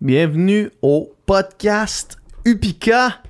Bienvenue 0.00 0.70
au 0.80 1.12
podcast 1.26 2.16
Upika, 2.46 3.20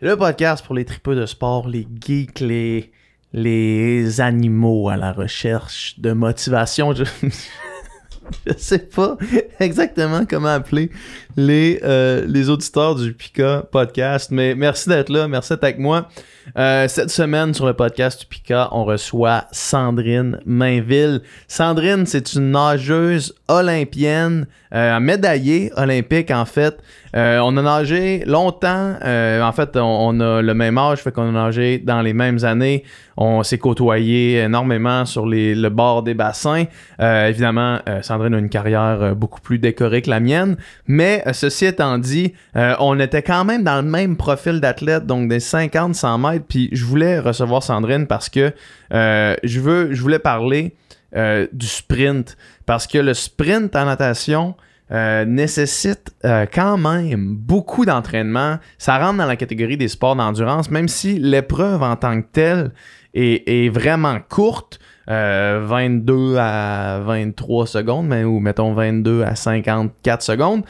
le 0.00 0.16
podcast 0.16 0.64
pour 0.64 0.74
les 0.74 0.86
tripeux 0.86 1.14
de 1.14 1.26
sport, 1.26 1.68
les 1.68 1.86
geeks, 2.00 2.40
les, 2.40 4.20
animaux 4.22 4.88
à 4.88 4.96
la 4.96 5.12
recherche 5.12 6.00
de 6.00 6.12
motivation. 6.12 6.94
Je, 6.94 7.04
je 8.46 8.52
sais 8.56 8.78
pas 8.78 9.18
exactement 9.60 10.24
comment 10.24 10.48
appeler 10.48 10.90
les, 11.36 11.80
euh, 11.82 12.24
les 12.26 12.48
auditeurs 12.48 12.94
du 12.94 13.10
Upika 13.10 13.68
podcast, 13.70 14.30
mais 14.30 14.54
merci 14.54 14.88
d'être 14.88 15.10
là, 15.10 15.28
merci 15.28 15.50
d'être 15.50 15.64
avec 15.64 15.78
moi. 15.78 16.08
Euh, 16.58 16.88
cette 16.88 17.10
semaine 17.10 17.54
sur 17.54 17.66
le 17.66 17.72
podcast 17.72 18.22
Upika, 18.22 18.68
on 18.72 18.84
reçoit 18.84 19.44
Sandrine 19.50 20.38
Mainville. 20.44 21.22
Sandrine, 21.48 22.06
c'est 22.06 22.34
une 22.34 22.50
nageuse 22.50 23.34
olympienne, 23.48 24.46
euh, 24.74 25.00
médaillée 25.00 25.72
olympique 25.76 26.30
en 26.30 26.44
fait. 26.44 26.78
Euh, 27.16 27.38
on 27.38 27.56
a 27.56 27.62
nagé 27.62 28.24
longtemps. 28.26 28.94
En 29.02 29.52
fait, 29.52 29.76
on, 29.76 30.20
a 30.20 30.42
le 30.42 30.54
même 30.54 30.78
âge, 30.78 30.98
fait 30.98 31.12
qu'on 31.12 31.28
a 31.28 31.44
nagé 31.44 31.78
dans 31.78 32.02
les 32.02 32.12
mêmes 32.12 32.44
années. 32.44 32.84
On 33.16 33.44
s'est 33.44 33.58
côtoyé 33.58 34.38
énormément 34.38 35.04
sur 35.06 35.24
le 35.24 35.68
bord 35.68 36.02
des 36.02 36.14
bassins. 36.14 36.64
Évidemment, 36.98 37.78
Sandrine 38.02 38.34
a 38.34 38.38
une 38.38 38.48
carrière 38.48 39.14
beaucoup 39.14 39.40
plus 39.40 39.60
décorée 39.60 40.02
que 40.02 40.10
la 40.10 40.18
mienne. 40.18 40.56
Mais 40.88 41.22
ceci 41.32 41.66
étant 41.66 41.98
dit, 41.98 42.34
on 42.56 42.98
était 42.98 43.22
quand 43.22 43.44
même 43.44 43.62
dans 43.62 43.76
le 43.76 43.88
même 43.88 44.16
profil 44.16 44.60
d'athlète, 44.60 45.06
donc 45.06 45.28
des 45.28 45.38
50-100 45.38 46.20
mètres. 46.20 46.33
Puis 46.40 46.68
je 46.72 46.84
voulais 46.84 47.18
recevoir 47.18 47.62
Sandrine 47.62 48.06
parce 48.06 48.28
que 48.28 48.52
euh, 48.92 49.36
je 49.42 49.60
veux, 49.60 49.92
je 49.92 50.00
voulais 50.02 50.18
parler 50.18 50.74
euh, 51.16 51.46
du 51.52 51.66
sprint. 51.66 52.36
Parce 52.66 52.86
que 52.86 52.98
le 52.98 53.14
sprint 53.14 53.74
en 53.76 53.84
natation, 53.84 54.54
euh, 54.90 55.24
nécessite 55.24 56.14
quand 56.52 56.76
même 56.76 57.34
beaucoup 57.36 57.84
d'entraînement. 57.86 58.58
Ça 58.78 58.98
rentre 58.98 59.18
dans 59.18 59.26
la 59.26 59.36
catégorie 59.36 59.76
des 59.76 59.88
sports 59.88 60.16
d'endurance, 60.16 60.70
même 60.70 60.88
si 60.88 61.18
l'épreuve 61.18 61.82
en 61.82 61.96
tant 61.96 62.20
que 62.20 62.26
telle 62.32 62.72
est, 63.14 63.48
est 63.48 63.68
vraiment 63.68 64.18
courte. 64.28 64.78
euh, 65.10 65.62
22 65.64 66.36
à 66.38 67.00
23 67.04 67.66
secondes, 67.66 68.06
mais, 68.08 68.24
ou 68.24 68.40
mettons 68.40 68.72
22 68.72 69.22
à 69.22 69.34
54 69.34 70.22
secondes. 70.22 70.62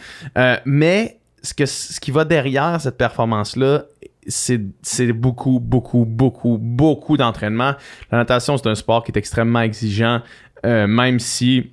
Mais 0.64 1.18
ce, 1.44 1.54
que, 1.54 1.66
ce 1.66 2.00
qui 2.00 2.10
va 2.10 2.24
derrière 2.24 2.80
cette 2.80 2.96
performance-là, 2.96 3.84
c'est 4.26 5.12
beaucoup, 5.12 5.60
beaucoup, 5.60 6.04
beaucoup, 6.04 6.58
beaucoup 6.60 7.16
d'entraînement. 7.16 7.74
La 8.10 8.18
natation, 8.18 8.56
c'est 8.56 8.68
un 8.68 8.74
sport 8.74 9.04
qui 9.04 9.12
est 9.12 9.18
extrêmement 9.18 9.60
exigeant, 9.60 10.20
euh, 10.64 10.86
même 10.86 11.18
si 11.18 11.70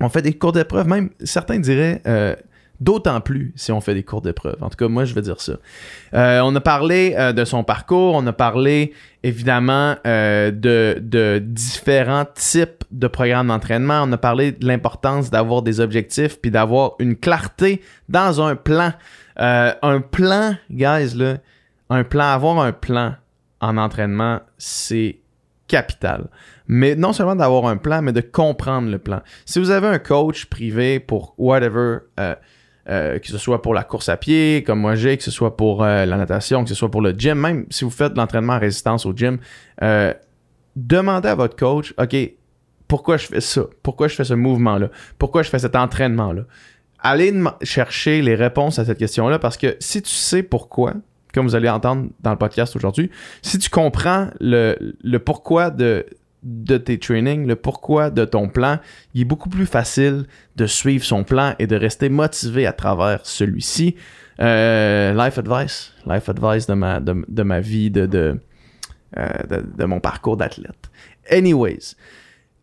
on 0.00 0.08
fait 0.08 0.22
des 0.22 0.34
cours 0.34 0.52
d'épreuve, 0.52 0.88
même 0.88 1.10
certains 1.22 1.58
diraient 1.58 2.02
euh, 2.06 2.34
d'autant 2.80 3.20
plus 3.20 3.52
si 3.54 3.70
on 3.70 3.80
fait 3.80 3.94
des 3.94 4.02
cours 4.02 4.22
d'épreuve. 4.22 4.56
En 4.60 4.68
tout 4.68 4.76
cas, 4.76 4.88
moi, 4.88 5.04
je 5.04 5.14
veux 5.14 5.22
dire 5.22 5.40
ça. 5.40 5.54
Euh, 6.14 6.40
on 6.42 6.54
a 6.56 6.60
parlé 6.60 7.14
de 7.34 7.44
son 7.44 7.64
parcours, 7.64 8.14
on 8.14 8.26
a 8.26 8.32
parlé 8.32 8.92
évidemment 9.22 9.96
de, 10.04 10.98
de 11.00 11.38
différents 11.40 12.26
types 12.34 12.84
de 12.90 13.06
programmes 13.06 13.48
d'entraînement, 13.48 14.02
on 14.04 14.12
a 14.12 14.18
parlé 14.18 14.52
de 14.52 14.66
l'importance 14.66 15.30
d'avoir 15.30 15.62
des 15.62 15.80
objectifs 15.80 16.40
puis 16.40 16.50
d'avoir 16.50 16.94
une 16.98 17.16
clarté 17.16 17.80
dans 18.08 18.42
un 18.42 18.56
plan. 18.56 18.92
Un 19.36 20.00
plan, 20.00 20.54
guys, 20.70 21.16
là, 21.16 21.38
un 21.90 22.04
plan, 22.04 22.24
avoir 22.24 22.58
un 22.60 22.72
plan 22.72 23.14
en 23.60 23.76
entraînement, 23.76 24.40
c'est 24.58 25.20
capital. 25.68 26.28
Mais 26.66 26.94
non 26.94 27.12
seulement 27.12 27.36
d'avoir 27.36 27.66
un 27.66 27.76
plan, 27.76 28.02
mais 28.02 28.12
de 28.12 28.20
comprendre 28.20 28.90
le 28.90 28.98
plan. 28.98 29.20
Si 29.44 29.58
vous 29.58 29.70
avez 29.70 29.86
un 29.86 29.98
coach 29.98 30.46
privé 30.46 31.00
pour 31.00 31.34
whatever, 31.38 31.98
euh, 32.20 32.34
euh, 32.88 33.18
que 33.18 33.28
ce 33.28 33.38
soit 33.38 33.62
pour 33.62 33.74
la 33.74 33.82
course 33.82 34.08
à 34.08 34.16
pied, 34.16 34.62
comme 34.66 34.80
moi 34.80 34.94
j'ai, 34.94 35.16
que 35.16 35.22
ce 35.22 35.30
soit 35.30 35.56
pour 35.56 35.82
euh, 35.82 36.04
la 36.04 36.16
natation, 36.16 36.62
que 36.62 36.68
ce 36.68 36.74
soit 36.74 36.90
pour 36.90 37.00
le 37.00 37.12
gym, 37.12 37.38
même 37.38 37.66
si 37.70 37.84
vous 37.84 37.90
faites 37.90 38.16
l'entraînement 38.16 38.54
à 38.54 38.58
résistance 38.58 39.06
au 39.06 39.14
gym, 39.14 39.38
demandez 40.76 41.28
à 41.28 41.34
votre 41.34 41.56
coach, 41.56 41.94
OK, 41.98 42.16
pourquoi 42.88 43.16
je 43.16 43.26
fais 43.26 43.40
ça? 43.40 43.62
Pourquoi 43.82 44.08
je 44.08 44.14
fais 44.14 44.24
ce 44.24 44.34
mouvement-là? 44.34 44.88
Pourquoi 45.18 45.42
je 45.42 45.50
fais 45.50 45.58
cet 45.58 45.76
entraînement-là? 45.76 46.42
Allez 46.98 47.34
chercher 47.62 48.22
les 48.22 48.34
réponses 48.34 48.78
à 48.78 48.84
cette 48.84 48.98
question-là 48.98 49.38
parce 49.38 49.56
que 49.56 49.76
si 49.80 50.02
tu 50.02 50.10
sais 50.10 50.42
pourquoi, 50.42 50.94
comme 51.34 51.46
vous 51.46 51.54
allez 51.54 51.68
entendre 51.68 52.08
dans 52.20 52.30
le 52.30 52.38
podcast 52.38 52.76
aujourd'hui, 52.76 53.10
si 53.42 53.58
tu 53.58 53.68
comprends 53.68 54.28
le, 54.40 54.76
le 55.02 55.18
pourquoi 55.18 55.70
de, 55.70 56.06
de 56.42 56.76
tes 56.76 56.98
trainings, 56.98 57.46
le 57.46 57.56
pourquoi 57.56 58.10
de 58.10 58.24
ton 58.24 58.48
plan, 58.48 58.78
il 59.14 59.22
est 59.22 59.24
beaucoup 59.24 59.48
plus 59.48 59.66
facile 59.66 60.26
de 60.56 60.66
suivre 60.66 61.04
son 61.04 61.24
plan 61.24 61.54
et 61.58 61.66
de 61.66 61.76
rester 61.76 62.08
motivé 62.08 62.66
à 62.66 62.72
travers 62.72 63.20
celui-ci. 63.24 63.96
Euh, 64.40 65.12
life 65.12 65.38
advice, 65.38 65.92
life 66.06 66.28
advice 66.28 66.66
de 66.66 66.74
ma, 66.74 67.00
de, 67.00 67.24
de 67.28 67.42
ma 67.42 67.60
vie, 67.60 67.90
de, 67.90 68.06
de, 68.06 68.40
euh, 69.16 69.28
de, 69.48 69.64
de 69.76 69.84
mon 69.84 70.00
parcours 70.00 70.36
d'athlète. 70.36 70.90
Anyways, 71.30 71.94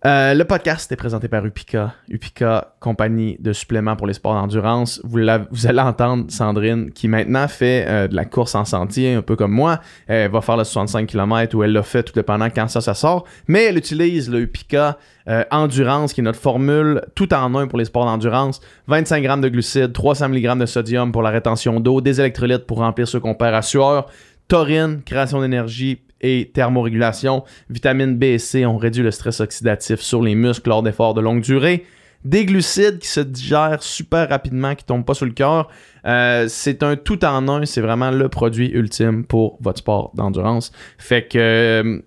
euh, 0.03 0.34
le 0.34 0.45
podcast 0.45 0.91
est 0.91 0.95
présenté 0.95 1.28
par 1.28 1.45
Upika. 1.45 1.94
Upika, 2.09 2.73
compagnie 2.79 3.38
de 3.39 3.53
suppléments 3.53 3.95
pour 3.95 4.07
les 4.07 4.13
sports 4.13 4.34
d'endurance. 4.34 5.00
Vous, 5.03 5.19
allez 5.19 5.79
entendre 5.79 6.25
Sandrine 6.29 6.91
qui 6.91 7.07
maintenant 7.07 7.47
fait 7.47 7.85
euh, 7.88 8.07
de 8.07 8.16
la 8.16 8.25
course 8.25 8.56
en 8.56 8.66
sentier, 8.66 9.13
un 9.13 9.22
peu 9.22 9.35
comme 9.35 9.51
moi. 9.51 9.79
Elle 10.07 10.31
va 10.31 10.41
faire 10.41 10.57
le 10.57 10.63
65 10.63 11.06
km 11.06 11.56
ou 11.56 11.62
elle 11.62 11.73
l'a 11.73 11.84
fait 11.84 12.01
tout 12.01 12.13
dépendant 12.13 12.50
quand 12.50 12.67
ça, 12.67 12.81
ça 12.81 12.95
sort. 12.95 13.25
Mais 13.47 13.66
elle 13.66 13.78
utilise 13.78 14.28
le 14.28 14.39
Upika 14.39 14.97
euh, 15.28 15.44
Endurance, 15.51 16.13
qui 16.13 16.22
est 16.22 16.23
notre 16.23 16.39
formule 16.39 17.03
tout 17.13 17.31
en 17.31 17.53
un 17.53 17.68
pour 17.68 17.78
les 17.78 17.85
sports 17.85 18.06
d'endurance. 18.06 18.59
25 18.88 19.22
grammes 19.22 19.41
de 19.41 19.50
glucides, 19.50 19.94
300 19.94 20.29
mg 20.29 20.57
de 20.57 20.66
sodium 20.66 21.12
pour 21.12 21.22
la 21.22 21.29
rétention 21.29 21.79
d'eau, 21.79 22.01
des 22.01 22.19
électrolytes 22.19 22.66
pour 22.66 22.79
remplir 22.79 23.07
ce 23.07 23.19
qu'on 23.19 23.35
perd 23.35 23.53
à 23.53 23.62
sueur, 23.62 24.07
taurine, 24.47 25.03
création 25.06 25.41
d'énergie 25.41 26.01
et 26.21 26.51
thermorégulation, 26.53 27.43
vitamine 27.69 28.17
B 28.17 28.23
et 28.23 28.39
C 28.39 28.65
ont 28.65 28.77
réduit 28.77 29.03
le 29.03 29.11
stress 29.11 29.39
oxydatif 29.39 29.99
sur 29.99 30.21
les 30.21 30.35
muscles 30.35 30.69
lors 30.69 30.83
d'efforts 30.83 31.13
de 31.13 31.21
longue 31.21 31.41
durée, 31.41 31.85
des 32.23 32.45
glucides 32.45 32.99
qui 32.99 33.07
se 33.07 33.19
digèrent 33.19 33.81
super 33.81 34.29
rapidement, 34.29 34.75
qui 34.75 34.85
tombent 34.85 35.05
pas 35.05 35.15
sur 35.15 35.25
le 35.25 35.31
cœur. 35.31 35.69
Euh, 36.05 36.45
c'est 36.47 36.83
un 36.83 36.95
tout 36.95 37.25
en 37.25 37.47
un, 37.47 37.65
c'est 37.65 37.81
vraiment 37.81 38.11
le 38.11 38.29
produit 38.29 38.69
ultime 38.71 39.25
pour 39.25 39.57
votre 39.59 39.79
sport 39.79 40.11
d'endurance. 40.13 40.71
Fait 40.97 41.27
que 41.27 41.37
euh, 41.37 42.01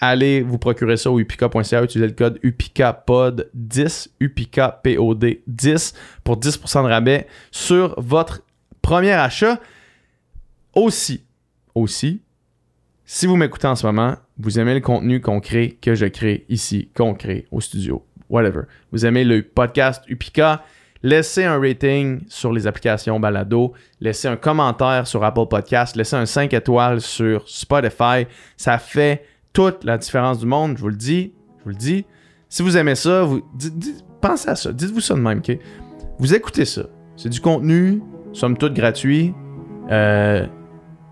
allez 0.00 0.42
vous 0.42 0.58
procurer 0.58 0.96
ça 0.96 1.10
au 1.10 1.18
upika.ca, 1.18 1.82
utilisez 1.82 2.08
le 2.08 2.14
code 2.14 2.38
UPICAPOD10, 2.42 4.08
UPICAPOD 4.20 5.38
10 5.46 5.94
pour 6.22 6.38
10% 6.38 6.82
de 6.84 6.88
rabais 6.88 7.26
sur 7.50 7.94
votre 7.98 8.42
premier 8.82 9.12
achat. 9.12 9.58
Aussi, 10.74 11.24
aussi, 11.74 12.20
si 13.08 13.26
vous 13.26 13.36
m'écoutez 13.36 13.68
en 13.68 13.76
ce 13.76 13.86
moment, 13.86 14.16
vous 14.38 14.58
aimez 14.58 14.74
le 14.74 14.80
contenu 14.80 15.20
qu'on 15.20 15.40
crée, 15.40 15.78
que 15.80 15.94
je 15.94 16.06
crée 16.06 16.44
ici, 16.48 16.90
qu'on 16.96 17.14
crée 17.14 17.46
au 17.52 17.60
studio, 17.60 18.04
whatever. 18.28 18.62
Vous 18.92 19.06
aimez 19.06 19.24
le 19.24 19.42
podcast 19.42 20.02
Upika, 20.08 20.64
laissez 21.04 21.44
un 21.44 21.58
rating 21.60 22.20
sur 22.28 22.52
les 22.52 22.66
applications 22.66 23.20
Balado, 23.20 23.72
laissez 24.00 24.26
un 24.28 24.36
commentaire 24.36 25.06
sur 25.06 25.22
Apple 25.24 25.46
Podcast, 25.48 25.94
laissez 25.94 26.16
un 26.16 26.26
5 26.26 26.52
étoiles 26.52 27.00
sur 27.00 27.48
Spotify. 27.48 28.26
Ça 28.56 28.76
fait 28.78 29.24
toute 29.52 29.84
la 29.84 29.98
différence 29.98 30.40
du 30.40 30.46
monde, 30.46 30.76
je 30.76 30.82
vous 30.82 30.88
le 30.88 30.96
dis, 30.96 31.32
je 31.58 31.62
vous 31.64 31.70
le 31.70 31.76
dis. 31.76 32.04
Si 32.48 32.62
vous 32.62 32.76
aimez 32.76 32.96
ça, 32.96 33.22
vous 33.22 33.40
dites- 33.54 34.04
pensez 34.20 34.48
à 34.48 34.56
ça, 34.56 34.72
dites-vous 34.72 35.00
ça 35.00 35.14
de 35.14 35.20
même, 35.20 35.38
ok? 35.38 35.56
Vous 36.18 36.34
écoutez 36.34 36.64
ça. 36.64 36.82
C'est 37.16 37.28
du 37.28 37.40
contenu, 37.40 38.02
somme 38.32 38.56
toute 38.58 38.74
gratuit. 38.74 39.32
Euh, 39.90 40.44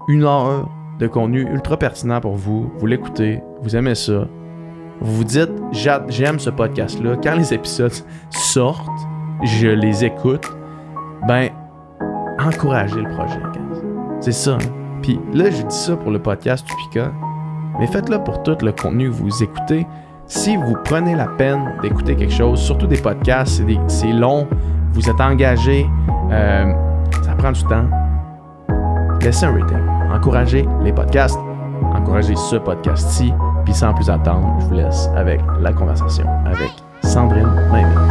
une 0.09 0.25
heure 0.25 0.69
de 0.99 1.06
contenu 1.06 1.43
ultra 1.50 1.77
pertinent 1.77 2.21
pour 2.21 2.34
vous. 2.37 2.71
Vous 2.78 2.87
l'écoutez, 2.87 3.41
vous 3.62 3.75
aimez 3.77 3.94
ça. 3.94 4.27
Vous 5.00 5.16
vous 5.16 5.25
dites, 5.25 5.50
J'a- 5.72 6.05
j'aime 6.09 6.38
ce 6.38 6.50
podcast-là. 6.50 7.16
Quand 7.22 7.34
les 7.34 7.53
épisodes 7.53 7.93
sortent, 8.31 8.88
je 9.43 9.69
les 9.69 10.05
écoute. 10.05 10.47
Ben, 11.27 11.49
encouragez 12.38 13.00
le 13.00 13.08
projet. 13.11 13.41
C'est 14.20 14.32
ça. 14.32 14.52
hein. 14.55 14.58
Puis 15.02 15.20
là, 15.32 15.50
je 15.50 15.62
dis 15.62 15.75
ça 15.76 15.96
pour 15.96 16.11
le 16.11 16.19
podcast 16.19 16.67
Tupika, 16.67 17.11
mais 17.79 17.87
faites-le 17.88 18.23
pour 18.23 18.43
tout 18.43 18.56
le 18.62 18.73
contenu 18.73 19.08
vous 19.08 19.43
écoutez. 19.43 19.87
Si 20.26 20.56
vous 20.56 20.75
prenez 20.85 21.14
la 21.14 21.26
peine 21.26 21.73
d'écouter 21.82 22.14
quelque 22.17 22.32
chose, 22.32 22.58
surtout 22.61 22.87
des 22.87 22.97
podcasts, 22.97 23.62
c'est 23.88 24.12
long, 24.12 24.47
vous 24.93 25.11
êtes 25.11 25.20
engagé, 25.20 25.87
euh, 26.31 26.73
ça 27.23 27.32
prend 27.37 27.52
du 27.52 27.62
temps. 27.64 27.85
Laissez 29.20 29.44
un 29.44 29.52
rating. 29.52 29.94
Encouragez 30.14 30.64
les 30.82 30.93
podcasts. 30.93 31.38
Encouragez 31.93 32.37
ce 32.37 32.56
podcast-ci. 32.56 33.32
Puis 33.64 33.75
sans 33.75 33.93
plus 33.94 34.08
attendre, 34.08 34.46
je 34.61 34.66
vous 34.66 34.75
laisse 34.75 35.08
avec 35.16 35.40
la 35.61 35.72
conversation 35.72 36.25
avec 36.46 36.70
Sandrine 37.02 37.50
Mainville. 37.72 38.04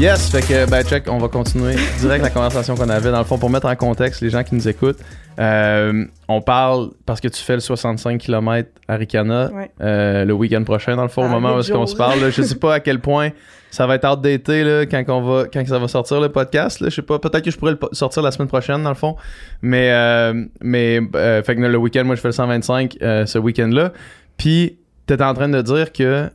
Yes, 0.00 0.30
fait 0.30 0.40
que, 0.40 0.70
ben, 0.70 0.82
check, 0.82 1.04
on 1.10 1.18
va 1.18 1.28
continuer 1.28 1.74
direct 1.98 2.24
la 2.24 2.30
conversation 2.30 2.74
qu'on 2.74 2.88
avait. 2.88 3.10
Dans 3.12 3.18
le 3.18 3.24
fond, 3.24 3.36
pour 3.38 3.50
mettre 3.50 3.66
en 3.66 3.76
contexte 3.76 4.22
les 4.22 4.30
gens 4.30 4.42
qui 4.42 4.54
nous 4.54 4.66
écoutent, 4.66 4.98
euh, 5.38 6.06
on 6.26 6.40
parle 6.40 6.88
parce 7.04 7.20
que 7.20 7.28
tu 7.28 7.42
fais 7.42 7.52
le 7.52 7.60
65 7.60 8.18
km 8.18 8.70
à 8.88 8.96
Ricana 8.96 9.50
Ouais. 9.52 9.70
euh, 9.82 10.24
le 10.24 10.32
week-end 10.32 10.64
prochain, 10.64 10.96
dans 10.96 11.02
le 11.02 11.10
fond, 11.10 11.20
au 11.22 11.26
Ah, 11.26 11.28
moment 11.28 11.50
où 11.50 11.54
huit 11.56 11.60
est-ce 11.60 11.72
qu'on 11.72 11.80
jours. 11.80 11.88
se 11.90 11.96
parle. 11.96 12.18
là. 12.20 12.30
je 12.30 12.40
sais 12.40 12.54
pas 12.54 12.74
à 12.74 12.80
quel 12.80 12.98
point 13.00 13.28
ça 13.70 13.86
va 13.86 13.96
être 13.96 14.10
outdaté 14.10 14.64
là, 14.64 14.86
quand, 14.86 15.04
on 15.08 15.20
va, 15.20 15.44
quand 15.52 15.66
ça 15.68 15.78
va 15.78 15.86
sortir 15.86 16.18
le 16.18 16.30
podcast. 16.30 16.80
Là. 16.80 16.88
Je 16.88 16.94
sais 16.94 17.02
pas, 17.02 17.18
peut-être 17.18 17.44
que 17.44 17.50
je 17.50 17.58
pourrais 17.58 17.72
le 17.72 17.78
sortir 17.92 18.22
la 18.22 18.30
semaine 18.30 18.48
prochaine, 18.48 18.82
dans 18.82 18.88
le 18.88 18.94
fond. 18.94 19.16
Mais, 19.60 19.90
euh, 19.92 20.32
mais 20.62 21.00
euh, 21.14 21.42
fait 21.42 21.56
que 21.56 21.60
le 21.60 21.76
week-end, 21.76 22.04
moi, 22.04 22.14
je 22.16 22.22
fais 22.22 22.28
le 22.28 22.32
125 22.32 22.96
euh, 23.02 23.26
ce 23.26 23.38
week-end-là. 23.38 23.92
Puis, 24.38 24.78
t'étais 25.06 25.22
en 25.24 25.34
train 25.34 25.50
de 25.50 25.60
dire 25.60 25.92
que. 25.92 26.30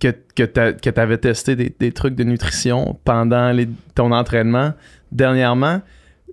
Que, 0.00 0.08
que 0.34 0.90
tu 0.90 1.00
avais 1.00 1.18
testé 1.18 1.56
des, 1.56 1.74
des 1.78 1.92
trucs 1.92 2.14
de 2.14 2.24
nutrition 2.24 2.98
pendant 3.04 3.50
les- 3.52 3.68
ton 3.94 4.12
entraînement 4.12 4.72
dernièrement. 5.12 5.80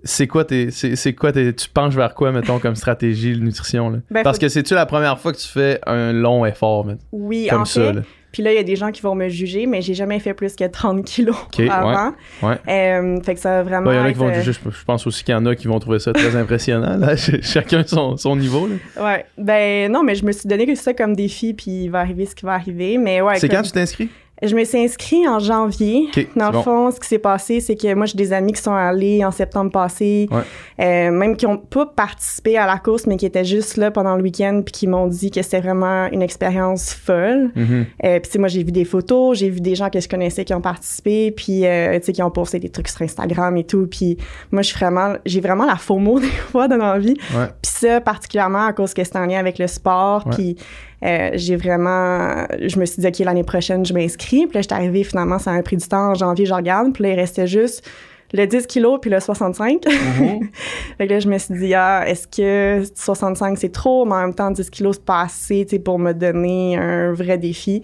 C'est 0.04 0.26
quoi 0.26 0.44
tes. 0.44 0.70
C'est 0.72 0.96
c'est 0.96 1.12
quoi 1.14 1.30
tes. 1.32 1.54
Tu 1.54 1.68
penches 1.68 1.94
vers 1.94 2.14
quoi, 2.14 2.32
mettons, 2.32 2.58
comme 2.58 2.74
stratégie 2.74 3.36
de 3.38 3.42
nutrition? 3.44 3.88
Là? 3.90 3.98
Ben, 4.10 4.24
Parce 4.24 4.38
que 4.38 4.48
c'est-tu 4.48 4.74
la 4.74 4.84
première 4.86 5.18
fois 5.20 5.32
que 5.32 5.38
tu 5.38 5.46
fais 5.46 5.78
un 5.86 6.12
long 6.12 6.44
effort, 6.44 6.86
Oui, 7.12 7.46
comme 7.48 7.60
en 7.60 7.64
ça? 7.64 7.80
fait. 7.80 7.92
là? 7.92 8.02
Puis 8.32 8.42
là, 8.42 8.50
il 8.52 8.56
y 8.56 8.58
a 8.58 8.62
des 8.62 8.76
gens 8.76 8.90
qui 8.90 9.02
vont 9.02 9.14
me 9.14 9.28
juger, 9.28 9.66
mais 9.66 9.82
j'ai 9.82 9.94
jamais 9.94 10.18
fait 10.18 10.32
plus 10.34 10.56
que 10.56 10.64
30 10.64 11.04
kilos 11.04 11.36
ouais, 11.58 11.68
avant. 11.70 12.12
ouais. 12.42 12.56
Euh, 12.68 13.20
fait 13.22 13.34
que 13.34 13.40
ça 13.40 13.50
va 13.58 13.62
vraiment. 13.62 13.90
Il 13.92 13.96
y 13.96 13.98
en 14.00 14.04
a 14.04 14.12
qui 14.12 14.18
vont 14.18 14.32
juger. 14.32 14.52
Je, 14.52 14.70
je 14.70 14.84
pense 14.84 15.06
aussi 15.06 15.22
qu'il 15.22 15.32
y 15.32 15.36
en 15.36 15.44
a 15.46 15.54
qui 15.54 15.66
vont 15.68 15.78
trouver 15.78 15.98
ça 15.98 16.12
très 16.12 16.34
impressionnant. 16.34 16.96
Là. 16.96 17.14
Chacun 17.16 17.84
son, 17.86 18.16
son 18.16 18.34
niveau. 18.36 18.66
là. 18.66 18.74
euh, 18.96 19.04
Ouais. 19.04 19.26
Ben 19.38 19.92
non, 19.92 20.02
mais 20.02 20.14
je 20.14 20.24
me 20.24 20.32
suis 20.32 20.48
donné 20.48 20.74
ça 20.74 20.94
comme 20.94 21.14
défi, 21.14 21.52
puis 21.54 21.84
il 21.84 21.88
va 21.88 22.00
arriver 22.00 22.24
ce 22.26 22.34
qui 22.34 22.44
va 22.44 22.54
arriver. 22.54 22.96
Mais 22.98 23.20
ouais. 23.20 23.38
c'est 23.38 23.48
comme- 23.48 23.58
quand 23.58 23.62
tu 23.64 23.72
t'inscris? 23.72 24.08
Je 24.42 24.56
me 24.56 24.64
suis 24.64 24.78
inscrite 24.78 25.26
en 25.28 25.38
janvier. 25.38 26.08
Ok, 26.16 26.26
Dans 26.36 26.46
le 26.46 26.52
bon. 26.52 26.62
fond, 26.62 26.90
ce 26.90 26.98
qui 26.98 27.06
s'est 27.06 27.18
passé, 27.18 27.60
c'est 27.60 27.76
que 27.76 27.94
moi, 27.94 28.06
j'ai 28.06 28.16
des 28.16 28.32
amis 28.32 28.52
qui 28.52 28.60
sont 28.62 28.74
allés 28.74 29.24
en 29.24 29.30
septembre 29.30 29.70
passé, 29.70 30.28
Ouais. 30.32 30.42
euh, 30.80 31.10
même 31.12 31.36
qui 31.36 31.46
n'ont 31.46 31.58
pas 31.58 31.86
participé 31.86 32.58
à 32.58 32.66
la 32.66 32.78
course, 32.78 33.06
mais 33.06 33.16
qui 33.16 33.26
étaient 33.26 33.44
juste 33.44 33.76
là 33.76 33.90
pendant 33.90 34.16
le 34.16 34.22
week-end, 34.22 34.62
puis 34.64 34.72
qui 34.72 34.86
m'ont 34.88 35.06
dit 35.06 35.30
que 35.30 35.42
c'était 35.42 35.60
vraiment 35.60 36.06
une 36.10 36.22
expérience 36.22 36.92
folle. 36.92 37.50
Mhm. 37.54 37.86
Euh, 38.04 38.18
puis 38.18 38.22
tu 38.22 38.30
sais, 38.32 38.38
moi, 38.38 38.48
j'ai 38.48 38.64
vu 38.64 38.72
des 38.72 38.84
photos, 38.84 39.38
j'ai 39.38 39.48
vu 39.48 39.60
des 39.60 39.74
gens 39.76 39.90
que 39.90 40.00
je 40.00 40.08
connaissais 40.08 40.44
qui 40.44 40.54
ont 40.54 40.60
participé, 40.60 41.30
puis 41.30 41.64
euh, 41.64 41.98
tu 42.00 42.06
sais, 42.06 42.12
qui 42.12 42.22
ont 42.22 42.30
posté 42.30 42.58
des 42.58 42.68
trucs 42.68 42.88
sur 42.88 43.02
Instagram 43.02 43.56
et 43.56 43.64
tout. 43.64 43.86
Puis 43.86 44.16
moi, 44.50 44.62
je 44.62 44.68
suis 44.68 44.78
vraiment, 44.78 45.14
j'ai 45.24 45.40
vraiment 45.40 45.66
la 45.66 45.76
FOMO 45.76 46.18
des 46.20 46.26
fois 46.26 46.66
dans 46.66 46.76
la 46.78 46.98
vie. 46.98 47.16
Ouais. 47.34 47.46
Puis 47.62 47.72
ça, 47.72 48.00
particulièrement 48.00 48.66
à 48.66 48.72
cause 48.72 48.92
que 48.94 49.04
c'est 49.04 49.16
en 49.16 49.26
lien 49.26 49.38
avec 49.38 49.58
le 49.58 49.66
sport. 49.68 50.24
Puis 50.30 50.56
euh, 51.04 51.30
j'ai 51.34 51.56
vraiment... 51.56 52.46
Je 52.60 52.78
me 52.78 52.84
suis 52.84 53.00
dit, 53.00 53.06
OK, 53.06 53.18
l'année 53.20 53.44
prochaine, 53.44 53.84
je 53.84 53.92
m'inscris. 53.92 54.46
Puis 54.46 54.54
là, 54.54 54.62
j'étais 54.62 54.74
arrivée, 54.74 55.04
finalement, 55.04 55.38
ça 55.38 55.52
a 55.52 55.62
pris 55.62 55.76
du 55.76 55.86
temps. 55.86 56.10
En 56.10 56.14
janvier, 56.14 56.46
je 56.46 56.54
regarde. 56.54 56.92
Puis 56.92 57.04
là, 57.04 57.10
il 57.10 57.16
restait 57.16 57.46
juste 57.46 57.88
le 58.32 58.46
10 58.46 58.66
kilos 58.66 58.98
puis 59.00 59.10
le 59.10 59.20
65. 59.20 59.84
Mhm. 59.86 60.48
fait 60.98 61.06
que 61.06 61.12
là, 61.12 61.20
je 61.20 61.28
me 61.28 61.38
suis 61.38 61.54
dit, 61.54 61.74
ah, 61.74 62.04
est-ce 62.06 62.26
que 62.26 62.84
65, 62.94 63.58
c'est 63.58 63.72
trop? 63.72 64.04
Mais 64.04 64.14
en 64.14 64.20
même 64.22 64.34
temps, 64.34 64.50
10 64.50 64.70
kilos, 64.70 64.96
c'est 64.96 65.04
pas 65.04 65.22
assez, 65.22 65.64
tu 65.64 65.76
sais, 65.76 65.78
pour 65.82 65.98
me 65.98 66.12
donner 66.12 66.76
un 66.76 67.12
vrai 67.12 67.38
défi. 67.38 67.82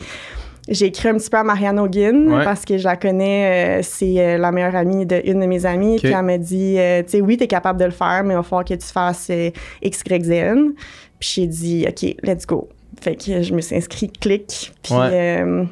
J'ai 0.70 0.86
écrit 0.86 1.08
un 1.08 1.14
petit 1.14 1.30
peu 1.30 1.38
à 1.38 1.44
Marianne 1.44 1.78
Hogan 1.78 2.28
Ouais. 2.28 2.44
parce 2.44 2.66
que 2.66 2.76
je 2.76 2.84
la 2.84 2.96
connais, 2.96 3.78
euh, 3.78 3.82
c'est 3.82 4.20
euh, 4.20 4.36
la 4.36 4.52
meilleure 4.52 4.76
amie 4.76 5.06
de 5.06 5.18
une 5.24 5.40
de 5.40 5.46
mes 5.46 5.64
amies. 5.64 5.94
Ok. 5.94 6.02
Puis 6.02 6.12
elle 6.12 6.22
m'a 6.22 6.36
dit, 6.36 6.76
euh, 6.78 7.02
tu 7.02 7.10
sais, 7.10 7.20
oui, 7.22 7.38
t'es 7.38 7.46
capable 7.46 7.80
de 7.80 7.86
le 7.86 7.90
faire, 7.90 8.22
mais 8.22 8.34
il 8.34 8.36
va 8.36 8.42
falloir 8.42 8.66
que 8.66 8.74
tu 8.74 8.86
fasses 8.86 9.28
euh, 9.30 9.50
X, 9.82 10.02
Y, 10.06 10.24
Z. 10.24 10.32
Puis 11.18 11.32
j'ai 11.34 11.46
dit, 11.46 11.86
OK, 11.88 12.16
let's 12.22 12.46
go. 12.46 12.68
Fait 13.00 13.16
que 13.16 13.42
je 13.42 13.54
me 13.54 13.60
suis 13.60 13.76
inscrite, 13.76 14.18
clic. 14.18 14.72
Puis 14.82 14.94
Ouais. 14.94 15.40
euh, 15.42 15.64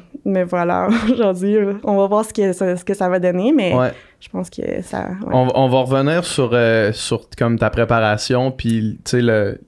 voilà 0.45 0.87
aujourd'hui. 1.11 1.55
On 1.83 1.97
va 1.97 2.07
voir 2.07 2.25
ce 2.25 2.33
que 2.33 2.53
ça, 2.53 2.75
ce 2.77 2.83
que 2.85 2.93
ça 2.93 3.09
va 3.09 3.19
donner, 3.19 3.51
mais 3.53 3.73
Ouais. 3.73 3.91
je 4.19 4.29
pense 4.29 4.49
que 4.49 4.61
ça. 4.81 5.09
ouais. 5.25 5.31
On, 5.33 5.47
on 5.55 5.69
va 5.69 5.79
revenir 5.81 6.23
sur, 6.25 6.51
euh, 6.53 6.91
sur 6.93 7.29
comme 7.37 7.57
ta 7.59 7.69
préparation, 7.69 8.51
puis 8.51 8.99
tu 9.03 9.11
sais, 9.11 9.21
le, 9.21 9.59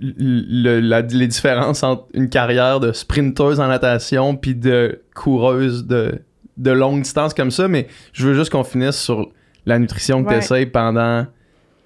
le- 0.00 0.80
la- 0.80 1.02
les 1.02 1.26
différences 1.28 1.82
entre 1.82 2.06
une 2.14 2.28
carrière 2.28 2.80
de 2.80 2.92
sprinteuse 2.92 3.60
en 3.60 3.68
natation 3.68 4.34
puis 4.36 4.54
de 4.54 5.02
coureuse 5.14 5.86
de, 5.86 6.20
de 6.56 6.70
longue 6.70 7.02
distance 7.02 7.34
comme 7.34 7.50
ça, 7.50 7.68
mais 7.68 7.86
je 8.12 8.26
veux 8.26 8.34
juste 8.34 8.50
qu'on 8.50 8.64
finisse 8.64 8.96
sur 8.96 9.28
la 9.66 9.78
nutrition 9.78 10.22
que 10.24 10.28
Ouais. 10.28 10.38
tu 10.38 10.44
essayes 10.44 10.66
pendant 10.66 11.26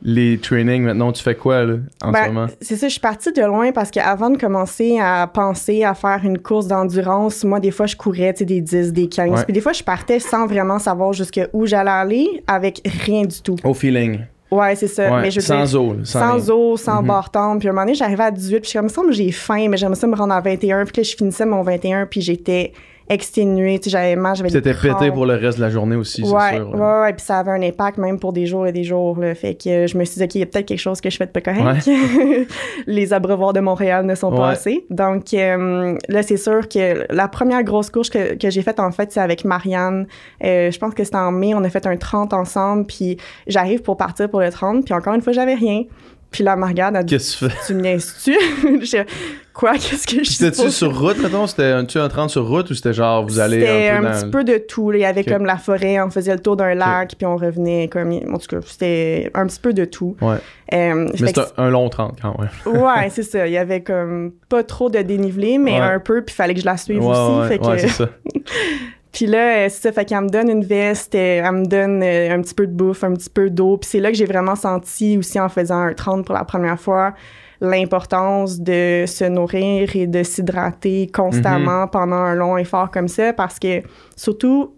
les 0.03 0.39
trainings. 0.39 0.83
Maintenant, 0.83 1.11
tu 1.13 1.23
fais 1.23 1.35
quoi 1.35 1.65
là, 1.65 1.75
en 2.03 2.13
Ben, 2.13 2.25
ce 2.25 2.29
moment? 2.31 2.47
C'est 2.61 2.77
ça, 2.77 2.87
je 2.89 2.93
suis 2.93 3.01
partie 3.01 3.33
de 3.33 3.43
loin 3.43 3.73
parce 3.73 3.91
qu'avant 3.91 4.31
de 4.31 4.37
commencer 4.39 4.99
à 5.01 5.27
penser 5.27 5.85
à 5.85 5.95
faire 5.95 6.21
une 6.25 6.39
course 6.39 6.67
d'endurance, 6.69 7.45
moi, 7.45 7.61
des 7.61 7.71
fois, 7.71 7.87
je 7.87 7.97
courais 7.97 8.33
des 8.35 8.61
10, 8.61 8.93
des 8.93 9.09
15. 9.09 9.31
Ouais. 9.31 9.45
Puis 9.45 9.53
des 9.53 9.61
fois, 9.61 9.73
je 9.73 9.83
partais 9.83 10.19
sans 10.21 10.47
vraiment 10.47 10.79
savoir 10.79 11.13
jusqu'où 11.13 11.67
j'allais 11.67 11.91
aller 11.91 12.43
avec 12.47 12.81
rien 13.05 13.23
du 13.25 13.41
tout. 13.41 13.57
Au 13.65 13.75
feeling. 13.75 14.21
Ouais, 14.51 14.77
c'est 14.77 14.87
ça. 14.87 15.11
Ouais, 15.13 15.23
mais 15.23 15.31
je 15.33 15.41
sans 15.41 15.65
dire, 15.65 15.83
eau. 15.83 15.97
Sans, 16.05 16.21
sans 16.21 16.51
eau, 16.51 16.77
sans 16.77 17.01
Mhm. 17.03 17.09
barre 17.09 17.31
tendre. 17.31 17.59
Puis 17.59 17.67
à 17.67 17.73
un 17.73 17.75
moment 17.75 17.85
donné, 17.85 17.95
j'arrivais 17.97 18.23
à 18.25 18.31
18, 18.31 18.61
puis 18.61 18.65
je 18.67 18.69
suis 18.71 18.79
comme 18.79 18.89
ça, 18.89 19.01
me 19.03 19.07
semble 19.07 19.09
que 19.09 19.15
j'ai 19.17 19.33
faim, 19.33 19.67
mais 19.69 19.77
j'aimerais 19.77 19.97
ça 19.97 20.07
me 20.07 20.15
rendre 20.15 20.35
à 20.35 20.41
21. 20.41 20.85
Puis 20.85 20.93
là, 20.99 21.03
je 21.03 21.17
finissais 21.17 21.45
mon 21.47 21.63
21, 21.63 22.07
puis 22.07 22.21
j'étais 22.21 22.73
exténuée. 23.09 23.81
J'avais 23.87 24.17
mal, 24.17 24.35
j'avais 24.37 24.51
T'étais 24.51 24.75
pété 24.75 25.11
pour 25.11 25.27
le 25.27 25.35
reste 25.35 25.59
de 25.59 25.63
la 25.63 25.71
journée 25.71 25.97
aussi, 25.97 26.23
Ouais, 26.23 26.41
c'est 26.51 26.57
sûr. 26.57 26.71
ouais, 26.75 27.01
ouais, 27.03 27.13
puis 27.13 27.25
ça 27.25 27.39
avait 27.39 27.51
un 27.53 27.63
impact 27.63 27.99
même 27.99 28.19
pour 28.19 28.33
des 28.33 28.47
jours 28.47 28.67
et 28.67 28.73
des 28.73 28.85
jours. 28.85 29.19
Là. 29.19 29.35
Fait 29.35 29.55
que 29.55 29.87
je 29.87 29.97
me 29.97 30.05
suis 30.05 30.19
dit, 30.19 30.25
OK, 30.25 30.35
il 30.35 30.39
y 30.41 30.43
a 30.43 30.47
peut-être 30.47 30.67
quelque 30.67 30.79
chose 30.81 31.01
que 31.01 31.11
je 31.11 31.17
fais 31.17 31.27
de 31.27 31.31
pas 31.31 31.41
correct. 31.41 31.89
Les 32.87 33.13
abreuvoirs 33.13 33.53
de 33.53 33.61
Montréal 33.61 34.07
ne 34.07 34.15
sont 34.15 34.31
pas 34.31 34.47
Ouais. 34.49 34.53
assez. 34.53 34.87
Donc 34.91 35.33
euh, 35.35 35.97
là, 36.09 36.23
c'est 36.23 36.37
sûr 36.37 36.69
que 36.69 37.07
la 37.13 37.29
première 37.29 37.63
grosse 37.63 37.91
course 37.91 38.11
que, 38.11 38.35
que 38.35 38.51
j'ai 38.51 38.63
faite, 38.63 38.81
en 38.81 38.91
fait, 38.91 39.13
c'est 39.13 39.21
avec 39.21 39.45
Marianne. 39.45 40.07
Euh, 40.45 40.71
je 40.71 40.79
pense 40.79 40.95
que 40.95 41.05
c'était 41.05 41.17
en 41.17 41.33
mai, 41.33 41.55
on 41.55 41.65
a 41.65 41.69
fait 41.69 41.87
un 41.87 41.97
30 41.97 42.33
ensemble, 42.33 42.87
puis 42.87 43.17
j'arrive 43.47 43.83
pour 43.83 43.97
partir 43.97 44.29
pour 44.29 44.41
le 44.41 44.51
30, 44.51 44.85
puis 44.85 44.95
encore 44.95 45.15
une 45.15 45.23
fois, 45.23 45.33
j'avais 45.33 45.55
rien. 45.55 45.83
Puis 46.31 46.45
là, 46.45 46.53
elle 46.55 46.61
me 46.61 46.67
regarde, 46.67 46.97
elle 46.97 47.05
dit, 47.05 47.15
Qu'est-ce 47.15 47.39
que 47.39 47.47
tu 47.47 47.51
fais? 47.53 47.57
tu 47.67 47.75
me 47.75 47.81
niaises-tu? 47.83 48.37
Quoi? 49.55 49.73
Qu'est-ce 49.75 50.07
que 50.07 50.19
je 50.19 50.25
suis 50.25 50.35
C'était-tu 50.35 50.71
sur 50.71 50.95
route, 50.99 51.17
mettons? 51.19 51.47
C'était-tu 51.47 51.99
un 51.99 52.09
30 52.09 52.29
sur 52.29 52.47
route 52.47 52.69
ou 52.71 52.75
c'était 52.75 52.93
genre 52.93 53.25
vous 53.25 53.39
allez 53.39 53.61
C'était 53.61 53.89
un 53.89 54.01
peu 54.03 54.07
un 54.07 54.11
dans... 54.13 54.21
petit 54.21 54.31
peu 54.31 54.45
de 54.45 54.59
tout. 54.59 54.91
là. 54.91 54.99
Il 54.99 55.01
y 55.01 55.05
avait 55.07 55.25
comme 55.25 55.47
la 55.47 55.57
forêt, 55.57 55.99
on 56.03 56.11
faisait 56.11 56.35
le 56.35 56.41
tour 56.41 56.57
d'un 56.59 56.75
lac, 56.75 57.15
puis 57.17 57.27
on 57.27 57.37
revenait 57.39 57.89
comme. 57.89 58.13
En 58.13 58.37
tout 58.37 58.49
cas, 58.49 58.59
c'était 58.67 59.31
un 59.33 59.47
petit 59.47 59.61
peu 59.61 59.73
de 59.73 59.87
tout. 59.87 60.15
Ouais. 60.21 60.37
Euh, 60.75 61.09
Mais 61.19 61.29
c'était 61.29 61.41
un 61.57 61.71
long 61.71 61.89
30 61.89 62.19
quand 62.21 62.37
même. 62.39 62.51
ouais, 62.83 63.09
c'est 63.11 63.23
ça. 63.23 63.47
Il 63.47 63.53
y 63.55 63.57
avait 63.57 63.81
comme 63.83 64.33
pas 64.51 64.63
trop 64.63 64.91
de 64.91 65.01
dénivelé, 65.01 65.57
mais 65.57 65.73
Ouais. 65.73 65.81
un 65.81 66.01
peu, 66.01 66.23
puis 66.23 66.35
il 66.35 66.37
fallait 66.37 66.53
que 66.55 66.61
je 66.61 66.67
la 66.67 66.77
suive 66.77 67.03
Ouais, 67.03 67.17
aussi. 67.17 67.49
fait 67.49 67.59
que- 67.59 67.79
c'est 67.79 67.89
ça. 67.89 68.09
puis 69.17 69.25
là, 69.25 69.65
euh, 69.65 69.69
c'est 69.71 69.81
ça, 69.81 69.93
fait 69.93 70.05
qu'elle 70.05 70.21
me 70.21 70.29
donne 70.29 70.51
une 70.51 70.63
veste, 70.63 71.15
euh, 71.15 71.41
elle 71.43 71.53
me 71.53 71.65
donne 71.65 72.03
euh, 72.03 72.35
un 72.35 72.43
petit 72.43 72.53
peu 72.53 72.67
de 72.67 72.73
bouffe, 72.73 73.03
un 73.03 73.15
petit 73.15 73.31
peu 73.31 73.49
d'eau. 73.49 73.79
Puis 73.79 73.89
c'est 73.89 73.99
là 73.99 74.11
que 74.11 74.17
j'ai 74.19 74.27
vraiment 74.27 74.57
senti 74.57 75.17
aussi 75.17 75.41
en 75.41 75.49
faisant 75.49 75.79
un 75.79 75.95
30 75.95 76.27
pour 76.27 76.35
la 76.35 76.45
première 76.45 76.79
fois 76.79 77.15
l'importance 77.63 78.61
de 78.61 79.05
se 79.07 79.25
nourrir 79.25 79.97
et 79.97 80.07
de 80.07 80.23
s'hydrater 80.23 81.07
constamment 81.07 81.89
pendant 81.89 82.17
un 82.17 82.35
long 82.35 82.59
effort 82.59 82.91
comme 82.91 83.09
ça 83.09 83.33
parce 83.33 83.59
que 83.59 83.81
surtout 84.17 84.76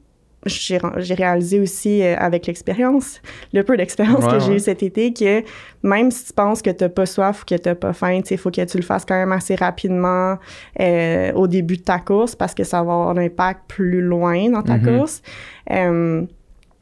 j'ai 0.48 1.14
réalisé 1.14 1.60
aussi 1.60 2.02
euh, 2.02 2.16
avec 2.18 2.46
l'expérience, 2.46 3.20
le 3.52 3.62
peu 3.62 3.76
d'expérience 3.76 4.24
Ouais, 4.24 4.32
que 4.32 4.38
j'ai 4.40 4.48
ouais. 4.50 4.56
eu 4.56 4.60
cet 4.60 4.82
été, 4.82 5.12
que 5.12 5.42
même 5.82 6.10
si 6.10 6.26
tu 6.26 6.32
penses 6.32 6.62
que 6.62 6.70
t'as 6.70 6.88
pas 6.88 7.06
soif 7.06 7.42
ou 7.42 7.44
que 7.44 7.54
t'as 7.54 7.74
pas 7.74 7.92
faim, 7.92 8.20
il 8.30 8.38
faut 8.38 8.50
que 8.50 8.64
tu 8.64 8.76
le 8.76 8.82
fasses 8.82 9.04
quand 9.04 9.14
même 9.14 9.32
assez 9.32 9.54
rapidement 9.54 10.38
euh, 10.80 11.32
au 11.34 11.46
début 11.46 11.76
de 11.76 11.82
ta 11.82 11.98
course 11.98 12.34
parce 12.34 12.54
que 12.54 12.64
ça 12.64 12.78
va 12.78 12.92
avoir 12.92 13.08
un 13.10 13.16
impact 13.18 13.60
plus 13.68 14.00
loin 14.00 14.50
dans 14.50 14.62
ta 14.62 14.76
Mhm. 14.78 14.84
course. 14.98 15.22
Euh, 15.70 16.22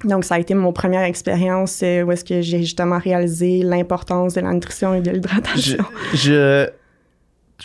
donc, 0.04 0.24
ça 0.24 0.34
a 0.36 0.38
été 0.38 0.54
mon 0.54 0.72
première 0.72 1.02
expérience 1.04 1.80
euh, 1.82 2.02
où 2.02 2.12
est-ce 2.12 2.24
que 2.24 2.40
j'ai 2.42 2.58
justement 2.60 2.98
réalisé 2.98 3.62
l'importance 3.62 4.34
de 4.34 4.40
la 4.42 4.52
nutrition 4.52 4.94
et 4.94 5.00
de 5.00 5.06
Je, 5.06 5.14
l'hydratation. 5.14 5.84
je, 6.14 6.68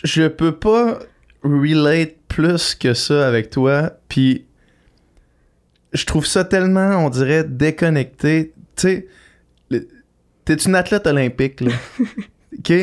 je 0.04 0.28
peux 0.28 0.54
pas 0.54 1.00
relate 1.44 2.16
plus 2.28 2.76
que 2.76 2.94
ça 2.94 3.28
avec 3.28 3.50
toi, 3.50 3.92
puis 4.08 4.46
je 5.94 6.06
trouve 6.06 6.26
ça 6.26 6.44
tellement, 6.44 7.06
on 7.06 7.10
dirait, 7.10 7.44
déconnecté. 7.44 8.54
Tu 8.76 8.82
sais, 8.82 9.08
le- 9.70 9.88
t'es 10.46 10.56
une 10.56 10.76
athlète 10.76 11.08
olympique, 11.08 11.62
là. 11.62 11.72
OK? 12.58 12.74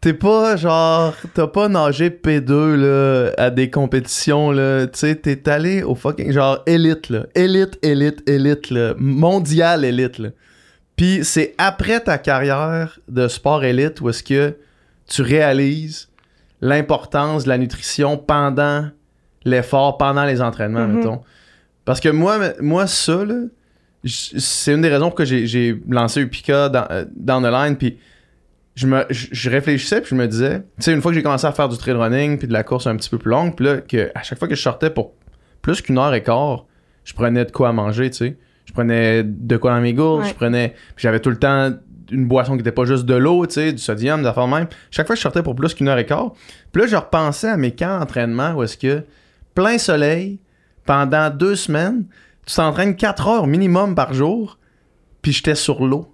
T'es 0.00 0.12
pas 0.12 0.56
genre, 0.56 1.14
t'as 1.34 1.46
pas 1.46 1.68
nagé 1.68 2.10
P2 2.10 2.74
là, 2.76 3.30
à 3.38 3.50
des 3.50 3.70
compétitions 3.70 4.50
là, 4.52 4.86
tu 4.86 4.98
sais, 5.00 5.16
t'es 5.16 5.48
allé 5.48 5.82
au 5.82 5.94
fucking 5.94 6.30
genre 6.32 6.62
élite 6.66 7.08
là, 7.08 7.26
élite, 7.34 7.78
élite, 7.82 8.22
élite 8.28 8.70
là, 8.70 8.94
mondial 8.98 9.84
élite 9.84 10.18
là. 10.18 10.28
Puis 10.96 11.20
c'est 11.24 11.54
après 11.58 12.00
ta 12.00 12.18
carrière 12.18 13.00
de 13.08 13.26
sport 13.26 13.64
élite 13.64 14.00
où 14.00 14.10
est-ce 14.10 14.22
que 14.22 14.54
tu 15.08 15.22
réalises 15.22 16.08
l'importance 16.60 17.44
de 17.44 17.48
la 17.48 17.58
nutrition 17.58 18.16
pendant 18.18 18.88
l'effort, 19.44 19.96
pendant 19.98 20.24
les 20.24 20.40
entraînements, 20.42 20.86
Mhm. 20.86 20.96
mettons. 20.98 21.20
Parce 21.86 22.00
que 22.00 22.10
moi, 22.10 22.38
moi 22.60 22.86
ça, 22.86 23.24
c'est 24.04 24.74
une 24.74 24.82
des 24.82 24.88
raisons 24.90 25.06
pourquoi 25.06 25.24
j'ai, 25.24 25.46
j'ai 25.46 25.80
lancé 25.88 26.20
Upica 26.20 26.68
dans, 26.68 26.86
euh, 26.90 27.04
down 27.16 27.42
the 27.42 27.50
line, 27.50 27.76
puis 27.76 27.96
je, 28.74 28.86
me, 28.86 29.04
je, 29.08 29.28
je 29.32 29.50
réfléchissais, 29.50 30.00
puis 30.02 30.10
je 30.10 30.14
me 30.14 30.26
disais, 30.28 30.58
tu 30.60 30.64
sais, 30.80 30.92
une 30.92 31.00
fois 31.00 31.10
que 31.12 31.16
j'ai 31.16 31.22
commencé 31.22 31.46
à 31.46 31.52
faire 31.52 31.68
du 31.70 31.78
trail 31.78 31.94
running, 31.94 32.36
puis 32.38 32.46
de 32.46 32.52
la 32.52 32.62
course 32.62 32.86
un 32.86 32.96
petit 32.96 33.08
peu 33.08 33.16
plus 33.18 33.30
longue, 33.30 33.56
puis 33.56 33.64
là, 33.64 33.78
que 33.78 34.10
à 34.14 34.22
chaque 34.22 34.38
fois 34.38 34.48
que 34.48 34.54
je 34.54 34.60
sortais 34.60 34.90
pour 34.90 35.14
plus 35.62 35.80
qu'une 35.80 35.96
heure 35.98 36.12
et 36.12 36.22
quart, 36.22 36.66
je 37.04 37.14
prenais 37.14 37.44
de 37.44 37.50
quoi 37.50 37.70
à 37.70 37.72
manger, 37.72 38.10
tu 38.10 38.16
sais. 38.18 38.36
Je 38.66 38.72
prenais 38.72 39.22
de 39.24 39.56
quoi 39.56 39.70
dans 39.72 39.80
mes 39.80 39.94
gourdes, 39.94 40.22
Ouais. 40.22 40.28
je 40.28 40.34
prenais. 40.34 40.70
puis 40.70 41.02
J'avais 41.04 41.20
tout 41.20 41.30
le 41.30 41.38
temps 41.38 41.70
une 42.10 42.26
boisson 42.26 42.54
qui 42.54 42.60
était 42.60 42.72
pas 42.72 42.84
juste 42.84 43.04
de 43.06 43.14
l'eau, 43.14 43.46
tu 43.46 43.54
sais, 43.54 43.72
du 43.72 43.78
sodium, 43.78 44.22
des 44.22 44.28
affaires 44.28 44.48
même. 44.48 44.66
Chaque 44.90 45.06
fois, 45.06 45.14
je 45.16 45.20
sortais 45.20 45.42
pour 45.42 45.54
plus 45.54 45.72
qu'une 45.72 45.88
heure 45.88 45.98
et 45.98 46.04
quart. 46.06 46.32
Puis 46.72 46.82
là, 46.82 46.88
je 46.88 46.96
repensais 46.96 47.48
à 47.48 47.56
mes 47.56 47.72
camps 47.74 47.98
d'entraînement 48.00 48.54
où 48.54 48.62
est-ce 48.64 48.76
que 48.76 49.02
plein 49.54 49.78
soleil, 49.78 50.38
pendant 50.86 51.30
deux 51.30 51.56
semaines, 51.56 52.04
tu 52.46 52.54
t'entraînes 52.54 52.96
4 52.96 53.26
heures 53.28 53.46
minimum 53.46 53.94
par 53.94 54.14
jour, 54.14 54.58
puis 55.22 55.32
j'étais 55.32 55.54
sur 55.56 55.84
l'eau. 55.84 56.12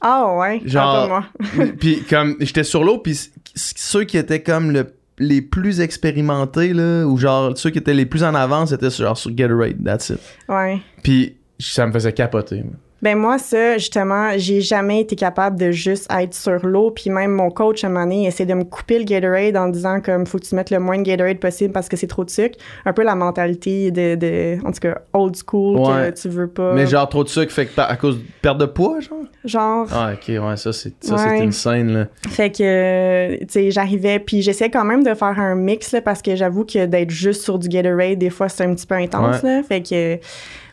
Ah 0.00 0.34
ouais, 0.36 0.60
Genre- 0.64 1.22
puis 1.80 2.02
comme 2.08 2.36
j'étais 2.40 2.62
sur 2.64 2.84
l'eau 2.84 2.98
puis 2.98 3.18
ceux 3.54 4.04
qui 4.04 4.16
étaient 4.16 4.42
comme 4.42 4.70
le 4.70 4.94
les 5.20 5.42
plus 5.42 5.80
expérimentés 5.80 6.72
là 6.72 7.04
ou 7.04 7.16
genre 7.16 7.58
ceux 7.58 7.70
qui 7.70 7.78
étaient 7.78 7.94
les 7.94 8.06
plus 8.06 8.22
en 8.22 8.36
avance 8.36 8.70
étaient 8.70 8.90
sur, 8.90 9.04
genre 9.06 9.18
sur 9.18 9.32
Gatorade 9.32 9.82
that's 9.84 10.10
it 10.10 10.20
Ouais. 10.48 10.78
puis 11.02 11.34
ça 11.58 11.84
me 11.88 11.90
faisait 11.92 12.12
capoter 12.12 12.62
moi. 12.62 12.74
Ben 13.00 13.16
moi, 13.16 13.38
ça, 13.38 13.78
justement, 13.78 14.30
j'ai 14.36 14.60
jamais 14.60 15.00
été 15.02 15.14
capable 15.14 15.56
de 15.58 15.70
juste 15.70 16.08
être 16.12 16.34
sur 16.34 16.66
l'eau. 16.66 16.90
Puis 16.90 17.10
même 17.10 17.30
mon 17.30 17.50
coach, 17.50 17.84
à 17.84 17.86
un 17.86 17.90
moment 17.90 18.04
donné, 18.06 18.26
essaie 18.26 18.44
de 18.46 18.54
me 18.54 18.64
couper 18.64 18.98
le 18.98 19.04
Gatorade 19.04 19.56
en 19.56 19.68
disant 19.68 20.00
comme 20.00 20.26
faut 20.26 20.38
que 20.38 20.44
tu 20.44 20.54
mettes 20.56 20.70
le 20.70 20.80
moins 20.80 20.98
de 20.98 21.02
Gatorade 21.04 21.38
possible 21.38 21.72
parce 21.72 21.88
que 21.88 21.96
c'est 21.96 22.08
trop 22.08 22.24
de 22.24 22.30
sucre. 22.30 22.58
Un 22.84 22.92
peu 22.92 23.04
la 23.04 23.14
mentalité 23.14 23.90
de, 23.92 24.14
de 24.16 24.58
en 24.66 24.72
tout 24.72 24.80
cas, 24.80 24.98
old 25.12 25.36
school 25.36 25.78
Ouais. 25.78 26.10
que 26.12 26.20
tu 26.20 26.28
veux 26.28 26.48
pas. 26.48 26.72
mais 26.74 26.86
genre 26.86 27.08
trop 27.08 27.22
de 27.22 27.28
sucre 27.28 27.52
fait 27.52 27.66
que 27.66 27.80
à 27.80 27.94
cause 27.96 28.18
de 28.18 28.22
perte 28.42 28.58
de 28.58 28.66
poids 28.66 28.98
genre? 29.00 29.18
Genre, 29.44 29.86
ah 29.92 30.10
ok 30.14 30.28
ouais 30.28 30.56
ça 30.56 30.72
c'est 30.72 30.92
ça 31.00 31.14
Ouais. 31.14 31.38
c'est 31.38 31.44
une 31.44 31.52
scène 31.52 31.92
là 31.92 32.06
fait 32.28 32.50
que, 32.50 32.62
euh, 32.62 33.36
tu 33.40 33.46
sais, 33.48 33.70
j'arrivais. 33.70 34.18
Puis 34.18 34.42
j'essayais 34.42 34.70
quand 34.70 34.84
même 34.84 35.02
de 35.02 35.14
faire 35.14 35.38
un 35.38 35.54
mix, 35.54 35.92
là, 35.92 36.00
parce 36.00 36.20
que 36.22 36.36
j'avoue 36.36 36.64
que 36.64 36.86
d'être 36.86 37.10
juste 37.10 37.42
sur 37.42 37.58
du 37.58 37.68
Gatorade, 37.68 38.18
des 38.18 38.30
fois, 38.30 38.48
c'est 38.48 38.64
un 38.64 38.74
petit 38.74 38.86
peu 38.86 38.94
intense, 38.96 39.42
là. 39.42 39.62
Fait 39.62 39.82
que. 39.82 40.18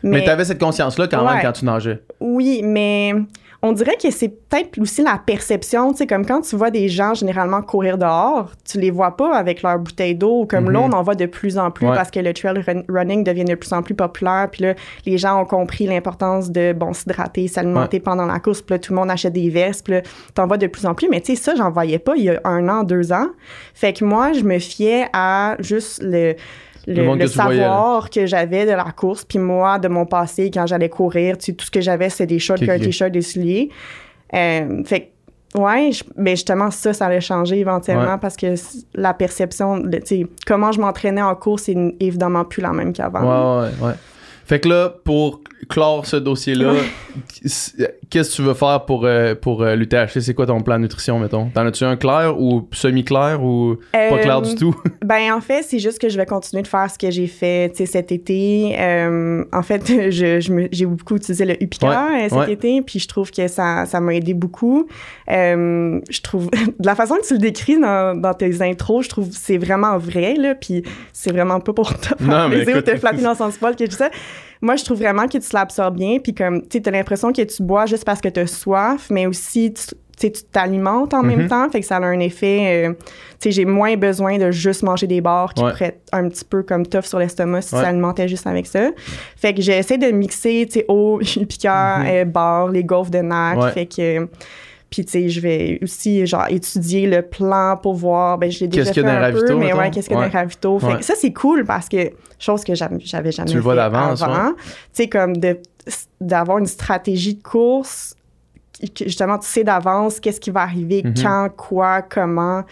Mais, 0.02 0.24
t'avais 0.24 0.44
cette 0.44 0.60
conscience 0.60 0.98
là 0.98 1.06
quand 1.08 1.24
même 1.24 1.40
quand 1.42 1.52
tu 1.52 1.64
nageais 1.64 2.00
Oui, 2.20 2.60
mais 2.64 3.14
on 3.62 3.72
dirait 3.72 3.96
que 4.00 4.10
c'est 4.10 4.28
peut-être 4.28 4.78
aussi 4.78 5.02
la 5.02 5.18
perception, 5.24 5.90
tu 5.92 5.98
sais, 5.98 6.06
comme 6.06 6.24
quand 6.26 6.42
tu 6.42 6.54
vois 6.56 6.70
des 6.70 6.88
gens 6.88 7.14
généralement 7.14 7.62
courir 7.62 7.96
dehors, 7.98 8.52
tu 8.70 8.78
les 8.78 8.90
vois 8.90 9.16
pas 9.16 9.34
avec 9.34 9.62
leur 9.62 9.78
bouteille 9.78 10.14
d'eau, 10.14 10.46
comme 10.48 10.64
Mhm. 10.66 10.70
là, 10.72 10.80
on 10.82 10.92
en 10.92 11.02
voit 11.02 11.14
de 11.14 11.26
plus 11.26 11.58
en 11.58 11.70
plus 11.70 11.86
Ouais. 11.88 11.96
parce 11.96 12.10
que 12.10 12.20
le 12.20 12.32
trail 12.34 12.62
run- 12.64 12.82
running 12.88 13.24
devient 13.24 13.44
de 13.46 13.54
plus 13.54 13.72
en 13.72 13.82
plus 13.82 13.94
populaire, 13.94 14.48
puis 14.52 14.62
là, 14.62 14.74
les 15.06 15.16
gens 15.18 15.40
ont 15.40 15.46
compris 15.46 15.86
l'importance 15.86 16.50
de, 16.52 16.74
bon, 16.74 16.92
s'hydrater, 16.92 17.48
s'alimenter 17.48 17.98
pendant 17.98 18.26
la 18.26 18.38
course, 18.38 18.60
puis 18.62 18.74
là, 18.74 18.78
tout 18.78 18.92
le 18.92 19.00
monde 19.00 19.10
achète 19.10 19.32
des 19.32 19.48
vestes, 19.48 19.84
puis 19.84 19.94
là, 19.94 20.02
t'en 20.34 20.46
vois 20.46 20.58
de 20.58 20.66
plus 20.66 20.84
en 20.86 20.94
plus, 20.94 21.08
mais 21.08 21.20
tu 21.20 21.34
sais, 21.34 21.42
ça, 21.42 21.54
j'en 21.56 21.70
voyais 21.70 21.98
pas 21.98 22.14
il 22.16 22.24
y 22.24 22.30
a 22.30 22.38
un 22.44 22.68
an, 22.68 22.84
deux 22.84 23.10
ans. 23.10 23.28
Fait 23.74 23.92
que 23.94 24.04
moi, 24.04 24.32
je 24.34 24.42
me 24.44 24.58
fiais 24.58 25.06
à 25.14 25.56
juste 25.60 26.02
le 26.04 26.34
le, 26.86 27.16
que 27.18 27.26
savoir 27.26 28.10
que 28.10 28.26
j'avais 28.26 28.64
de 28.66 28.70
la 28.70 28.84
course, 28.92 29.24
puis 29.24 29.38
moi, 29.38 29.78
de 29.78 29.88
mon 29.88 30.06
passé, 30.06 30.50
quand 30.52 30.66
j'allais 30.66 30.88
courir, 30.88 31.36
tu 31.38 31.54
tout 31.56 31.64
ce 31.66 31.70
que 31.70 31.80
j'avais, 31.80 32.08
c'était 32.10 32.26
des 32.26 32.38
shorts, 32.38 32.58
un 32.68 32.78
t-shirt, 32.78 33.10
des 33.12 33.22
souliers. 33.22 33.70
Euh, 34.34 34.82
fait 34.84 35.12
que, 35.54 35.60
ouais, 35.60 35.90
je- 35.92 36.04
ben 36.16 36.36
justement, 36.36 36.70
ça, 36.70 36.92
ça 36.92 37.06
allait 37.06 37.20
changer 37.20 37.58
éventuellement 37.58 38.12
Ouais. 38.14 38.18
parce 38.20 38.36
que 38.36 38.54
la 38.94 39.14
perception, 39.14 39.78
de- 39.78 39.98
tu 39.98 40.06
sais, 40.06 40.26
comment 40.46 40.72
je 40.72 40.80
m'entraînais 40.80 41.22
en 41.22 41.34
course, 41.34 41.64
c'est 41.64 41.76
évidemment 42.00 42.44
plus 42.44 42.62
la 42.62 42.72
même 42.72 42.92
qu'avant. 42.92 43.60
Ouais, 43.60 43.68
ouais, 43.80 43.86
ouais. 43.88 43.94
Fait 44.44 44.60
que 44.60 44.68
là, 44.68 44.94
pour 45.04 45.40
clore 45.68 46.06
ce 46.06 46.14
dossier-là, 46.16 46.74
qu'est-ce 48.10 48.30
que 48.30 48.36
tu 48.36 48.42
veux 48.42 48.54
faire 48.54 48.84
pour, 48.84 49.04
euh, 49.04 49.34
pour 49.34 49.62
euh, 49.62 49.74
l'UTHC? 49.74 50.20
C'est 50.20 50.34
quoi 50.34 50.46
ton 50.46 50.60
plan 50.60 50.76
de 50.76 50.82
nutrition, 50.82 51.18
mettons? 51.18 51.48
T'en 51.50 51.66
as-tu 51.66 51.84
un 51.84 51.96
clair 51.96 52.40
ou 52.40 52.68
semi-clair 52.72 53.42
ou 53.42 53.76
pas 53.92 53.98
Euh, 53.98 54.18
clair 54.22 54.42
du 54.42 54.54
tout? 54.54 54.74
Ben, 55.04 55.32
en 55.32 55.40
fait, 55.40 55.62
c'est 55.62 55.78
juste 55.78 56.00
que 56.00 56.08
je 56.08 56.16
vais 56.16 56.26
continuer 56.26 56.62
de 56.62 56.68
faire 56.68 56.90
ce 56.90 56.98
que 56.98 57.10
j'ai 57.12 57.26
fait, 57.28 57.72
tu 57.76 57.86
cet 57.86 58.10
été. 58.10 58.74
Euh, 58.78 59.44
en 59.52 59.62
fait, 59.62 59.82
je, 60.10 60.40
je 60.40 60.68
j'ai 60.72 60.86
beaucoup 60.86 61.16
utilisé 61.16 61.44
le 61.44 61.62
Upica 61.62 61.86
Ouais, 61.88 62.24
euh, 62.24 62.28
cet 62.28 62.38
ouais. 62.38 62.52
été, 62.52 62.82
puis 62.82 62.98
je 62.98 63.06
trouve 63.06 63.30
que 63.30 63.46
ça, 63.46 63.86
ça 63.86 64.00
m'a 64.00 64.14
aidé 64.14 64.34
beaucoup. 64.34 64.88
Euh, 65.30 66.00
je 66.10 66.20
trouve, 66.22 66.50
de 66.80 66.86
la 66.86 66.94
façon 66.96 67.16
que 67.16 67.26
tu 67.26 67.34
le 67.34 67.38
décris 67.40 67.78
dans, 67.78 68.20
dans 68.20 68.34
tes 68.34 68.60
intros, 68.62 69.04
je 69.04 69.08
trouve 69.10 69.28
que 69.28 69.36
c'est 69.36 69.58
vraiment 69.58 69.96
vrai, 69.98 70.34
là, 70.34 70.54
puis 70.54 70.82
c'est 71.12 71.30
vraiment 71.32 71.60
pas 71.60 71.72
pour 71.72 71.94
te 71.96 72.06
faire 72.06 72.48
plaisir 72.48 72.76
ou 72.78 72.80
te 72.80 72.96
flatter 72.96 73.22
dans 73.22 73.34
son 73.34 73.50
sport 73.50 73.76
que 73.76 73.84
je 73.84 73.90
dis 73.90 73.96
ça. 73.96 74.10
Moi, 74.62 74.76
je 74.76 74.84
trouve 74.84 74.98
vraiment 74.98 75.26
que 75.28 75.38
tu 75.38 75.48
l'absorbes 75.52 75.96
bien, 75.96 76.18
puis 76.18 76.34
comme, 76.34 76.66
tu 76.66 76.80
t'as 76.82 76.90
l'impression 76.90 77.32
que 77.32 77.42
tu 77.42 77.62
bois 77.62 77.86
juste 77.86 78.04
parce 78.04 78.20
que 78.20 78.28
t'as 78.28 78.46
soif, 78.46 79.08
mais 79.10 79.26
aussi, 79.26 79.72
tu 79.72 79.94
tu 80.18 80.32
tu 80.32 80.44
t'alimentes 80.50 81.12
en 81.12 81.22
Mhm. 81.22 81.36
même 81.36 81.46
temps, 81.46 81.68
fait 81.68 81.80
que 81.80 81.86
ça 81.86 81.96
a 81.98 82.00
un 82.06 82.20
effet... 82.20 82.86
euh, 82.88 82.94
tu 82.94 83.04
sais, 83.38 83.50
j'ai 83.50 83.64
moins 83.66 83.96
besoin 83.98 84.38
de 84.38 84.50
juste 84.50 84.82
manger 84.82 85.06
des 85.06 85.20
bars 85.20 85.52
qui 85.52 85.62
Ouais. 85.62 85.70
pourraient 85.72 85.84
être 85.88 86.00
un 86.10 86.26
petit 86.30 86.42
peu 86.46 86.62
comme 86.62 86.86
tough 86.86 87.02
sur 87.04 87.18
l'estomac 87.18 87.60
si 87.60 87.74
Ouais. 87.74 87.82
tu 87.82 87.86
alimentais 87.86 88.26
juste 88.26 88.46
avec 88.46 88.66
ça. 88.66 88.92
Fait 89.36 89.52
que 89.52 89.60
j'essaie 89.60 89.98
de 89.98 90.06
mixer, 90.12 90.64
tu 90.68 90.78
sais, 90.78 90.84
eau, 90.88 91.18
piqueur, 91.48 91.98
Mhm. 91.98 92.06
euh, 92.08 92.24
bar, 92.24 92.68
les 92.68 92.82
gaufres 92.82 93.10
de 93.10 93.18
nac. 93.18 93.58
Ouais. 93.58 93.72
Fait 93.72 93.84
que... 93.84 94.26
Puis, 94.88 95.04
tu 95.04 95.10
sais, 95.12 95.28
je 95.28 95.40
vais 95.40 95.78
aussi, 95.82 96.24
genre, 96.26 96.46
étudier 96.48 97.06
le 97.06 97.20
plan 97.20 97.76
pour 97.76 97.92
voir, 97.94 98.38
ben, 98.38 98.50
je 98.50 98.60
l'ai 98.60 98.68
déjà 98.68 98.84
Qu'est-ce 98.84 98.94
fait 98.94 99.00
qu'il 99.02 99.08
y 99.10 99.12
a 99.12 99.18
dans 99.20 99.22
un 99.26 99.30
les 99.32 99.34
peu, 99.46 99.54
mais 99.54 99.64
mettons? 99.66 99.78
ouais, 99.80 99.90
qu'est-ce 99.90 100.08
qu'il 100.08 100.16
y 100.16 100.20
a 100.20 100.22
Ouais. 100.22 100.28
ravitaux. 100.32 100.78
Fait 100.78 100.86
Ouais. 100.86 100.96
que 100.96 101.04
ça, 101.04 101.12
c'est 101.14 101.32
cool 101.34 101.64
parce 101.66 101.90
que, 101.90 102.10
chose 102.38 102.64
que 102.64 102.74
j'avais 102.74 103.32
jamais 103.32 103.48
Tu 103.50 103.56
le 103.56 103.60
vois 103.62 103.74
fait 103.74 103.80
d'avance, 103.80 104.22
avant. 104.22 104.52
Tu 104.54 104.62
sais, 104.92 105.08
comme 105.08 105.36
de 105.36 105.58
d'avoir 106.20 106.58
une 106.58 106.66
stratégie 106.66 107.34
de 107.34 107.42
course 107.42 108.14
justement, 109.00 109.38
tu 109.38 109.46
sais 109.48 109.64
d'avance 109.64 110.20
qu'est-ce 110.20 110.38
qui 110.38 110.50
va 110.50 110.60
arriver, 110.60 111.00
Mhm. 111.02 111.14
quand, 111.22 111.48
quoi, 111.56 112.02
comment. 112.02 112.62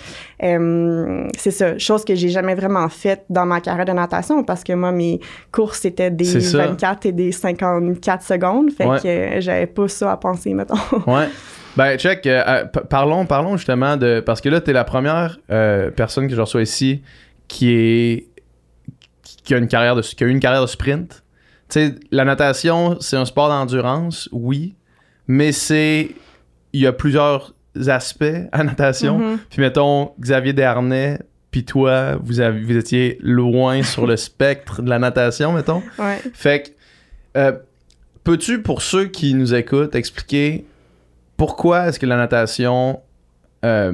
Euh, 0.42 1.26
c'est 1.38 1.50
ça, 1.50 1.78
chose 1.78 2.04
que 2.04 2.14
j'ai 2.14 2.28
jamais 2.28 2.54
vraiment 2.54 2.88
faite 2.90 3.24
dans 3.30 3.46
ma 3.46 3.60
carrière 3.62 3.86
de 3.86 3.92
natation 3.92 4.44
parce 4.44 4.62
que 4.64 4.74
moi, 4.74 4.92
mes 4.92 5.20
courses, 5.50 5.80
c'était 5.80 6.10
des 6.10 6.24
C'est 6.26 6.40
ça. 6.40 6.66
24 6.66 7.06
et 7.06 7.12
des 7.12 7.32
54 7.32 8.22
secondes. 8.22 8.70
Fait 8.72 8.84
Ouais. 8.86 9.00
que 9.00 9.08
euh, 9.08 9.40
j'avais 9.40 9.66
pas 9.66 9.88
ça 9.88 10.12
à 10.12 10.16
penser, 10.18 10.52
mettons. 10.52 10.74
Ouais. 11.06 11.28
Ben, 11.76 11.96
check, 11.98 12.26
euh, 12.26 12.42
euh, 12.46 12.64
p- 12.66 12.80
parlons, 12.88 13.24
parlons 13.26 13.56
justement 13.56 13.96
de. 13.96 14.20
Parce 14.20 14.40
que 14.42 14.48
là, 14.50 14.60
t'es 14.60 14.72
la 14.74 14.84
première 14.84 15.38
euh, 15.50 15.90
personne 15.90 16.28
que 16.28 16.34
je 16.34 16.40
reçois 16.40 16.62
ici 16.62 17.02
qui 17.48 17.72
est. 17.72 18.26
qui 19.44 19.54
a 19.54 19.58
une 19.58 19.68
carrière 19.68 19.94
de, 19.94 20.02
qui 20.02 20.24
a 20.24 20.26
eu 20.26 20.30
une 20.30 20.40
carrière 20.40 20.62
de 20.62 20.66
sprint. 20.66 21.22
Tu 21.68 21.80
sais, 21.80 21.94
la 22.10 22.24
natation, 22.24 22.98
c'est 23.00 23.16
un 23.16 23.24
sport 23.24 23.48
d'endurance, 23.48 24.28
oui, 24.32 24.74
mais 25.26 25.52
c'est. 25.52 26.10
Il 26.72 26.80
y 26.80 26.86
a 26.88 26.92
plusieurs 26.92 27.54
aspects 27.86 28.24
à 28.50 28.58
la 28.58 28.64
natation. 28.64 29.18
Mhm. 29.18 29.38
Puis 29.48 29.60
mettons, 29.60 30.12
Xavier 30.20 30.52
Dernay, 30.52 31.20
puis 31.50 31.64
toi, 31.64 32.16
vous, 32.16 32.40
avez, 32.40 32.60
vous 32.60 32.76
étiez 32.76 33.18
loin 33.20 33.82
sur 33.84 34.06
le 34.06 34.16
spectre 34.16 34.82
de 34.82 34.90
la 34.90 34.98
natation, 34.98 35.52
mettons. 35.52 35.82
Ouais. 35.98 36.20
Fait 36.32 36.62
que, 36.64 37.38
euh, 37.38 37.52
peux-tu, 38.24 38.60
pour 38.60 38.82
ceux 38.82 39.06
qui 39.06 39.34
nous 39.34 39.54
écoutent, 39.54 39.94
expliquer 39.94 40.66
pourquoi 41.36 41.88
est-ce 41.88 42.00
que 42.00 42.06
la 42.06 42.16
natation, 42.16 43.00
euh, 43.64 43.92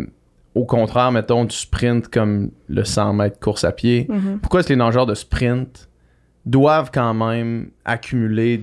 au 0.55 0.65
contraire, 0.65 1.13
mettons, 1.13 1.45
du 1.45 1.55
sprint 1.55 2.09
comme 2.09 2.51
le 2.69 2.85
100 2.85 3.13
mètres 3.15 3.39
course 3.39 3.65
à 3.65 3.73
pied, 3.73 4.07
Mhm. 4.09 4.39
pourquoi 4.41 4.61
est-ce 4.61 4.69
que 4.69 4.73
les 4.73 4.79
nageurs 4.79 5.07
de 5.07 5.15
sprint 5.15 5.89
doivent 6.47 6.91
quand 6.93 7.15
même 7.15 7.71
accumuler 7.85 8.63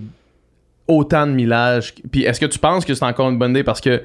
autant 0.88 1.26
de 1.28 1.32
millage? 1.32 1.94
Puis 2.12 2.24
est-ce 2.24 2.40
que 2.40 2.46
tu 2.46 2.60
penses 2.60 2.84
que 2.86 2.94
c'est 2.94 3.06
encore 3.06 3.30
une 3.30 3.38
bonne 3.40 3.52
idée? 3.52 3.64
Parce 3.64 3.80
que, 3.82 4.04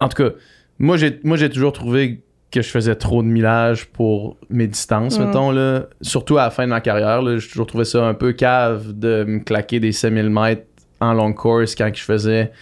en 0.00 0.08
tout 0.08 0.22
cas, 0.22 0.30
moi 0.78 0.96
j'ai, 0.96 1.50
toujours 1.50 1.72
trouvé 1.72 2.20
que 2.50 2.60
je 2.60 2.68
faisais 2.68 2.94
trop 2.96 3.22
de 3.22 3.28
millage 3.28 3.86
pour 3.86 4.36
mes 4.50 4.66
distances, 4.66 5.18
Mm. 5.18 5.24
mettons, 5.26 5.50
là. 5.52 5.86
Surtout 6.02 6.38
à 6.38 6.44
la 6.44 6.50
fin 6.50 6.64
de 6.64 6.68
ma 6.70 6.80
carrière, 6.80 7.22
j'ai 7.38 7.48
toujours 7.48 7.66
trouvé 7.66 7.84
ça 7.84 8.04
un 8.06 8.14
peu 8.14 8.32
cave 8.32 8.92
de 8.92 9.24
me 9.24 9.38
claquer 9.40 9.80
des 9.80 9.92
7000 9.92 10.28
mètres 10.30 10.66
en 11.00 11.14
long 11.14 11.32
course 11.32 11.74
quand 11.74 11.90
je 11.94 12.02
faisais 12.02 12.52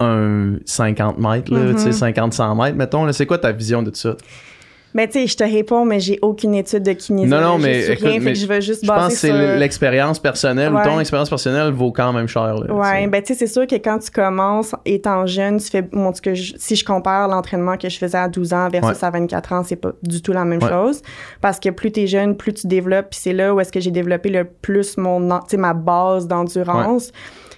un 0.00 0.54
50 0.64 1.18
mètres, 1.18 1.52
là, 1.52 1.72
tu 1.74 1.78
sais, 1.78 1.90
50-100 1.90 2.56
mètres, 2.62 2.76
mettons. 2.76 3.10
C'est 3.12 3.26
quoi 3.26 3.38
ta 3.38 3.52
vision 3.52 3.82
de 3.82 3.94
ça? 3.94 4.16
Mais 4.96 5.08
tu 5.08 5.14
sais, 5.14 5.26
je 5.26 5.36
te 5.36 5.42
réponds, 5.42 5.84
mais 5.84 5.98
j'ai 5.98 6.20
aucune 6.22 6.54
étude 6.54 6.84
de 6.84 6.92
kinésiologie 6.92 7.42
Non, 7.44 7.54
non, 7.54 7.58
mais 7.58 7.82
sur 7.82 7.94
écoute, 7.94 8.04
rien, 8.06 8.18
mais 8.20 8.26
fait 8.26 8.32
que 8.34 8.38
je 8.38 8.46
vais 8.46 8.62
juste 8.62 8.82
Je 8.84 8.86
pense 8.88 9.08
que 9.08 9.18
c'est 9.18 9.26
sur... 9.26 9.58
l'expérience 9.58 10.20
personnelle 10.20 10.72
ou 10.72 10.76
Ouais. 10.76 10.84
ton 10.84 11.00
expérience 11.00 11.28
personnelle 11.28 11.72
vaut 11.72 11.90
quand 11.90 12.12
même 12.12 12.28
cher. 12.28 12.54
Là, 12.54 12.72
Ouais, 12.72 13.02
tu 13.02 13.10
ben 13.10 13.20
tu 13.20 13.34
sais, 13.34 13.38
c'est 13.40 13.52
sûr 13.52 13.66
que 13.66 13.74
quand 13.74 13.98
tu 13.98 14.12
commences 14.12 14.72
étant 14.86 15.26
jeune, 15.26 15.58
tu 15.58 15.68
fais. 15.68 15.82
Tout 15.82 16.12
je- 16.32 16.52
si 16.58 16.76
je 16.76 16.84
compare 16.84 17.26
l'entraînement 17.26 17.76
que 17.76 17.88
je 17.88 17.98
faisais 17.98 18.18
à 18.18 18.28
12 18.28 18.52
ans 18.52 18.68
versus 18.68 19.00
Ouais. 19.02 19.04
à 19.04 19.10
24 19.10 19.52
ans, 19.52 19.64
c'est 19.64 19.74
pas 19.74 19.90
du 20.04 20.22
tout 20.22 20.32
la 20.32 20.44
même 20.44 20.62
Ouais. 20.62 20.68
chose. 20.68 21.02
Parce 21.40 21.58
que 21.58 21.70
plus 21.70 21.90
t'es 21.90 22.06
jeune, 22.06 22.36
plus 22.36 22.54
tu 22.54 22.68
développes, 22.68 23.10
puis 23.10 23.18
c'est 23.20 23.32
là 23.32 23.52
où 23.52 23.58
est-ce 23.58 23.72
que 23.72 23.80
j'ai 23.80 23.90
développé 23.90 24.28
le 24.28 24.44
plus 24.44 24.96
mon, 24.96 25.40
tu 25.48 25.56
ma 25.56 25.74
base 25.74 26.28
d'endurance. 26.28 27.10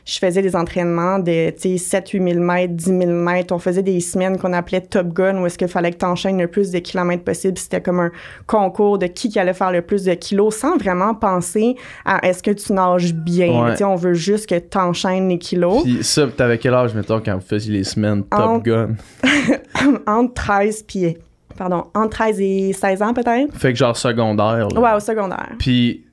Je 0.07 0.19
faisais 0.21 0.41
des 0.41 0.55
entraînements 0.55 1.19
de, 1.19 1.51
tu 1.51 1.77
sais, 1.79 1.99
7-8 2.01 2.33
000 2.35 2.41
mètres, 2.41 2.75
10 2.75 2.85
000 2.85 3.07
mètres. 3.11 3.53
On 3.53 3.59
faisait 3.59 3.83
des 3.83 3.99
semaines 3.99 4.39
qu'on 4.39 4.53
appelait 4.53 4.81
Top 4.81 5.09
Gun, 5.09 5.43
où 5.43 5.47
est-ce 5.47 5.59
qu'il 5.59 5.67
fallait 5.67 5.91
que 5.91 5.99
tu 5.99 6.05
enchaînes 6.07 6.39
le 6.41 6.47
plus 6.47 6.71
de 6.71 6.79
kilomètres 6.79 7.25
possible. 7.25 7.59
C'était 7.59 7.81
comme 7.81 7.99
un 7.99 8.13
concours 8.47 8.99
de 8.99 9.07
qui 9.09 9.29
qui 9.31 9.41
allait 9.41 9.53
faire 9.53 9.73
le 9.73 9.83
plus 9.83 10.05
de 10.05 10.15
kilos, 10.15 10.55
sans 10.55 10.77
vraiment 10.77 11.13
penser 11.15 11.75
à 12.05 12.25
est-ce 12.25 12.41
que 12.41 12.53
tu 12.53 12.73
nages 12.73 13.13
bien? 13.15 13.65
Ouais. 13.65 13.83
On 13.83 13.97
veut 13.97 14.15
juste 14.15 14.49
que 14.49 14.57
tu 14.59 14.79
enchaînes 14.79 15.29
les 15.29 15.39
kilos. 15.39 15.83
Puis 15.83 16.05
ça, 16.05 16.29
t'avais 16.29 16.59
quel 16.59 16.75
âge, 16.75 16.95
mettons, 16.95 17.21
quand 17.21 17.35
vous 17.35 17.41
faisiez 17.47 17.73
les 17.73 17.85
semaines 17.85 18.23
Top 18.25 18.41
En- 18.41 18.59
Gun? 18.59 18.91
entre 20.07 20.35
13 20.35 20.85
puis 20.85 21.17
pardon, 21.59 21.85
entre 21.95 22.11
13 22.11 22.41
et 22.41 22.73
16 22.73 23.03
ans 23.03 23.13
peut-être. 23.15 23.53
Fait 23.57 23.73
que 23.73 23.79
genre 23.79 23.97
secondaire. 23.97 24.69
là. 24.69 24.81
Ouais, 24.81 24.97
au 24.97 25.01
secondaire. 25.01 25.53
Puis 25.59 26.06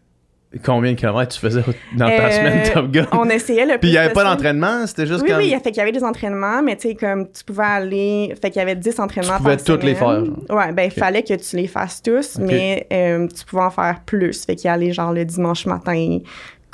combien 0.63 0.91
de 0.91 0.97
kilomètres 0.97 1.33
tu 1.33 1.39
faisais 1.39 1.61
dans 1.95 2.05
ta 2.07 2.11
Euh, 2.25 2.29
semaine 2.31 2.63
Top 2.73 2.91
Gun? 2.91 3.07
On 3.13 3.29
essayait 3.29 3.65
le 3.65 3.71
plus 3.73 3.79
Puis 3.79 3.89
il 3.89 3.91
n'y 3.93 3.97
avait 3.97 4.13
pas 4.13 4.23
d'entraînement, 4.23 4.85
c'était 4.87 5.07
juste 5.07 5.21
Oui, 5.23 5.29
comme... 5.29 5.37
oui, 5.37 5.49
fait 5.51 5.61
qu'il 5.71 5.77
y 5.77 5.81
avait 5.81 5.91
des 5.91 6.03
entraînements, 6.03 6.61
mais 6.61 6.75
tu 6.75 6.89
sais, 6.89 6.95
comme 6.95 7.27
tu 7.31 7.43
pouvais 7.43 7.63
aller. 7.63 8.33
Fait 8.41 8.49
qu'il 8.51 8.59
y 8.59 8.63
avait 8.63 8.75
10 8.75 8.99
entraînements 8.99 9.37
Tu 9.37 9.43
pouvais 9.43 9.55
par 9.57 9.65
toutes 9.65 9.83
les 9.83 9.95
semaine. 9.95 10.35
faire, 10.47 10.55
Ouais, 10.55 10.71
ben, 10.73 10.83
il 10.83 10.91
fallait 10.91 11.23
que 11.23 11.33
tu 11.33 11.55
les 11.55 11.67
fasses 11.67 12.01
tous, 12.01 12.37
mais 12.39 12.85
euh, 12.91 13.27
tu 13.27 13.45
pouvais 13.45 13.63
en 13.63 13.71
faire 13.71 13.99
plus. 14.05 14.45
Fait 14.45 14.55
qu'il 14.55 14.65
y 14.67 14.71
allait 14.71 14.91
genre 14.93 15.13
le 15.13 15.25
dimanche 15.25 15.65
matin, 15.65 16.19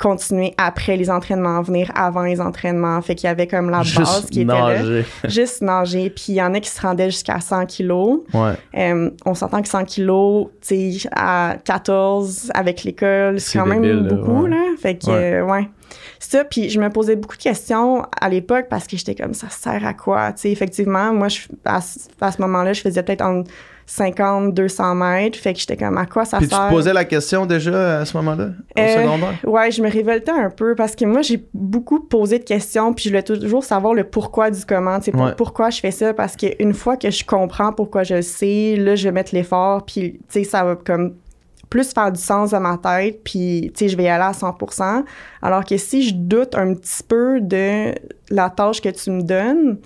continuer 0.00 0.54
après 0.58 0.96
les 0.96 1.10
entraînements, 1.10 1.60
venir 1.62 1.90
avant 1.94 2.22
les 2.22 2.40
entraînements. 2.40 3.00
Fait 3.02 3.14
qu'il 3.14 3.26
y 3.26 3.30
avait 3.30 3.46
comme 3.46 3.68
la 3.70 3.78
base 3.78 4.26
qui 4.30 4.40
était 4.42 4.50
là. 4.52 4.82
Juste 5.24 5.60
nager. 5.62 6.10
Puis 6.10 6.24
il 6.28 6.34
y 6.36 6.42
en 6.42 6.54
a 6.54 6.60
qui 6.60 6.70
se 6.70 6.80
rendaient 6.80 7.10
jusqu'à 7.10 7.38
100 7.40 7.66
kilos. 7.66 8.20
Ouais. 8.32 8.52
Euh, 8.76 9.10
on 9.26 9.34
s'entend 9.34 9.60
que 9.62 9.68
100 9.68 9.84
kilos, 9.84 10.48
tu 10.66 10.92
sais, 10.92 11.08
à 11.14 11.56
14 11.64 12.50
avec 12.54 12.84
l'école, 12.84 13.38
c'est 13.40 13.58
quand 13.58 13.66
même 13.66 13.82
débile, 13.82 14.08
beaucoup, 14.08 14.42
ouais. 14.44 14.50
là. 14.50 14.62
Fait 14.80 14.96
que, 14.96 15.06
Ouais. 15.10 15.34
euh, 15.34 15.44
ouais. 15.44 15.68
Ça, 16.18 16.44
puis 16.44 16.70
je 16.70 16.78
me 16.80 16.88
posais 16.88 17.16
beaucoup 17.16 17.36
de 17.36 17.42
questions 17.42 18.06
à 18.20 18.28
l'époque 18.28 18.66
parce 18.70 18.86
que 18.86 18.96
j'étais 18.96 19.14
comme, 19.16 19.34
ça 19.34 19.48
sert 19.50 19.84
à 19.84 19.92
quoi? 19.94 20.32
Tu 20.32 20.42
sais, 20.42 20.50
effectivement, 20.52 21.12
moi, 21.12 21.28
je, 21.28 21.40
à, 21.64 21.80
ce- 21.80 21.98
à 22.20 22.30
ce 22.30 22.40
moment-là, 22.42 22.72
je 22.72 22.80
faisais 22.80 23.02
peut-être 23.02 23.22
entre 23.22 23.50
50, 23.90 24.54
200 24.54 24.94
mètres. 24.94 25.36
Fait 25.38 25.52
que 25.52 25.58
j'étais 25.58 25.76
comme, 25.76 25.98
à 25.98 26.06
quoi 26.06 26.24
ça 26.24 26.38
Puis 26.38 26.46
tu 26.46 26.54
sert? 26.54 26.66
te 26.68 26.70
posais 26.70 26.92
la 26.92 27.04
question 27.04 27.44
déjà 27.44 27.98
à 28.00 28.04
ce 28.04 28.16
moment-là, 28.18 28.50
au 28.76 28.80
Euh, 28.80 29.02
secondaire? 29.02 29.34
Ouais, 29.44 29.70
je 29.72 29.82
me 29.82 29.90
révoltais 29.90 30.30
un 30.30 30.48
peu 30.50 30.74
parce 30.76 30.94
que 30.94 31.04
moi, 31.04 31.22
j'ai 31.22 31.44
beaucoup 31.52 31.98
posé 32.00 32.38
de 32.38 32.44
questions, 32.44 32.94
puis 32.94 33.04
je 33.04 33.08
voulais 33.10 33.22
toujours 33.24 33.64
savoir 33.64 33.94
le 33.94 34.04
pourquoi 34.04 34.50
du 34.52 34.64
comment, 34.64 34.98
tu 34.98 35.06
sais, 35.06 35.10
pour- 35.10 35.22
Ouais. 35.22 35.34
pourquoi 35.36 35.70
je 35.70 35.80
fais 35.80 35.90
ça, 35.90 36.14
parce 36.14 36.36
qu'une 36.36 36.72
fois 36.72 36.96
que 36.96 37.10
je 37.10 37.24
comprends 37.24 37.72
pourquoi 37.72 38.04
je 38.04 38.14
le 38.14 38.22
sais, 38.22 38.76
là, 38.78 38.94
je 38.94 39.04
vais 39.04 39.12
mettre 39.12 39.34
l'effort, 39.34 39.84
puis, 39.84 40.12
tu 40.12 40.20
sais, 40.28 40.44
ça 40.44 40.62
va 40.62 40.76
comme 40.76 41.14
plus 41.68 41.92
faire 41.92 42.10
du 42.12 42.20
sens 42.20 42.50
dans 42.50 42.60
ma 42.60 42.78
tête, 42.78 43.22
puis, 43.24 43.70
tu 43.74 43.84
sais, 43.84 43.88
je 43.88 43.96
vais 43.96 44.04
y 44.04 44.08
aller 44.08 44.24
à 44.24 44.32
100% 44.32 45.04
Alors 45.42 45.64
que 45.64 45.76
si 45.76 46.02
je 46.08 46.14
doute 46.14 46.54
un 46.54 46.74
petit 46.74 47.02
peu 47.06 47.40
de 47.40 47.92
la 48.30 48.50
tâche 48.50 48.80
que 48.80 48.88
tu 48.88 49.10
me 49.10 49.22
donnes, 49.22 49.78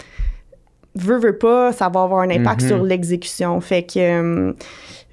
veux, 0.97 1.19
veux 1.19 1.37
pas, 1.39 1.73
ça 1.73 1.89
va 1.89 2.03
avoir 2.03 2.21
un 2.21 2.31
impact 2.31 2.63
Mhm. 2.63 2.69
sur 2.69 2.83
l'exécution. 2.85 3.61
Fait 3.61 3.83
que, 3.83 3.99
euh, 3.99 4.53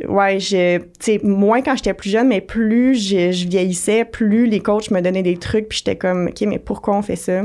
ouais, 0.08 0.40
je, 0.40 0.78
tu 0.78 0.84
sais, 1.00 1.20
moins 1.24 1.62
quand 1.62 1.76
j'étais 1.76 1.94
plus 1.94 2.10
jeune, 2.10 2.28
mais 2.28 2.42
plus 2.42 2.96
je, 2.96 3.32
je 3.32 3.48
vieillissais, 3.48 4.06
plus 4.06 4.46
les 4.48 4.60
coachs 4.60 4.92
me 4.92 5.02
donnaient 5.02 5.24
des 5.24 5.38
trucs, 5.38 5.70
puis 5.70 5.80
j'étais 5.80 5.96
comme, 5.96 6.28
OK, 6.28 6.42
mais 6.48 6.60
pourquoi 6.60 6.96
on 6.98 7.02
fait 7.02 7.16
ça? 7.16 7.44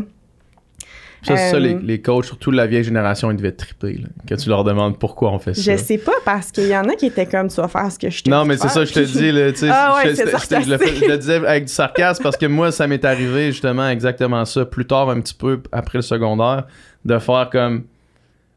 Ça, 1.22 1.36
c'est 1.36 1.50
ça, 1.50 1.56
euh, 1.56 1.60
les, 1.60 1.74
les 1.82 2.00
coachs, 2.00 2.26
surtout 2.26 2.52
la 2.52 2.66
vieille 2.68 2.84
génération, 2.84 3.30
ils 3.32 3.36
devaient 3.36 3.50
triper, 3.50 3.94
là, 3.94 4.08
que 4.28 4.34
tu 4.36 4.48
leur 4.48 4.62
demandes 4.62 4.96
pourquoi 4.96 5.32
on 5.32 5.40
fait 5.40 5.54
ça. 5.54 5.72
Je 5.72 5.76
sais 5.76 5.98
pas, 5.98 6.12
parce 6.24 6.52
qu'il 6.52 6.68
y 6.68 6.76
en 6.76 6.84
a 6.88 6.94
qui 6.94 7.06
étaient 7.06 7.26
comme, 7.26 7.48
tu 7.48 7.56
vas 7.56 7.66
faire 7.66 7.90
ce 7.90 7.98
que 7.98 8.10
je 8.10 8.22
te 8.22 8.30
Non, 8.30 8.44
mais 8.44 8.56
c'est 8.56 8.68
ça, 8.68 8.84
je 8.84 8.92
te 8.92 9.00
dis, 9.00 9.32
là, 9.32 9.50
tu 9.50 9.58
sais, 9.60 9.68
Ah 9.72 9.96
ouais, 9.96 10.14
je, 10.14 10.22
le, 10.22 10.78
je 11.00 11.04
le 11.10 11.18
disais 11.18 11.34
avec 11.44 11.64
du 11.64 11.72
sarcasme 11.72 12.22
parce 12.22 12.36
que 12.36 12.46
moi, 12.46 12.70
ça 12.70 12.86
m'est 12.86 13.04
arrivé 13.04 13.50
justement 13.50 13.88
exactement 13.88 14.44
ça, 14.44 14.64
plus 14.66 14.86
tard, 14.86 15.10
un 15.10 15.20
petit 15.20 15.34
peu 15.34 15.60
après 15.72 15.98
le 15.98 16.02
secondaire, 16.02 16.64
de 17.04 17.18
faire 17.18 17.48
comme, 17.50 17.84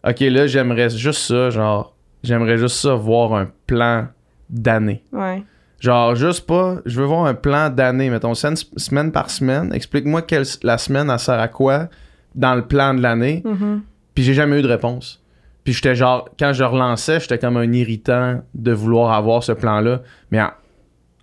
OK, 0.08 0.20
là, 0.22 0.48
j'aimerais 0.48 0.90
juste 0.90 1.22
ça, 1.22 1.50
genre, 1.50 1.96
j'aimerais 2.24 2.58
juste 2.58 2.78
ça, 2.78 2.94
voir 2.96 3.34
un 3.34 3.50
plan 3.68 4.08
d'année. 4.50 5.04
Ouais. 5.12 5.44
Genre, 5.80 6.16
juste 6.16 6.46
pas, 6.46 6.78
je 6.86 7.00
veux 7.00 7.06
voir 7.06 7.26
un 7.26 7.34
plan 7.34 7.70
d'année, 7.70 8.10
mettons, 8.10 8.34
semaine 8.34 9.12
par 9.12 9.30
semaine. 9.30 9.72
Explique-moi 9.74 10.22
quelle, 10.24 10.44
la 10.64 10.78
semaine, 10.78 11.10
elle 11.10 11.20
sert 11.20 11.40
à 11.40 11.48
quoi 11.48 11.88
dans 12.36 12.56
le 12.56 12.66
plan 12.66 12.94
de 12.94 13.02
l'année. 13.02 13.42
Mhm. 13.46 13.82
Puis 14.14 14.24
j'ai 14.24 14.34
jamais 14.34 14.60
eu 14.60 14.62
de 14.62 14.68
réponse. 14.68 15.22
Puis 15.64 15.74
j'étais 15.74 15.96
genre, 15.96 16.30
quand 16.38 16.52
je 16.54 16.64
relançais, 16.64 17.20
j'étais 17.20 17.38
comme 17.38 17.58
un 17.58 17.72
irritant 17.72 18.42
de 18.54 18.72
vouloir 18.72 19.14
avoir 19.14 19.44
ce 19.44 19.52
plan-là. 19.52 20.02
Mais 20.32 20.42
en 20.42 20.50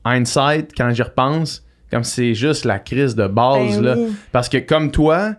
hindsight, 0.05 0.73
quand 0.77 0.91
j'y 0.91 1.03
repense, 1.03 1.65
comme 1.91 2.05
c'est 2.05 2.35
juste 2.35 2.65
la 2.65 2.79
crise 2.79 3.15
de 3.15 3.27
base, 3.27 3.77
Ben 3.81 3.85
là. 3.85 3.95
oui. 3.99 4.15
Parce 4.33 4.49
que 4.49 4.59
comme 4.59 4.91
toi, 4.91 5.35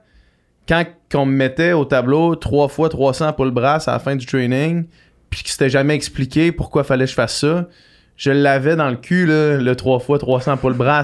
quand 0.67 0.83
on 1.15 1.25
me 1.25 1.35
mettait 1.35 1.73
au 1.73 1.85
tableau 1.85 2.35
3 2.35 2.67
fois 2.67 2.89
300 2.89 3.33
pour 3.33 3.45
le 3.45 3.51
bras 3.51 3.77
à 3.85 3.91
la 3.91 3.99
fin 3.99 4.15
du 4.15 4.25
training, 4.25 4.85
puis 5.29 5.43
que 5.43 5.49
c'était 5.49 5.69
jamais 5.69 5.95
expliqué 5.95 6.51
pourquoi 6.51 6.83
fallait 6.83 7.05
que 7.05 7.11
je 7.11 7.15
fasse 7.15 7.39
ça, 7.39 7.67
je 8.15 8.31
l'avais 8.31 8.75
dans 8.75 8.89
le 8.89 8.95
cul, 8.95 9.25
là, 9.25 9.57
le 9.57 9.75
3 9.75 9.99
fois 9.99 10.17
300 10.19 10.57
pour 10.57 10.69
le 10.69 10.75
bras. 10.75 11.03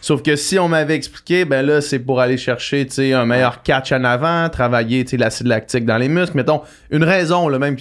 Sauf 0.00 0.22
que 0.22 0.34
si 0.36 0.58
on 0.58 0.68
m'avait 0.68 0.94
expliqué, 0.94 1.44
ben 1.44 1.64
là, 1.64 1.82
c'est 1.82 1.98
pour 1.98 2.20
aller 2.20 2.38
chercher, 2.38 2.86
un 3.12 3.26
meilleur 3.26 3.62
catch 3.62 3.92
en 3.92 4.02
avant, 4.04 4.48
travailler, 4.48 5.04
l'acide 5.12 5.46
lactique 5.46 5.84
dans 5.84 5.98
les 5.98 6.08
muscles. 6.08 6.36
Mettons, 6.36 6.62
une 6.90 7.04
raison, 7.04 7.48
là, 7.48 7.58
même, 7.58 7.76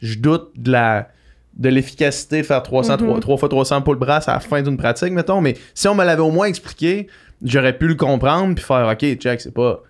je 0.00 0.18
doute 0.18 0.50
de 0.56 0.72
la 0.72 1.08
de 1.56 1.70
l'efficacité 1.70 2.42
de 2.42 2.46
faire 2.46 2.62
300, 2.62 2.98
Mhm. 3.00 3.18
3, 3.20 3.38
fois 3.38 3.48
300 3.48 3.80
pour 3.80 3.94
le 3.94 3.98
bras 3.98 4.20
à 4.26 4.34
la 4.34 4.40
fin 4.40 4.60
d'une 4.60 4.76
pratique, 4.76 5.12
mettons. 5.12 5.40
Mais 5.40 5.56
si 5.74 5.88
on 5.88 5.94
me 5.94 6.04
l'avait 6.04 6.20
au 6.20 6.30
moins 6.30 6.46
expliqué, 6.46 7.06
j'aurais 7.42 7.72
pu 7.76 7.88
le 7.88 7.94
comprendre 7.94 8.54
puis 8.54 8.62
faire, 8.62 8.86
OK, 8.92 9.14
check, 9.16 9.40
c'est 9.40 9.54
pas... 9.54 9.80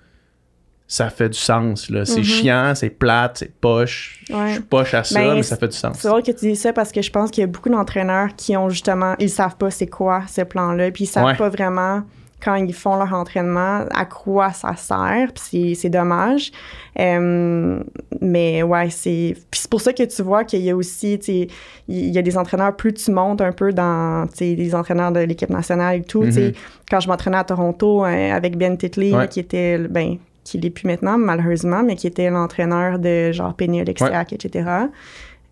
Ça 0.88 1.10
fait 1.10 1.28
du 1.28 1.38
sens, 1.38 1.90
là. 1.90 2.04
C'est 2.04 2.18
Mhm. 2.18 2.24
chiant, 2.24 2.72
c'est 2.76 2.90
plate, 2.90 3.38
c'est 3.38 3.52
poche. 3.60 4.22
Ouais. 4.30 4.48
Je 4.48 4.52
suis 4.52 4.62
poche 4.62 4.94
à 4.94 5.02
ça, 5.02 5.18
Ben, 5.20 5.34
mais 5.34 5.42
ça 5.42 5.56
fait 5.56 5.66
du 5.68 5.76
sens. 5.76 5.96
C'est 5.98 6.06
drôle 6.08 6.22
que 6.22 6.30
tu 6.30 6.46
dis 6.48 6.54
ça 6.56 6.72
parce 6.72 6.92
que 6.92 7.02
je 7.02 7.10
pense 7.10 7.30
qu'il 7.32 7.40
y 7.40 7.44
a 7.44 7.48
beaucoup 7.48 7.68
d'entraîneurs 7.70 8.28
qui 8.36 8.56
ont 8.56 8.68
justement, 8.68 9.14
ils 9.18 9.28
savent 9.30 9.56
pas 9.56 9.70
c'est 9.72 9.88
quoi 9.88 10.22
ce 10.28 10.42
plan-là, 10.42 10.90
puis 10.92 11.04
ils 11.04 11.08
savent 11.08 11.24
Ouais. 11.26 11.34
pas 11.36 11.48
vraiment 11.48 12.02
quand 12.40 12.54
ils 12.54 12.72
font 12.74 12.96
leur 12.96 13.12
entraînement 13.14 13.84
à 13.92 14.04
quoi 14.04 14.52
ça 14.52 14.76
sert, 14.76 15.32
puis 15.34 15.42
c'est- 15.74 15.74
c'est 15.74 15.88
dommage. 15.90 16.52
Euh, 17.00 17.80
mais 18.20 18.62
ouais, 18.62 18.90
c'est 18.90 19.34
puis 19.50 19.60
c'est 19.60 19.70
pour 19.70 19.80
ça 19.80 19.92
que 19.92 20.02
tu 20.02 20.22
vois 20.22 20.44
qu'il 20.44 20.60
y 20.60 20.70
a 20.70 20.76
aussi, 20.76 21.18
tu 21.18 21.24
sais, 21.24 21.48
il 21.88 22.10
y 22.14 22.18
a 22.18 22.22
des 22.22 22.36
entraîneurs 22.38 22.76
plus 22.76 22.92
tu 22.94 23.10
montes 23.10 23.40
un 23.40 23.52
peu 23.52 23.72
dans, 23.72 24.26
tu 24.28 24.36
sais, 24.36 24.54
les 24.54 24.74
entraîneurs 24.74 25.12
de 25.12 25.20
l'équipe 25.20 25.50
nationale 25.50 25.96
et 25.98 26.02
tout. 26.02 26.22
tu 26.24 26.32
sais, 26.32 26.46
Mhm. 26.48 26.52
quand 26.90 27.00
je 27.00 27.08
m'entraînais 27.08 27.38
à 27.38 27.44
Toronto 27.44 28.04
euh, 28.04 28.32
avec 28.32 28.56
Ben 28.56 28.76
Titley, 28.76 29.14
Ouais. 29.14 29.28
qui 29.28 29.40
était, 29.40 29.78
ben, 29.78 30.16
qui 30.46 30.58
l'est 30.58 30.70
plus 30.70 30.86
maintenant 30.86 31.18
malheureusement, 31.18 31.82
mais 31.82 31.96
qui 31.96 32.06
était 32.06 32.30
l'entraîneur 32.30 32.98
de 32.98 33.32
genre 33.32 33.52
Penny 33.54 33.80
Oleksiak, 33.82 34.32
etc. 34.32 34.64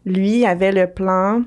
Lui 0.06 0.46
avait 0.46 0.72
le 0.72 0.86
plan 0.86 1.42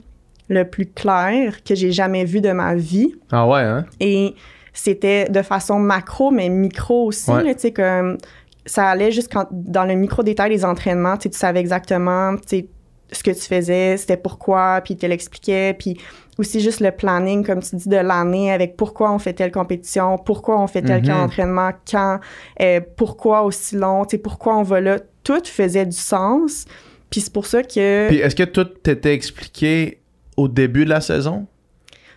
le 0.50 0.64
plus 0.64 0.86
clair 0.88 1.64
que 1.64 1.74
j'ai 1.76 1.92
jamais 1.92 2.26
vu 2.26 2.42
de 2.42 2.52
ma 2.52 2.76
vie. 2.76 3.14
Ah 3.32 3.48
ouais, 3.48 3.62
hein? 3.62 3.86
Et 4.00 4.36
c'était 4.74 5.26
de 5.30 5.42
façon 5.42 5.80
macro, 5.80 6.32
mais 6.32 6.50
micro 6.50 7.06
aussi. 7.08 7.32
Ouais. 7.32 7.54
Tu 7.56 7.62
sais, 7.62 7.72
comme 7.72 8.18
ça 8.66 8.90
allait 8.90 9.12
juste 9.12 9.32
quand- 9.32 9.48
dans 9.52 9.86
le 9.86 9.96
micro 9.96 10.24
détail 10.24 10.50
des 10.50 10.66
entraînements. 10.66 11.18
Tu 11.18 11.30
savais 11.32 11.60
exactement 11.60 12.36
tu 12.36 12.42
sais, 12.48 12.68
ce 13.12 13.24
que 13.24 13.32
tu 13.32 13.42
faisais, 13.42 13.96
c'était 13.98 14.18
pourquoi, 14.18 14.82
puis 14.84 14.94
il 14.96 14.98
te 14.98 15.06
l'expliquait. 15.06 15.74
Puis 15.78 15.98
aussi 16.38 16.60
juste 16.60 16.80
le 16.82 16.92
planning, 16.92 17.46
comme 17.46 17.62
tu 17.62 17.76
dis, 17.76 17.90
de 17.90 17.98
l'année 17.98 18.52
avec 18.52 18.78
pourquoi 18.78 19.12
on 19.12 19.20
fait 19.20 19.34
telle 19.34 19.52
compétition, 19.52 20.18
pourquoi 20.18 20.60
on 20.62 20.68
fait 20.68 20.82
tel 20.82 21.02
camp 21.02 21.22
d'entraînement, 21.22 21.72
quand, 21.90 22.20
euh, 22.62 22.80
pourquoi 22.96 23.42
aussi 23.44 23.76
long, 23.76 24.06
tu 24.06 24.12
sais, 24.16 24.18
pourquoi 24.22 24.58
on 24.58 24.64
va 24.64 24.80
là. 24.82 25.00
Tout 25.24 25.42
faisait 25.44 25.86
du 25.86 25.98
sens. 25.98 26.66
Puis 27.10 27.22
c'est 27.22 27.34
pour 27.34 27.46
ça 27.46 27.64
que... 27.64 28.08
Puis 28.08 28.18
est-ce 28.20 28.36
que 28.36 28.44
tout 28.44 28.64
t'était 28.66 29.14
expliqué 29.14 30.00
au 30.36 30.48
début 30.48 30.86
de 30.86 30.90
la 30.90 31.02
saison? 31.02 31.48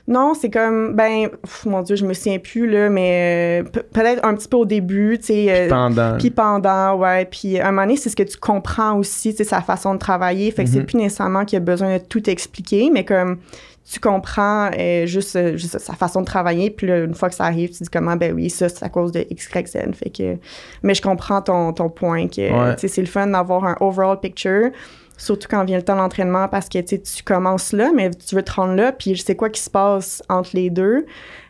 Non, 0.09 0.35
c'est 0.35 0.51
comme, 0.51 0.95
ben, 0.97 1.29
pff, 1.29 1.67
mon 1.67 1.83
Dieu, 1.83 1.95
je 1.95 2.05
me 2.05 2.15
souviens 2.15 2.39
plus, 2.41 2.69
là, 2.69 2.89
mais 2.89 3.63
euh, 3.63 3.69
pe- 3.71 3.83
peut-être 3.83 4.25
un 4.25 4.35
petit 4.35 4.49
peu 4.49 4.57
au 4.57 4.65
début, 4.65 5.17
tu 5.19 5.27
sais. 5.27 5.47
euh, 5.49 5.69
Pendant. 5.69 6.17
Puis 6.19 6.31
pendant, 6.31 6.97
ouais. 6.97 7.27
Puis 7.27 7.61
à 7.61 7.69
un 7.69 7.71
moment 7.71 7.83
donné, 7.83 7.97
c'est 7.97 8.09
ce 8.09 8.17
que 8.17 8.25
tu 8.25 8.37
comprends 8.37 8.97
aussi, 8.99 9.31
tu 9.33 9.39
sais, 9.39 9.45
sa 9.45 9.61
façon 9.61 9.95
de 9.95 10.01
travailler. 10.01 10.51
Fait 10.51 10.65
que 10.65 10.71
c'est 10.71 10.81
Mhm. 10.81 10.87
plus 10.87 10.97
nécessairement 10.97 11.45
qu'il 11.45 11.57
y 11.59 11.63
a 11.63 11.65
besoin 11.65 11.97
de 11.99 12.03
tout 12.03 12.29
expliquer, 12.29 12.91
mais 12.93 13.05
comme 13.05 13.39
tu 13.89 13.99
comprends 14.01 14.71
euh, 14.79 15.07
juste, 15.07 15.37
euh, 15.37 15.57
juste 15.57 15.79
sa 15.79 15.95
façon 15.95 16.21
de 16.21 16.27
travailler. 16.27 16.71
Puis 16.71 16.87
là, 16.87 16.99
une 17.05 17.15
fois 17.15 17.29
que 17.29 17.35
ça 17.35 17.45
arrive, 17.45 17.71
tu 17.71 17.83
dis 17.83 17.89
comment, 17.89 18.17
ben 18.17 18.33
oui, 18.33 18.49
ça, 18.51 18.69
c'est 18.69 18.85
à 18.85 18.89
cause 18.89 19.13
de 19.13 19.27
X, 19.31 19.49
Y, 19.55 19.67
Z. 19.69 19.79
Fait 19.95 20.11
que, 20.11 20.37
mais 20.83 20.95
je 20.95 21.03
comprends 21.03 21.43
ton, 21.43 21.73
ton 21.73 21.89
point 21.89 22.29
que, 22.29 22.41
Ouais. 22.71 22.77
sais, 22.79 22.89
c'est 22.89 23.01
le 23.01 23.07
fun 23.09 23.27
d'avoir 23.27 23.65
un 23.65 23.77
overall 23.81 24.19
picture. 24.21 24.71
Surtout 25.17 25.49
quand 25.51 25.65
vient 25.67 25.77
le 25.77 25.83
temps 25.83 25.97
de 25.97 26.01
l'entraînement 26.01 26.49
parce 26.49 26.69
que 26.71 26.79
tu 26.79 26.99
sais, 27.05 27.23
commences 27.23 27.73
là, 27.73 27.91
mais 27.95 28.09
tu 28.11 28.35
veux 28.35 28.43
te 28.43 28.53
rendre 28.53 28.73
là, 28.75 28.91
puis 28.93 29.19
c'est 29.19 29.37
quoi 29.37 29.51
qui 29.51 29.61
se 29.61 29.69
passe 29.69 30.23
entre 30.31 30.51
les 30.55 30.71
deux. 30.71 31.05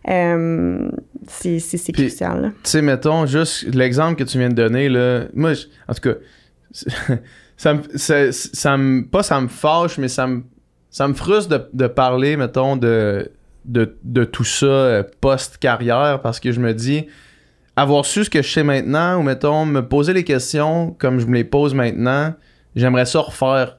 Euh, 0.09 0.91
c'est 1.29 1.93
crucial. 1.93 2.53
tu 2.65 2.71
sais, 2.71 2.83
mettons, 2.83 3.27
juste 3.27 3.73
l'exemple 3.75 4.17
que 4.17 4.25
tu 4.25 4.39
viens 4.39 4.49
de 4.49 4.55
donner, 4.55 4.89
là, 4.89 5.25
moi, 5.35 5.53
je- 5.55 5.67
en 5.87 5.95
tout 5.95 6.01
cas, 6.01 6.15
ça 7.57 7.75
me, 7.75 7.83
ça, 7.97 8.33
ça 8.33 8.77
me, 8.77 9.07
pas 9.07 9.23
ça 9.23 9.41
me 9.41 9.49
fâche, 9.49 9.99
mais 9.99 10.09
ça 10.09 10.27
me, 10.27 10.43
ça 10.91 11.07
me 11.09 11.15
frustre 11.15 11.49
de, 11.51 11.69
de 11.73 11.87
parler, 11.87 12.37
mettons, 12.37 12.77
de, 12.77 13.31
de, 13.65 13.97
de 14.03 14.25
tout 14.25 14.45
ça 14.45 14.67
euh, 14.67 15.03
post-carrière, 15.21 16.21
parce 16.23 16.41
que 16.41 16.53
je 16.53 16.61
me 16.61 16.75
dis, 16.75 17.07
avoir 17.77 18.05
su 18.05 18.25
ce 18.25 18.31
que 18.31 18.43
je 18.43 18.51
sais 18.51 18.63
maintenant, 18.63 19.19
ou 19.19 19.23
mettons, 19.23 19.65
me 19.65 19.81
poser 19.87 20.13
les 20.13 20.25
questions 20.25 20.95
comme 20.99 21.19
je 21.21 21.27
me 21.27 21.35
les 21.35 21.45
pose 21.45 21.75
maintenant, 21.75 22.35
j'aimerais 22.77 23.07
ça 23.07 23.21
refaire, 23.21 23.79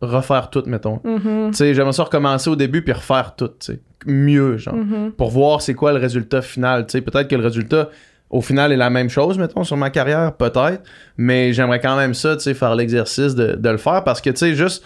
refaire 0.00 0.50
tout, 0.50 0.62
mettons. 0.66 1.00
Mhm. 1.04 1.52
Sais, 1.52 1.74
j'aimerais 1.74 1.92
ça 1.92 2.04
recommencer 2.04 2.48
au 2.50 2.56
début 2.56 2.82
puis 2.82 2.92
refaire 2.92 3.34
tout, 3.36 3.48
tu 3.48 3.54
sais. 3.72 3.80
Mieux, 4.06 4.56
genre 4.56 4.74
Mhm. 4.74 5.12
pour 5.12 5.30
voir 5.30 5.60
c'est 5.62 5.74
quoi 5.74 5.92
le 5.92 5.98
résultat 5.98 6.40
final. 6.42 6.86
Tu 6.86 6.92
sais, 6.92 7.00
peut-être 7.00 7.28
que 7.28 7.34
le 7.34 7.42
résultat 7.42 7.88
au 8.30 8.40
final 8.40 8.70
est 8.72 8.76
la 8.76 8.90
même 8.90 9.08
chose, 9.08 9.36
mettons, 9.38 9.64
sur 9.64 9.76
ma 9.76 9.90
carrière, 9.90 10.32
peut-être, 10.36 10.82
mais 11.16 11.52
j'aimerais 11.52 11.80
quand 11.80 11.96
même 11.96 12.14
ça, 12.14 12.36
tu 12.36 12.42
sais, 12.42 12.54
faire 12.54 12.74
l'exercice 12.76 13.34
de, 13.34 13.56
de 13.56 13.68
le 13.68 13.78
faire 13.78 14.04
parce 14.04 14.20
que, 14.20 14.30
tu 14.30 14.36
sais, 14.36 14.54
juste 14.54 14.84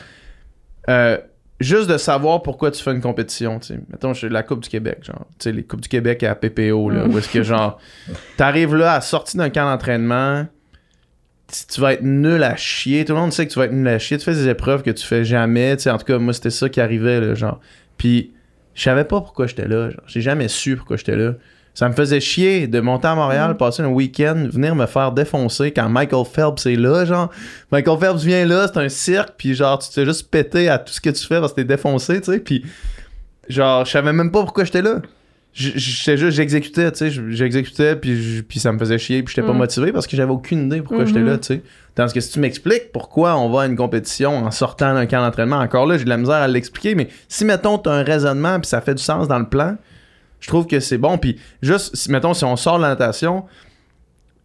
euh, 0.89 1.19
juste 1.61 1.89
de 1.91 1.99
savoir 1.99 2.43
pourquoi 2.43 2.71
tu 2.71 2.83
fais 2.83 2.91
une 2.93 3.01
compétition, 3.01 3.59
tu 3.61 3.69
sais. 3.69 3.81
Mettons, 3.91 4.15
je- 4.15 4.27
la 4.27 4.43
Coupe 4.43 4.61
du 4.63 4.69
Québec, 4.69 4.99
genre. 5.03 5.27
Tu 5.39 5.45
sais, 5.45 5.53
les 5.53 5.63
Coupes 5.63 5.81
du 5.83 5.89
Québec 5.89 6.23
à 6.23 6.35
PPO, 6.35 6.91
là, 6.91 7.05
où 7.07 7.19
est-ce 7.19 7.29
que, 7.29 7.43
genre, 7.43 7.79
t'arrives 8.37 8.75
là 8.75 8.95
à 8.95 9.01
sortir 9.01 9.39
d'un 9.39 9.51
camp 9.51 9.71
d'entraînement, 9.71 10.47
tu, 11.69 11.81
vas 11.81 11.95
être 11.95 12.03
nul 12.03 12.43
à 12.45 12.55
chier. 12.57 13.05
Tout 13.05 13.13
le 13.15 13.19
monde 13.21 13.33
sait 13.33 13.47
que 13.47 13.53
tu 13.53 13.59
vas 13.59 13.65
être 13.67 13.73
nul 13.73 13.89
à 13.89 13.99
chier. 13.99 14.19
Tu 14.19 14.25
fais 14.25 14.35
des 14.35 14.49
épreuves 14.49 14.83
que 14.83 14.91
tu 14.91 15.05
fais 15.05 15.25
jamais, 15.25 15.77
tu 15.77 15.83
sais. 15.85 15.91
En 15.91 15.99
tout 15.99 16.05
cas, 16.05 16.19
moi, 16.19 16.33
c'était 16.33 16.51
ça 16.51 16.69
qui 16.69 16.81
arrivait, 16.81 17.21
là, 17.21 17.35
genre. 17.35 17.61
Puis, 17.99 18.33
je 18.75 18.83
savais 18.83 19.05
pas 19.05 19.21
pourquoi 19.21 19.47
j'étais 19.47 19.67
là, 19.67 19.91
genre. 19.91 20.03
J'ai 20.07 20.21
jamais 20.21 20.49
su 20.49 20.77
pourquoi 20.77 20.97
j'étais 20.97 21.17
là. 21.17 21.35
Ça 21.75 21.89
me 21.89 21.95
faisait 21.95 22.21
chier 22.21 22.67
de 22.67 22.81
monter 22.81 23.07
à 23.09 23.15
Montréal, 23.15 23.57
passer 23.57 23.83
un 23.83 23.89
week-end, 23.89 24.49
venir 24.53 24.75
me 24.75 24.87
faire 24.87 25.13
défoncer 25.13 25.71
quand 25.71 25.89
Michael 25.89 26.25
Phelps 26.27 26.67
est 26.67 26.77
là, 26.77 27.05
genre. 27.05 27.31
Michael 27.73 27.99
Phelps 27.99 28.23
vient 28.25 28.45
là, 28.45 28.69
c'est 28.73 28.79
un 28.81 28.89
cirque, 28.89 29.31
puis 29.39 29.55
genre, 29.55 29.79
tu 29.79 29.89
te 29.89 29.95
fais 29.95 30.05
juste 30.05 30.31
péter 30.31 30.69
à 30.69 30.79
tout 30.79 30.93
ce 30.93 31.01
que 31.01 31.11
tu 31.11 31.25
fais 31.27 31.39
parce 31.41 31.53
que 31.53 31.57
t'es 31.61 31.65
défoncé, 31.65 32.21
tu 32.21 32.33
sais, 32.33 32.39
puis 32.41 32.65
genre, 33.49 33.85
je 33.85 33.91
savais 33.93 34.13
même 34.13 34.31
pas 34.31 34.41
pourquoi 34.43 34.65
j'étais 34.65 34.83
là. 34.83 35.01
J'étais 35.53 36.17
juste, 36.17 36.37
j'exécutais, 36.37 36.93
tu 36.93 37.11
sais, 37.11 37.23
j'exécutais, 37.31 37.97
puis, 37.97 38.43
puis 38.49 38.61
ça 38.61 38.71
me 38.73 38.79
faisait 38.79 38.99
chier, 38.99 39.23
puis 39.25 39.35
j'étais 39.35 39.47
pas 39.47 39.53
Mm. 39.53 39.59
motivé 39.59 39.93
parce 39.93 40.07
que 40.07 40.17
j'avais 40.17 40.31
aucune 40.31 40.67
idée 40.67 40.81
pourquoi 40.81 41.05
j'étais 41.05 41.21
là, 41.21 41.39
tu 41.39 41.47
sais. 41.55 41.63
Tandis 41.97 42.15
que 42.15 42.21
si 42.21 42.31
tu 42.33 42.39
m'expliques 42.39 42.93
pourquoi 42.93 43.37
on 43.37 43.51
va 43.51 43.63
à 43.63 43.67
une 43.67 43.75
compétition 43.75 44.37
en 44.45 44.51
sortant 44.53 44.95
d'un 44.95 45.07
camp 45.07 45.23
d'entraînement, 45.23 45.59
encore 45.59 45.87
là, 45.87 45.99
j'ai 45.99 46.05
de 46.05 46.09
la 46.09 46.19
misère 46.19 46.37
à 46.37 46.47
l'expliquer, 46.47 46.95
mais 46.95 47.09
si, 47.29 47.45
mettons, 47.45 47.79
t'as 47.79 47.91
un 47.93 48.05
raisonnement, 48.05 48.61
puis 48.61 48.69
ça 48.69 48.81
fait 48.81 48.95
du 48.95 49.03
sens 49.03 49.27
dans 49.27 49.41
le 49.41 49.49
plan, 49.49 49.77
je 50.41 50.49
trouve 50.49 50.67
que 50.67 50.81
c'est 50.81 50.99
bon. 50.99 51.19
Puis 51.19 51.39
juste, 51.63 52.09
mettons, 52.09 52.35
si 52.35 52.45
on 52.45 52.57
sort 52.57 52.79
de 52.79 52.83
la 52.83 52.89
natation, 52.89 53.45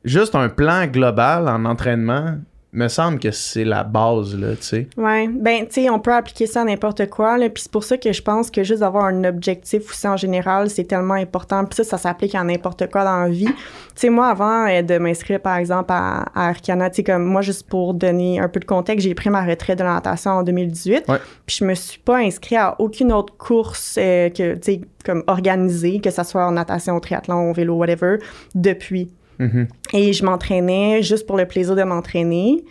juste 0.04 0.36
un 0.36 0.50
plan 0.50 0.86
global 0.88 1.48
en 1.48 1.66
entraînement, 1.66 2.38
me 2.76 2.88
semble 2.88 3.20
que 3.20 3.32
c'est 3.32 3.64
la 3.64 3.84
base, 3.84 4.38
là, 4.38 4.56
tu 4.56 4.64
sais. 4.64 4.88
Ouais, 4.98 5.28
ben 5.28 5.66
tu 5.68 5.82
sais, 5.84 5.90
on 5.90 6.00
peut 6.00 6.14
appliquer 6.14 6.46
ça 6.46 6.62
à 6.62 6.64
n'importe 6.66 7.10
quoi, 7.10 7.38
là, 7.38 7.50
puis 7.50 7.64
c'est 7.64 7.72
pour 7.72 7.84
ça 7.84 7.98
que 7.98 8.12
je 8.14 8.22
pense 8.22 8.52
que 8.52 8.64
juste 8.64 8.82
d'avoir 8.82 9.06
un 9.06 9.24
objectif 9.24 9.90
aussi 9.90 10.08
en 10.08 10.18
général, 10.18 10.70
c'est 10.70 10.84
tellement 10.84 11.14
important, 11.16 11.64
puis 11.66 11.76
ça, 11.78 11.84
ça 11.84 11.98
s'applique 11.98 12.36
à 12.36 12.44
n'importe 12.44 12.90
quoi 12.92 13.04
dans 13.04 13.22
la 13.22 13.30
vie. 13.30 13.46
Tu 13.46 13.54
sais, 13.96 14.10
moi, 14.10 14.28
avant 14.28 14.68
euh, 14.68 14.82
de 14.82 14.98
m'inscrire, 14.98 15.40
par 15.40 15.56
exemple, 15.58 15.92
à, 15.94 16.24
à 16.36 16.50
Arcana, 16.50 16.90
tu 16.90 16.98
sais, 16.98 17.04
comme 17.04 17.24
moi, 17.24 17.42
juste 17.42 17.68
pour 17.68 17.94
donner 17.94 18.40
un 18.40 18.50
peu 18.50 18.60
de 18.60 18.66
contexte, 18.66 19.08
j'ai 19.08 19.16
pris 19.16 19.30
ma 19.30 19.46
retraite 19.46 19.80
de 19.80 19.84
la 19.84 19.94
natation 19.94 20.32
en 20.32 20.44
2018, 20.44 21.06
Ouais. 21.08 21.18
puis 21.46 21.56
je 21.60 21.66
me 21.66 21.74
suis 21.76 22.00
pas 22.00 22.18
inscrite 22.18 22.58
à 22.60 22.76
aucune 22.80 23.14
autre 23.14 23.36
course 23.38 23.98
euh, 23.98 24.30
que, 24.30 24.56
tu 24.56 24.60
sais, 24.62 24.82
comme 25.06 25.24
organisée, 25.28 26.00
que 26.02 26.10
ça 26.10 26.24
soit 26.24 26.46
en 26.46 26.52
natation, 26.52 27.00
triathlon, 27.00 27.52
vélo, 27.54 27.76
whatever, 27.76 28.18
depuis. 28.54 29.10
Mhm. 29.40 29.68
Et 29.94 30.14
je 30.14 30.26
m'entraînais 30.26 31.02
juste 31.04 31.26
pour 31.26 31.38
le 31.38 31.46
plaisir 31.46 31.76
de 31.76 31.84
m'entraîner. 31.84 32.64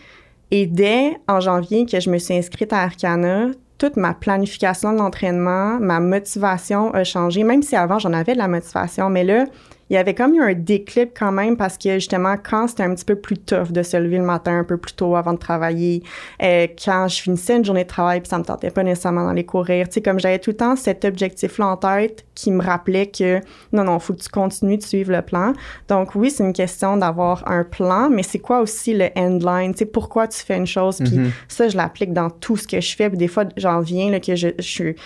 Et 0.50 0.66
dès 0.66 1.16
en 1.28 1.40
janvier 1.40 1.86
que 1.86 1.98
je 2.00 2.10
me 2.10 2.18
suis 2.18 2.34
inscrite 2.34 2.72
à 2.72 2.82
Arcana, 2.82 3.48
toute 3.78 3.96
ma 3.96 4.14
planification 4.14 4.92
de 4.92 4.98
l'entraînement, 4.98 5.78
ma 5.80 6.00
motivation 6.00 6.92
a 6.94 7.04
changé, 7.04 7.42
même 7.44 7.62
si 7.62 7.76
avant 7.76 7.98
j'en 7.98 8.12
avais 8.12 8.34
de 8.34 8.38
la 8.38 8.48
motivation. 8.48 9.10
Mais 9.10 9.24
là, 9.24 9.46
il 9.90 9.94
y 9.94 9.96
avait 9.96 10.14
comme 10.14 10.34
eu 10.34 10.40
un 10.42 10.54
déclic 10.54 11.10
quand 11.18 11.32
même 11.32 11.56
parce 11.56 11.76
que 11.78 11.94
justement, 11.94 12.36
quand 12.42 12.68
c'était 12.68 12.84
un 12.84 12.94
petit 12.94 13.04
peu 13.04 13.16
plus 13.16 13.36
tough 13.38 13.70
de 13.70 13.82
se 13.82 13.96
lever 13.96 14.18
le 14.18 14.24
matin 14.24 14.58
un 14.58 14.64
peu 14.64 14.76
plus 14.76 14.94
tôt 14.94 15.14
avant 15.16 15.32
de 15.34 15.38
travailler, 15.38 16.02
euh, 16.42 16.66
quand 16.82 17.06
je 17.08 17.20
finissais 17.22 17.56
une 17.56 17.64
journée 17.64 17.84
de 17.84 17.88
travail 17.88 18.20
puis 18.20 18.28
ça 18.28 18.38
me 18.38 18.44
tentait 18.44 18.70
pas 18.70 18.82
nécessairement 18.82 19.26
d'aller 19.26 19.44
courir, 19.44 19.86
tu 19.88 19.94
sais, 19.94 20.02
comme 20.02 20.18
j'avais 20.18 20.38
tout 20.38 20.50
le 20.50 20.56
temps 20.56 20.76
cet 20.76 21.04
objectif-là 21.04 21.66
en 21.66 21.76
tête 21.76 22.24
qui 22.34 22.50
me 22.50 22.62
rappelait 22.62 23.06
que 23.06 23.40
non, 23.72 23.84
non, 23.84 23.98
faut 23.98 24.14
que 24.14 24.20
tu 24.22 24.28
continues 24.28 24.78
de 24.78 24.82
suivre 24.82 25.12
le 25.12 25.22
plan. 25.22 25.52
Donc 25.88 26.14
oui, 26.14 26.30
c'est 26.30 26.44
une 26.44 26.52
question 26.52 26.96
d'avoir 26.96 27.48
un 27.50 27.62
plan, 27.64 28.08
mais 28.10 28.22
c'est 28.22 28.38
quoi 28.38 28.60
aussi 28.60 28.94
le 28.94 29.08
endline? 29.16 29.72
Tu 29.72 29.80
sais, 29.80 29.86
pourquoi 29.86 30.26
tu 30.28 30.38
fais 30.38 30.56
une 30.56 30.66
chose? 30.66 30.98
Puis 30.98 31.18
Mhm. 31.18 31.30
ça, 31.48 31.68
je 31.68 31.76
l'applique 31.76 32.12
dans 32.12 32.30
tout 32.30 32.56
ce 32.56 32.66
que 32.66 32.80
je 32.80 32.96
fais. 32.96 33.08
Puis 33.08 33.18
des 33.18 33.28
fois, 33.28 33.44
j'en 33.56 33.80
viens 33.80 34.10
là, 34.10 34.18
que 34.20 34.34
je, 34.34 34.48
je, 34.58 34.62
suis- 34.64 34.96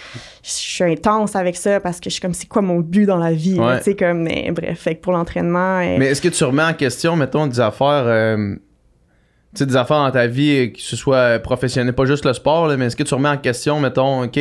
je 0.42 0.50
suis 0.50 0.84
intense 0.84 1.34
avec 1.36 1.56
ça 1.56 1.80
parce 1.80 1.98
que 2.00 2.04
je 2.10 2.14
suis 2.14 2.20
comme, 2.22 2.34
c'est 2.34 2.46
quoi 2.48 2.62
mon 2.62 2.80
but 2.80 3.06
dans 3.06 3.16
la 3.18 3.32
vie? 3.32 3.58
Ouais. 3.58 3.78
Tu 3.78 3.84
sais, 3.84 3.96
comme, 3.96 4.22
mais 4.22 4.50
bref, 4.52 4.67
fait 4.74 4.96
que 4.96 5.00
pour 5.02 5.12
l'entraînement... 5.12 5.78
euh, 5.80 5.96
Mais 5.98 6.06
est-ce 6.06 6.20
que 6.22 6.28
tu 6.28 6.42
remets 6.44 6.62
en 6.62 6.74
question, 6.74 7.16
mettons, 7.16 7.46
des 7.46 7.60
affaires, 7.60 8.04
euh, 8.06 8.54
tu 9.54 9.58
sais, 9.60 9.66
des 9.66 9.76
affaires 9.76 9.98
dans 9.98 10.10
ta 10.10 10.26
vie, 10.26 10.56
euh, 10.58 10.66
que 10.68 10.80
ce 10.80 10.96
soit 10.96 11.38
professionnel, 11.38 11.92
pas 11.94 12.04
juste 12.04 12.24
le 12.24 12.32
sport, 12.32 12.66
là, 12.68 12.76
mais 12.76 12.86
est-ce 12.86 12.96
que 12.96 13.02
tu 13.02 13.14
remets 13.14 13.28
en 13.28 13.36
question, 13.38 13.80
mettons, 13.80 14.24
OK, 14.24 14.38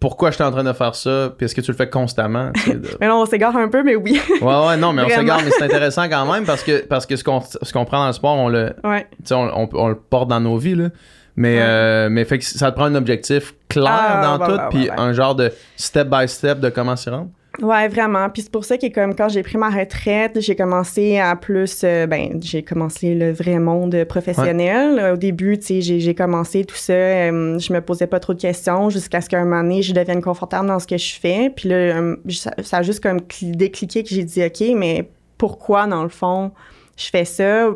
pourquoi 0.00 0.30
je 0.30 0.34
suis 0.34 0.42
en 0.44 0.50
train 0.50 0.64
de 0.64 0.72
faire 0.72 0.94
ça, 0.96 1.32
puis 1.36 1.44
est-ce 1.44 1.54
que 1.54 1.60
tu 1.60 1.70
le 1.70 1.76
fais 1.76 1.88
constamment? 1.88 2.50
tu 2.54 2.60
sais, 2.62 2.74
de- 2.74 2.88
Mais 3.00 3.06
là, 3.06 3.16
on 3.16 3.24
s'égare 3.24 3.56
un 3.56 3.68
peu, 3.68 3.82
mais 3.84 3.94
oui. 3.94 4.20
Ouais, 4.40 4.66
ouais, 4.66 4.76
non, 4.76 4.92
mais 4.92 5.02
on 5.02 5.08
s'égare, 5.08 5.40
mais 5.44 5.50
c'est 5.50 5.62
intéressant 5.64 6.08
quand 6.08 6.30
même 6.32 6.44
parce 6.44 6.62
que, 6.64 6.84
parce 6.86 7.06
que 7.06 7.14
ce 7.16 7.22
qu'on 7.22 7.40
ce 7.40 7.72
qu'on 7.72 7.84
prend 7.84 7.98
dans 8.00 8.06
le 8.08 8.12
sport, 8.12 8.36
on 8.36 8.48
le, 8.48 8.72
ouais. 8.84 9.06
on, 9.30 9.34
on- 9.54 9.68
on 9.74 9.88
le 9.88 9.94
porte 9.96 10.28
dans 10.28 10.40
nos 10.40 10.56
vies, 10.56 10.74
là. 10.74 10.88
Mais, 11.34 11.56
Ouais. 11.56 11.62
euh, 11.64 12.08
mais 12.10 12.26
fait 12.26 12.36
que 12.38 12.44
ça 12.44 12.70
te 12.70 12.76
prend 12.76 12.86
un 12.86 12.94
objectif 12.94 13.54
clair 13.70 13.88
Ah, 13.90 14.36
dans 14.38 14.46
tout, 14.46 14.60
puis 14.70 14.90
un 14.94 15.14
genre 15.14 15.34
de 15.34 15.50
step-by-step 15.76 16.60
de 16.60 16.68
comment 16.68 16.94
s'y 16.94 17.08
rendre. 17.08 17.30
Ouais, 17.60 17.86
vraiment. 17.88 18.30
Puis 18.30 18.42
c'est 18.42 18.50
pour 18.50 18.64
ça 18.64 18.78
que 18.78 18.90
comme 18.92 19.14
quand 19.14 19.28
j'ai 19.28 19.42
pris 19.42 19.58
ma 19.58 19.68
retraite, 19.68 20.40
j'ai 20.40 20.56
commencé 20.56 21.18
à 21.18 21.36
plus, 21.36 21.82
euh, 21.84 22.06
ben 22.06 22.40
j'ai 22.42 22.62
commencé 22.62 23.14
le 23.14 23.30
vrai 23.30 23.58
monde 23.58 24.04
professionnel. 24.04 25.12
Au 25.12 25.16
début, 25.18 25.58
tu 25.58 25.82
sais, 25.82 26.00
j'ai, 26.00 26.14
commencé 26.14 26.64
tout 26.64 26.76
ça, 26.76 26.94
euh, 26.94 27.58
je 27.58 27.72
me 27.72 27.80
posais 27.80 28.06
pas 28.06 28.20
trop 28.20 28.32
de 28.32 28.40
questions 28.40 28.88
jusqu'à 28.88 29.20
ce 29.20 29.28
qu'à 29.28 29.38
un 29.38 29.44
moment 29.44 29.62
donné, 29.62 29.82
je 29.82 29.92
devienne 29.92 30.22
confortable 30.22 30.66
dans 30.66 30.78
ce 30.78 30.86
que 30.86 30.96
je 30.96 31.14
fais. 31.14 31.52
Puis 31.54 31.68
là, 31.68 31.74
euh, 31.74 32.16
ça, 32.30 32.52
ça 32.62 32.78
a 32.78 32.82
juste 32.82 33.02
comme 33.02 33.18
cli- 33.18 33.54
décliqué 33.54 34.02
que 34.02 34.08
j'ai 34.08 34.24
dit, 34.24 34.42
ok, 34.42 34.74
mais 34.74 35.10
pourquoi 35.36 35.86
dans 35.86 36.02
le 36.02 36.08
fond 36.08 36.52
je 36.96 37.08
fais 37.10 37.26
ça? 37.26 37.68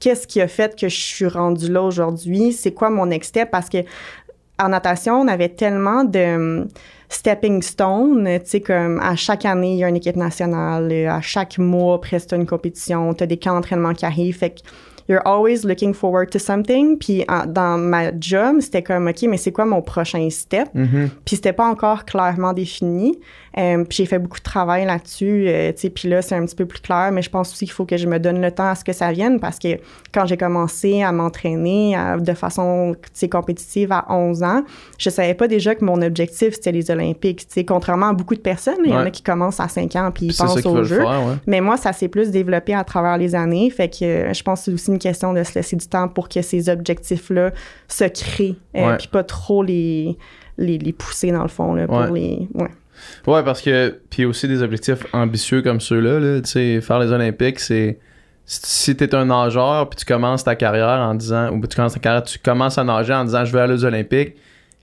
Qu'est-ce 0.00 0.26
qui 0.26 0.40
a 0.40 0.48
fait 0.48 0.78
que 0.78 0.88
je 0.88 0.96
suis 0.96 1.26
rendue 1.26 1.70
là 1.70 1.82
aujourd'hui? 1.82 2.52
C'est 2.52 2.72
quoi 2.72 2.90
mon 2.90 3.06
next 3.06 3.30
step? 3.30 3.50
Parce 3.50 3.68
que 3.68 3.78
en 4.58 4.68
natation, 4.68 5.20
on 5.20 5.28
avait 5.28 5.50
tellement 5.50 6.04
de 6.04 6.34
hum, 6.36 6.68
stepping 7.08 7.62
stone, 7.62 8.28
tu 8.40 8.40
sais, 8.50 8.60
comme 8.60 8.98
à 9.00 9.14
chaque 9.16 9.44
année, 9.44 9.74
il 9.74 9.78
y 9.78 9.84
a 9.84 9.88
une 9.88 9.96
équipe 9.96 10.16
nationale, 10.16 10.88
euh, 10.90 11.10
à 11.10 11.20
chaque 11.20 11.58
mois, 11.58 12.00
presque, 12.00 12.32
une 12.32 12.46
compétition, 12.46 13.14
t'as 13.14 13.26
des 13.26 13.36
camps 13.36 13.54
d'entraînement 13.54 13.92
qui 13.94 14.04
arrivent, 14.06 14.36
fait 14.36 14.50
que 14.50 14.60
you're 15.08 15.22
always 15.24 15.58
looking 15.64 15.94
forward 15.94 16.30
to 16.30 16.38
something. 16.40 16.98
Puis 16.98 17.24
en- 17.28 17.46
dans 17.46 17.78
ma 17.78 18.10
job, 18.18 18.56
c'était 18.60 18.82
comme, 18.82 19.06
OK, 19.06 19.22
mais 19.28 19.36
c'est 19.36 19.52
quoi 19.52 19.64
mon 19.64 19.80
prochain 19.80 20.28
step? 20.30 20.68
Mhm. 20.74 21.10
Puis 21.24 21.36
c'était 21.36 21.52
pas 21.52 21.66
encore 21.68 22.04
clairement 22.04 22.52
défini. 22.52 23.16
Euh, 23.58 23.84
puis 23.84 23.96
j'ai 23.98 24.06
fait 24.06 24.18
beaucoup 24.18 24.38
de 24.38 24.42
travail 24.44 24.84
là-dessus, 24.84 25.46
euh, 25.48 25.72
tu 25.72 25.80
sais, 25.80 25.90
puis 25.90 26.08
là, 26.10 26.20
c'est 26.20 26.34
un 26.34 26.44
petit 26.44 26.54
peu 26.54 26.66
plus 26.66 26.80
clair, 26.80 27.10
mais 27.10 27.22
je 27.22 27.30
pense 27.30 27.50
aussi 27.52 27.64
qu'il 27.64 27.72
faut 27.72 27.86
que 27.86 27.96
je 27.96 28.06
me 28.06 28.18
donne 28.18 28.40
le 28.42 28.50
temps 28.50 28.68
à 28.68 28.74
ce 28.74 28.84
que 28.84 28.92
ça 28.92 29.12
vienne 29.12 29.40
parce 29.40 29.58
que 29.58 29.78
quand 30.12 30.26
j'ai 30.26 30.36
commencé 30.36 31.02
à 31.02 31.10
m'entraîner 31.12 31.96
de 32.20 32.32
façon, 32.34 32.94
tu 33.02 33.08
sais, 33.14 33.28
compétitive 33.30 33.92
à 33.92 34.04
11 34.10 34.42
ans, 34.42 34.62
je 34.98 35.08
savais 35.08 35.32
pas 35.34 35.48
déjà 35.48 35.74
que 35.74 35.84
mon 35.84 36.02
objectif, 36.02 36.54
c'était 36.54 36.72
les 36.72 36.90
Olympiques, 36.90 37.46
tu 37.48 37.54
sais, 37.54 37.64
contrairement 37.64 38.08
à 38.08 38.12
beaucoup 38.12 38.34
de 38.34 38.40
personnes, 38.40 38.76
il 38.84 38.90
y 38.90 38.94
en 38.94 38.98
a 39.06 39.10
qui 39.10 39.22
commencent 39.22 39.60
à 39.60 39.68
5 39.68 39.96
ans 39.96 40.10
puis 40.12 40.26
ils 40.26 40.36
pensent 40.36 40.56
qu'il 40.56 40.66
au 40.66 40.70
faut 40.72 40.76
le 40.78 40.84
jeu. 40.84 40.96
faire, 41.00 41.26
ouais. 41.26 41.34
Mais 41.46 41.60
moi, 41.62 41.76
ça 41.78 41.92
s'est 41.94 42.08
plus 42.08 42.30
développé 42.30 42.74
à 42.74 42.84
travers 42.84 43.16
les 43.16 43.34
années. 43.34 43.70
Fait 43.70 43.88
que 43.88 44.04
euh, 44.04 44.32
je 44.34 44.42
pense 44.42 44.60
que 44.60 44.64
c'est 44.66 44.72
aussi 44.74 44.90
une 44.90 44.98
question 44.98 45.32
de 45.32 45.42
se 45.42 45.54
laisser 45.54 45.76
du 45.76 45.86
temps 45.86 46.08
pour 46.08 46.28
que 46.28 46.42
ces 46.42 46.68
objectifs-là 46.68 47.52
se 47.88 48.04
créent. 48.04 48.56
euh. 48.76 48.96
Puis 48.98 49.08
pas 49.08 49.24
trop 49.24 49.62
les, 49.62 50.16
les, 50.58 50.76
les 50.78 50.92
pousser, 50.92 51.32
dans 51.32 51.42
le 51.42 51.48
fond, 51.48 51.74
là, 51.74 51.86
pour 51.86 51.96
Ouais. 51.96 52.10
les... 52.12 52.48
Ouais. 53.26 53.42
Parce 53.42 53.60
que. 53.62 53.98
Puis 54.10 54.24
aussi 54.24 54.48
des 54.48 54.62
objectifs 54.62 55.06
ambitieux 55.12 55.62
comme 55.62 55.80
ceux-là, 55.80 56.20
là, 56.20 56.40
tu 56.40 56.50
sais, 56.50 56.80
faire 56.80 56.98
les 56.98 57.12
Olympiques, 57.12 57.60
c'est. 57.60 57.98
Si 58.48 58.94
t'es 58.94 59.12
un 59.14 59.24
nageur, 59.24 59.88
puis 59.90 59.96
tu 59.98 60.04
commences 60.04 60.44
ta 60.44 60.54
carrière 60.54 61.00
en 61.00 61.14
disant. 61.14 61.50
Ou 61.50 61.66
tu 61.66 61.74
commences 61.76 61.94
ta 61.94 61.98
carrière, 62.00 62.22
tu 62.22 62.38
commences 62.38 62.78
à 62.78 62.84
nager 62.84 63.12
en 63.12 63.24
disant 63.24 63.44
je 63.44 63.52
veux 63.52 63.60
aller 63.60 63.74
aux 63.74 63.84
Olympiques, 63.84 64.34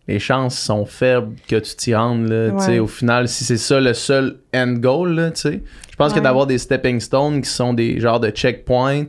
les 0.08 0.20
chances 0.20 0.60
sont 0.60 0.86
faibles 0.86 1.36
que 1.48 1.56
tu 1.56 1.76
t'y 1.78 1.96
rendes, 1.96 2.28
là, 2.28 2.52
tu 2.52 2.60
sais, 2.66 2.80
au 2.80 2.88
final, 2.88 3.30
si 3.30 3.46
c'est 3.46 3.56
ça 3.58 3.80
le 3.80 3.94
seul 3.94 4.36
end 4.54 4.74
goal, 4.74 5.14
là, 5.16 5.32
tu 5.32 5.40
sais. 5.42 5.64
Je 5.90 5.96
pense 5.96 6.12
que 6.12 6.20
d'avoir 6.20 6.46
des 6.46 6.58
stepping 6.58 7.00
stones 7.00 7.42
qui 7.42 7.50
sont 7.50 7.74
des 7.74 8.00
genres 8.02 8.20
de 8.20 8.30
checkpoints, 8.32 9.06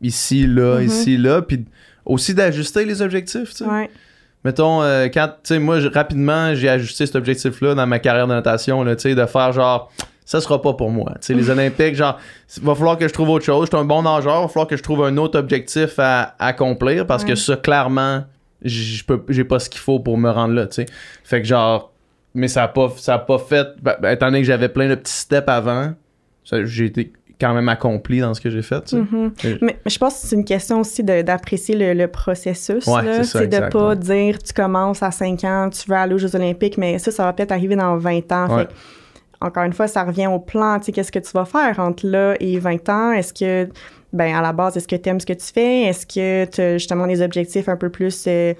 ici, 0.00 0.46
là, 0.48 0.78
Mhm. 0.80 0.86
ici, 0.86 1.16
là, 1.16 1.42
puis 1.42 1.64
aussi 2.04 2.34
d'ajuster 2.34 2.84
les 2.84 3.02
objectifs, 3.02 3.50
tu 3.50 3.58
sais. 3.58 3.64
Ouais. 3.66 3.88
Mettons, 4.44 4.82
euh, 4.82 5.06
quand, 5.06 5.28
tu 5.28 5.34
sais, 5.54 5.58
moi, 5.58 5.78
rapidement, 5.94 6.54
j'ai 6.54 6.68
ajusté 6.68 7.06
cet 7.06 7.16
objectif-là 7.16 7.74
dans 7.74 7.86
ma 7.86 7.98
carrière 7.98 8.26
de 8.26 8.32
natation, 8.34 8.82
là, 8.82 8.96
tu 8.96 9.02
sais, 9.02 9.14
de 9.14 9.24
faire 9.26 9.52
genre, 9.52 9.92
ça 10.24 10.40
sera 10.40 10.60
pas 10.60 10.72
pour 10.74 10.90
moi. 10.90 11.12
Tu 11.20 11.26
sais, 11.28 11.34
les 11.34 11.48
Olympiques, 11.50 11.94
genre, 11.94 12.18
il 12.56 12.62
va 12.64 12.74
falloir 12.74 12.98
que 12.98 13.06
je 13.06 13.12
trouve 13.12 13.28
autre 13.30 13.44
chose. 13.44 13.66
Je 13.70 13.76
suis 13.76 13.80
un 13.80 13.84
bon 13.86 14.02
nageur, 14.02 14.38
il 14.40 14.42
va 14.42 14.48
falloir 14.48 14.66
que 14.66 14.76
je 14.76 14.82
trouve 14.82 15.04
un 15.04 15.16
autre 15.16 15.38
objectif 15.38 15.98
à, 15.98 16.34
à 16.38 16.46
accomplir 16.48 17.06
parce 17.06 17.24
que 17.24 17.34
ça, 17.36 17.56
clairement, 17.56 18.24
j- 18.62 18.96
je 18.96 19.04
peux, 19.04 19.22
j'ai 19.28 19.44
pas 19.44 19.58
ce 19.60 19.70
qu'il 19.70 19.80
faut 19.80 20.00
pour 20.00 20.18
me 20.18 20.30
rendre 20.30 20.54
là, 20.54 20.66
tu 20.66 20.74
sais. 20.76 20.86
Fait 21.22 21.40
que 21.40 21.46
genre, 21.46 21.92
mais 22.34 22.48
ça 22.48 22.64
a 22.64 22.68
pas, 22.68 22.90
ça 22.96 23.14
a 23.14 23.18
pas 23.18 23.38
fait, 23.38 23.68
ben, 23.80 23.94
ben, 24.00 24.10
étant 24.10 24.26
donné 24.26 24.40
que 24.40 24.46
j'avais 24.46 24.68
plein 24.68 24.88
de 24.88 24.94
petits 24.96 25.12
steps 25.12 25.48
avant, 25.48 25.92
j'ai 26.64 26.86
été 26.86 27.12
quand 27.42 27.54
même 27.54 27.68
accompli 27.68 28.20
dans 28.20 28.34
ce 28.34 28.40
que 28.40 28.50
j'ai 28.50 28.62
fait, 28.62 28.82
tu 28.84 28.96
sais. 28.96 28.96
Mhm. 28.96 29.32
Mais 29.60 29.78
je 29.84 29.98
pense 29.98 30.14
que 30.14 30.26
c'est 30.28 30.36
une 30.36 30.44
question 30.44 30.80
aussi 30.80 31.02
d'apprécier 31.02 31.76
le, 31.76 31.92
le 31.92 32.06
processus. 32.06 32.86
Ouais, 32.86 33.24
c'est 33.24 33.40
de 33.40 33.44
exact, 33.44 33.72
pas 33.72 33.88
ouais. 33.88 33.96
dire 33.96 34.38
tu 34.38 34.52
commences 34.52 35.02
à 35.02 35.10
5 35.10 35.42
ans, 35.44 35.68
tu 35.70 35.90
veux 35.90 35.96
aller 35.96 36.14
aux 36.14 36.18
Jeux 36.18 36.34
Olympiques, 36.36 36.78
mais 36.78 36.98
ça, 36.98 37.10
ça 37.10 37.24
va 37.24 37.32
peut-être 37.32 37.52
arriver 37.52 37.74
dans 37.74 37.96
20 37.96 38.32
ans. 38.32 38.48
Ouais. 38.48 38.58
Fait 38.60 38.66
que, 38.66 38.72
encore 39.40 39.64
une 39.64 39.72
fois, 39.72 39.88
ça 39.88 40.04
revient 40.04 40.28
au 40.28 40.38
plan. 40.38 40.78
Tu 40.78 40.86
sais, 40.86 40.92
qu'est-ce 40.92 41.10
que 41.10 41.18
tu 41.18 41.32
vas 41.32 41.44
faire 41.44 41.80
entre 41.80 42.06
là 42.06 42.34
et 42.38 42.58
20 42.60 42.88
ans? 42.88 43.12
Est-ce 43.12 43.34
que 43.34 43.68
ben 44.12 44.34
à 44.34 44.42
la 44.42 44.52
base, 44.52 44.76
est-ce 44.76 44.86
que 44.88 44.96
tu 44.96 45.08
aimes 45.08 45.20
ce 45.20 45.26
que 45.26 45.32
tu 45.32 45.46
fais? 45.52 45.82
Est-ce 45.84 46.06
que 46.06 46.44
tu 46.44 46.60
as 46.60 46.72
justement 46.78 47.06
des 47.06 47.22
objectifs 47.22 47.68
un 47.68 47.76
peu 47.76 47.88
plus, 47.90 48.24
euh, 48.28 48.54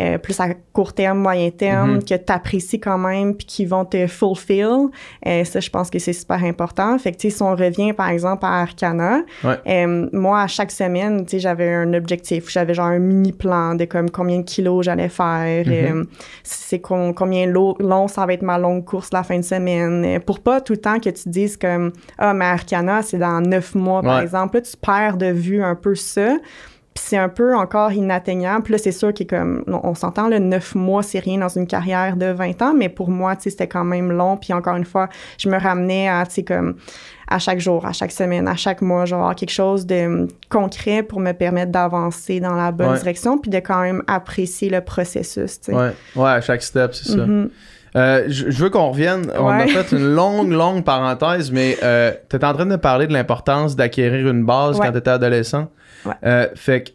euh, 0.00 0.18
plus 0.18 0.38
à 0.40 0.48
court 0.72 0.92
terme, 0.92 1.18
moyen 1.18 1.50
terme, 1.50 1.94
Mhm. 1.94 2.04
que 2.04 2.14
tu 2.14 2.32
apprécies 2.32 2.78
quand 2.80 2.98
même, 2.98 3.34
puis 3.34 3.46
qui 3.46 3.64
vont 3.66 3.84
te 3.84 4.06
fulfill? 4.06 4.88
Euh, 5.26 5.44
ça, 5.44 5.60
je 5.60 5.70
pense 5.70 5.90
que 5.90 5.98
c'est 5.98 6.12
super 6.12 6.42
important. 6.44 6.98
Fait 6.98 7.12
que, 7.12 7.16
tu 7.16 7.30
sais, 7.30 7.36
si 7.36 7.42
on 7.42 7.54
revient, 7.56 7.92
par 7.92 8.08
exemple, 8.10 8.44
à 8.44 8.60
Arcana, 8.62 9.22
Ouais. 9.44 9.56
euh, 9.66 10.08
moi, 10.12 10.42
à 10.42 10.46
chaque 10.46 10.70
semaine, 10.70 11.24
tu 11.24 11.32
sais, 11.32 11.38
j'avais 11.38 11.72
un 11.72 11.92
objectif. 11.94 12.50
J'avais 12.50 12.74
genre 12.74 12.86
un 12.86 12.98
mini-plan 12.98 13.74
de 13.74 13.84
comme 13.84 14.10
combien 14.10 14.38
de 14.38 14.44
kilos 14.44 14.84
j'allais 14.84 15.08
faire, 15.08 15.66
Mhm. 15.66 15.72
euh, 15.72 16.04
c'est 16.42 16.80
com- 16.80 17.14
combien 17.14 17.46
lo- 17.46 17.76
long 17.80 18.08
ça 18.08 18.26
va 18.26 18.32
être 18.34 18.42
ma 18.42 18.58
longue 18.58 18.84
course 18.84 19.10
la 19.12 19.22
fin 19.22 19.36
de 19.38 19.42
semaine. 19.42 20.18
pour 20.26 20.40
pas 20.40 20.60
tout 20.60 20.72
le 20.74 20.78
temps 20.78 20.98
que 20.98 21.10
tu 21.10 21.28
dises 21.28 21.56
comme 21.56 21.92
Ah, 22.18 22.34
mais 22.34 22.44
Arcana, 22.44 23.02
c'est 23.02 23.18
dans 23.18 23.40
neuf 23.40 23.74
mois, 23.74 24.02
par 24.02 24.16
Ouais. 24.18 24.22
exemple. 24.22 24.56
Là, 24.56 24.62
tu 24.62 24.76
perds 24.76 24.97
de 25.16 25.26
vue 25.26 25.62
un 25.62 25.74
peu 25.74 25.94
ça. 25.94 26.36
Puis 26.94 27.04
c'est 27.10 27.16
un 27.16 27.28
peu 27.28 27.54
encore 27.54 27.92
inatteignable. 27.92 28.64
Puis 28.64 28.72
là, 28.72 28.78
c'est 28.78 28.90
sûr 28.92 29.14
que 29.14 29.22
comme 29.22 29.62
on, 29.68 29.94
s'entend, 29.94 30.28
le 30.28 30.40
neuf 30.40 30.74
mois, 30.74 31.04
c'est 31.04 31.20
rien 31.20 31.38
dans 31.38 31.48
une 31.48 31.68
carrière 31.68 32.16
de 32.16 32.26
20 32.26 32.60
ans, 32.62 32.74
mais 32.74 32.88
pour 32.88 33.08
moi, 33.08 33.36
c'était 33.38 33.68
quand 33.68 33.84
même 33.84 34.10
long. 34.10 34.36
Puis 34.36 34.52
encore 34.52 34.74
une 34.74 34.84
fois, 34.84 35.08
je 35.38 35.48
me 35.48 35.56
ramenais 35.58 36.08
à, 36.08 36.24
comme 36.44 36.74
à 37.28 37.38
chaque 37.38 37.60
jour, 37.60 37.86
à 37.86 37.92
chaque 37.92 38.10
semaine, 38.10 38.48
à 38.48 38.56
chaque 38.56 38.82
mois, 38.82 39.04
genre 39.04 39.32
quelque 39.36 39.52
chose 39.52 39.86
de 39.86 40.26
concret 40.48 41.04
pour 41.04 41.20
me 41.20 41.30
permettre 41.32 41.70
d'avancer 41.70 42.40
dans 42.40 42.54
la 42.54 42.72
bonne 42.72 42.90
Ouais. 42.92 42.98
direction, 42.98 43.38
puis 43.38 43.50
de 43.50 43.58
quand 43.58 43.80
même 43.82 44.02
apprécier 44.08 44.68
le 44.68 44.80
processus, 44.80 45.60
tu 45.60 45.72
sais. 45.72 45.74
Ouais, 45.78 45.92
ouais, 46.16 46.30
à 46.30 46.40
chaque 46.40 46.62
step, 46.62 46.94
c'est 46.94 47.12
ça. 47.12 47.24
Euh, 47.96 48.24
je, 48.28 48.62
veux 48.62 48.70
qu'on 48.70 48.90
revienne. 48.90 49.30
On 49.38 49.48
a 49.48 49.66
fait 49.66 49.92
une 49.92 50.14
longue, 50.14 50.50
longue 50.52 50.84
parenthèse, 50.84 51.50
mais 51.50 51.76
euh, 51.82 52.12
tu 52.28 52.36
en 52.36 52.54
train 52.54 52.66
de 52.66 52.76
parler 52.76 53.06
de 53.06 53.12
l'importance 53.12 53.76
d'acquérir 53.76 54.28
une 54.28 54.44
base 54.44 54.78
Ouais. 54.78 54.86
quand 54.86 54.92
tu 54.92 54.98
étais 54.98 55.10
adolescent. 55.10 55.68
Ouais. 56.04 56.12
Euh, 56.24 56.48
fait 56.54 56.84
que 56.84 56.90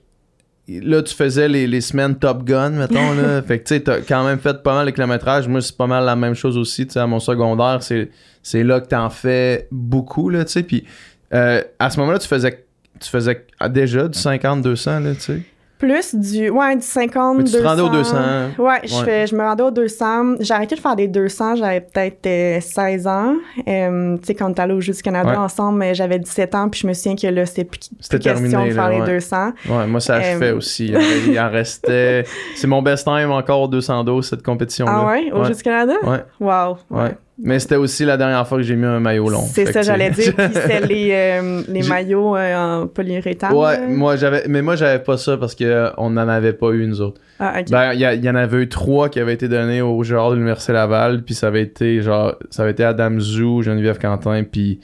là, 0.67 1.01
tu 1.01 1.13
faisais 1.13 1.47
les, 1.47 1.67
les 1.67 1.81
semaines 1.81 2.15
Top 2.15 2.43
Gun, 2.43 2.71
mettons. 2.71 3.13
là. 3.13 3.41
fait 3.47 3.59
que 3.59 3.67
tu 3.67 3.75
sais, 3.75 3.81
t'as 3.81 4.01
quand 4.01 4.23
même 4.23 4.39
fait 4.39 4.61
pas 4.61 4.73
mal 4.73 4.85
de 4.85 4.91
kilométrage. 4.91 5.47
Moi, 5.47 5.61
c'est 5.61 5.75
pas 5.75 5.87
mal 5.87 6.05
la 6.05 6.15
même 6.15 6.35
chose 6.35 6.57
aussi. 6.57 6.85
Tu 6.85 6.93
sais, 6.93 6.99
à 6.99 7.07
mon 7.07 7.19
secondaire, 7.19 7.79
c'est, 7.81 8.63
là 8.63 8.79
que 8.79 8.87
t'en 8.87 9.09
fais 9.09 9.67
beaucoup, 9.71 10.29
là, 10.29 10.45
tu 10.45 10.51
sais. 10.51 10.63
Puis 10.63 10.85
euh, 11.33 11.61
à 11.79 11.89
ce 11.89 11.99
moment-là, 11.99 12.19
tu 12.19 12.27
faisais, 12.27 12.65
tu 12.99 13.09
faisais 13.09 13.45
déjà 13.69 14.07
du 14.07 14.17
50-200, 14.17 15.03
là, 15.03 15.13
tu 15.15 15.21
sais. 15.21 15.41
Plus 15.83 16.15
du, 16.15 16.49
ouais, 16.49 16.77
du 16.77 16.81
50, 16.81 17.37
Mais 17.39 17.43
tu 17.43 17.51
te 17.51 17.57
200. 17.57 17.69
rendais 17.69 17.81
au 17.81 17.89
200. 17.89 18.15
Ouais, 18.57 18.79
je, 18.85 18.95
Ouais. 18.95 19.03
Fais, 19.03 19.27
je 19.27 19.35
me 19.35 19.41
rendais 19.43 19.63
au 19.63 19.71
200. 19.71 20.35
J'ai 20.39 20.53
arrêté 20.53 20.75
de 20.75 20.79
faire 20.79 20.95
des 20.95 21.09
200, 21.09 21.57
j'avais 21.57 21.81
peut-être 21.81 22.25
euh, 22.25 22.61
16 22.61 23.05
ans. 23.05 23.33
Euh, 23.67 24.15
tu 24.17 24.27
sais, 24.27 24.33
quand 24.35 24.49
on 24.49 24.53
est 24.53 24.59
allé 24.61 24.73
au 24.73 24.79
Jeux 24.79 24.93
du 24.93 25.01
Canada 25.01 25.31
Ouais. 25.31 25.35
ensemble, 25.35 25.83
euh, 25.83 25.93
j'avais 25.93 26.19
17 26.19 26.55
ans, 26.55 26.69
puis 26.69 26.79
je 26.79 26.87
me 26.87 26.93
souviens 26.93 27.17
que 27.17 27.27
là, 27.27 27.45
c'était 27.45 27.65
plus, 27.65 27.79
plus 27.89 28.07
question 28.07 28.33
terminé, 28.33 28.69
de 28.69 28.73
faire 28.73 28.83
là, 28.89 28.95
les 28.95 29.01
ouais. 29.01 29.07
200. 29.07 29.51
Ouais, 29.69 29.87
moi, 29.87 29.99
ça 29.99 30.21
je 30.21 30.27
Euh, 30.35 30.39
fais 30.39 30.51
aussi. 30.51 30.93
Il 31.27 31.37
en- 31.37 31.49
restait. 31.49 32.23
C'est 32.55 32.67
mon 32.67 32.81
best 32.81 33.03
time 33.05 33.31
encore 33.31 33.63
au 33.63 33.67
212, 33.67 34.29
cette 34.29 34.41
compétition-là. 34.43 35.01
Ah 35.03 35.07
ouais, 35.07 35.31
au. 35.33 35.43
Jeux 35.43 35.53
du 35.53 35.63
Canada? 35.63 35.95
Ouais, 36.03 36.23
Wow. 36.39 36.77
ouais. 36.91 37.17
Mais 37.41 37.57
c'était 37.57 37.77
aussi 37.77 38.05
la 38.05 38.15
dernière 38.15 38.47
fois 38.47 38.59
que 38.59 38.63
j'ai 38.63 38.75
mis 38.75 38.85
un 38.85 38.99
maillot 38.99 39.27
long. 39.27 39.41
C'est 39.41 39.65
ça, 39.71 39.81
j'allais 39.81 40.11
dire. 40.11 40.35
Puis 40.35 40.45
c'était 40.53 40.81
les, 40.85 41.09
euh, 41.13 41.61
les 41.67 41.81
maillots 41.81 42.37
euh, 42.37 42.55
en 42.83 42.87
polyuréthane. 42.87 43.53
Ouais, 43.53 43.87
moi 43.87 44.15
j'avais, 44.17 44.43
mais 44.47 44.61
moi 44.61 44.75
j'avais 44.75 44.99
pas 45.03 45.17
ça 45.17 45.35
parce 45.37 45.55
que 45.55 45.63
euh, 45.63 45.89
on 45.97 46.11
n'en 46.11 46.27
avait 46.27 46.53
pas 46.53 46.69
eu 46.71 46.85
nous 46.85 47.01
autres. 47.01 47.19
Ah, 47.39 47.55
ok. 47.59 47.71
Ben 47.71 47.93
il 47.93 48.23
y, 48.23 48.29
en 48.29 48.35
avait 48.35 48.57
eu 48.61 48.69
trois 48.69 49.09
qui 49.09 49.19
avaient 49.19 49.33
été 49.33 49.47
donnés 49.47 49.81
au 49.81 50.03
joueurs 50.03 50.29
de 50.29 50.35
l'université 50.35 50.73
Laval, 50.73 51.23
puis 51.23 51.33
ça 51.33 51.47
avait 51.47 51.63
été 51.63 52.03
genre, 52.03 52.35
ça 52.51 52.61
avait 52.61 52.71
été 52.71 52.83
Adam 52.83 53.19
Zou, 53.19 53.63
Geneviève 53.63 53.97
Quentin, 53.97 54.43
puis 54.43 54.79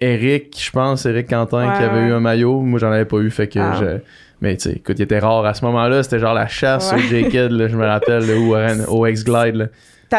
Eric, 0.00 0.56
je 0.60 0.70
pense, 0.70 1.06
Eric 1.06 1.28
Quentin 1.28 1.68
Ouais, 1.68 1.76
qui 1.76 1.82
avait 1.82 2.08
eu 2.08 2.12
un 2.12 2.20
maillot. 2.20 2.60
Moi 2.60 2.78
j'en 2.78 2.90
avais 2.92 3.04
pas 3.04 3.18
eu, 3.18 3.30
fait 3.30 3.48
que 3.48 3.58
Ah. 3.58 3.76
je. 3.80 3.86
Mais 4.40 4.56
tu 4.56 4.70
sais, 4.70 4.76
écoute, 4.76 4.98
il 4.98 5.02
était 5.02 5.20
rare 5.20 5.44
à 5.44 5.54
ce 5.54 5.64
moment-là, 5.64 6.02
c'était 6.02 6.18
genre 6.18 6.34
la 6.34 6.48
chasse 6.48 6.92
Ouais. 6.92 6.98
au 6.98 7.00
J-Kid, 7.02 7.50
je 7.68 7.76
me 7.76 7.86
rappelle, 7.86 8.24
ou 8.38 8.54
à- 8.54 8.74
au 8.88 9.06
X-Glide. 9.06 9.70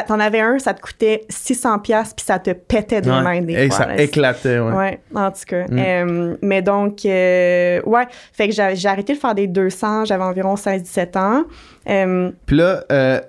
T'en 0.01 0.19
avais 0.19 0.39
un, 0.39 0.57
ça 0.57 0.73
te 0.73 0.81
coûtait 0.81 1.25
600 1.29 1.77
pièces 1.79 2.13
puis 2.15 2.25
ça 2.25 2.39
te 2.39 2.49
pétait 2.51 3.01
des 3.01 3.11
Ouais. 3.11 3.21
mains 3.21 3.41
des 3.41 3.53
Et 3.53 3.67
fois. 3.67 3.77
ça 3.77 3.85
là. 3.85 4.01
éclatait, 4.01 4.57
ouais. 4.59 4.73
Ouais, 4.73 4.99
en 5.13 5.29
tout 5.31 5.41
cas. 5.47 5.65
Mm. 5.69 5.77
Euh, 5.77 6.35
mais 6.41 6.61
donc, 6.63 7.05
euh, 7.05 7.81
ouais, 7.85 8.07
fait 8.31 8.49
que 8.49 8.55
j'ai 8.55 8.87
arrêté 8.87 9.13
de 9.13 9.19
faire 9.19 9.35
des 9.35 9.47
200, 9.47 10.05
j'avais 10.05 10.23
environ 10.23 10.55
16-17 10.55 11.17
ans. 11.17 11.43
Euh, 11.89 12.31
Puis 12.45 12.55
là, 12.57 12.83
euh, 12.91 13.19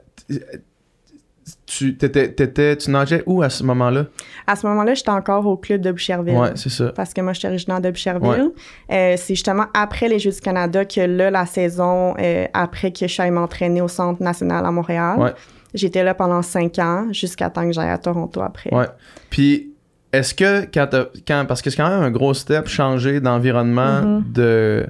tu, 1.66 1.96
t'étais, 1.96 2.28
t'étais- 2.32 2.76
tu 2.76 2.90
nageais 2.90 3.22
où 3.26 3.42
à 3.42 3.50
ce 3.50 3.62
moment-là? 3.64 4.06
à 4.46 4.56
ce 4.56 4.66
moment-là, 4.66 4.94
j'étais 4.94 5.10
encore 5.10 5.46
au 5.46 5.56
club 5.56 5.80
de 5.80 5.90
Boucherville. 5.92 6.36
Ouais, 6.36 6.50
c'est 6.54 6.68
ça. 6.70 6.92
Parce 6.94 7.12
que 7.14 7.20
moi, 7.20 7.32
je 7.32 7.40
suis 7.40 7.48
originaire 7.48 7.80
de 7.80 7.90
Boucherville. 7.90 8.50
Euh, 8.90 9.14
c'est 9.16 9.34
justement 9.34 9.64
après 9.74 10.08
les 10.08 10.18
Jeux 10.18 10.30
du 10.30 10.40
Canada 10.40 10.84
que 10.84 11.00
là, 11.00 11.30
la 11.30 11.46
saison, 11.46 12.14
euh, 12.18 12.46
après 12.54 12.90
que 12.92 13.00
je 13.00 13.06
suis 13.06 13.22
allée 13.22 13.30
m'entraîner 13.30 13.80
au 13.80 13.88
Centre 13.88 14.22
national 14.22 14.64
à 14.64 14.70
Montréal. 14.70 15.18
Ouais. 15.18 15.32
J'étais 15.74 16.02
là 16.04 16.14
pendant 16.14 16.40
cinq 16.42 16.78
ans, 16.78 17.08
jusqu'à 17.12 17.50
temps 17.50 17.66
que 17.66 17.72
j'aille 17.72 17.90
à 17.90 17.98
Toronto 17.98 18.40
après. 18.40 18.72
Ouais. 18.74 18.86
Puis, 19.28 19.72
est-ce 20.12 20.32
que 20.34 20.64
quand, 20.72 20.88
quand 21.26 21.44
parce 21.46 21.60
que 21.62 21.70
c'est 21.70 21.76
quand 21.76 21.88
même 21.90 22.02
un 22.02 22.10
gros 22.12 22.32
step 22.34 22.68
changer 22.68 23.20
d'environnement, 23.20 24.00
Mhm. 24.02 24.24
de 24.32 24.86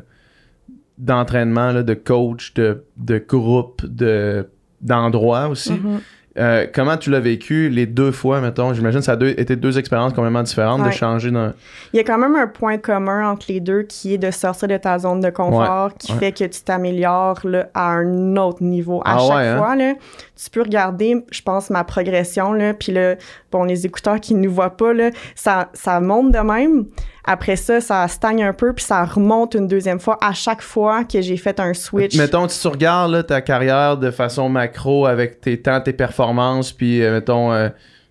d'entraînement, 0.98 1.72
de 1.82 1.94
coach, 1.94 2.54
de, 2.54 2.84
de 2.96 3.18
groupe, 3.18 3.84
de 3.84 4.48
d'endroit 4.80 5.48
aussi. 5.48 5.72
Mhm. 5.72 6.00
Euh, 6.36 6.66
comment 6.72 6.96
tu 6.96 7.10
l'as 7.10 7.20
vécu 7.20 7.68
les 7.68 7.86
deux 7.86 8.10
fois, 8.10 8.40
mettons? 8.40 8.74
J'imagine 8.74 8.98
que 8.98 9.06
ça 9.06 9.12
a 9.12 9.16
deux, 9.16 9.28
été 9.28 9.54
deux 9.54 9.78
expériences 9.78 10.12
complètement 10.12 10.42
différentes 10.42 10.84
de 10.84 10.90
changer 10.90 11.30
d'un. 11.30 11.54
Il 11.92 11.96
y 11.96 12.00
a 12.00 12.02
quand 12.04 12.18
même 12.18 12.34
un 12.34 12.48
point 12.48 12.76
commun 12.78 13.30
entre 13.30 13.46
les 13.48 13.60
deux 13.60 13.82
qui 13.82 14.14
est 14.14 14.18
de 14.18 14.32
sortir 14.32 14.66
de 14.66 14.76
ta 14.76 14.98
zone 14.98 15.20
de 15.20 15.30
confort, 15.30 15.94
qui 15.94 16.12
ouais. 16.12 16.18
fait 16.18 16.32
que 16.32 16.44
tu 16.44 16.62
t'améliores 16.62 17.40
à 17.72 17.92
un 17.92 18.36
autre 18.36 18.64
niveau. 18.64 19.00
À 19.04 19.14
Ah 19.14 19.18
chaque 19.20 19.46
hein? 19.46 19.58
fois, 19.58 19.76
là, 19.76 19.94
tu 20.34 20.50
peux 20.50 20.62
regarder, 20.62 21.24
je 21.30 21.42
pense, 21.42 21.70
ma 21.70 21.84
progression, 21.84 22.52
là, 22.52 22.74
puis 22.74 22.90
là, 22.90 23.14
bon, 23.52 23.62
les 23.62 23.86
écouteurs 23.86 24.18
qui 24.18 24.34
ne 24.34 24.40
nous 24.40 24.52
voient 24.52 24.76
pas, 24.76 24.92
là, 24.92 25.10
ça, 25.36 25.68
ça 25.72 26.00
monte 26.00 26.32
de 26.32 26.38
même. 26.38 26.86
Après 27.26 27.56
ça, 27.56 27.80
ça 27.80 28.06
stagne 28.08 28.44
un 28.44 28.52
peu, 28.52 28.74
puis 28.74 28.84
ça 28.84 29.02
remonte 29.04 29.54
une 29.54 29.66
deuxième 29.66 29.98
fois 29.98 30.18
à 30.20 30.34
chaque 30.34 30.60
fois 30.60 31.04
que 31.04 31.22
j'ai 31.22 31.38
fait 31.38 31.58
un 31.58 31.72
switch. 31.72 32.16
Mettons, 32.16 32.46
tu 32.46 32.68
regardes 32.68 33.12
là, 33.12 33.22
ta 33.22 33.40
carrière 33.40 33.96
de 33.96 34.10
façon 34.10 34.50
macro 34.50 35.06
avec 35.06 35.40
tes 35.40 35.60
temps, 35.60 35.80
tes 35.80 35.94
performances, 35.94 36.72
puis 36.72 37.02
euh, 37.02 37.12
mettons, 37.14 37.50
euh, 37.50 37.70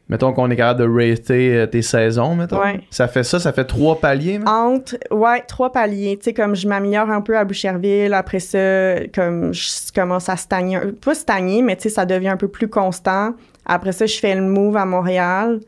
mettons 0.09 0.33
qu'on 0.33 0.49
est 0.49 0.55
capable 0.55 0.79
de 0.79 1.11
rater 1.11 1.55
euh, 1.55 1.65
tes 1.67 1.83
saisons, 1.83 2.33
mettons. 2.33 2.59
Ouais. 2.59 2.81
Ça 2.89 3.07
fait 3.07 3.23
ça, 3.23 3.39
ça 3.39 3.53
fait 3.53 3.65
trois 3.65 3.99
paliers, 3.99 4.39
mettons? 4.39 4.51
Entre, 4.51 4.97
ouais, 5.11 5.41
trois 5.47 5.71
paliers. 5.71 6.17
Tu 6.17 6.25
sais, 6.25 6.33
comme 6.33 6.55
je 6.55 6.67
m'améliore 6.67 7.11
un 7.11 7.21
peu 7.21 7.37
à 7.37 7.45
Boucherville, 7.45 8.15
après 8.15 8.39
ça, 8.39 8.95
comme 9.13 9.53
je 9.53 9.93
commence 9.93 10.27
à 10.27 10.37
stagner, 10.37 10.79
pas 11.05 11.13
stagner, 11.13 11.61
mais 11.61 11.75
tu 11.75 11.83
sais, 11.83 11.89
ça 11.89 12.07
devient 12.07 12.29
un 12.29 12.37
peu 12.37 12.47
plus 12.47 12.67
constant. 12.67 13.35
Après 13.63 13.91
ça, 13.91 14.07
je 14.07 14.17
fais 14.17 14.33
le 14.33 14.41
move 14.41 14.75
à 14.75 14.85
Montréal. 14.85 15.59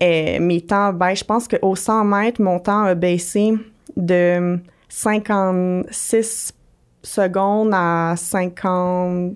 Et 0.00 0.38
mes 0.38 0.60
temps, 0.60 0.92
ben, 0.92 1.14
je 1.14 1.24
pense 1.24 1.48
qu'au 1.48 1.74
100 1.74 2.04
mètres, 2.04 2.40
mon 2.40 2.58
temps 2.60 2.84
a 2.84 2.94
baissé 2.94 3.54
de 3.96 4.58
56 4.88 6.52
secondes 7.02 7.70
à 7.74 8.14
50, 8.16 9.32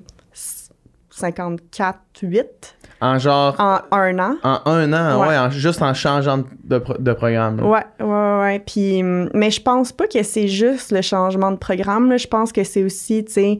54, 1.11 1.99
8 2.23 2.77
En 3.01 3.19
genre. 3.19 3.55
en 3.59 3.81
un 3.93 4.19
an. 4.19 4.37
En 4.45 4.61
un 4.67 4.93
an, 4.93 5.21
ouais, 5.21 5.29
Ouais. 5.29 5.39
en- 5.39 5.51
juste 5.51 5.83
en 5.83 5.93
changeant 5.95 6.39
de, 6.39 6.45
de 6.65 6.79
pro- 6.79 6.99
de 6.99 7.13
programme. 7.13 7.57
là. 7.59 7.65
Ouais, 7.67 7.85
ouais, 8.01 8.41
ouais. 8.41 8.59
Puis, 8.65 9.03
mais 9.03 9.51
je 9.51 9.61
pense 9.61 9.93
pas 9.93 10.07
que 10.07 10.23
c'est 10.23 10.49
juste 10.49 10.93
le 10.93 11.03
changement 11.03 11.51
de 11.51 11.57
programme. 11.57 12.09
Là. 12.11 12.17
Je 12.17 12.27
pense 12.29 12.53
que 12.53 12.65
c'est 12.65 12.83
aussi, 12.85 13.25
tu 13.25 13.33
sais, 13.33 13.59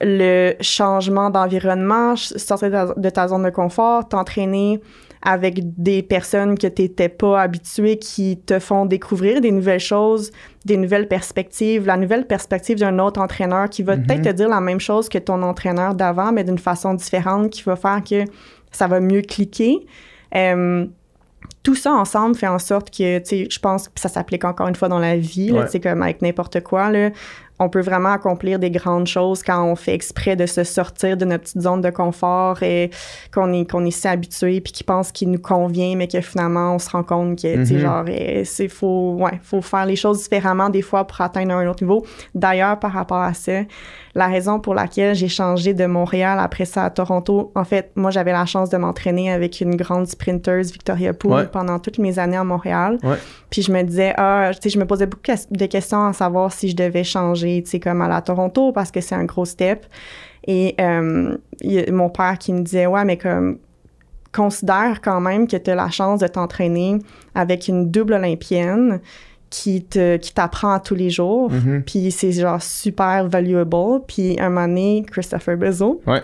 le 0.00 0.54
changement 0.60 1.30
d'environnement, 1.30 2.16
sortir 2.16 2.68
de 2.68 2.72
ta, 2.74 2.86
de 2.94 3.10
ta 3.10 3.28
zone 3.28 3.44
de 3.44 3.50
confort, 3.50 4.06
t'entraîner 4.08 4.80
avec 5.28 5.58
des 5.82 6.02
personnes 6.04 6.56
que 6.56 6.68
tu 6.68 6.82
n'étais 6.82 7.08
pas 7.08 7.40
habitué, 7.42 7.98
qui 7.98 8.38
te 8.46 8.60
font 8.60 8.86
découvrir 8.86 9.40
des 9.40 9.50
nouvelles 9.50 9.80
choses, 9.80 10.30
des 10.64 10.76
nouvelles 10.76 11.08
perspectives, 11.08 11.84
la 11.84 11.96
nouvelle 11.96 12.26
perspective 12.28 12.78
d'un 12.78 12.98
autre 13.00 13.20
entraîneur 13.20 13.68
qui 13.68 13.82
va 13.82 13.96
Mhm. 13.96 14.06
peut-être 14.06 14.22
te 14.22 14.28
dire 14.32 14.48
la 14.48 14.60
même 14.60 14.78
chose 14.80 15.08
que 15.08 15.18
ton 15.18 15.42
entraîneur 15.42 15.94
d'avant, 15.96 16.30
mais 16.32 16.44
d'une 16.44 16.58
façon 16.58 16.94
différente, 16.94 17.50
qui 17.50 17.62
va 17.64 17.74
faire 17.74 18.00
que 18.08 18.24
ça 18.70 18.86
va 18.86 19.00
mieux 19.00 19.22
cliquer. 19.22 19.84
Euh, 20.34 20.86
tout 21.62 21.74
ça 21.74 21.92
ensemble 21.92 22.36
fait 22.36 22.46
en 22.46 22.58
sorte 22.60 22.90
que, 22.90 23.18
tu 23.18 23.24
sais, 23.24 23.48
je 23.50 23.58
pense 23.58 23.88
que 23.88 23.98
ça 24.00 24.08
s'applique 24.08 24.44
encore 24.44 24.68
une 24.68 24.76
fois 24.76 24.88
dans 24.88 24.98
la 25.00 25.16
vie, 25.16 25.50
Ouais. 25.50 25.64
tu 25.64 25.72
sais, 25.72 25.80
comme 25.80 26.02
avec 26.02 26.22
n'importe 26.22 26.60
quoi, 26.62 26.90
là. 26.90 27.10
On 27.58 27.68
peut 27.68 27.80
vraiment 27.80 28.10
accomplir 28.12 28.58
des 28.58 28.70
grandes 28.70 29.06
choses 29.06 29.42
quand 29.42 29.64
on 29.64 29.76
fait 29.76 29.94
exprès 29.94 30.36
de 30.36 30.44
se 30.46 30.62
sortir 30.64 31.16
de 31.16 31.24
notre 31.24 31.44
petite 31.44 31.62
zone 31.62 31.80
de 31.80 31.90
confort 31.90 32.62
et 32.62 32.90
qu'on 33.32 33.52
est, 33.52 33.70
qu'on 33.70 33.84
est 33.84 33.90
si 33.90 34.06
habitué 34.08 34.60
puis 34.60 34.72
qui 34.72 34.84
pense 34.84 35.10
qu'il 35.12 35.30
nous 35.30 35.38
convient, 35.40 35.96
mais 35.96 36.06
que 36.08 36.20
finalement, 36.20 36.74
on 36.74 36.78
se 36.78 36.90
rend 36.90 37.02
compte 37.02 37.40
que, 37.40 37.56
Mhm. 37.56 37.78
genre, 37.78 38.04
euh, 38.08 38.42
c'est 38.44 38.68
faut, 38.68 39.14
ouais, 39.18 39.40
faut 39.42 39.62
faire 39.62 39.86
les 39.86 39.96
choses 39.96 40.22
différemment 40.22 40.68
des 40.68 40.82
fois 40.82 41.06
pour 41.06 41.20
atteindre 41.20 41.52
un 41.54 41.66
autre 41.68 41.82
niveau. 41.82 42.04
D'ailleurs, 42.34 42.78
par 42.78 42.92
rapport 42.92 43.22
à 43.22 43.32
ça, 43.34 43.62
la 44.16 44.26
raison 44.28 44.58
pour 44.60 44.74
laquelle 44.74 45.14
j'ai 45.14 45.28
changé 45.28 45.74
de 45.74 45.84
Montréal 45.86 46.38
après 46.40 46.64
ça 46.64 46.84
à 46.84 46.90
Toronto, 46.90 47.52
en 47.54 47.64
fait, 47.64 47.92
moi, 47.96 48.10
j'avais 48.10 48.32
la 48.32 48.46
chance 48.46 48.70
de 48.70 48.76
m'entraîner 48.78 49.30
avec 49.30 49.60
une 49.60 49.76
grande 49.76 50.06
sprinteuse, 50.06 50.72
Victoria 50.72 51.12
Poole, 51.12 51.32
Ouais. 51.34 51.46
pendant 51.46 51.78
toutes 51.78 51.98
mes 51.98 52.18
années 52.18 52.38
à 52.38 52.44
Montréal. 52.44 52.98
Ouais. 53.02 53.16
Puis 53.50 53.60
je 53.62 53.70
me 53.70 53.82
disais, 53.82 54.14
ah, 54.16 54.50
tu 54.54 54.58
sais, 54.62 54.70
je 54.70 54.78
me 54.78 54.86
posais 54.86 55.06
beaucoup 55.06 55.22
de 55.50 55.66
questions 55.66 56.06
à 56.06 56.12
savoir 56.14 56.50
si 56.50 56.68
je 56.70 56.76
devais 56.76 57.04
changer, 57.04 57.62
tu 57.62 57.70
sais, 57.72 57.78
comme 57.80 58.00
à 58.00 58.08
la 58.08 58.22
Toronto, 58.22 58.72
parce 58.72 58.90
que 58.90 59.00
c'est 59.02 59.14
un 59.14 59.24
gros 59.24 59.44
step. 59.44 59.84
Et 60.48 60.74
euh, 60.80 61.36
y 61.60 61.90
mon 61.92 62.08
père 62.08 62.38
qui 62.38 62.52
me 62.54 62.62
disait, 62.62 62.86
ouais, 62.86 63.04
mais 63.04 63.18
comme, 63.18 63.58
considère 64.32 65.00
quand 65.02 65.20
même 65.20 65.46
que 65.46 65.56
tu 65.56 65.70
as 65.70 65.74
la 65.74 65.90
chance 65.90 66.20
de 66.20 66.26
t'entraîner 66.26 66.98
avec 67.34 67.68
une 67.68 67.90
double 67.90 68.14
olympienne 68.14 69.00
qui 69.62 69.82
te 69.84 70.16
qui 70.18 70.34
t'apprend 70.34 70.72
à 70.74 70.80
tous 70.80 70.94
les 70.94 71.08
jours. 71.10 71.50
Mhm. 71.50 71.82
Puis 71.86 72.10
c'est 72.10 72.32
genre 72.32 72.60
super 72.62 73.26
valuable. 73.28 74.02
Puis 74.06 74.36
un 74.38 74.50
moment 74.50 74.68
donné, 74.68 75.04
Christopher 75.10 75.56
Bezo 75.56 76.02
Ouais. 76.06 76.22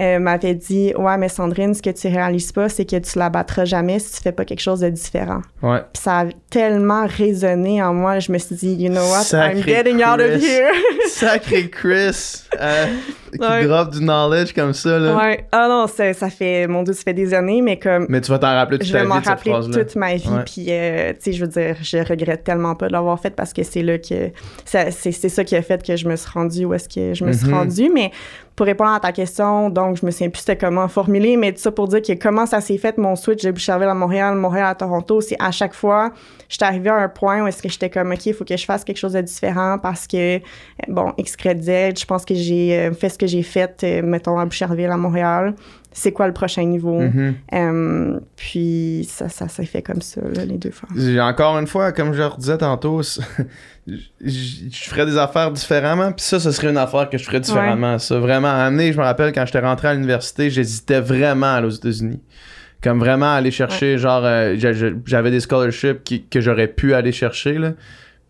euh, 0.00 0.18
m'avait 0.20 0.54
dit 0.54 0.92
Ouais, 0.96 1.16
mais 1.18 1.28
Sandrine, 1.28 1.74
ce 1.74 1.82
que 1.82 1.90
tu 1.90 2.06
réalises 2.06 2.52
pas, 2.52 2.68
c'est 2.68 2.84
que 2.84 2.96
tu 2.96 3.18
la 3.18 3.30
battras 3.30 3.64
jamais 3.64 3.98
si 3.98 4.12
tu 4.14 4.22
fais 4.22 4.30
pas 4.32 4.44
quelque 4.44 4.60
chose 4.60 4.80
de 4.80 4.90
différent. 4.90 5.42
Ouais. 5.62 5.80
Puis 5.92 6.02
ça 6.02 6.20
a 6.20 6.24
tellement 6.50 7.04
résonné 7.06 7.82
en 7.82 7.92
moi, 7.94 8.20
je 8.20 8.30
me 8.30 8.38
suis 8.38 8.54
dit 8.54 8.74
You 8.74 8.90
know 8.90 9.00
what, 9.02 9.18
I'm 9.32 9.56
Sacré 9.56 9.62
getting 9.62 9.96
out 10.04 10.20
of 10.20 10.38
Chris. 10.38 10.46
here. 10.48 10.70
Sacré 11.08 11.68
Chris 11.70 12.44
euh, 12.60 12.86
qui 13.32 13.38
Ouais. 13.40 13.66
drop 13.66 13.90
du 13.90 14.00
knowledge 14.00 14.52
comme 14.54 14.72
ça. 14.72 14.98
Là. 14.98 15.16
ouais. 15.16 15.46
Ah 15.52 15.66
non, 15.68 15.86
ça, 15.86 16.12
ça 16.14 16.30
fait, 16.30 16.66
mon 16.66 16.82
Dieu, 16.82 16.92
ça 16.92 17.02
fait 17.02 17.14
des 17.14 17.34
années, 17.34 17.62
mais 17.62 17.78
comme. 17.78 18.06
Mais 18.08 18.20
tu 18.20 18.30
vas 18.30 18.38
t'en 18.38 18.54
rappeler 18.54 18.78
toute 18.78 18.86
je 18.88 18.92
ta 18.92 18.98
vais 18.98 19.04
vie 19.04 19.08
m'en 19.08 19.16
de 19.18 19.20
cette 19.24 19.28
rappeler 19.28 19.52
toute 19.84 19.96
ma 19.96 20.14
vie. 20.14 20.28
Puis, 20.46 20.66
euh, 20.68 21.12
tu 21.12 21.16
sais, 21.20 21.32
je 21.32 21.44
veux 21.44 21.50
dire, 21.50 21.76
je 21.82 21.98
regrette 21.98 22.44
tellement 22.44 22.74
pas 22.74 22.88
de 22.88 22.92
l'avoir 22.92 23.18
fait 23.20 23.30
parce 23.34 23.52
que 23.52 23.62
c'est 23.62 23.82
là 23.82 23.98
que. 23.98 24.30
ça- 24.64 24.90
C'est 24.90 25.12
c'est 25.12 25.28
ça 25.28 25.44
qui 25.44 25.56
a 25.56 25.62
fait 25.62 25.82
que 25.86 25.96
je 25.96 26.08
me 26.08 26.16
suis 26.16 26.30
rendue 26.30 26.64
où 26.64 26.74
est-ce 26.74 26.88
que 26.88 27.14
je 27.14 27.24
me 27.24 27.32
suis 27.32 27.46
Mhm. 27.48 27.54
rendue. 27.54 27.90
Mais 27.94 28.10
pour 28.56 28.66
répondre 28.66 28.90
à 28.90 28.98
ta 28.98 29.12
question, 29.12 29.70
donc, 29.70 29.98
je 30.00 30.04
me 30.06 30.10
souviens 30.10 30.30
plus 30.30 30.40
c'était 30.40 30.56
comment 30.56 30.88
formuler, 30.88 31.36
mais 31.36 31.52
tout 31.52 31.60
ça 31.60 31.70
pour 31.70 31.86
dire 31.86 32.02
que 32.02 32.12
comment 32.14 32.44
ça 32.44 32.60
s'est 32.60 32.76
fait, 32.78 32.98
mon 32.98 33.14
switch 33.14 33.44
de 33.44 33.52
Boucherville 33.52 33.86
à 33.88 33.94
Montréal, 33.94 34.34
Montréal 34.34 34.66
à 34.70 34.74
Toronto, 34.74 35.20
c'est 35.20 35.36
à 35.38 35.52
chaque 35.52 35.74
fois, 35.74 36.10
j'étais 36.48 36.64
arrivée 36.64 36.90
à 36.90 36.96
un 36.96 37.08
point 37.08 37.42
où 37.42 37.46
est-ce 37.46 37.62
que 37.62 37.68
j'étais 37.68 37.88
comme, 37.88 38.10
OK, 38.10 38.26
il 38.26 38.34
faut 38.34 38.44
que 38.44 38.56
je 38.56 38.64
fasse 38.64 38.82
quelque 38.82 38.96
chose 38.98 39.12
de 39.12 39.20
différent 39.20 39.78
parce 39.80 40.08
que, 40.08 40.40
bon, 40.88 41.12
X, 41.18 41.36
je 41.40 42.04
pense 42.04 42.24
que 42.24 42.34
j'ai 42.34 42.76
euh, 42.76 42.92
fait 42.92 43.08
que 43.18 43.26
j'ai 43.26 43.42
fait, 43.42 43.80
euh, 43.84 44.02
mettons, 44.02 44.38
à 44.38 44.44
Boucherville, 44.46 44.86
à 44.90 44.96
Montréal. 44.96 45.54
C'est 45.92 46.12
quoi 46.12 46.26
le 46.28 46.32
prochain 46.32 46.64
niveau? 46.64 47.00
Mhm. 47.00 47.34
Euh, 47.54 48.20
puis 48.36 49.06
ça, 49.10 49.28
ça 49.28 49.48
s'est 49.48 49.64
fait 49.64 49.82
comme 49.82 50.00
ça, 50.02 50.20
là, 50.22 50.44
les 50.44 50.56
deux 50.58 50.70
fois. 50.70 50.88
Encore 51.22 51.58
une 51.58 51.66
fois, 51.66 51.92
comme 51.92 52.12
je 52.12 52.18
le 52.18 52.26
redisais 52.26 52.58
tantôt, 52.58 53.02
je 53.86 53.98
je 54.26 54.84
ferais 54.88 55.06
des 55.06 55.16
affaires 55.16 55.50
différemment, 55.50 56.12
puis 56.12 56.24
ça, 56.24 56.38
ce 56.38 56.50
serait 56.52 56.68
une 56.70 56.76
affaire 56.76 57.08
que 57.10 57.18
je 57.18 57.24
ferais 57.24 57.40
différemment. 57.40 57.98
Ça, 57.98 58.18
vraiment, 58.18 58.48
amener, 58.50 58.92
je 58.92 58.98
me 58.98 59.02
rappelle, 59.04 59.32
quand 59.32 59.46
j'étais 59.46 59.60
rentré 59.60 59.88
à 59.88 59.94
l'université, 59.94 60.50
j'hésitais 60.50 61.00
vraiment 61.00 61.46
à 61.46 61.50
aller 61.56 61.66
aux 61.66 61.70
États-Unis. 61.70 62.20
Comme 62.82 63.00
vraiment 63.00 63.34
aller 63.34 63.50
chercher, 63.50 63.98
genre, 63.98 64.24
euh, 64.24 64.54
j'a- 64.56 64.72
j'a- 64.72 64.90
j'avais 65.04 65.30
des 65.32 65.40
scholarships 65.40 66.04
qui- 66.04 66.24
que 66.26 66.40
j'aurais 66.40 66.68
pu 66.68 66.94
aller 66.94 67.10
chercher, 67.12 67.54
là. 67.58 67.72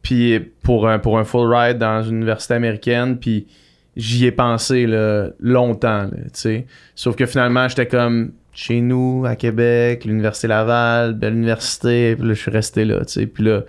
Puis 0.00 0.38
pour 0.62 0.88
un, 0.88 0.98
pour 0.98 1.18
un 1.18 1.24
full 1.24 1.52
ride 1.52 1.76
dans 1.78 2.02
une 2.02 2.16
université 2.16 2.54
américaine, 2.54 3.18
puis 3.18 3.46
j'y 3.98 4.26
ai 4.26 4.32
pensé 4.32 4.86
là, 4.86 5.28
longtemps, 5.40 6.04
là, 6.04 6.10
tu 6.10 6.30
sais. 6.32 6.66
Sauf 6.94 7.16
que 7.16 7.26
finalement, 7.26 7.68
j'étais 7.68 7.88
comme 7.88 8.32
chez 8.52 8.80
nous, 8.80 9.24
à 9.26 9.36
Québec, 9.36 10.04
l'Université 10.04 10.46
Laval, 10.46 11.14
belle 11.14 11.34
université, 11.34 12.16
puis 12.16 12.28
là, 12.28 12.34
je 12.34 12.40
suis 12.40 12.50
resté 12.50 12.84
là, 12.84 13.04
tu 13.04 13.12
sais. 13.12 13.26
Puis 13.26 13.44
là, 13.44 13.62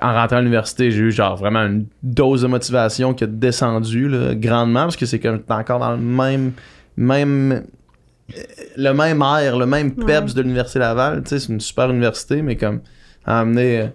en 0.00 0.12
rentrant 0.12 0.36
à 0.36 0.40
l'université, 0.40 0.90
j'ai 0.90 1.00
eu 1.00 1.12
genre 1.12 1.36
vraiment 1.36 1.60
une 1.60 1.86
dose 2.02 2.42
de 2.42 2.48
motivation 2.48 3.14
qui 3.14 3.24
a 3.24 3.26
descendu 3.28 4.08
là, 4.08 4.34
grandement, 4.34 4.82
parce 4.82 4.96
que 4.96 5.06
c'est 5.06 5.20
comme 5.20 5.40
t'es 5.40 5.52
encore 5.52 5.78
dans 5.78 5.92
le 5.92 5.98
même, 5.98 6.52
même, 6.96 7.52
euh, 7.52 8.40
le 8.76 8.92
même 8.92 9.22
air, 9.22 9.56
le 9.56 9.66
même 9.66 9.94
peps 9.94 10.34
de 10.34 10.42
l'Université 10.42 10.80
Laval, 10.80 11.22
tu 11.22 11.30
sais, 11.30 11.38
c'est 11.38 11.52
une 11.52 11.60
super 11.60 11.90
université, 11.90 12.42
mais 12.42 12.56
comme, 12.56 12.80
à 13.24 13.40
amener, 13.40 13.90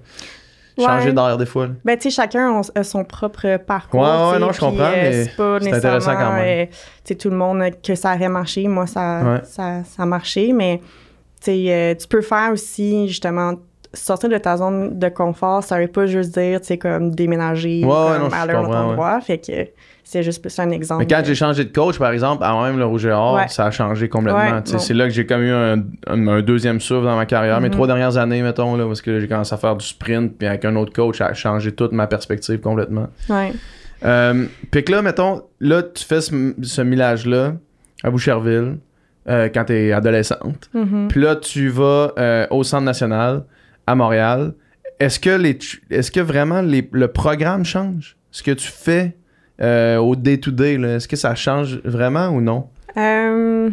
changer 0.86 1.14
d'air 1.14 1.38
des 1.38 1.46
fois, 1.46 1.68
là. 1.68 1.74
Ben, 1.86 1.98
tu 1.98 2.04
sais, 2.10 2.16
chacun 2.16 2.62
a, 2.76 2.84
son 2.84 3.04
propre 3.04 3.58
parcours. 3.58 4.02
Ouais, 4.02 4.32
ouais, 4.34 4.40
non, 4.40 4.52
je 4.52 4.60
comprends, 4.60 4.84
euh, 4.84 4.92
mais 4.94 5.24
c'est 5.24 5.36
pas 5.36 5.56
intéressant 5.56 6.14
quand 6.16 6.34
même. 6.34 6.64
euh, 6.64 6.66
tu 6.66 6.74
sais, 7.06 7.16
tout 7.16 7.30
le 7.30 7.36
monde 7.38 7.64
que 7.84 7.96
ça 7.96 8.14
aurait 8.16 8.30
marché. 8.30 8.68
Moi, 8.68 8.88
ça, 8.88 9.22
Ouais. 9.24 9.40
ça, 9.44 9.84
ça 9.84 10.04
a 10.04 10.06
marché, 10.06 10.54
mais 10.54 10.80
tu 11.42 11.52
sais, 11.52 11.66
euh, 11.70 11.96
tu 11.96 12.08
peux 12.08 12.22
faire 12.22 12.52
aussi, 12.52 13.08
justement, 13.08 13.54
sortir 13.94 14.30
de 14.30 14.38
ta 14.38 14.58
zone 14.58 15.00
de 15.00 15.10
confort, 15.10 15.64
ça 15.64 15.80
veut 15.80 15.88
pas 15.88 16.06
juste 16.06 16.34
dire, 16.38 16.60
tu 16.62 16.68
sais, 16.68 16.78
comme 16.78 17.12
déménager 17.16 17.84
Ouais, 17.84 17.90
comme 17.92 18.24
non, 18.24 18.30
je 18.30 18.36
aller 18.36 18.54
à 18.54 18.60
un 18.60 18.64
autre 18.66 18.76
endroit. 18.76 19.22
Fait 19.22 19.38
que 19.40 19.68
c'est 20.10 20.24
juste 20.24 20.42
plus 20.42 20.58
un 20.60 20.70
exemple. 20.70 21.00
Mais 21.04 21.08
quand 21.08 21.22
j'ai 21.26 21.36
changé 21.36 21.66
de 21.66 21.72
coach, 21.74 21.98
par 22.00 22.12
exemple, 22.12 22.44
à 22.44 22.54
même 22.64 22.78
le 22.78 22.86
Rouge 22.86 23.06
et 23.06 23.12
Or, 23.12 23.36
Ouais. 23.36 23.48
ça 23.50 23.66
a 23.66 23.72
changé 23.72 24.08
complètement. 24.10 24.40
Ouais, 24.42 24.62
bon. 24.72 24.78
C'est 24.80 24.94
là 24.94 25.06
que 25.06 25.14
j'ai 25.14 25.26
comme 25.26 25.42
eu 25.42 25.52
un, 25.52 25.84
un- 26.08 26.28
un 26.28 26.42
deuxième 26.42 26.80
souffle 26.80 27.06
dans 27.06 27.16
ma 27.18 27.26
carrière. 27.26 27.60
Mes 27.60 27.68
Mhm. 27.68 27.74
trois 27.74 27.88
dernières 27.88 28.16
années, 28.18 28.42
mettons, 28.42 28.76
là, 28.78 28.86
parce 28.86 29.02
que 29.02 29.20
j'ai 29.20 29.28
commencé 29.28 29.54
à 29.54 29.58
faire 29.58 29.76
du 29.76 29.86
sprint, 29.86 30.38
puis 30.38 30.48
avec 30.48 30.64
un 30.66 30.76
autre 30.78 30.94
coach, 30.94 31.18
ça 31.18 31.28
a 31.28 31.34
changé 31.34 31.72
toute 31.74 31.92
ma 31.92 32.08
perspective 32.08 32.60
complètement. 32.60 33.08
Ouais. 33.30 33.54
Euh, 34.06 34.46
puis 34.72 34.84
que 34.84 34.92
là, 34.92 35.02
mettons, 35.02 35.42
là, 35.60 35.82
tu 35.84 36.04
fais 36.06 36.22
ce, 36.22 36.54
ce 36.62 36.82
millage-là 36.82 37.54
à 38.04 38.10
Boucherville 38.12 38.78
euh, 39.28 39.50
quand 39.54 39.66
t'es 39.66 39.92
adolescente. 39.92 40.70
Mhm. 40.74 41.08
Puis 41.10 41.20
là, 41.22 41.36
tu 41.36 41.68
vas 41.70 42.14
euh, 42.18 42.48
au 42.50 42.64
Centre 42.64 42.84
national 42.84 43.44
à 43.86 43.96
Montréal. 43.96 44.54
Est-ce 45.00 45.20
que, 45.20 45.32
les, 45.32 45.58
est-ce 45.90 46.12
que 46.12 46.20
vraiment 46.20 46.62
les- 46.62 46.88
le 46.92 47.08
programme 47.08 47.66
change? 47.66 48.16
Ce 48.32 48.42
que 48.44 48.52
tu 48.52 48.68
fais 48.68 49.16
euh, 49.62 49.98
au 49.98 50.16
day-to-day, 50.16 50.78
là, 50.78 50.96
est-ce 50.96 51.08
que 51.08 51.16
ça 51.16 51.34
change 51.36 51.80
vraiment 51.84 52.30
ou 52.30 52.42
non? 52.42 52.68
Euh, 52.98 53.70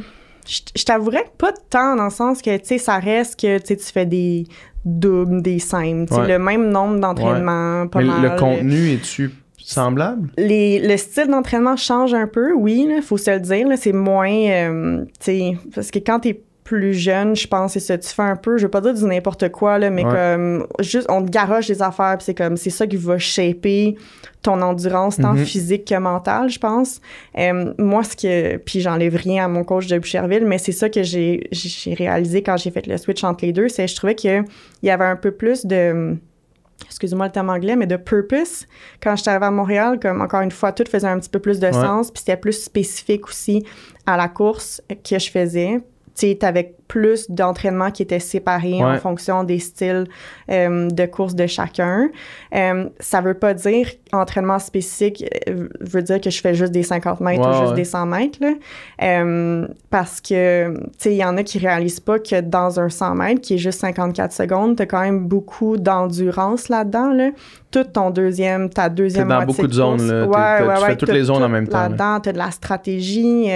je 0.47 0.61
je 0.77 0.85
t'avouerais 0.85 1.25
que 1.25 1.37
pas 1.39 1.53
tant 1.71 1.97
dans 1.97 2.05
le 2.05 2.11
sens 2.11 2.43
que, 2.43 2.55
tu 2.59 2.65
sais, 2.65 2.79
ça 2.79 2.99
reste 2.99 3.41
que, 3.41 3.59
tu 3.59 3.77
fais 3.81 4.07
des 4.07 4.47
doubles, 4.85 5.41
des 5.43 5.59
simples, 5.59 6.13
Ouais. 6.13 6.29
le 6.29 6.39
même 6.39 6.69
nombre 6.71 7.01
d'entraînements, 7.01 7.87
pas 7.87 8.01
Mais 8.01 8.05
mal. 8.07 8.23
le 8.23 8.39
contenu, 8.39 8.93
es-tu 8.93 9.31
semblable? 9.57 10.29
Les, 10.37 10.79
le 10.87 10.97
style 10.99 11.29
d'entraînement 11.29 11.77
change 11.77 12.13
un 12.13 12.27
peu, 12.27 12.53
oui, 12.53 12.87
il 12.95 13.03
faut 13.03 13.17
se 13.17 13.31
le 13.31 13.41
dire. 13.41 13.67
là, 13.67 13.77
C'est 13.79 13.93
moins. 13.95 14.29
euh, 14.31 15.05
tu 15.07 15.11
sais, 15.21 15.57
parce 15.75 15.91
que 15.91 15.99
quand 16.01 16.21
t'es 16.21 16.43
plus 16.65 16.95
jeune, 16.95 17.37
je 17.37 17.47
pense, 17.47 17.75
c'est 17.75 17.81
ça. 17.81 17.99
Tu 17.99 18.09
fais 18.09 18.23
un 18.23 18.37
peu, 18.37 18.57
je 18.57 18.65
veux 18.65 18.71
pas 18.71 18.81
dire 18.81 18.95
du 18.95 19.05
n'importe 19.05 19.51
quoi, 19.51 19.79
là, 19.79 19.91
mais 19.91 20.05
Ouais. 20.05 20.11
comme. 20.13 20.67
Juste, 20.81 21.07
on 21.11 21.23
te 21.23 21.31
garoche 21.31 21.67
des 21.69 21.83
affaires, 21.83 22.17
puis 22.19 22.25
c'est 22.25 22.35
comme. 22.35 22.57
C'est 22.57 22.71
ça 22.71 22.87
qui 22.87 22.97
va 22.97 23.19
shaper 23.19 23.97
ton 24.43 24.61
endurance, 24.63 25.17
tant 25.19 25.35
Mhm. 25.35 25.45
physique 25.45 25.85
que 25.87 25.95
mentale, 25.99 26.49
je 26.49 26.59
pense. 26.59 27.01
Euh, 27.39 27.73
moi, 27.79 28.03
ce 28.03 28.17
que. 28.17 28.57
Puis 28.57 28.81
j'enlève 28.81 29.15
rien 29.15 29.45
à 29.45 29.49
mon 29.49 29.63
coach 29.63 29.87
de 29.87 29.99
Boucherville, 29.99 30.45
mais 30.47 30.59
c'est 30.59 30.73
ça 30.73 30.89
que 30.89 31.03
j'ai 31.03 31.47
j'ai 31.53 31.95
réalisé 31.95 32.43
quand 32.43 32.57
j'ai 32.57 32.71
fait 32.71 32.87
le 32.87 32.97
switch 32.97 33.23
entre 33.25 33.45
les 33.45 33.53
deux. 33.53 33.69
C'est 33.69 33.87
je 33.87 33.95
trouvais 33.95 34.15
qu'il 34.15 34.45
y 34.83 34.91
avait 34.91 35.05
un 35.05 35.17
peu 35.17 35.33
plus 35.33 35.67
de 35.67 36.17
excusez-moi 36.87 37.27
le 37.27 37.33
terme 37.33 37.51
anglais, 37.51 37.77
mais 37.77 37.87
de 37.87 37.97
purpose. 37.97 38.67
Quand 39.03 39.17
j'étais 39.17 39.31
arrivée 39.31 39.47
à 39.47 39.51
Montréal, 39.51 39.99
comme 40.01 40.21
encore 40.23 40.41
une 40.41 40.51
fois, 40.51 40.73
tout 40.73 40.85
faisait 40.91 41.07
un 41.09 41.19
petit 41.19 41.29
peu 41.31 41.39
plus 41.39 41.61
de 41.61 41.71
sens, 41.73 42.11
puis 42.11 42.21
c'était 42.21 42.37
plus 42.37 42.53
spécifique 42.65 43.29
aussi 43.29 43.65
à 44.07 44.17
la 44.17 44.29
course 44.29 44.83
que 44.89 45.19
je 45.19 45.31
faisais. 45.31 45.81
Tu 46.17 46.29
sais, 46.29 46.37
t'avais 46.37 46.75
plus 46.87 47.29
d'entraînement 47.29 47.91
qui 47.91 48.03
étaient 48.03 48.21
séparés 48.21 48.81
en 48.85 48.99
fonction 48.99 49.43
des 49.43 49.59
styles 49.59 50.05
euh, 50.51 50.89
de 50.89 51.07
course 51.07 51.35
de 51.35 51.47
chacun. 51.47 52.09
Euh, 52.55 52.85
ça 53.01 53.21
veut 53.21 53.35
pas 53.35 53.53
dire 53.55 53.89
entraînement 54.13 54.61
spécifique 54.61 55.25
euh, 55.49 55.67
veut 55.81 56.03
dire 56.03 56.21
que 56.21 56.31
je 56.31 56.41
fais 56.41 56.55
juste 56.55 56.71
des 56.73 56.85
50 56.85 57.21
mètres 57.21 57.41
Ouais, 57.43 57.49
ou 57.49 57.59
juste 57.59 57.71
ouais. 57.71 57.75
des 57.77 57.85
100 57.85 58.07
mètres. 58.07 58.39
Là. 58.41 58.53
Euh, 59.03 59.67
parce 59.91 60.21
que, 60.21 60.73
tu 60.77 60.81
sais, 60.99 61.13
il 61.15 61.17
y 61.17 61.25
en 61.25 61.37
a 61.37 61.43
qui 61.43 61.59
réalisent 61.59 61.99
pas 62.01 62.19
que 62.21 62.41
dans 62.41 62.79
un 62.79 62.89
100 62.91 63.15
mètres, 63.17 63.41
qui 63.41 63.55
est 63.55 63.59
juste 63.59 63.81
54 63.81 64.33
secondes, 64.33 64.77
t'as 64.77 64.87
quand 64.87 65.01
même 65.01 65.27
beaucoup 65.27 65.77
d'endurance 65.79 66.69
là-dedans. 66.69 67.13
Là. 67.13 67.31
Tout 67.73 67.83
ton 67.85 68.11
deuxième, 68.11 68.71
ta 68.71 68.89
deuxième 68.89 69.27
dans 69.27 69.35
moitié 69.37 69.53
beaucoup 69.55 69.67
de 69.67 69.73
zones, 69.73 70.07
là. 70.07 70.23
T'es- 70.23 70.29
Ouais, 70.29 70.35
t'as- 70.35 70.67
ouais, 70.69 70.75
tu 70.81 70.85
fais 70.87 70.97
toutes 70.97 71.13
les 71.13 71.25
zones 71.25 71.43
en 71.43 71.49
même 71.49 71.67
temps, 71.67 71.77
là. 71.79 71.89
Là-dedans, 71.89 72.21
t'as 72.21 72.33
de 72.33 72.39
la 72.39 72.51
stratégie. 72.53 73.47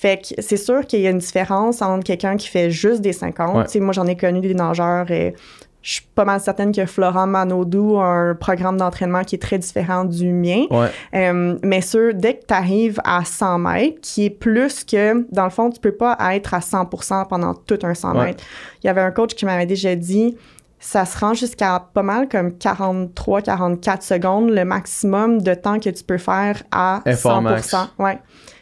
Fait 0.00 0.18
que 0.34 0.40
c'est 0.42 0.56
sûr 0.56 0.86
qu'il 0.86 1.00
y 1.00 1.06
a 1.06 1.10
une 1.10 1.18
différence 1.18 1.82
entre 1.82 2.04
quelqu'un 2.04 2.36
qui 2.36 2.48
fait 2.48 2.70
juste 2.70 3.00
des 3.00 3.12
50. 3.12 3.56
Ouais. 3.56 3.64
Tu 3.64 3.72
sais, 3.72 3.80
moi, 3.80 3.92
j'en 3.92 4.06
ai 4.06 4.16
connu 4.16 4.40
des 4.40 4.54
nageurs 4.54 5.10
et 5.10 5.34
je 5.82 5.92
suis 5.92 6.06
pas 6.14 6.24
mal 6.26 6.40
certaine 6.40 6.72
que 6.72 6.84
Florent 6.84 7.26
Manodou 7.26 7.96
a 7.98 8.04
un 8.04 8.34
programme 8.34 8.76
d'entraînement 8.76 9.24
qui 9.24 9.36
est 9.36 9.38
très 9.38 9.56
différent 9.58 10.04
du 10.04 10.30
mien. 10.32 10.64
Ouais. 10.70 10.88
Euh, 11.14 11.58
mais 11.62 11.80
sûr, 11.80 12.12
dès 12.14 12.34
que 12.34 12.44
tu 12.46 12.52
arrives 12.54 13.00
à 13.04 13.24
100 13.24 13.58
mètres, 13.58 13.98
qui 14.02 14.26
est 14.26 14.30
plus 14.30 14.84
que, 14.84 15.26
dans 15.32 15.44
le 15.44 15.50
fond, 15.50 15.70
tu 15.70 15.80
peux 15.80 15.92
pas 15.92 16.18
être 16.34 16.52
à 16.54 16.58
100% 16.60 17.26
pendant 17.28 17.54
tout 17.54 17.78
un 17.82 17.94
100 17.94 18.14
Ouais. 18.14 18.24
mètres. 18.26 18.44
Il 18.82 18.86
y 18.88 18.90
avait 18.90 19.00
un 19.00 19.10
coach 19.10 19.34
qui 19.34 19.46
m'avait 19.46 19.64
déjà 19.66 19.94
dit, 19.96 20.36
ça 20.78 21.04
se 21.06 21.18
rend 21.18 21.32
jusqu'à 21.34 21.88
pas 21.94 22.02
mal 22.02 22.28
comme 22.28 22.52
43-44 22.52 24.02
secondes, 24.02 24.50
le 24.50 24.64
maximum 24.64 25.40
de 25.42 25.54
temps 25.54 25.78
que 25.78 25.90
tu 25.90 26.04
peux 26.04 26.18
faire 26.18 26.62
à 26.70 27.02
Effort 27.06 27.40
100%. 27.40 27.42
max. 27.42 27.76
Ouais. 27.98 28.18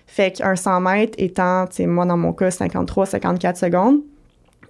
Fait 0.09 0.33
qu'un 0.33 0.57
100 0.57 0.81
mètres 0.81 1.15
étant, 1.19 1.67
tu 1.67 1.77
sais, 1.77 1.87
moi 1.87 2.07
dans 2.07 2.17
mon 2.17 2.33
cas, 2.33 2.49
53-54 2.49 3.57
secondes. 3.57 4.01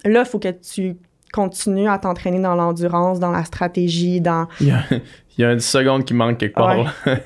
Là, 0.04 0.22
il 0.24 0.28
faut 0.28 0.38
que 0.38 0.48
tu 0.48 0.96
continues 1.32 1.88
à 1.88 1.98
t'entraîner 1.98 2.40
dans 2.40 2.54
l'endurance, 2.54 3.20
dans 3.20 3.30
la 3.30 3.44
stratégie, 3.44 4.20
dans... 4.20 4.48
Il 4.60 4.68
y 4.68 4.70
a, 4.72 4.82
il 5.38 5.42
y 5.42 5.44
a 5.44 5.52
une 5.52 5.60
seconde 5.60 6.04
qui 6.04 6.12
manque 6.12 6.38
quelque 6.38 6.54
part. 6.54 6.76
Ouais. 6.76 6.86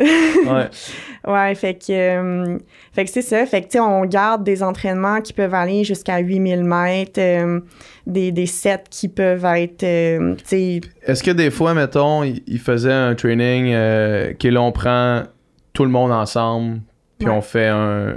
ouais. 0.47 0.69
Ouais, 1.25 1.55
fait 1.55 1.75
que, 1.75 1.93
euh, 1.93 2.59
fait 2.93 3.05
que 3.05 3.11
c'est 3.13 3.23
ça. 3.23 3.47
Fait 3.47 3.61
que, 3.61 3.67
tu 3.67 3.73
sais, 3.75 3.81
on 3.81 4.05
garde 4.07 4.43
des 4.43 4.61
entraînements 4.61 5.21
qui 5.21 5.33
peuvent 5.33 5.55
aller 5.55 5.85
jusqu'à 5.85 6.19
8000 6.19 6.65
mètres, 6.65 7.21
euh, 7.21 7.61
des, 8.09 8.33
des 8.33 8.47
sets 8.47 8.83
qui 8.91 9.09
peuvent 9.09 9.45
être, 9.45 9.85
euh, 9.85 10.35
tu 10.39 10.45
sais, 10.45 10.81
Est-ce 11.05 11.23
que 11.23 11.31
des 11.31 11.53
fois, 11.53 11.75
mettons, 11.75 12.25
il 12.25 12.43
il 12.49 12.59
faisait 12.59 12.93
un 12.93 13.15
training 13.15 13.73
euh, 13.73 14.33
que 14.35 14.49
là, 14.49 14.61
on 14.63 14.73
prend 14.73 15.23
tout 15.73 15.85
le 15.85 15.91
monde 15.91 16.11
ensemble, 16.11 16.81
puis 17.23 17.31
Ouais. 17.31 17.37
on 17.37 17.41
fait 17.43 17.69
un, 17.69 18.17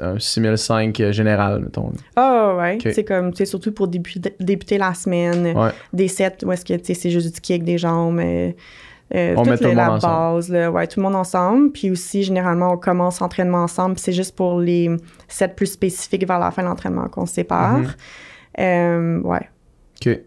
un 0.00 0.18
6005 0.18 1.10
général, 1.10 1.60
mettons. 1.60 1.92
Ah 2.16 2.54
ouais, 2.58 2.74
Ok. 2.76 2.92
c'est 2.92 3.04
comme, 3.04 3.30
tu 3.32 3.38
sais, 3.38 3.44
surtout 3.46 3.72
pour 3.72 3.88
débuter, 3.88 4.34
débuter 4.40 4.78
la 4.78 4.94
semaine, 4.94 5.56
Ouais. 5.56 5.70
des 5.92 6.08
sets 6.08 6.44
où 6.44 6.52
est-ce 6.52 6.64
que, 6.64 6.74
tu 6.74 6.84
sais, 6.86 6.94
c'est 6.94 7.10
juste 7.10 7.34
du 7.34 7.40
kick, 7.40 7.62
des 7.64 7.78
jambes, 7.78 8.18
euh, 8.18 8.50
euh, 9.14 9.34
On 9.38 9.44
met 9.44 9.56
tout 9.56 9.64
le 9.64 9.72
la 9.72 9.88
monde 9.90 10.00
base, 10.02 10.50
là, 10.50 10.70
ouais, 10.70 10.86
tout 10.86 11.00
le 11.00 11.04
monde 11.04 11.14
ensemble. 11.16 11.70
Puis 11.72 11.90
aussi, 11.90 12.22
généralement, 12.24 12.72
on 12.72 12.76
commence 12.76 13.20
l'entraînement 13.20 13.62
ensemble, 13.62 13.94
puis 13.94 14.02
c'est 14.04 14.12
juste 14.12 14.36
pour 14.36 14.60
les 14.60 14.90
sets 15.28 15.48
plus 15.48 15.66
spécifiques 15.72 16.26
vers 16.26 16.38
la 16.38 16.50
fin 16.50 16.62
de 16.62 16.68
l'entraînement 16.68 17.08
qu'on 17.08 17.24
se 17.24 17.34
sépare. 17.34 17.78
Mhm. 17.78 17.88
Euh, 18.60 19.20
ouais. 19.20 19.48
OK. 20.04 20.18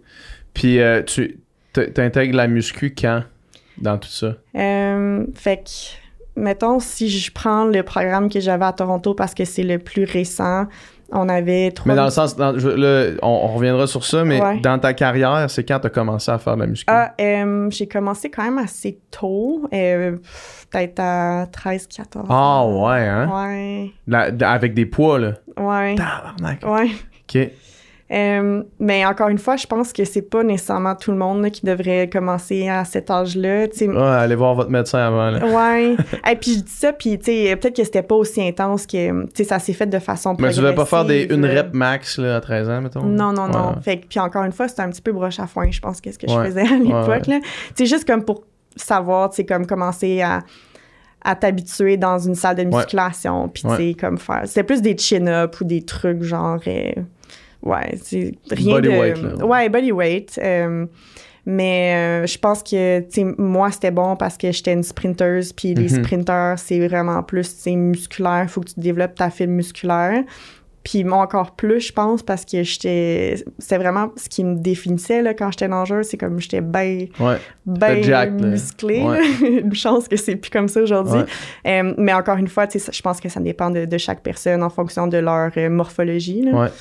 Puis 0.53 0.79
euh, 0.79 1.03
tu 1.03 1.39
t'intègres 1.73 2.35
la 2.35 2.47
muscu 2.47 2.93
quand 2.97 3.23
dans 3.77 3.97
tout 3.97 4.09
ça? 4.09 4.35
Euh, 4.55 5.25
fait 5.35 5.57
que, 5.63 5.69
mettons, 6.35 6.79
si 6.79 7.09
je 7.09 7.31
prends 7.31 7.65
le 7.65 7.83
programme 7.83 8.29
que 8.29 8.39
j'avais 8.39 8.65
à 8.65 8.73
Toronto 8.73 9.13
parce 9.13 9.33
que 9.33 9.45
c'est 9.45 9.63
le 9.63 9.79
plus 9.79 10.03
récent, 10.05 10.65
on 11.13 11.27
avait 11.27 11.71
trois... 11.71 11.91
Mais 11.91 11.97
dans 11.97 12.05
le 12.05 12.09
sens, 12.09 12.37
dans- 12.37 12.57
je- 12.57 13.17
on, 13.21 13.27
on 13.27 13.47
reviendra 13.55 13.85
sur 13.85 14.05
ça, 14.05 14.23
mais 14.23 14.41
Ouais. 14.41 14.59
dans 14.61 14.79
ta 14.79 14.93
carrière, 14.93 15.49
c'est 15.49 15.65
quand 15.65 15.79
tu 15.81 15.87
as 15.87 15.89
commencé 15.89 16.31
à 16.31 16.37
faire 16.37 16.55
de 16.55 16.61
la 16.61 16.67
muscu? 16.67 16.85
Ah, 16.87 17.13
euh, 17.19 17.69
j'ai 17.69 17.85
commencé 17.87 18.29
quand 18.29 18.43
même 18.43 18.57
assez 18.59 18.97
tôt, 19.11 19.67
euh, 19.73 20.11
peut-être 20.69 20.99
à 20.99 21.47
13-14 21.47 22.25
Ah, 22.29 22.33
ans. 22.33 22.87
ouais, 22.87 23.05
hein? 23.07 23.29
Ouais, 23.29 23.91
La- 24.07 24.29
avec 24.51 24.73
des 24.73 24.85
poids, 24.85 25.19
là. 25.19 25.33
ouais, 25.57 25.95
Tabarnak. 25.95 26.63
ouais. 26.65 26.91
OK. 27.27 27.49
Euh, 28.11 28.63
mais 28.79 29.05
encore 29.05 29.29
une 29.29 29.37
fois, 29.37 29.55
je 29.55 29.65
pense 29.65 29.93
que 29.93 30.03
c'est 30.03 30.21
pas 30.21 30.43
nécessairement 30.43 30.95
tout 30.95 31.11
le 31.11 31.17
monde 31.17 31.41
là, 31.41 31.49
qui 31.49 31.65
devrait 31.65 32.09
commencer 32.09 32.67
à 32.67 32.83
cet 32.83 33.09
âge-là. 33.09 33.67
Ouais, 33.79 33.97
allez 33.97 34.35
voir 34.35 34.53
votre 34.53 34.69
médecin 34.69 34.99
avant, 34.99 35.29
là. 35.29 35.45
Ouais. 35.45 35.95
Et 36.29 36.35
puis 36.35 36.55
je 36.55 36.59
dis 36.59 36.71
ça, 36.71 36.91
puis 36.91 37.17
peut-être 37.17 37.75
que 37.75 37.83
c'était 37.85 38.03
pas 38.03 38.15
aussi 38.15 38.45
intense 38.45 38.85
que, 38.85 39.27
ça 39.45 39.59
s'est 39.59 39.73
fait 39.73 39.85
de 39.85 39.99
façon 39.99 40.35
Mais 40.39 40.51
tu 40.51 40.59
devais 40.59 40.75
pas 40.75 40.85
faire 40.85 41.05
des, 41.05 41.23
une 41.33 41.45
rep 41.45 41.73
max, 41.73 42.17
là, 42.17 42.35
à 42.35 42.41
13 42.41 42.69
ans, 42.69 42.81
mettons? 42.81 43.03
Non, 43.03 43.31
non, 43.31 43.47
non. 43.47 43.75
Fait 43.81 44.01
puis 44.07 44.19
encore 44.19 44.43
une 44.43 44.51
fois, 44.51 44.67
c'était 44.67 44.81
un 44.81 44.89
petit 44.89 45.01
peu 45.01 45.13
broche 45.13 45.39
à 45.39 45.47
foin, 45.47 45.71
je 45.71 45.79
pense, 45.79 46.01
qu'est-ce 46.01 46.19
que 46.19 46.27
je 46.27 46.35
faisais 46.35 46.61
à 46.61 46.77
l'époque. 46.77 47.27
Ouais. 47.29 47.41
C'est 47.75 47.85
juste 47.85 48.05
comme 48.05 48.25
pour 48.25 48.43
savoir, 48.75 49.29
tu 49.29 49.37
sais, 49.37 49.45
comme 49.45 49.65
commencer 49.65 50.21
à, 50.21 50.41
à 51.23 51.35
t'habituer 51.35 51.95
dans 51.95 52.19
une 52.19 52.35
salle 52.35 52.57
de 52.57 52.63
musculation, 52.63 53.47
puis 53.47 53.63
tu 53.63 53.75
sais, 53.75 53.93
comme 53.93 54.17
faire. 54.17 54.41
C'était 54.45 54.63
plus 54.63 54.81
des 54.81 54.97
chin-ups 54.97 55.61
ou 55.61 55.63
des 55.63 55.83
trucs 55.83 56.23
genre. 56.23 56.59
euh, 56.67 56.91
ouais, 57.63 57.95
c'est 58.03 58.33
rien 58.49 58.75
Body 58.75 58.87
de. 58.89 58.93
weight, 58.93 59.17
là. 59.21 59.45
Ouais, 59.45 59.69
body 59.69 59.91
weight. 59.91 60.39
euh, 60.43 60.85
mais 61.45 61.95
euh, 62.23 62.27
je 62.27 62.37
pense 62.37 62.61
que, 62.61 62.99
tu 62.99 63.05
sais, 63.09 63.23
moi, 63.37 63.71
c'était 63.71 63.89
bon 63.91 64.15
parce 64.15 64.37
que 64.37 64.51
j'étais 64.51 64.73
une 64.73 64.83
sprinteuse, 64.83 65.53
puis 65.53 65.73
les 65.73 65.89
Mhm. 65.97 66.03
sprinteurs, 66.03 66.59
c'est 66.59 66.85
vraiment 66.87 67.23
plus, 67.23 67.47
sais, 67.47 67.75
musculaire. 67.75 68.45
faut 68.49 68.61
que 68.61 68.69
tu 68.69 68.79
développes 68.79 69.15
ta 69.15 69.29
fibre 69.31 69.51
musculaire. 69.53 70.23
Puis 70.83 71.03
moi, 71.03 71.19
encore 71.19 71.51
plus, 71.55 71.79
je 71.79 71.93
pense, 71.93 72.23
parce 72.23 72.43
que 72.43 72.63
j'étais... 72.63 73.35
C'est 73.59 73.77
vraiment 73.77 74.11
ce 74.15 74.27
qui 74.29 74.43
me 74.43 74.55
définissait, 74.55 75.21
là, 75.21 75.35
quand 75.35 75.51
j'étais 75.51 75.67
nageuse. 75.67 76.07
C'est 76.07 76.17
comme 76.17 76.39
j'étais 76.39 76.61
bien 76.61 77.05
Ouais. 77.19 77.37
ben 77.67 78.01
jacked, 78.03 78.39
là. 78.41 78.47
musclée. 78.47 79.03
Ouais. 79.03 79.19
une 79.61 79.75
chance 79.75 80.07
que 80.07 80.15
c'est 80.17 80.35
plus 80.37 80.49
comme 80.49 80.67
ça 80.67 80.81
aujourd'hui. 80.81 81.19
Ouais. 81.21 81.81
Euh, 81.83 81.93
mais 81.99 82.13
encore 82.13 82.37
une 82.37 82.47
fois, 82.47 82.65
tu 82.65 82.79
sais, 82.79 82.91
je 82.91 83.01
pense 83.03 83.19
que 83.19 83.29
ça 83.29 83.39
dépend 83.39 83.69
de, 83.69 83.85
de 83.85 83.97
chaque 83.99 84.21
personne 84.23 84.63
en 84.63 84.69
fonction 84.71 85.05
de 85.05 85.17
leur 85.19 85.51
euh, 85.57 85.69
morphologie. 85.69 86.41
là. 86.43 86.71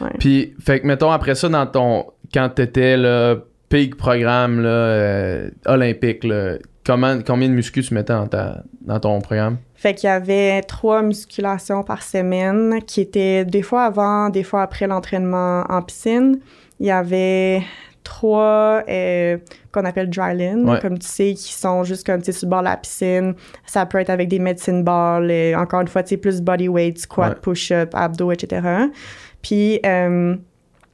Ouais. 0.00 0.10
Puis, 0.18 0.54
fait 0.60 0.80
que, 0.80 0.86
mettons, 0.86 1.10
après 1.10 1.34
ça, 1.34 1.48
dans 1.48 1.66
ton. 1.66 2.06
Quand 2.32 2.48
t'étais, 2.50 2.96
là, 2.96 3.36
peak 3.68 3.96
programme, 3.96 4.60
là, 4.60 4.68
euh, 4.68 5.50
olympique, 5.66 6.24
là, 6.24 6.56
comment, 6.84 7.18
combien 7.26 7.48
de 7.48 7.54
muscu 7.54 7.82
tu 7.82 7.94
mettais 7.94 8.12
dans, 8.12 8.26
ta, 8.26 8.62
dans 8.82 9.00
ton 9.00 9.20
programme? 9.20 9.58
Fait 9.74 9.94
qu'il 9.94 10.08
y 10.08 10.12
avait 10.12 10.62
trois 10.62 11.02
musculations 11.02 11.82
par 11.82 12.02
semaine 12.02 12.80
qui 12.86 13.00
étaient 13.00 13.44
des 13.44 13.62
fois 13.62 13.84
avant, 13.84 14.28
des 14.28 14.42
fois 14.42 14.62
après 14.62 14.86
l'entraînement 14.86 15.64
en 15.68 15.82
piscine. 15.82 16.40
Il 16.80 16.86
y 16.86 16.90
avait 16.90 17.62
trois 18.04 18.82
euh, 18.88 19.36
qu'on 19.70 19.84
appelle 19.84 20.08
dry 20.08 20.34
Ouais. 20.34 20.78
comme 20.80 20.98
tu 20.98 21.06
sais, 21.06 21.34
qui 21.34 21.52
sont 21.52 21.84
juste 21.84 22.06
comme 22.06 22.20
tu 22.22 22.26
sais, 22.26 22.32
sur 22.32 22.46
le 22.46 22.50
bord 22.50 22.60
de 22.60 22.64
la 22.64 22.76
piscine. 22.76 23.34
Ça 23.66 23.84
peut 23.86 23.98
être 23.98 24.10
avec 24.10 24.28
des 24.28 24.38
medicine 24.38 24.82
balls, 24.82 25.30
et 25.30 25.54
encore 25.54 25.82
une 25.82 25.88
fois, 25.88 26.02
tu 26.02 26.10
sais, 26.10 26.16
plus 26.16 26.40
body 26.40 26.68
weight, 26.68 26.98
squat, 26.98 27.34
Ouais. 27.34 27.40
push-up, 27.40 27.90
abdos, 27.94 28.32
etc. 28.32 28.62
Puis, 29.42 29.80
euh, 29.86 30.34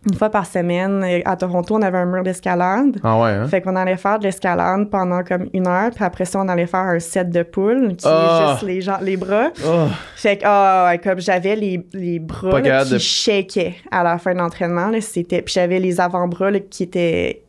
une 0.07 0.15
fois 0.19 0.29
par 0.29 0.45
semaine, 0.45 1.03
à 1.25 1.35
Toronto, 1.35 1.77
on 1.77 1.81
avait 1.83 1.97
un 1.97 2.05
mur 2.05 2.23
d'escalade. 2.23 2.99
Ah 3.03 3.19
ouais, 3.23 3.31
hein? 3.31 3.49
Fait 3.49 3.63
qu'on 3.63 3.75
allait 3.75 3.97
faire 3.97 4.19
de 4.19 4.25
l'escalade 4.25 4.91
pendant 4.91 5.23
comme 5.25 5.47
une 5.55 5.67
heure, 5.67 5.91
puis 5.95 6.05
après 6.05 6.27
ça, 6.27 6.41
on 6.41 6.49
allait 6.49 6.67
faire 6.67 6.81
un 6.81 6.99
set 6.99 7.31
de 7.31 7.43
poules, 7.43 7.97
qui 7.97 8.05
Ah! 8.07 8.43
est 8.49 8.51
juste 8.53 8.63
les, 8.67 8.81
gens, 8.83 8.99
les 9.01 9.17
bras. 9.17 9.49
Oh, 9.67 9.87
Fait 10.17 10.37
que, 10.37 10.43
ah, 10.45 10.89
ouais, 10.91 10.99
comme 10.99 11.21
j'avais 11.21 11.57
les, 11.57 11.87
les 11.95 12.19
bras 12.19 12.61
là, 12.61 12.85
qui 12.85 12.93
de- 12.93 12.99
shakaient 12.99 13.77
à 13.91 14.03
la 14.03 14.19
fin 14.19 14.35
de 14.35 14.39
l'entraînement, 14.41 14.89
là, 14.89 15.01
c'était... 15.01 15.41
Puis 15.41 15.55
j'avais 15.55 15.79
les 15.81 15.99
avant-bras 15.99 16.51
là, 16.51 16.61
qui 16.61 16.83
étaient 16.83 17.41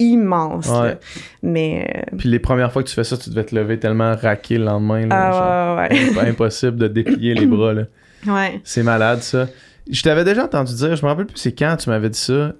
immenses, 0.00 0.66
là. 0.68 0.82
Ouais. 0.82 0.98
Mais... 1.44 1.86
euh, 2.12 2.16
Puis 2.18 2.28
les 2.28 2.38
premières 2.40 2.72
fois 2.72 2.82
que 2.82 2.88
tu 2.88 2.94
fais 2.94 3.04
ça, 3.04 3.16
tu 3.16 3.30
devais 3.30 3.44
te 3.44 3.54
lever 3.54 3.78
tellement 3.78 4.16
raqué 4.20 4.58
le 4.58 4.64
lendemain. 4.64 5.06
Là, 5.06 5.30
genre, 5.30 5.40
ah, 5.42 5.76
ouais, 5.90 5.96
ouais, 5.96 6.10
imp- 6.22 6.28
impossible 6.30 6.76
de 6.76 6.88
déplier 6.88 7.34
les 7.34 7.46
bras. 7.46 7.72
Là. 7.72 7.82
ouais. 8.26 8.32
Ouais. 8.32 8.60
C'est 8.64 8.82
malade, 8.82 9.20
ça. 9.20 9.46
Je 9.90 10.02
t'avais 10.02 10.24
déjà 10.24 10.44
entendu 10.44 10.74
dire, 10.74 10.94
je 10.96 11.02
me 11.04 11.08
rappelle 11.10 11.26
plus 11.26 11.36
c'est 11.38 11.52
quand 11.52 11.76
tu 11.76 11.90
m'avais 11.90 12.10
dit 12.10 12.18
ça. 12.18 12.52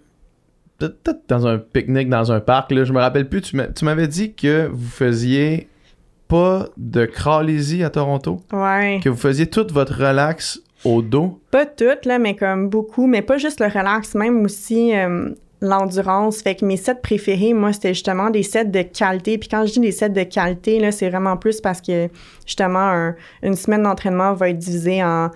Peut- 0.79 0.95
Peut-être 1.05 1.23
dans 1.29 1.47
un 1.47 1.59
pique-nique 1.59 2.09
dans 2.09 2.33
un 2.33 2.41
parc, 2.41 2.73
là, 2.73 2.85
je 2.85 2.93
me 2.93 2.99
rappelle 3.01 3.29
plus. 3.29 3.43
Tu 3.43 3.57
m'a- 3.57 3.67
tu 3.67 3.85
m'avais 3.85 4.09
dit 4.09 4.33
que 4.35 4.69
vous 4.73 4.89
faisiez 4.89 5.69
pas 6.29 6.67
de 6.77 7.05
crawlésie 7.07 7.83
à 7.85 7.91
Toronto, 7.91 8.41
Ouais. 8.53 9.01
que 9.03 9.09
vous 9.09 9.17
faisiez 9.17 9.47
tout 9.47 9.67
votre 9.73 9.93
relax 9.95 10.61
au 10.85 11.03
dos? 11.03 11.41
Pas 11.51 11.67
toutes, 11.67 12.07
là, 12.07 12.19
mais 12.19 12.35
comme 12.37 12.71
beaucoup. 12.71 13.07
Mais 13.07 13.21
pas 13.21 13.37
juste 13.37 13.61
le 13.61 13.67
relax, 13.67 14.15
même 14.15 14.43
aussi 14.45 14.95
euh, 14.97 15.31
l'endurance. 15.61 16.43
Fait 16.43 16.55
que 16.55 16.65
mes 16.65 16.77
sets 16.77 16.95
préférés, 17.03 17.53
moi, 17.53 17.73
c'était 17.73 17.95
justement 17.95 18.31
des 18.31 18.43
sets 18.43 18.65
de 18.65 18.83
qualité. 18.83 19.39
Puis 19.39 19.49
quand 19.49 19.67
je 19.67 19.73
dis 19.75 19.81
des 19.81 19.93
sets 19.93 20.09
de 20.11 20.23
qualité, 20.23 20.79
là, 20.81 20.91
c'est 20.93 21.09
vraiment 21.11 21.37
plus 21.37 21.61
parce 21.61 21.81
que, 21.81 22.09
justement, 22.47 22.79
un- 22.79 23.15
une 23.43 23.57
semaine 23.57 23.83
d'entraînement 23.83 24.33
va 24.33 24.49
être 24.51 24.59
divisée 24.59 25.03
en, 25.05 25.31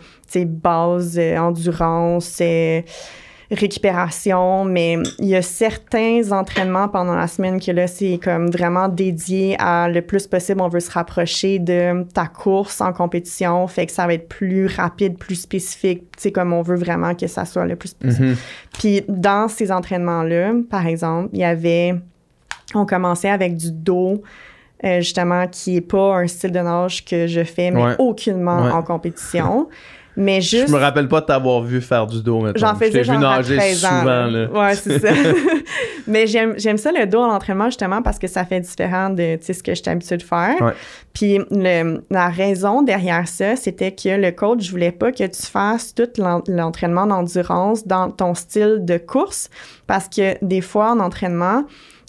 base, 0.44 1.16
euh, 1.18 1.36
endurance, 1.38 2.38
euh, 2.40 2.80
récupération, 3.50 4.64
mais 4.64 4.96
il 5.18 5.26
y 5.26 5.36
a 5.36 5.42
certains 5.42 6.32
entraînements 6.32 6.88
pendant 6.88 7.14
la 7.14 7.26
semaine 7.26 7.60
que 7.60 7.70
là, 7.70 7.86
c'est 7.86 8.18
comme 8.22 8.50
vraiment 8.50 8.88
dédié 8.88 9.56
à 9.58 9.88
le 9.88 10.02
plus 10.02 10.26
possible, 10.26 10.60
on 10.60 10.68
veut 10.68 10.80
se 10.80 10.90
rapprocher 10.90 11.58
de 11.58 12.04
ta 12.14 12.26
course 12.26 12.80
en 12.80 12.92
compétition, 12.92 13.66
fait 13.66 13.86
que 13.86 13.92
ça 13.92 14.06
va 14.06 14.14
être 14.14 14.28
plus 14.28 14.66
rapide, 14.66 15.18
plus 15.18 15.34
spécifique, 15.36 16.04
tu 16.16 16.22
sais, 16.24 16.32
comme 16.32 16.52
on 16.52 16.62
veut 16.62 16.76
vraiment 16.76 17.14
que 17.14 17.26
ça 17.26 17.44
soit 17.44 17.66
le 17.66 17.76
plus 17.76 17.94
possible. 17.94 18.26
Mhm. 18.28 18.36
Puis 18.78 19.02
dans 19.08 19.48
ces 19.48 19.70
entraînements-là, 19.72 20.52
par 20.70 20.86
exemple, 20.86 21.30
il 21.32 21.40
y 21.40 21.44
avait, 21.44 21.94
on 22.74 22.86
commençait 22.86 23.30
avec 23.30 23.56
du 23.56 23.70
dos, 23.72 24.22
euh, 24.84 25.00
justement, 25.00 25.46
qui 25.48 25.76
est 25.76 25.80
pas 25.80 26.16
un 26.16 26.26
style 26.26 26.52
de 26.52 26.58
nage 26.60 27.04
que 27.04 27.26
je 27.26 27.42
fais, 27.44 27.70
mais 27.70 27.82
Ouais. 27.82 27.94
aucunement 27.98 28.64
Ouais. 28.64 28.70
en 28.70 28.82
compétition. 28.82 29.68
Mais 30.16 30.40
juste. 30.40 30.68
Je 30.68 30.72
me 30.72 30.78
rappelle 30.78 31.08
pas 31.08 31.20
de 31.20 31.26
t'avoir 31.26 31.62
vu 31.62 31.80
faire 31.80 32.06
du 32.06 32.22
dos, 32.22 32.40
maintenant. 32.40 32.68
J'en 32.68 32.74
Je 32.78 32.84
faisais 32.84 32.98
vu 33.00 33.04
genre 33.04 33.16
à 33.24 33.36
nager 33.38 33.56
13 33.56 33.84
ans. 33.84 33.88
souvent. 34.00 34.26
là. 34.26 34.46
Ouais, 34.50 34.74
c'est 34.76 34.98
ça. 35.00 35.08
Mais 36.06 36.26
j'aime, 36.26 36.54
j'aime 36.58 36.76
ça 36.76 36.92
le 36.92 37.06
dos 37.06 37.20
en 37.20 37.32
entraînement 37.34 37.66
justement 37.66 38.02
parce 38.02 38.18
que 38.18 38.26
ça 38.26 38.44
fait 38.44 38.60
différent 38.60 39.10
de 39.10 39.36
tu 39.36 39.44
sais, 39.46 39.52
ce 39.54 39.62
que 39.62 39.74
j'étais 39.74 39.90
habituée 39.90 40.16
de 40.18 40.22
faire. 40.22 40.60
Ouais. 40.60 40.72
Puis 41.12 41.38
le- 41.50 42.02
la 42.10 42.28
raison 42.28 42.82
derrière 42.82 43.26
ça, 43.26 43.56
c'était 43.56 43.92
que 43.92 44.08
le 44.20 44.30
coach 44.30 44.70
voulait 44.70 44.92
pas 44.92 45.12
que 45.12 45.24
tu 45.26 45.42
fasses 45.42 45.94
tout 45.94 46.08
l'en- 46.18 46.42
l'entraînement 46.48 47.06
d'endurance 47.06 47.86
dans 47.86 48.10
ton 48.10 48.34
style 48.34 48.78
de 48.82 48.98
course 48.98 49.48
parce 49.86 50.08
que 50.08 50.36
des 50.44 50.60
fois 50.60 50.90
en 50.92 51.00
entraînement, 51.00 51.64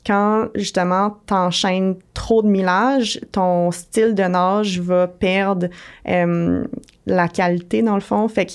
quand 0.05 0.49
justement 0.55 1.17
t'enchaînes 1.25 1.95
trop 2.13 2.41
de 2.41 2.47
millage, 2.47 3.19
ton 3.31 3.71
style 3.71 4.13
de 4.13 4.23
nage 4.23 4.79
va 4.79 5.07
perdre 5.07 5.67
euh, 6.07 6.63
la 7.05 7.27
qualité 7.27 7.81
dans 7.81 7.95
le 7.95 8.01
fond. 8.01 8.27
Fait 8.27 8.45
que 8.45 8.51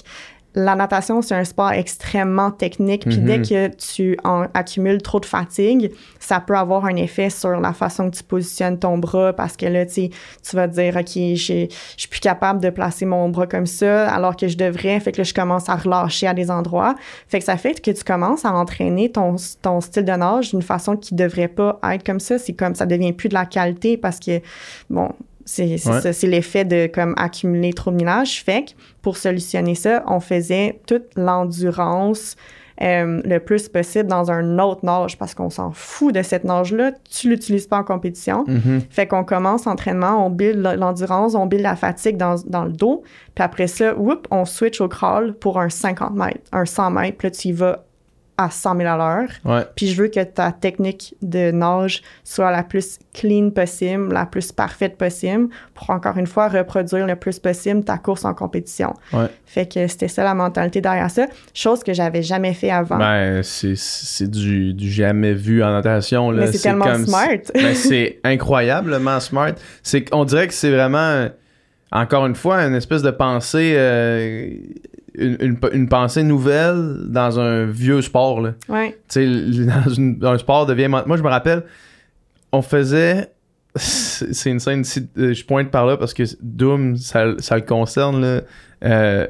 la 0.55 0.75
natation, 0.75 1.23
c'est 1.23 1.35
un 1.35 1.45
sport 1.45 1.71
extrêmement 1.73 2.51
technique. 2.51 3.05
Puis 3.07 3.19
dès 3.19 3.39
Mhm. 3.39 3.47
que 3.47 3.69
tu 3.77 4.17
en 4.25 4.47
accumules 4.53 5.01
trop 5.01 5.21
de 5.21 5.27
fatigue, 5.27 5.93
ça 6.19 6.41
peut 6.41 6.57
avoir 6.57 6.87
un 6.87 6.97
effet 6.97 7.31
sur 7.31 7.51
la 7.61 7.73
façon 7.73 8.11
que 8.11 8.17
tu 8.17 8.25
positionnes 8.25 8.79
ton 8.79 8.99
bras 8.99 9.33
parce 9.33 9.57
que 9.57 9.67
là, 9.67 9.87
tu 9.87 10.11
vas 10.55 10.67
te 10.67 10.75
dire, 10.75 10.97
OK, 10.97 11.07
j'ai- 11.15 11.69
je 11.71 12.01
suis 12.01 12.09
plus 12.09 12.21
capable 12.21 12.61
de 12.61 12.71
placer 12.71 13.05
mon 13.07 13.29
bras 13.29 13.47
comme 13.47 13.67
ça 13.67 14.09
alors 14.13 14.35
que 14.35 14.49
je 14.49 14.57
devrais. 14.57 14.99
Fait 15.01 15.13
que 15.13 15.19
là, 15.19 15.25
je 15.25 15.35
commence 15.35 15.69
à 15.69 15.77
relâcher 15.77 16.27
à 16.27 16.35
des 16.35 16.51
endroits. 16.51 16.95
Fait 17.29 17.39
que 17.39 17.45
ça 17.45 17.57
fait 17.57 17.81
que 17.81 17.91
tu 17.93 18.03
commences 18.03 18.45
à 18.45 18.53
entraîner 18.53 19.11
ton, 19.13 19.37
ton 19.63 19.81
style 19.81 20.05
de 20.05 20.13
nage 20.13 20.51
d'une 20.51 20.63
façon 20.63 20.97
qui 20.97 21.15
devrait 21.15 21.49
pas 21.49 21.79
être 21.93 22.05
comme 22.05 22.21
ça. 22.21 22.39
C'est 22.39 22.55
comme 22.55 22.75
ça 22.75 22.87
devient 22.87 23.13
plus 23.13 23.29
de 23.29 23.35
la 23.35 23.47
qualité 23.47 23.97
parce 23.97 24.19
que, 24.19 24.41
bon, 24.89 25.11
c'est 25.51 25.89
Ouais. 26.25 26.29
l'effet 26.29 26.65
de 26.65 26.87
comme 26.87 27.15
accumuler 27.17 27.73
trop 27.73 27.91
de 27.91 27.97
millage. 27.97 28.43
Fait 28.45 28.65
que 28.65 28.71
pour 29.03 29.17
solutionner 29.17 29.75
ça, 29.75 30.03
on 30.07 30.21
faisait 30.21 30.81
toute 30.87 31.07
l'endurance 31.17 32.37
euh, 32.83 33.21
le 33.27 33.39
plus 33.41 33.69
possible 33.69 34.09
dans 34.09 34.31
un 34.31 34.59
autre 34.59 34.87
nage 34.87 35.19
parce 35.19 35.35
qu'on 35.35 35.51
s'en 35.51 35.71
fout 35.71 36.15
de 36.15 36.23
cette 36.23 36.45
nage-là. 36.45 36.93
Tu 37.11 37.29
l'utilises 37.29 37.67
pas 37.67 37.77
en 37.79 37.85
compétition. 37.85 38.45
Mhm. 38.47 38.81
Fait 38.89 39.07
qu'on 39.07 39.23
commence 39.23 39.67
l'entraînement, 39.67 40.25
on 40.25 40.31
build 40.31 40.61
l'endurance, 40.79 41.35
on 41.35 41.45
build 41.45 41.63
la 41.63 41.77
fatigue 41.77 42.17
dans, 42.17 42.37
dans 42.47 42.65
le 42.65 42.73
dos. 42.73 43.03
Puis 43.35 43.45
après 43.45 43.67
ça, 43.67 43.95
whoop, 43.95 44.27
on 44.31 44.47
switch 44.47 44.81
au 44.81 44.89
crawl 44.89 45.35
pour 45.35 45.61
un 45.61 45.69
50 45.69 46.15
mètres, 46.15 46.41
un 46.53 46.65
100 46.65 46.91
mètres. 46.93 47.19
Puis 47.19 47.27
là, 47.27 47.31
tu 47.33 47.49
y 47.49 47.53
vas 47.53 47.85
à 48.45 48.51
100 48.51 48.77
000 48.77 48.89
à 48.89 48.97
l'heure. 48.97 49.29
Ouais. 49.45 49.65
Puis 49.77 49.89
je 49.89 50.01
veux 50.03 50.09
que 50.09 50.23
ta 50.23 50.53
technique 50.53 51.15
de 51.23 51.51
nage 51.51 52.03
soit 52.25 52.51
la 52.51 52.63
plus 52.63 52.99
clean 53.13 53.51
possible, 53.51 54.13
la 54.13 54.27
plus 54.27 54.53
parfaite 54.53 54.97
possible, 54.97 55.49
pour 55.75 55.91
encore 55.91 56.17
une 56.17 56.27
fois 56.27 56.49
reproduire 56.49 57.07
le 57.07 57.17
plus 57.17 57.39
possible 57.39 57.85
ta 57.85 57.99
course 57.99 58.25
en 58.25 58.35
compétition. 58.35 58.95
Ouais. 59.13 59.27
Fait 59.47 59.67
que 59.67 59.87
c'était 59.87 60.09
ça 60.09 60.23
la 60.25 60.35
mentalité 60.35 60.81
derrière 60.81 61.11
ça, 61.11 61.27
chose 61.55 61.83
que 61.83 61.93
j'avais 61.93 62.23
jamais 62.23 62.55
fait 62.55 62.71
avant. 62.71 62.99
Ben, 62.99 63.43
c'est- 63.43 64.29
du, 64.31 64.75
du 64.75 64.91
jamais 64.91 65.33
vu 65.35 65.63
en 65.63 65.73
natation. 65.73 66.31
Là. 66.31 66.47
Mais 66.47 66.53
c'est 66.53 66.59
tellement 66.59 66.85
comme- 66.87 67.07
smart. 67.07 67.29
Ben, 67.55 67.75
c'est 67.75 68.21
incroyablement 68.25 69.21
smart. 69.21 69.53
On 70.13 70.25
dirait 70.25 70.47
que 70.49 70.55
c'est 70.55 70.71
vraiment, 70.71 71.29
encore 71.93 72.27
une 72.27 72.35
fois, 72.35 72.63
une 72.63 72.75
espèce 72.75 73.03
de 73.03 73.11
pensée, 73.11 73.75
euh, 73.77 74.51
une, 75.21 75.37
une- 75.41 75.59
une 75.73 75.89
pensée 75.89 76.23
nouvelle 76.23 76.97
dans 77.09 77.39
un 77.39 77.65
vieux 77.67 78.03
sport. 78.03 78.41
Là. 78.41 78.55
ouais. 78.69 78.99
Tu 79.09 79.25
sais, 79.55 79.65
dans, 80.21 80.33
un 80.33 80.39
sport 80.39 80.67
de 80.67 80.75
vieille 80.75 80.89
mon- 80.89 81.07
Moi, 81.07 81.17
je 81.17 81.23
me 81.23 81.29
rappelle, 81.29 81.65
on 82.53 82.63
faisait. 82.63 83.31
C'est 83.77 84.51
une 84.51 84.59
scène 84.59 84.81
ici, 84.81 85.09
euh, 85.17 85.33
je 85.33 85.45
pointe 85.45 85.71
par 85.71 85.87
là 85.87 85.97
parce 85.97 86.13
que 86.13 86.25
Doom, 86.43 86.97
ça, 86.97 87.35
ça 87.39 87.55
le 87.57 87.63
concerne. 87.63 88.21
Là. 88.21 88.41
Euh, 88.85 89.27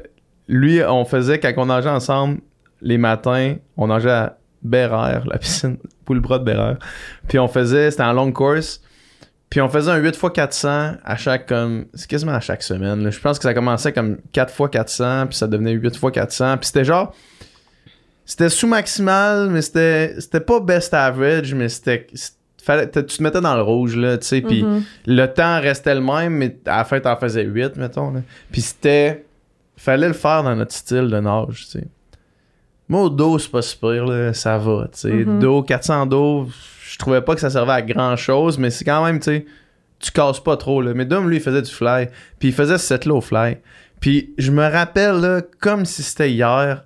lui, 0.47 0.81
on 0.83 1.05
faisait, 1.05 1.39
quand 1.39 1.53
on 1.57 1.67
nageait 1.67 1.89
ensemble, 1.89 2.39
les 2.81 2.97
matins, 2.97 3.55
on 3.77 3.87
nageait 3.87 4.09
à 4.09 4.37
Bérère, 4.63 5.23
la 5.27 5.37
piscine, 5.37 5.77
Poulbras 6.05 6.39
de 6.39 6.45
Bérère. 6.45 6.77
Puis 7.27 7.37
on 7.37 7.47
faisait, 7.47 7.91
c'était 7.91 8.03
en 8.03 8.13
longue 8.13 8.33
course. 8.33 8.81
Puis 9.51 9.61
on 9.61 9.69
faisait 9.69 9.91
un 9.91 9.97
8 9.97 10.15
x 10.15 10.21
400 10.33 10.93
à 11.03 11.15
chaque, 11.17 11.45
comme, 11.45 11.85
c'est 11.93 12.09
quasiment 12.09 12.31
à 12.31 12.39
chaque 12.39 12.63
semaine. 12.63 13.03
là. 13.03 13.11
Je 13.11 13.19
pense 13.19 13.37
que 13.37 13.43
ça 13.43 13.53
commençait 13.53 13.91
comme 13.93 14.17
4 14.31 14.49
x 14.59 14.69
400, 14.71 15.27
puis 15.27 15.37
ça 15.37 15.45
devenait 15.45 15.73
8 15.73 15.87
x 15.95 15.99
400. 16.11 16.57
Puis 16.57 16.67
c'était 16.67 16.85
genre, 16.85 17.13
c'était 18.25 18.49
sous-maximal, 18.49 19.49
mais 19.49 19.61
c'était 19.61 20.15
c'était 20.19 20.39
pas 20.39 20.59
best 20.59 20.93
average, 20.93 21.53
mais 21.53 21.67
c'était. 21.69 22.07
fallait- 22.63 22.89
tu 22.89 23.03
te 23.03 23.21
mettais 23.23 23.41
dans 23.41 23.55
le 23.55 23.61
rouge, 23.61 23.95
là, 23.97 24.17
tu 24.17 24.25
sais. 24.27 24.41
Puis 24.41 24.63
Mhm. 24.63 24.83
le 25.07 25.25
temps 25.27 25.59
restait 25.59 25.95
le 25.95 26.01
même, 26.01 26.33
mais 26.33 26.57
à 26.65 26.77
la 26.77 26.83
fin, 26.85 26.99
t'en 27.01 27.17
faisais 27.17 27.43
8, 27.43 27.75
mettons. 27.75 28.11
Là. 28.11 28.21
Puis 28.51 28.61
c'était. 28.61 29.25
Fallait 29.75 30.07
le 30.07 30.13
faire 30.13 30.43
dans 30.43 30.55
notre 30.55 30.73
style 30.73 31.09
de 31.09 31.19
nage, 31.19 31.65
tu 31.71 31.79
sais. 31.79 31.87
Moi, 32.87 33.01
au 33.01 33.09
dos, 33.09 33.39
c'est 33.39 33.49
pas 33.51 33.61
super, 33.63 34.05
là, 34.05 34.31
ça 34.33 34.57
va, 34.59 34.87
tu 34.93 34.99
sais. 34.99 35.09
Mhm. 35.11 35.39
Dos, 35.39 35.63
400 35.63 36.05
dos, 36.05 36.47
je 36.91 36.97
trouvais 36.97 37.21
pas 37.21 37.35
que 37.35 37.41
ça 37.41 37.49
servait 37.49 37.71
à 37.73 37.81
grand 37.81 38.15
chose, 38.15 38.57
mais 38.57 38.69
c'est 38.69 38.85
quand 38.85 39.03
même, 39.05 39.19
tu 39.19 39.25
sais, 39.25 39.45
tu 39.99 40.11
casses 40.11 40.39
pas 40.43 40.57
trop, 40.57 40.81
là. 40.81 40.93
Mais 40.93 41.05
Dom, 41.05 41.29
lui, 41.29 41.37
il 41.37 41.41
faisait 41.41 41.61
du 41.61 41.71
fly, 41.71 42.07
puis 42.39 42.49
il 42.49 42.53
faisait 42.53 42.77
ce 42.77 42.85
set-là 42.87 43.13
au 43.15 43.21
fly. 43.21 43.57
Puis 43.99 44.33
je 44.37 44.51
me 44.51 44.63
rappelle, 44.67 45.15
là, 45.21 45.41
comme 45.59 45.85
si 45.85 46.01
c'était 46.03 46.31
hier, 46.31 46.83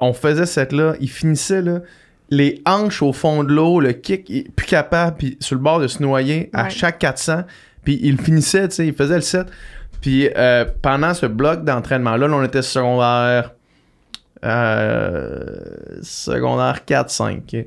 on 0.00 0.12
faisait 0.12 0.46
cette 0.46 0.72
là, 0.72 0.94
il 1.00 1.08
finissait 1.08 1.62
là, 1.62 1.80
les 2.30 2.60
hanches 2.66 3.02
au 3.02 3.12
fond 3.12 3.44
de 3.44 3.52
l'eau, 3.52 3.80
le 3.80 3.92
kick, 3.92 4.28
il 4.28 4.50
plus 4.50 4.66
capable, 4.66 5.16
puis 5.16 5.36
sur 5.40 5.54
le 5.56 5.62
bord 5.62 5.80
de 5.80 5.86
se 5.86 6.02
noyer 6.02 6.50
à 6.52 6.64
Ouais. 6.64 6.70
chaque 6.70 6.98
400, 6.98 7.44
puis 7.84 7.98
il 8.02 8.20
finissait, 8.20 8.68
tu 8.68 8.74
sais, 8.74 8.86
il 8.86 8.94
faisait 8.94 9.14
le 9.14 9.20
set. 9.22 9.46
Puis 10.02 10.28
euh, 10.36 10.64
pendant 10.82 11.14
ce 11.14 11.26
bloc 11.26 11.64
d'entraînement-là, 11.64 12.28
là, 12.28 12.36
on 12.36 12.44
était 12.44 12.62
secondaire, 12.62 13.52
euh, 14.44 15.46
secondaire 16.02 16.84
4-5. 16.86 17.66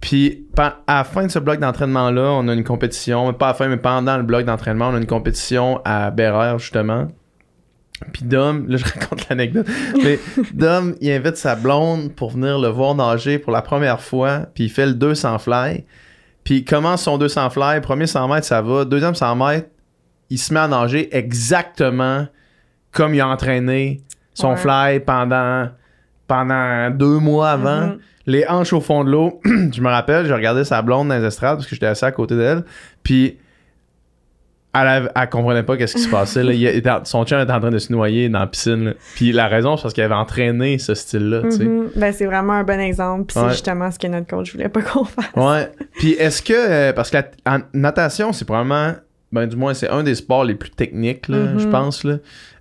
Puis 0.00 0.46
à 0.56 0.76
la 0.88 1.04
fin 1.04 1.24
de 1.26 1.30
ce 1.30 1.38
bloc 1.38 1.58
d'entraînement-là, 1.58 2.30
on 2.32 2.46
a 2.48 2.52
une 2.54 2.64
compétition, 2.64 3.32
pas 3.32 3.46
à 3.46 3.48
la 3.50 3.54
fin, 3.54 3.68
mais 3.68 3.76
pendant 3.76 4.16
le 4.16 4.22
bloc 4.22 4.44
d'entraînement, 4.44 4.88
on 4.90 4.94
a 4.94 4.98
une 4.98 5.06
compétition 5.06 5.80
à 5.84 6.10
Bérère, 6.10 6.58
justement. 6.58 7.08
Puis 8.12 8.24
Dom, 8.24 8.66
là 8.68 8.76
je 8.76 8.84
raconte 8.94 9.28
l'anecdote, 9.30 9.66
mais 10.02 10.18
Dom, 10.52 10.94
il 11.00 11.10
invite 11.10 11.36
sa 11.38 11.56
blonde 11.56 12.12
pour 12.14 12.30
venir 12.30 12.58
le 12.58 12.68
voir 12.68 12.94
nager 12.94 13.38
pour 13.38 13.52
la 13.52 13.62
première 13.62 14.00
fois, 14.00 14.40
puis 14.54 14.64
il 14.64 14.70
fait 14.70 14.86
le 14.86 14.94
200 14.94 15.38
fly. 15.38 15.84
Puis 16.44 16.56
il 16.58 16.64
commence 16.64 17.02
son 17.02 17.16
200 17.18 17.50
fly, 17.50 17.80
premier 17.80 18.06
100 18.06 18.28
mètres, 18.28 18.46
ça 18.46 18.60
va. 18.62 18.84
Deuxième 18.84 19.14
100 19.14 19.34
mètres, 19.36 19.68
il 20.28 20.38
se 20.38 20.52
met 20.52 20.60
à 20.60 20.68
nager 20.68 21.08
exactement 21.16 22.26
comme 22.92 23.14
il 23.14 23.20
a 23.20 23.28
entraîné 23.28 24.02
son 24.34 24.50
Ouais. 24.50 24.56
fly 24.56 25.00
pendant, 25.00 25.70
pendant 26.28 26.90
deux 26.90 27.18
mois 27.18 27.50
avant. 27.52 27.86
Mhm. 27.88 27.98
Les 28.26 28.44
hanches 28.48 28.72
au 28.72 28.80
fond 28.80 29.04
de 29.04 29.10
l'eau. 29.10 29.40
je 29.44 29.80
me 29.80 29.88
rappelle, 29.88 30.26
je 30.26 30.32
regardais 30.34 30.64
sa 30.64 30.82
blonde 30.82 31.08
dans 31.08 31.16
les 31.18 31.24
estrades 31.24 31.56
parce 31.56 31.66
que 31.66 31.74
j'étais 31.74 31.86
assis 31.86 32.04
à 32.04 32.12
côté 32.12 32.36
d'elle. 32.36 32.64
Puis 33.02 33.38
elle, 34.74 35.10
elle 35.14 35.28
comprenait 35.30 35.62
pas 35.62 35.76
qu'est-ce 35.78 35.94
qui 35.94 36.02
se 36.02 36.08
passait. 36.10 36.42
Là. 36.42 36.52
Il 36.52 36.66
était- 36.66 36.90
son 37.04 37.24
chien 37.24 37.40
était 37.42 37.52
en 37.52 37.60
train 37.60 37.70
de 37.70 37.78
se 37.78 37.90
noyer 37.92 38.28
dans 38.28 38.40
la 38.40 38.46
piscine. 38.46 38.84
là. 38.86 38.92
Puis 39.14 39.32
la 39.32 39.48
raison, 39.48 39.76
c'est 39.76 39.82
parce 39.84 39.94
qu'il 39.94 40.02
avait 40.04 40.14
entraîné 40.14 40.78
ce 40.78 40.94
style-là. 40.94 41.42
Mhm. 41.44 41.90
Ben, 41.96 42.12
c'est 42.12 42.26
vraiment 42.26 42.52
un 42.54 42.64
bon 42.64 42.78
exemple. 42.78 43.26
Puis 43.32 43.38
c'est 43.40 43.50
justement 43.52 43.90
ce 43.90 43.98
que 43.98 44.06
notre 44.06 44.26
coach 44.26 44.52
voulait 44.52 44.68
pas 44.68 44.82
qu'on 44.82 45.04
fasse. 45.04 45.30
Ouais. 45.34 45.70
Puis 45.94 46.12
est-ce 46.12 46.42
que. 46.42 46.52
euh, 46.54 46.92
parce 46.92 47.10
que 47.10 47.16
la 47.16 47.24
en 47.54 47.60
natation, 47.72 48.32
c'est 48.34 48.44
probablement. 48.44 48.92
Ben, 49.32 49.46
du 49.46 49.56
moins, 49.56 49.72
c'est 49.74 49.88
un 49.88 50.02
des 50.02 50.14
sports 50.14 50.44
les 50.44 50.54
plus 50.54 50.70
techniques, 50.70 51.28
là, 51.28 51.58
je 51.58 51.66
pense. 51.66 52.04
Là. 52.04 52.18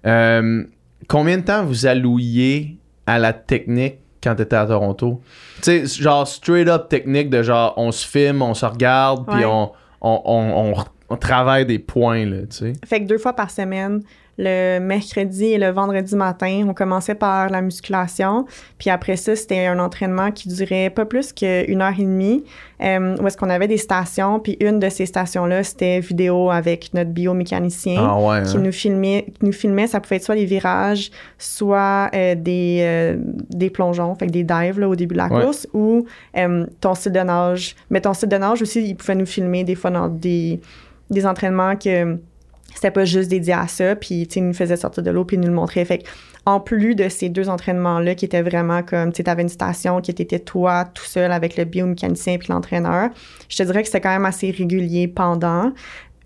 Euh, 0.08 0.64
combien 1.08 1.38
de 1.38 1.44
temps 1.44 1.64
vous 1.66 1.86
allouiez 1.86 2.78
à 3.06 3.20
la 3.20 3.34
technique 3.34 3.98
quand 4.26 4.36
t'étais 4.36 4.56
à 4.58 4.66
Toronto? 4.66 5.22
Tu 5.64 5.88
sais, 5.88 6.02
genre 6.02 6.28
straight 6.28 6.68
up 6.68 6.90
technique 6.90 7.30
de 7.30 7.42
genre 7.44 7.74
on 7.78 7.92
se 7.92 8.06
filme, 8.06 8.42
on 8.42 8.54
se 8.54 8.66
regarde, 8.66 9.26
puis 9.28 9.38
Ouais. 9.40 9.46
on, 9.46 9.72
on, 10.02 10.22
on, 10.26 10.72
on- 10.74 10.84
on 11.08 11.18
travaille 11.18 11.66
des 11.68 11.78
points, 11.80 12.26
là, 12.26 12.42
tu 12.42 12.58
sais. 12.58 12.74
Fait 12.84 13.00
que 13.00 13.06
deux 13.06 13.20
fois 13.20 13.34
par 13.34 13.52
semaine, 13.52 14.02
le 14.38 14.80
mercredi 14.80 15.46
et 15.46 15.58
le 15.58 15.70
vendredi 15.70 16.16
matin, 16.16 16.66
on 16.68 16.74
commençait 16.74 17.16
par 17.16 17.50
la 17.50 17.62
musculation. 17.62 18.46
Puis 18.78 18.90
après 18.90 19.16
ça, 19.16 19.36
c'était 19.36 19.66
un 19.68 19.80
entraînement 19.80 20.32
qui 20.32 20.50
durait 20.50 20.90
pas 20.90 21.06
plus 21.06 21.32
qu'une 21.32 21.82
heure 21.82 21.94
et 21.98 22.04
demie, 22.04 22.44
euh, 22.82 23.16
où 23.18 23.28
est-ce 23.28 23.38
qu'on 23.38 23.50
avait 23.50 23.68
des 23.68 23.78
stations. 23.78 24.40
Puis 24.40 24.58
une 24.60 24.80
de 24.80 24.90
ces 24.90 25.06
stations-là, 25.06 25.64
c'était 25.64 26.02
vidéo 26.02 26.52
avec 26.52 26.94
notre 26.94 27.12
biomécanicien. 27.12 27.96
Ah 27.98 28.20
ouais. 28.20 28.44
qui 28.44 28.58
hein? 28.58 28.62
nous 28.62 28.72
filmait, 28.74 29.26
qui 29.40 29.46
nous 29.46 29.54
filmait, 29.54 29.88
ça 29.88 30.02
pouvait 30.02 30.18
être 30.18 30.24
soit 30.24 30.36
des 30.36 30.46
virages, 30.46 31.12
soit 31.38 32.10
euh, 32.14 32.36
des, 32.36 32.80
euh, 32.82 33.18
des 33.50 33.70
plongeons, 33.70 34.16
fait 34.16 34.28
que 34.28 34.32
des 34.32 34.44
dives 34.44 34.80
là, 34.80 34.90
au 34.90 34.96
début 34.96 35.14
de 35.14 35.20
la 35.20 35.26
Ouais. 35.26 35.42
course, 35.42 35.68
ou 35.74 36.06
ton 36.82 36.94
style 36.94 37.12
de 37.12 37.20
nage. 37.20 37.76
Mais 37.90 38.02
ton 38.02 38.14
style 38.14 38.30
de 38.30 38.38
nage 38.38 38.62
aussi, 38.62 38.86
il 38.86 38.96
pouvait 38.96 39.16
nous 39.16 39.26
filmer 39.26 39.64
des 39.64 39.76
fois 39.76 39.92
dans 39.92 40.08
des, 40.08 40.60
des 41.10 41.26
entraînements 41.26 41.76
que 41.76 42.18
c'était 42.76 42.92
pas 42.92 43.06
juste 43.06 43.30
dédié 43.30 43.54
à 43.54 43.68
ça, 43.68 43.96
puis 43.96 44.28
tu 44.28 44.36
sais, 44.36 44.40
il 44.42 44.48
nous 44.48 44.54
faisait 44.54 44.76
sortir 44.76 45.02
de 45.02 45.10
l'eau, 45.10 45.26
puis 45.26 45.38
il 45.38 45.40
nous 45.40 45.48
le 45.48 45.54
montrait. 45.54 45.86
Fait 45.86 46.04
en 46.46 46.60
plus 46.60 46.94
de 46.94 47.10
ces 47.10 47.30
deux 47.30 47.50
entraînements-là 47.50 48.14
qui 48.14 48.26
étaient 48.26 48.44
vraiment 48.44 48.84
comme, 48.84 49.12
tu 49.12 49.18
sais, 49.18 49.24
t'avais 49.24 49.42
une 49.42 49.50
station 49.50 50.02
qui 50.02 50.12
était 50.12 50.40
toi 50.40 50.86
tout 50.86 51.06
seul 51.06 51.32
avec 51.32 51.58
le 51.58 51.64
biomécanicien 51.64 52.38
puis 52.38 52.50
l'entraîneur, 52.50 53.10
je 53.50 53.58
te 53.58 53.64
dirais 53.64 53.82
que 53.82 53.88
c'était 53.88 54.02
quand 54.02 54.10
même 54.10 54.26
assez 54.26 54.52
régulier 54.52 55.08
pendant. 55.08 55.72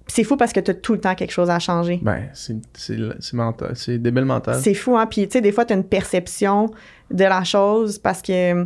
C'est 0.07 0.23
fou 0.23 0.35
parce 0.37 0.51
que 0.51 0.59
t'as 0.59 0.73
tout 0.73 0.93
le 0.93 0.99
temps 0.99 1.13
quelque 1.13 1.31
chose 1.31 1.51
à 1.51 1.59
changer. 1.59 1.99
Ben, 2.01 2.29
c'est 2.33 3.33
mental. 3.33 3.71
C'est 3.75 3.99
débile 3.99 4.25
mental. 4.25 4.59
C'est 4.59 4.73
fou, 4.73 4.97
hein? 4.97 5.05
Puis, 5.05 5.27
tu 5.27 5.33
sais, 5.33 5.41
des 5.41 5.51
fois, 5.51 5.65
tu 5.65 5.73
as 5.73 5.75
une 5.75 5.83
perception 5.83 6.71
de 7.11 7.23
la 7.23 7.43
chose 7.43 7.99
parce 7.99 8.23
que, 8.23 8.63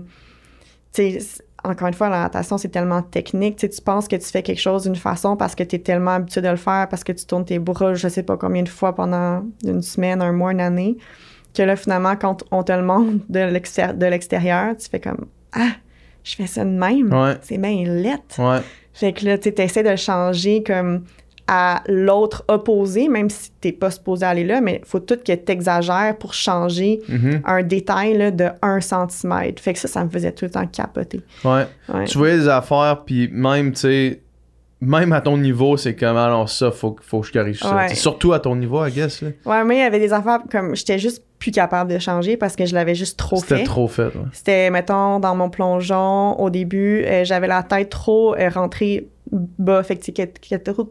tu 0.93 1.19
sais, 1.19 1.19
encore 1.63 1.87
une 1.87 1.93
fois, 1.93 2.09
la 2.09 2.19
natation, 2.23 2.57
c'est 2.57 2.69
tellement 2.69 3.01
technique. 3.01 3.55
Tu 3.55 3.61
sais, 3.61 3.69
tu 3.69 3.81
penses 3.81 4.07
que 4.07 4.15
tu 4.15 4.25
fais 4.25 4.43
quelque 4.43 4.59
chose 4.59 4.83
d'une 4.83 4.95
façon 4.95 5.37
parce 5.37 5.55
que 5.55 5.63
tu 5.63 5.77
es 5.77 5.79
tellement 5.79 6.11
habitué 6.11 6.41
de 6.41 6.49
le 6.49 6.55
faire, 6.57 6.87
parce 6.89 7.03
que 7.03 7.11
tu 7.13 7.25
tournes 7.25 7.45
tes 7.45 7.59
bras, 7.59 7.93
je 7.93 8.07
sais 8.07 8.23
pas 8.23 8.35
combien 8.37 8.63
de 8.63 8.69
fois 8.69 8.93
pendant 8.93 9.43
une 9.63 9.81
semaine, 9.81 10.21
un 10.21 10.31
mois, 10.33 10.51
une 10.51 10.61
année, 10.61 10.97
que 11.53 11.61
là, 11.63 11.75
finalement, 11.75 12.15
quand 12.15 12.43
on 12.51 12.63
te 12.63 12.71
le 12.71 12.83
montre 12.83 13.23
de 13.29 13.39
l'extér- 13.39 13.93
de 13.93 14.05
l'extérieur, 14.05 14.75
tu 14.75 14.89
fais 14.89 14.99
comme 14.99 15.25
Ah, 15.53 15.71
je 16.23 16.35
fais 16.35 16.47
ça 16.47 16.65
de 16.65 16.69
même. 16.71 17.13
Ouais. 17.13 17.35
C'est 17.41 17.57
bien 17.57 17.83
lettre. 17.85 18.39
Ouais. 18.39 18.61
Fait 18.91 19.13
que 19.13 19.25
là, 19.25 19.37
tu 19.37 19.49
essaies 19.57 19.83
de 19.83 19.89
le 19.89 19.95
changer 19.95 20.63
comme 20.63 21.03
à 21.47 21.83
l'autre 21.87 22.45
opposé, 22.47 23.09
même 23.09 23.29
si 23.29 23.51
t'es 23.59 23.71
pas 23.73 23.91
supposé 23.91 24.25
aller 24.25 24.45
là, 24.45 24.61
mais 24.61 24.81
faut 24.85 24.99
tout 24.99 25.17
que 25.17 25.33
t'exagères 25.33 26.17
pour 26.17 26.33
changer 26.33 27.01
Mhm. 27.09 27.41
un 27.45 27.63
détail 27.63 28.17
là, 28.17 28.31
de 28.31 28.47
1 28.61 28.79
cm. 28.81 29.57
Fait 29.59 29.73
que 29.73 29.79
ça, 29.79 29.87
ça 29.87 30.03
me 30.05 30.09
faisait 30.09 30.31
tout 30.31 30.45
le 30.45 30.51
temps 30.51 30.65
capoter. 30.67 31.21
Ouais. 31.43 31.67
Ouais. 31.93 32.05
Tu 32.05 32.17
voyais 32.17 32.37
des 32.37 32.47
affaires, 32.47 33.03
puis 33.05 33.29
même, 33.31 33.73
tu 33.73 33.79
sais, 33.81 34.21
même 34.79 35.13
à 35.13 35.21
ton 35.21 35.37
niveau, 35.37 35.77
c'est 35.77 35.95
comme, 35.95 36.17
alors 36.17 36.49
ça, 36.49 36.69
faut, 36.71 36.95
faut 37.01 37.21
que 37.21 37.27
je 37.27 37.33
corrige 37.33 37.59
ça. 37.59 37.73
Ouais. 37.75 37.95
Surtout 37.95 38.33
à 38.33 38.39
ton 38.39 38.55
niveau, 38.55 38.85
I 38.85 38.91
guess. 38.91 39.21
là. 39.21 39.29
Ouais, 39.45 39.63
mais 39.63 39.75
il 39.77 39.79
y 39.79 39.83
avait 39.83 39.99
des 39.99 40.11
affaires 40.11 40.39
comme 40.51 40.75
j'étais 40.75 40.99
juste 40.99 41.23
plus 41.39 41.51
capable 41.51 41.91
de 41.91 41.99
changer 41.99 42.37
parce 42.37 42.55
que 42.55 42.65
je 42.65 42.73
l'avais 42.73 42.95
juste 42.95 43.17
trop 43.17 43.35
C'était 43.37 43.57
fait. 43.57 43.63
trop 43.63 43.87
fait. 43.87 44.03
ouais. 44.15 44.25
C'était, 44.31 44.69
mettons, 44.69 45.19
dans 45.19 45.35
mon 45.35 45.49
plongeon, 45.49 46.39
au 46.39 46.49
début, 46.49 47.03
euh, 47.05 47.23
j'avais 47.25 47.47
la 47.47 47.63
tête 47.63 47.89
trop 47.89 48.35
euh, 48.35 48.49
rentrée 48.49 49.07
bas, 49.57 49.83
fait 49.83 49.95
que, 49.95 50.01
était 50.53 50.73
trop 50.73 50.85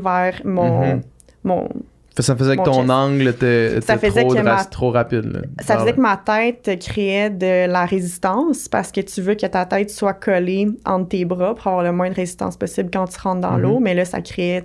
vers 0.00 0.40
mon... 0.44 0.80
Mhm. 0.94 1.00
mon 1.44 1.68
Ça 2.18 2.36
faisait 2.36 2.56
que 2.56 2.62
ton 2.62 2.80
chest. 2.82 2.90
angle 2.90 3.28
était, 3.28 3.76
était 3.78 3.98
faisait 3.98 4.20
trop, 4.24 4.34
que 4.34 4.38
ma- 4.40 4.54
dras- 4.54 4.64
trop 4.66 4.90
rapide. 4.90 5.24
là. 5.32 5.40
ça 5.64 5.78
faisait 5.78 5.92
que 5.94 6.00
ma 6.00 6.16
tête 6.16 6.78
créait 6.80 7.28
de 7.30 7.66
la 7.70 7.84
résistance 7.84 8.68
parce 8.68 8.92
que 8.92 9.00
tu 9.00 9.20
veux 9.20 9.34
que 9.34 9.46
ta 9.46 9.66
tête 9.66 9.90
soit 9.90 10.14
collée 10.14 10.68
entre 10.86 11.08
tes 11.08 11.24
bras 11.24 11.54
pour 11.56 11.66
avoir 11.66 11.82
le 11.82 11.90
moins 11.92 12.10
de 12.10 12.14
résistance 12.14 12.56
possible 12.56 12.88
quand 12.92 13.06
tu 13.06 13.18
rentres 13.20 13.40
dans 13.40 13.56
Mhm. 13.56 13.60
l'eau. 13.62 13.78
Mais 13.80 13.94
là, 13.94 14.04
ça 14.04 14.20
créait, 14.20 14.62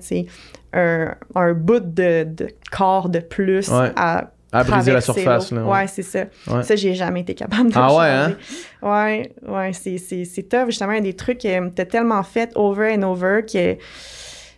un, 0.73 1.15
un 1.33 1.53
bout 1.53 1.79
de, 1.79 2.23
de 2.25 2.47
corps 2.71 3.09
de 3.09 3.19
plus 3.19 3.67
Ouais. 3.69 3.91
à 3.95 4.29
À 4.51 4.63
briser 4.63 4.91
la 4.91 5.01
surface. 5.01 5.51
Là, 5.51 5.63
Ouais, 5.63 5.71
ouais. 5.81 5.87
c'est 5.87 6.01
ça. 6.01 6.25
Ouais. 6.47 6.63
Ça, 6.63 6.75
j'ai 6.75 6.95
jamais 6.95 7.21
été 7.21 7.33
capable 7.35 7.69
de 7.69 7.75
Ah 7.75 7.95
ouais, 7.95 8.07
hein? 8.07 8.35
Ouais, 8.81 9.31
ouais, 9.47 9.71
c'est, 9.73 9.97
c'est, 9.97 10.25
c'est 10.25 10.43
tough. 10.43 10.65
Justement, 10.67 10.91
il 10.93 10.95
y 10.95 10.99
a 10.99 11.01
des 11.03 11.15
trucs 11.15 11.39
que 11.39 11.69
t'as 11.69 11.85
tellement 11.85 12.23
fait 12.23 12.51
over 12.55 12.95
and 12.97 13.03
over 13.03 13.41
que 13.51 13.77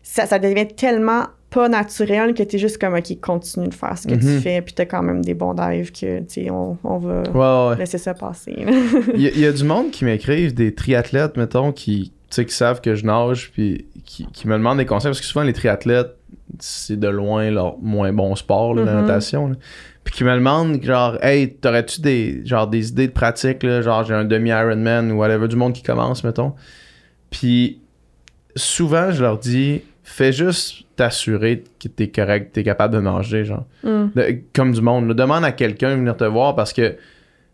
ça, 0.03 0.25
ça 0.25 0.39
devient 0.39 0.67
tellement 0.67 1.25
pas 1.49 1.67
naturel 1.67 2.33
que 2.33 2.43
t'es 2.43 2.57
juste 2.57 2.77
comme, 2.79 2.93
OK, 2.95 3.19
continue 3.19 3.67
de 3.67 3.73
faire 3.73 3.97
ce 3.97 4.07
que 4.07 4.13
tu 4.15 4.25
Mhm. 4.25 4.39
fais, 4.41 4.61
puis 4.61 4.73
t'as 4.73 4.85
quand 4.85 5.03
même 5.03 5.21
des 5.23 5.33
bons 5.33 5.53
dives 5.53 5.91
que, 5.91 6.19
tu 6.19 6.25
sais, 6.45 6.49
on, 6.49 6.77
on 6.85 6.97
va 6.97 7.69
Ouais, 7.71 7.75
laisser 7.77 7.97
ça 7.97 8.13
passer. 8.13 8.55
Il 9.13 9.21
y, 9.21 9.27
a- 9.27 9.31
il 9.35 9.39
y 9.39 9.45
a 9.45 9.51
du 9.51 9.65
monde 9.65 9.91
qui 9.91 10.05
m'écrivent, 10.05 10.53
des 10.53 10.73
triathlètes, 10.73 11.35
mettons, 11.35 11.73
qui, 11.73 12.13
qui 12.29 12.45
savent 12.49 12.79
que 12.79 12.95
je 12.95 13.05
nage, 13.05 13.51
puis 13.51 13.85
qui, 14.05 14.25
qui 14.27 14.47
me 14.47 14.53
demandent 14.53 14.77
des 14.77 14.85
conseils, 14.85 15.09
parce 15.09 15.19
que 15.19 15.25
souvent, 15.25 15.43
les 15.43 15.51
triathlètes, 15.51 16.15
c'est 16.59 16.99
de 16.99 17.07
loin 17.07 17.49
leur 17.51 17.77
moins 17.79 18.11
bon 18.13 18.35
sport, 18.35 18.73
là, 18.73 18.83
la 18.85 18.93
Mhm. 18.93 19.01
natation. 19.01 19.47
là. 19.49 19.55
Puis 20.03 20.13
qui 20.15 20.23
me 20.23 20.33
demandent, 20.33 20.81
genre, 20.83 21.17
hey, 21.23 21.53
t'aurais-tu 21.53 22.01
des, 22.01 22.41
genre, 22.45 22.67
des 22.67 22.89
idées 22.89 23.07
de 23.07 23.11
pratique, 23.13 23.61
là, 23.63 23.81
genre, 23.81 24.03
j'ai 24.03 24.13
un 24.15 24.25
demi-Ironman 24.25 25.11
ou 25.11 25.17
whatever, 25.19 25.47
du 25.47 25.55
monde 25.55 25.73
qui 25.73 25.83
commence, 25.83 26.23
mettons. 26.23 26.53
Puis 27.29 27.79
souvent, 28.55 29.11
je 29.11 29.21
leur 29.21 29.37
dis, 29.37 29.81
fais 30.03 30.33
juste 30.33 30.83
t'assurer 30.95 31.63
que 31.81 31.87
t'es 31.87 32.09
correct, 32.09 32.51
t'es 32.53 32.63
capable 32.63 32.95
de 32.95 32.99
nager, 33.01 33.45
genre. 33.45 33.65
Mm. 33.83 34.07
De- 34.15 34.39
comme 34.53 34.71
du 34.73 34.81
monde. 34.81 35.07
là. 35.07 35.13
Demande 35.13 35.45
à 35.45 35.51
quelqu'un 35.51 35.91
de 35.91 35.95
venir 35.99 36.17
te 36.17 36.23
voir 36.25 36.55
parce 36.55 36.73
que, 36.73 36.95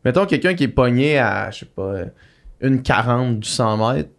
mettons, 0.06 0.26
quelqu'un 0.26 0.54
qui 0.54 0.64
est 0.64 0.68
pogné 0.70 1.20
à, 1.20 1.52
je 1.52 1.60
sais 1.60 1.66
pas, 1.66 1.94
une 2.62 2.82
40 2.82 3.40
du 3.42 3.48
100 3.50 3.94
mètres, 3.94 4.10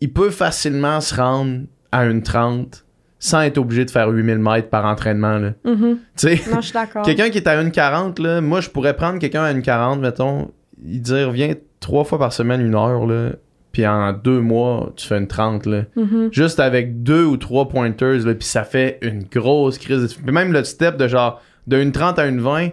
il 0.00 0.12
peut 0.12 0.30
facilement 0.30 1.00
se 1.00 1.14
rendre 1.14 1.60
à 1.92 2.06
une 2.06 2.22
30 2.22 2.84
sans 3.20 3.42
être 3.42 3.58
obligé 3.58 3.84
de 3.84 3.90
faire 3.90 4.08
8000 4.08 4.38
mètres 4.38 4.68
par 4.70 4.84
entraînement. 4.86 5.38
Là. 5.38 5.50
Mhm. 5.64 5.98
Sais, 6.16 6.40
Non, 6.50 6.56
je 6.60 6.66
suis 6.66 6.72
d'accord. 6.72 7.02
quelqu'un 7.04 7.28
qui 7.30 7.38
est 7.38 7.46
à 7.46 7.60
une 7.60 7.70
40, 7.70 8.18
là, 8.18 8.40
moi, 8.40 8.60
je 8.60 8.68
pourrais 8.70 8.96
prendre 8.96 9.18
quelqu'un 9.20 9.44
à 9.44 9.50
une 9.52 9.62
40, 9.62 10.00
mettons, 10.00 10.50
il 10.84 11.00
dire, 11.02 11.30
viens 11.30 11.52
trois 11.80 12.04
fois 12.04 12.18
par 12.18 12.32
semaine, 12.32 12.60
une 12.60 12.74
heure, 12.74 13.06
là, 13.06 13.30
puis 13.72 13.86
en 13.86 14.12
deux 14.12 14.40
mois, 14.40 14.90
tu 14.96 15.06
fais 15.06 15.18
une 15.18 15.28
30, 15.28 15.66
là 15.66 15.82
Mhm. 15.96 16.30
juste 16.32 16.58
avec 16.58 17.02
deux 17.04 17.24
ou 17.24 17.36
trois 17.36 17.68
pointers, 17.68 18.26
là, 18.26 18.34
puis 18.34 18.48
ça 18.48 18.64
fait 18.64 18.98
une 19.02 19.22
grosse 19.24 19.78
crise. 19.78 20.14
Puis 20.14 20.32
même 20.32 20.52
le 20.52 20.64
step 20.64 20.96
de 20.96 21.06
genre 21.06 21.40
de 21.66 21.76
une 21.80 21.92
30 21.92 22.18
à 22.18 22.26
une 22.26 22.40
20, 22.40 22.70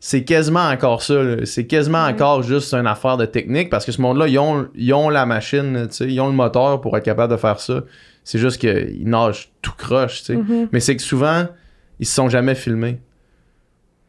c'est 0.00 0.24
quasiment 0.24 0.68
encore 0.68 1.00
ça. 1.02 1.14
C'est 1.44 1.66
quasiment 1.66 2.04
Ouais. 2.04 2.12
encore 2.12 2.42
juste 2.42 2.74
une 2.74 2.86
affaire 2.86 3.16
de 3.16 3.24
technique 3.24 3.70
parce 3.70 3.86
que 3.86 3.92
ce 3.92 4.02
monde-là, 4.02 4.26
ils 4.28 4.38
ont, 4.38 4.66
ils 4.74 4.92
ont 4.92 5.08
la 5.08 5.24
machine, 5.24 5.88
ils 6.00 6.20
ont 6.20 6.26
le 6.26 6.34
moteur 6.34 6.80
pour 6.82 6.94
être 6.98 7.04
capable 7.04 7.32
de 7.32 7.38
faire 7.38 7.58
ça. 7.58 7.84
C'est 8.24 8.38
juste 8.38 8.58
qu'ils 8.58 9.08
nagent 9.08 9.52
tout 9.62 9.74
croche, 9.76 10.20
tu 10.20 10.24
sais. 10.24 10.36
Mhm. 10.36 10.68
Mais 10.72 10.80
c'est 10.80 10.96
que 10.96 11.02
souvent, 11.02 11.46
ils 12.00 12.06
se 12.06 12.14
sont 12.14 12.28
jamais 12.28 12.54
filmés. 12.54 12.98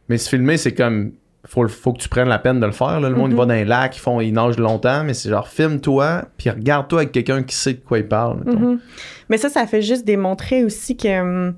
Mais 0.08 0.18
se 0.18 0.28
filmer, 0.28 0.56
c'est 0.56 0.74
comme. 0.74 1.12
Faut, 1.48 1.68
faut 1.68 1.92
que 1.92 1.98
tu 2.00 2.08
prennes 2.08 2.28
la 2.28 2.40
peine 2.40 2.58
de 2.58 2.66
le 2.66 2.72
faire. 2.72 2.98
là. 2.98 3.08
Le 3.08 3.14
monde, 3.14 3.30
il 3.30 3.36
va 3.36 3.46
dans 3.46 3.54
les 3.54 3.64
lacs, 3.64 3.96
ils, 3.96 4.00
font, 4.00 4.20
ils 4.20 4.32
nagent 4.32 4.58
longtemps, 4.58 5.04
mais 5.04 5.14
c'est 5.14 5.28
genre, 5.28 5.46
filme-toi, 5.46 6.24
puis 6.36 6.50
regarde-toi 6.50 7.02
avec 7.02 7.12
quelqu'un 7.12 7.44
qui 7.44 7.54
sait 7.54 7.74
de 7.74 7.80
quoi 7.80 7.98
il 7.98 8.08
parle. 8.08 8.38
Mhm. 8.44 8.80
Mais 9.28 9.36
ça, 9.36 9.48
ça 9.48 9.64
fait 9.68 9.80
juste 9.82 10.04
démontrer 10.04 10.64
aussi 10.64 10.96
que 10.96 11.20
hum, 11.20 11.54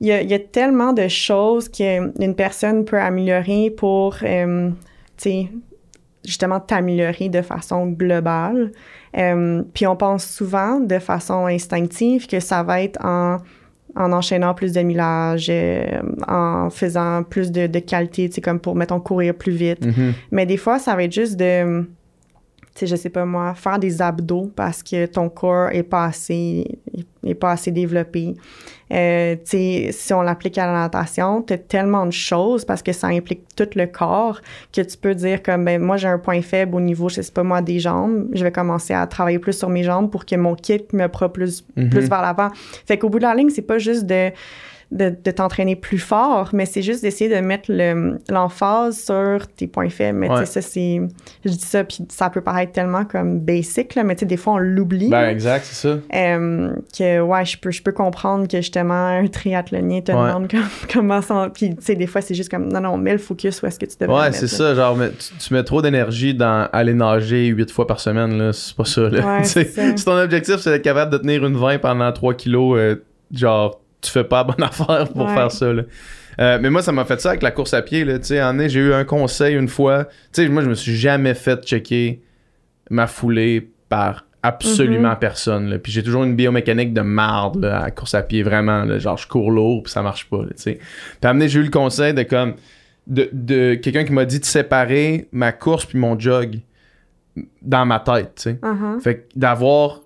il 0.00 0.06
y, 0.06 0.12
a, 0.12 0.22
il 0.22 0.30
y 0.30 0.34
a 0.34 0.38
tellement 0.38 0.94
de 0.94 1.06
choses 1.08 1.68
qu'une 1.68 2.34
personne 2.34 2.86
peut 2.86 2.98
améliorer 2.98 3.70
pour, 3.76 4.16
hum, 4.22 4.74
tu 5.18 5.22
sais, 5.22 5.48
justement 6.24 6.60
t'améliorer 6.60 7.28
de 7.28 7.42
façon 7.42 7.86
globale. 7.88 8.72
Hum, 9.16 9.64
puis 9.72 9.86
on 9.86 9.94
pense 9.94 10.24
souvent 10.26 10.80
de 10.80 10.98
façon 10.98 11.46
instinctive 11.46 12.26
que 12.26 12.40
ça 12.40 12.64
va 12.64 12.82
être 12.82 12.98
en, 13.04 13.38
en 13.96 14.12
enchaînant 14.12 14.54
plus 14.54 14.72
de 14.72 14.80
millages, 14.80 15.46
euh, 15.50 15.84
en 16.26 16.68
faisant 16.70 17.22
plus 17.22 17.52
de, 17.52 17.66
de 17.66 17.78
qualité, 17.78 18.28
tu 18.28 18.36
sais, 18.36 18.40
comme 18.40 18.58
pour, 18.58 18.74
mettons, 18.74 19.00
courir 19.00 19.34
plus 19.34 19.52
vite. 19.52 19.84
Mhm. 19.84 20.14
Mais 20.32 20.46
des 20.46 20.56
fois, 20.56 20.78
ça 20.78 20.96
va 20.96 21.04
être 21.04 21.12
juste 21.12 21.36
de, 21.36 21.86
sais, 22.80 22.86
je 22.86 22.96
sais 22.96 23.10
pas 23.10 23.24
moi, 23.24 23.54
faire 23.54 23.78
des 23.78 24.02
abdos 24.02 24.50
parce 24.56 24.82
que 24.82 25.06
ton 25.06 25.28
corps 25.28 25.68
est 25.70 25.82
pas 25.84 26.06
assez, 26.06 26.66
est 27.24 27.34
pas 27.34 27.52
assez 27.52 27.70
développé. 27.70 28.34
Euh, 28.92 29.34
tu 29.36 29.40
sais, 29.44 29.88
si 29.92 30.12
on 30.12 30.22
l'applique 30.22 30.58
à 30.58 30.66
la 30.66 30.72
natation, 30.72 31.40
t'as 31.42 31.56
tellement 31.58 32.04
de 32.06 32.10
choses 32.12 32.64
parce 32.64 32.82
que 32.82 32.92
ça 32.92 33.06
implique 33.08 33.42
tout 33.56 33.68
le 33.76 33.86
corps 33.86 34.40
que 34.72 34.80
tu 34.82 34.96
peux 34.98 35.14
dire 35.14 35.42
comme, 35.42 35.64
ben, 35.64 35.80
moi, 35.80 35.96
j'ai 35.96 36.08
un 36.08 36.18
point 36.18 36.42
faible 36.42 36.74
au 36.76 36.80
niveau, 36.80 37.08
je 37.08 37.22
sais 37.22 37.32
pas 37.32 37.42
moi, 37.42 37.62
des 37.62 37.78
jambes. 37.80 38.26
Je 38.32 38.44
vais 38.44 38.52
commencer 38.52 38.92
à 38.92 39.06
travailler 39.06 39.38
plus 39.38 39.54
sur 39.56 39.68
mes 39.68 39.82
jambes 39.84 40.10
pour 40.10 40.26
que 40.26 40.36
mon 40.36 40.54
kick 40.54 40.92
me 40.92 41.06
propulse 41.08 41.64
Mhm. 41.76 41.90
plus 41.90 42.08
vers 42.08 42.22
l'avant. 42.22 42.48
Fait 42.86 42.98
qu'au 42.98 43.08
bout 43.08 43.18
de 43.18 43.24
la 43.24 43.34
ligne, 43.34 43.50
c'est 43.50 43.62
pas 43.62 43.78
juste 43.78 44.04
de, 44.06 44.30
de, 44.94 45.12
de 45.22 45.30
t'entraîner 45.32 45.76
plus 45.76 45.98
fort, 45.98 46.50
mais 46.52 46.64
c'est 46.66 46.80
juste 46.80 47.02
d'essayer 47.02 47.28
de 47.28 47.40
mettre 47.44 47.64
le- 47.68 48.18
l'emphase 48.30 48.98
sur 49.04 49.46
tes 49.48 49.66
points 49.66 49.88
faibles. 49.90 50.18
Mais 50.20 50.30
Ouais. 50.30 50.40
tu 50.40 50.46
sais, 50.46 50.60
ça, 50.60 50.62
c'est. 50.62 51.00
Je 51.44 51.50
dis 51.50 51.58
ça, 51.58 51.84
puis 51.84 51.98
ça 52.08 52.30
peut 52.30 52.40
paraître 52.40 52.72
tellement 52.72 53.04
comme 53.04 53.40
basic, 53.40 53.94
là, 53.96 54.04
mais 54.04 54.14
tu 54.14 54.20
sais, 54.20 54.26
des 54.26 54.36
fois, 54.36 54.54
on 54.54 54.58
l'oublie. 54.58 55.10
Ben, 55.10 55.28
exact, 55.28 55.64
c'est 55.66 55.88
ça. 55.88 55.98
Euh, 56.14 56.70
que, 56.96 57.20
ouais, 57.20 57.44
je 57.44 57.58
peux, 57.58 57.70
je 57.70 57.82
peux 57.82 57.92
comprendre 57.92 58.46
que 58.48 58.56
justement, 58.58 59.08
un 59.08 59.26
triathlonien 59.26 60.00
te 60.00 60.12
Ouais. 60.12 60.18
demande 60.28 60.48
comme- 60.50 60.60
comment 60.92 61.20
ça. 61.22 61.50
Puis, 61.52 61.70
tu 61.74 61.82
sais, 61.82 61.94
des 61.96 62.06
fois, 62.06 62.20
c'est 62.20 62.34
juste 62.34 62.50
comme, 62.50 62.72
non, 62.72 62.80
non, 62.80 62.96
mets 62.96 63.12
le 63.12 63.18
focus 63.18 63.60
où 63.62 63.66
est-ce 63.66 63.78
que 63.80 63.86
tu 63.86 63.96
devrais 64.00 64.22
Ouais, 64.26 64.32
c'est 64.32 64.46
ça. 64.46 64.74
Genre, 64.74 64.96
mais 64.96 65.10
tu, 65.10 65.34
tu 65.38 65.52
mets 65.54 65.64
trop 65.64 65.82
d'énergie 65.82 66.34
dans 66.34 66.68
aller 66.72 66.94
nager 66.94 67.46
8 67.46 67.70
fois 67.70 67.86
par 67.86 67.98
semaine, 68.00 68.38
là. 68.38 68.52
C'est 68.52 68.76
pas 68.76 68.84
là. 69.10 69.38
Ouais, 69.38 69.44
ça. 69.44 69.60
si 69.96 70.04
ton 70.04 70.16
objectif, 70.18 70.56
c'est 70.58 70.70
d'être 70.70 70.82
capable 70.82 71.10
de 71.12 71.18
tenir 71.18 71.44
une 71.44 71.56
20 71.56 71.78
pendant 71.78 72.12
3 72.12 72.34
kilos, 72.34 72.78
euh, 72.78 72.96
genre, 73.32 73.80
tu 74.04 74.10
fais 74.10 74.24
pas 74.24 74.38
la 74.38 74.44
bonne 74.44 74.62
affaire 74.68 75.08
pour 75.08 75.26
Ouais. 75.26 75.34
faire 75.34 75.50
ça, 75.50 75.72
là. 75.72 75.82
Euh, 76.40 76.58
mais 76.60 76.68
moi, 76.70 76.82
ça 76.82 76.90
m'a 76.92 77.04
fait 77.04 77.20
ça 77.20 77.30
avec 77.30 77.42
la 77.42 77.50
course 77.52 77.74
à 77.74 77.82
pied, 77.82 78.04
là. 78.04 78.14
En 78.50 78.58
j'ai 78.68 78.80
eu 78.80 78.92
un 78.92 79.04
conseil 79.04 79.54
une 79.56 79.68
fois. 79.68 80.08
Moi, 80.38 80.62
je 80.62 80.68
me 80.68 80.74
suis 80.74 80.96
jamais 80.96 81.34
fait 81.34 81.62
checker 81.64 82.22
ma 82.90 83.06
foulée 83.06 83.70
par 83.88 84.26
absolument 84.42 85.10
Mhm. 85.12 85.18
personne, 85.20 85.70
là. 85.70 85.78
Puis 85.78 85.92
j'ai 85.92 86.02
toujours 86.02 86.24
une 86.24 86.34
biomécanique 86.36 86.92
de 86.92 87.00
marde, 87.02 87.62
là, 87.64 87.78
à 87.78 87.82
la 87.84 87.90
course 87.92 88.14
à 88.14 88.22
pied, 88.22 88.42
vraiment, 88.42 88.84
là. 88.84 88.98
Genre, 88.98 89.16
je 89.16 89.26
cours 89.28 89.50
lourd, 89.50 89.84
puis 89.84 89.92
ça 89.92 90.02
marche 90.02 90.28
pas. 90.28 90.40
Puis 90.56 90.78
amené, 91.22 91.48
j'ai 91.48 91.60
eu 91.60 91.64
le 91.64 91.70
conseil 91.70 92.12
de 92.14 92.22
comme 92.24 92.54
de, 93.06 93.28
de 93.32 93.74
quelqu'un 93.74 94.04
qui 94.04 94.12
m'a 94.12 94.24
dit 94.24 94.40
de 94.40 94.44
séparer 94.44 95.28
ma 95.30 95.52
course 95.52 95.84
puis 95.86 95.98
mon 95.98 96.18
jog 96.18 96.60
dans 97.62 97.84
ma 97.86 98.00
tête, 98.00 98.32
tu 98.36 98.42
sais. 98.42 98.52
Uh-huh. 98.62 99.00
Fait 99.00 99.16
que 99.18 99.22
d'avoir 99.38 100.00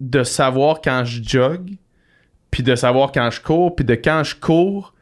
de 0.00 0.22
savoir 0.24 0.80
quand 0.82 1.04
je 1.04 1.22
jog 1.22 1.70
puis 2.50 2.62
de 2.62 2.74
savoir 2.74 3.12
quand 3.12 3.30
je 3.30 3.40
cours 3.40 3.76
puis 3.76 3.84
de 3.84 3.94
quand 3.94 4.24
je 4.24 4.36
cours, 4.36 4.94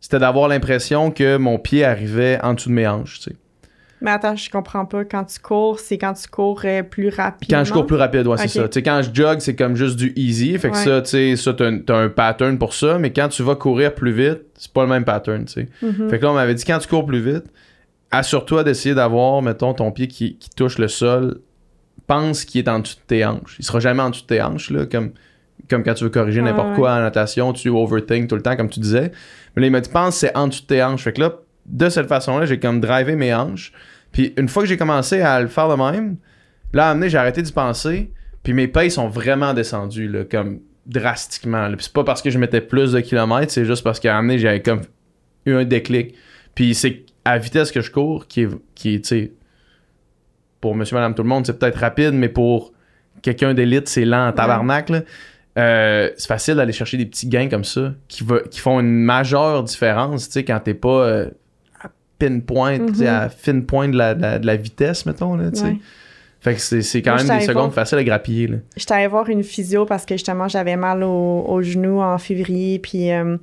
c'était 0.00 0.18
d'avoir 0.18 0.48
l'impression 0.48 1.10
que 1.10 1.36
mon 1.36 1.58
pied 1.58 1.84
arrivait 1.84 2.38
en 2.42 2.54
dessous 2.54 2.68
de 2.68 2.74
mes 2.74 2.86
hanches, 2.86 3.20
tu 3.20 3.30
sais. 3.30 3.36
Mais 4.00 4.12
attends, 4.12 4.36
je 4.36 4.48
comprends 4.48 4.84
pas. 4.84 5.04
Quand 5.04 5.24
tu 5.24 5.40
cours, 5.40 5.80
c'est 5.80 5.98
quand 5.98 6.12
tu 6.12 6.28
cours 6.28 6.60
euh, 6.64 6.82
plus 6.82 7.08
rapidement? 7.08 7.58
Quand 7.58 7.64
je 7.64 7.72
cours 7.72 7.86
plus 7.86 7.96
rapide, 7.96 8.26
ouais, 8.26 8.36
c'est 8.36 8.48
ça. 8.48 8.68
Quand 8.80 9.02
je 9.02 9.10
jog, 9.12 9.40
c'est 9.40 9.56
comme 9.56 9.74
juste 9.74 9.96
du 9.96 10.12
easy. 10.14 10.56
Fait 10.58 10.70
que 10.70 10.76
Ouais. 10.76 10.84
ça, 10.84 11.02
tu 11.02 11.10
sais, 11.10 11.36
ça, 11.36 11.52
t'as 11.52 11.96
un, 11.96 12.08
pattern 12.08 12.58
pour 12.58 12.74
ça. 12.74 12.98
Mais 12.98 13.12
quand 13.12 13.28
tu 13.28 13.42
vas 13.42 13.56
courir 13.56 13.94
plus 13.94 14.12
vite, 14.12 14.42
c'est 14.54 14.72
pas 14.72 14.82
le 14.82 14.88
même 14.88 15.04
pattern, 15.04 15.44
tu 15.46 15.52
sais. 15.54 15.68
Mhm. 15.82 16.10
Fait 16.10 16.18
que 16.18 16.24
là, 16.24 16.30
on 16.30 16.34
m'avait 16.34 16.54
dit, 16.54 16.64
quand 16.64 16.78
tu 16.78 16.86
cours 16.86 17.06
plus 17.06 17.20
vite, 17.20 17.46
assure-toi 18.10 18.62
d'essayer 18.62 18.94
d'avoir, 18.94 19.42
mettons, 19.42 19.74
ton 19.74 19.90
pied 19.90 20.06
qui, 20.06 20.36
qui 20.38 20.50
touche 20.50 20.78
le 20.78 20.88
sol. 20.88 21.40
Pense 22.06 22.44
qu'il 22.44 22.60
est 22.60 22.68
en 22.68 22.78
dessous 22.78 22.96
de 22.96 23.06
tes 23.06 23.24
hanches. 23.24 23.56
Il 23.58 23.64
sera 23.64 23.80
jamais 23.80 24.02
en 24.02 24.10
dessous 24.10 24.22
de 24.22 24.26
tes 24.28 24.40
hanches, 24.40 24.70
là, 24.70 24.86
comme, 24.86 25.10
comme 25.68 25.82
quand 25.82 25.94
tu 25.94 26.04
veux 26.04 26.10
corriger 26.10 26.40
Ouais, 26.40 26.50
n'importe 26.50 26.74
quoi 26.74 26.92
en 26.92 27.00
natation, 27.00 27.52
tu 27.52 27.68
overthink 27.68 28.28
tout 28.28 28.36
le 28.36 28.42
temps, 28.42 28.56
comme 28.56 28.68
tu 28.68 28.80
disais. 28.80 29.12
Mais 29.54 29.62
là, 29.62 29.66
il 29.66 29.70
m'a 29.70 29.80
dit, 29.80 29.90
pense, 29.90 30.16
c'est 30.16 30.36
en 30.36 30.48
dessous 30.48 30.62
de 30.62 30.66
tes 30.66 30.82
hanches. 30.82 31.02
Fait 31.02 31.12
que 31.12 31.20
là, 31.20 31.34
de 31.66 31.88
cette 31.88 32.06
façon-là, 32.06 32.46
j'ai 32.46 32.58
comme 32.58 32.80
drivé 32.80 33.16
mes 33.16 33.34
hanches. 33.34 33.72
Puis 34.12 34.32
une 34.36 34.48
fois 34.48 34.62
que 34.62 34.68
j'ai 34.68 34.76
commencé 34.76 35.20
à 35.20 35.40
le 35.40 35.48
faire 35.48 35.68
de 35.68 35.74
même, 35.74 36.16
là, 36.72 36.94
donné, 36.94 37.10
j'ai 37.10 37.18
arrêté 37.18 37.42
d'y 37.42 37.52
penser. 37.52 38.10
Puis 38.42 38.52
mes 38.52 38.68
paces 38.68 38.94
sont 38.94 39.08
vraiment 39.08 39.52
descendus, 39.52 40.08
là, 40.08 40.24
comme 40.24 40.60
drastiquement. 40.86 41.68
là. 41.68 41.76
Puis 41.76 41.84
c'est 41.84 41.92
pas 41.92 42.04
parce 42.04 42.22
que 42.22 42.30
je 42.30 42.38
mettais 42.38 42.60
plus 42.60 42.92
de 42.92 43.00
kilomètres, 43.00 43.52
c'est 43.52 43.64
juste 43.64 43.84
parce 43.84 44.00
qu'à 44.00 44.18
donné, 44.20 44.38
j'avais 44.38 44.62
comme 44.62 44.80
eu 45.44 45.54
un 45.54 45.64
déclic. 45.64 46.14
Puis 46.54 46.74
c'est 46.74 47.04
à 47.24 47.32
la 47.32 47.38
vitesse 47.38 47.70
que 47.70 47.80
je 47.82 47.90
cours, 47.90 48.26
qui 48.26 48.42
est, 48.42 48.48
qui 48.74 48.94
est 48.94 49.00
tu 49.00 49.08
sais, 49.08 49.32
pour 50.60 50.74
monsieur, 50.74 50.96
madame, 50.96 51.14
tout 51.14 51.22
le 51.22 51.28
monde, 51.28 51.46
c'est 51.46 51.58
peut-être 51.58 51.78
rapide, 51.78 52.12
mais 52.14 52.28
pour 52.28 52.72
quelqu'un 53.22 53.54
d'élite, 53.54 53.88
c'est 53.88 54.04
lent 54.04 54.28
en 54.28 54.32
tabarnak. 54.32 54.88
là. 54.88 55.02
Euh, 55.58 56.10
c'est 56.16 56.28
facile 56.28 56.54
d'aller 56.54 56.72
chercher 56.72 56.96
des 56.96 57.06
petits 57.06 57.26
gains 57.28 57.48
comme 57.48 57.64
ça 57.64 57.92
qui, 58.06 58.22
va- 58.24 58.40
qui 58.42 58.60
font 58.60 58.80
une 58.80 58.92
majeure 59.02 59.64
différence, 59.64 60.26
tu 60.28 60.32
sais, 60.34 60.44
quand 60.44 60.60
t'es 60.60 60.74
pas 60.74 60.88
euh, 61.04 61.30
à 61.82 61.88
pinpoint, 62.18 62.78
Mhm. 62.78 63.06
à 63.06 63.28
fine 63.28 63.64
point 63.66 63.88
de 63.88 63.96
la, 63.96 64.14
de 64.14 64.22
la- 64.22 64.38
de 64.38 64.46
la 64.46 64.56
vitesse, 64.56 65.04
mettons, 65.06 65.34
là, 65.36 65.50
tu 65.50 65.58
sais. 65.60 65.64
Ouais. 65.64 65.76
Fait 66.40 66.54
que 66.54 66.60
c'est 66.60 67.02
quand 67.02 67.14
Moi, 67.16 67.24
même 67.24 67.38
des 67.40 67.44
secondes 67.46 67.62
voir- 67.64 67.74
faciles 67.74 67.98
à 67.98 68.04
grappiller, 68.04 68.46
là. 68.46 68.56
J'étais 68.76 68.94
allée 68.94 69.08
voir 69.08 69.28
une 69.28 69.42
physio 69.42 69.84
parce 69.86 70.06
que 70.06 70.14
justement, 70.14 70.46
j'avais 70.46 70.76
mal 70.76 71.02
au, 71.02 71.44
au 71.48 71.60
genou 71.62 72.00
en 72.00 72.16
février. 72.18 72.78
Puis 72.78 73.10
euh, 73.10 73.36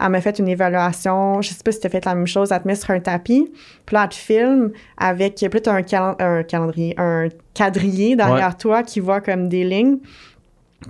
elle 0.00 0.08
m'a 0.10 0.20
fait 0.20 0.38
une 0.38 0.46
évaluation. 0.46 1.42
Je 1.42 1.48
sais 1.48 1.56
pas 1.64 1.72
si 1.72 1.80
tu 1.80 1.88
as 1.88 1.90
fait 1.90 2.04
la 2.04 2.14
même 2.14 2.28
chose. 2.28 2.52
Elle 2.52 2.62
te 2.62 2.68
met 2.68 2.76
sur 2.76 2.90
un 2.90 3.00
tapis. 3.00 3.50
Puis 3.84 3.94
là, 3.94 4.04
elle 4.04 4.08
te 4.10 4.14
filme 4.14 4.70
avec. 4.96 5.34
Puis 5.34 5.60
là, 5.64 6.16
un 6.20 6.42
calendrier, 6.44 6.94
un 6.98 7.28
quadrillé 7.52 8.14
derrière 8.14 8.56
toi 8.56 8.84
qui 8.84 9.00
voit 9.00 9.20
comme 9.20 9.48
des 9.48 9.64
lignes. 9.64 9.98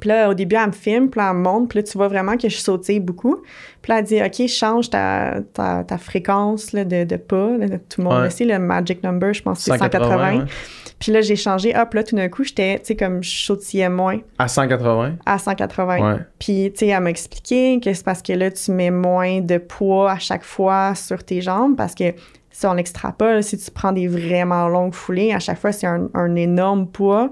Puis 0.01 0.09
là, 0.09 0.29
au 0.29 0.35
début, 0.35 0.57
elle 0.57 0.67
me 0.67 0.73
filme, 0.73 1.09
puis 1.09 1.21
là, 1.21 1.31
elle 1.31 1.37
me 1.37 1.43
montre, 1.43 1.69
puis 1.69 1.79
là, 1.79 1.83
tu 1.85 1.97
vois 1.97 2.09
vraiment 2.09 2.37
que 2.37 2.49
je 2.49 2.57
sautille 2.57 2.99
beaucoup. 3.01 3.37
Puis 3.83 3.93
là, 3.93 4.01
elle 4.01 4.05
dit, 4.05 4.21
OK, 4.21 4.49
change 4.49 4.91
ta, 4.91 5.37
ta, 5.55 5.85
ta 5.85 5.97
fréquence 5.97 6.73
là, 6.73 6.85
de, 6.85 7.05
de 7.05 7.17
pas. 7.17 7.51
tout 7.89 8.01
le 8.01 8.05
monde 8.05 8.15
Ouais. 8.19 8.25
le 8.25 8.31
sait, 8.31 8.45
le 8.45 8.59
magic 8.59 9.03
number, 9.05 9.33
je 9.33 9.43
pense 9.43 9.59
que 9.59 9.65
c'est 9.73 9.79
180. 9.79 10.09
180, 10.09 10.39
ouais. 10.41 10.45
Puis 10.99 11.13
là, 11.13 11.21
j'ai 11.21 11.37
changé. 11.37 11.77
Hop, 11.77 11.95
là, 11.95 12.03
tout 12.03 12.17
d'un 12.17 12.29
coup, 12.29 12.43
j'étais, 12.43 12.79
tu 12.81 12.87
sais, 12.87 12.97
comme 12.97 13.23
je 13.23 13.45
sautillais 13.45 13.89
moins 13.89 14.19
À 14.39 14.49
180. 14.49 15.13
à 15.25 15.39
180. 15.39 15.99
Ouais. 16.15 16.21
Puis, 16.39 16.73
tu 16.73 16.79
sais, 16.81 16.87
elle 16.89 17.01
m'a 17.03 17.11
expliqué 17.11 17.79
que 17.81 17.93
c'est 17.93 18.05
parce 18.05 18.23
que 18.23 18.33
là, 18.33 18.51
tu 18.51 18.73
mets 18.73 18.91
moins 18.91 19.41
de 19.41 19.59
poids 19.59 20.13
à 20.13 20.19
chaque 20.19 20.45
fois 20.45 20.95
sur 20.95 21.23
tes 21.23 21.41
jambes 21.43 21.77
parce 21.77 21.95
que 21.95 22.13
si 22.51 22.67
on 22.67 22.77
extrapole, 22.79 23.43
si 23.43 23.59
tu 23.59 23.71
prends 23.71 23.93
des 23.93 24.09
vraiment 24.09 24.67
longues 24.69 24.95
foulées, 24.95 25.33
à 25.33 25.39
chaque 25.39 25.59
fois, 25.59 25.71
c'est 25.73 25.87
un, 25.87 26.09
un 26.15 26.35
énorme 26.35 26.87
poids 26.89 27.31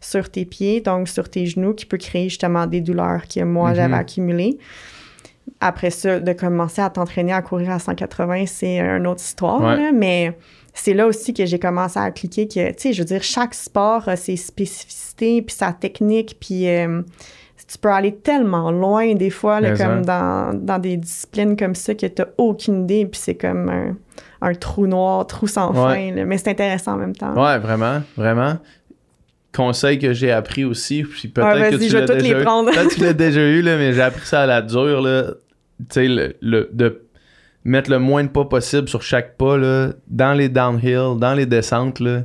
sur 0.00 0.30
tes 0.30 0.44
pieds, 0.44 0.80
donc 0.80 1.08
sur 1.08 1.28
tes 1.28 1.46
genoux, 1.46 1.74
qui 1.74 1.86
peut 1.86 1.96
créer 1.98 2.28
justement 2.28 2.66
des 2.66 2.80
douleurs 2.80 3.22
que 3.26 3.42
moi, 3.42 3.70
Mhm. 3.70 3.76
j'avais 3.76 3.94
accumulées. 3.94 4.58
Après 5.60 5.90
ça, 5.90 6.20
de 6.20 6.32
commencer 6.32 6.80
à 6.82 6.90
t'entraîner 6.90 7.32
à 7.32 7.42
courir 7.42 7.70
à 7.70 7.78
180, 7.78 8.44
c'est 8.46 8.78
une 8.78 9.06
autre 9.06 9.22
histoire, 9.22 9.60
Ouais. 9.60 9.76
là, 9.76 9.92
mais 9.92 10.36
c'est 10.74 10.94
là 10.94 11.06
aussi 11.06 11.34
que 11.34 11.46
j'ai 11.46 11.58
commencé 11.58 11.98
à 11.98 12.10
cliquer 12.12 12.46
que, 12.46 12.68
tu 12.70 12.74
sais, 12.78 12.92
je 12.92 13.00
veux 13.00 13.06
dire, 13.06 13.22
chaque 13.22 13.54
sport 13.54 14.08
a 14.08 14.14
ses 14.16 14.36
spécificités, 14.36 15.42
puis 15.42 15.54
sa 15.56 15.72
technique, 15.72 16.36
puis 16.38 16.68
euh, 16.68 17.02
tu 17.66 17.76
peux 17.78 17.88
aller 17.90 18.14
tellement 18.14 18.70
loin 18.70 19.14
des 19.14 19.30
fois, 19.30 19.60
là, 19.60 19.76
comme 19.76 20.04
dans, 20.04 20.54
dans 20.54 20.78
des 20.78 20.96
disciplines 20.96 21.56
comme 21.56 21.74
ça, 21.74 21.94
que 21.94 22.06
tu 22.06 22.22
aucune 22.36 22.82
idée, 22.84 23.06
puis 23.06 23.20
c'est 23.20 23.34
comme 23.34 23.68
un, 23.68 23.96
un 24.40 24.54
trou 24.54 24.86
noir, 24.86 25.26
trou 25.26 25.46
sans 25.48 25.70
Ouais. 25.72 25.94
fin, 26.10 26.14
là. 26.14 26.24
mais 26.24 26.38
c'est 26.38 26.50
intéressant 26.50 26.92
en 26.92 26.96
même 26.98 27.16
temps. 27.16 27.34
Ouais, 27.34 27.58
vraiment, 27.58 28.02
vraiment. 28.16 28.58
Conseil 29.54 29.98
que 29.98 30.12
j'ai 30.12 30.30
appris 30.30 30.64
aussi, 30.64 31.02
puis 31.04 31.28
peut-être 31.28 31.58
Ouais, 31.60 31.70
que 31.70 31.76
tu 31.76 31.88
je 31.88 31.96
vais 31.96 32.06
l'as 32.06 32.14
déjà 32.14 32.34
les 32.34 32.40
eu. 32.40 32.44
prendre. 32.44 32.70
Peut-être 32.70 32.94
tu 32.94 33.00
l'as 33.00 33.12
déjà 33.14 33.40
eu, 33.40 33.62
là, 33.62 33.76
mais 33.76 33.92
j'ai 33.94 34.02
appris 34.02 34.26
ça 34.26 34.42
à 34.42 34.46
la 34.46 34.60
dure, 34.62 35.00
là. 35.00 35.24
Tu 35.80 35.84
sais, 35.90 36.06
le, 36.08 36.36
le- 36.40 36.68
de 36.72 37.02
mettre 37.64 37.90
le 37.90 37.98
moins 37.98 38.24
de 38.24 38.28
pas 38.28 38.44
possible 38.44 38.88
sur 38.88 39.02
chaque 39.02 39.36
pas, 39.36 39.56
là, 39.56 39.90
dans 40.06 40.32
les 40.34 40.48
downhill, 40.48 41.18
dans 41.18 41.34
les 41.34 41.46
descentes, 41.46 41.98
là, 42.00 42.22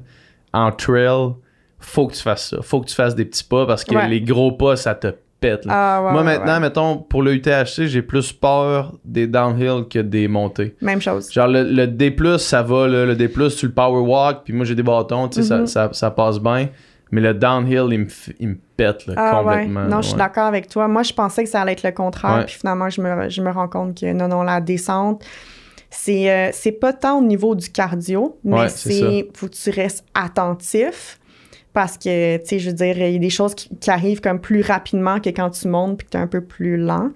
en 0.54 0.72
trail, 0.72 1.34
faut 1.80 2.08
que 2.08 2.14
tu 2.14 2.22
fasses 2.22 2.50
ça. 2.50 2.58
Faut 2.62 2.82
que 2.82 2.88
tu 2.90 2.96
fasses 2.96 3.16
des 3.16 3.26
petits 3.26 3.44
pas 3.44 3.66
parce 3.66 3.84
que 3.84 3.96
Ouais. 3.96 4.08
les 4.08 4.22
gros 4.22 4.52
pas, 4.52 4.76
ça 4.76 4.94
te 4.94 5.08
pète. 5.40 5.66
là. 5.66 5.74
Ah, 5.76 6.04
ouais, 6.06 6.12
Moi, 6.12 6.22
ouais, 6.22 6.26
maintenant, 6.38 6.60
mettons, 6.60 6.98
pour 6.98 7.22
le 7.24 7.34
UTHC, 7.34 7.88
j'ai 7.88 8.02
plus 8.02 8.32
peur 8.32 8.94
des 9.04 9.28
downhill 9.28 9.86
que 9.90 10.00
des 10.00 10.28
montées. 10.28 10.76
Même 10.82 11.02
chose. 11.02 11.32
Genre 11.32 11.48
le, 11.48 11.64
le 11.64 11.88
D+, 11.88 12.16
ça 12.38 12.62
va, 12.64 12.88
là, 12.88 13.06
le 13.06 13.16
D+, 13.16 13.28
tu 13.30 13.66
le 13.66 13.72
power 13.74 14.00
walk, 14.02 14.42
puis 14.46 14.54
moi 14.54 14.66
j'ai 14.66 14.76
des 14.76 14.84
bâtons, 14.84 15.28
tu 15.30 15.42
sais, 15.42 15.48
ça, 15.48 15.66
ça, 15.66 15.90
ça 15.94 16.12
passe 16.12 16.40
bien. 16.40 16.70
Mais 17.14 17.22
le 17.22 17.34
downhill, 17.36 17.88
il 17.92 18.00
me, 18.00 18.08
il 18.40 18.48
me 18.50 18.56
pète 18.76 19.06
là, 19.06 19.14
Ah 19.18 19.44
ouais. 19.44 19.54
complètement. 19.54 19.84
Non, 19.86 19.98
je 20.02 20.08
suis 20.08 20.14
ouais. 20.14 20.18
d'accord 20.20 20.46
avec 20.48 20.68
toi. 20.68 20.88
Moi, 20.88 21.04
je 21.04 21.14
pensais 21.14 21.44
que 21.44 21.50
ça 21.50 21.62
allait 21.62 21.74
être 21.74 21.84
le 21.84 21.92
contraire. 21.92 22.38
Ouais. 22.40 22.46
Puis 22.46 22.56
finalement, 22.56 22.90
je 22.90 23.02
me, 23.02 23.30
je 23.30 23.42
me 23.42 23.52
rends 23.52 23.68
compte 23.68 24.00
que 24.00 24.12
non, 24.14 24.28
non, 24.28 24.42
la 24.42 24.60
descente, 24.62 25.24
c'est 25.92 26.32
euh, 26.32 26.50
c'est 26.54 26.72
pas 26.72 26.92
tant 26.92 27.20
au 27.20 27.24
niveau 27.24 27.54
du 27.54 27.70
cardio, 27.70 28.40
mais 28.44 28.62
Ouais, 28.62 28.70
c'est 28.70 29.28
faut 29.36 29.48
que 29.48 29.54
tu 29.54 29.70
restes 29.70 30.04
attentif. 30.16 31.20
Parce 31.74 31.98
que, 31.98 32.38
tu 32.38 32.46
sais, 32.46 32.60
je 32.60 32.70
veux 32.70 32.76
dire, 32.76 32.98
il 32.98 33.14
y 33.14 33.16
a 33.16 33.20
des 33.20 33.30
choses 33.32 33.56
qui, 33.56 33.70
qui 33.78 33.90
arrivent 33.90 34.22
comme 34.22 34.40
plus 34.40 34.62
rapidement 34.62 35.20
que 35.20 35.30
quand 35.30 35.50
tu 35.50 35.68
montes 35.68 35.98
puis 35.98 36.06
que 36.06 36.12
tu 36.12 36.18
es 36.18 36.20
un 36.20 36.28
peu 36.28 36.42
plus 36.42 36.78
lent. 36.78 37.10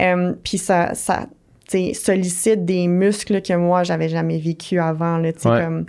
Euh, 0.00 0.32
puis 0.42 0.56
ça, 0.56 0.94
ça 0.94 1.26
tu 1.70 1.78
sais, 1.88 1.94
sollicite 1.94 2.64
des 2.64 2.86
muscles 2.86 3.42
que 3.42 3.52
moi, 3.54 3.82
j'avais 3.82 4.08
jamais 4.08 4.38
vécu 4.38 4.78
avant, 4.78 5.18
là, 5.18 5.32
tu 5.32 5.40
sais, 5.40 5.48
Ouais. 5.50 5.62
comme 5.64 5.84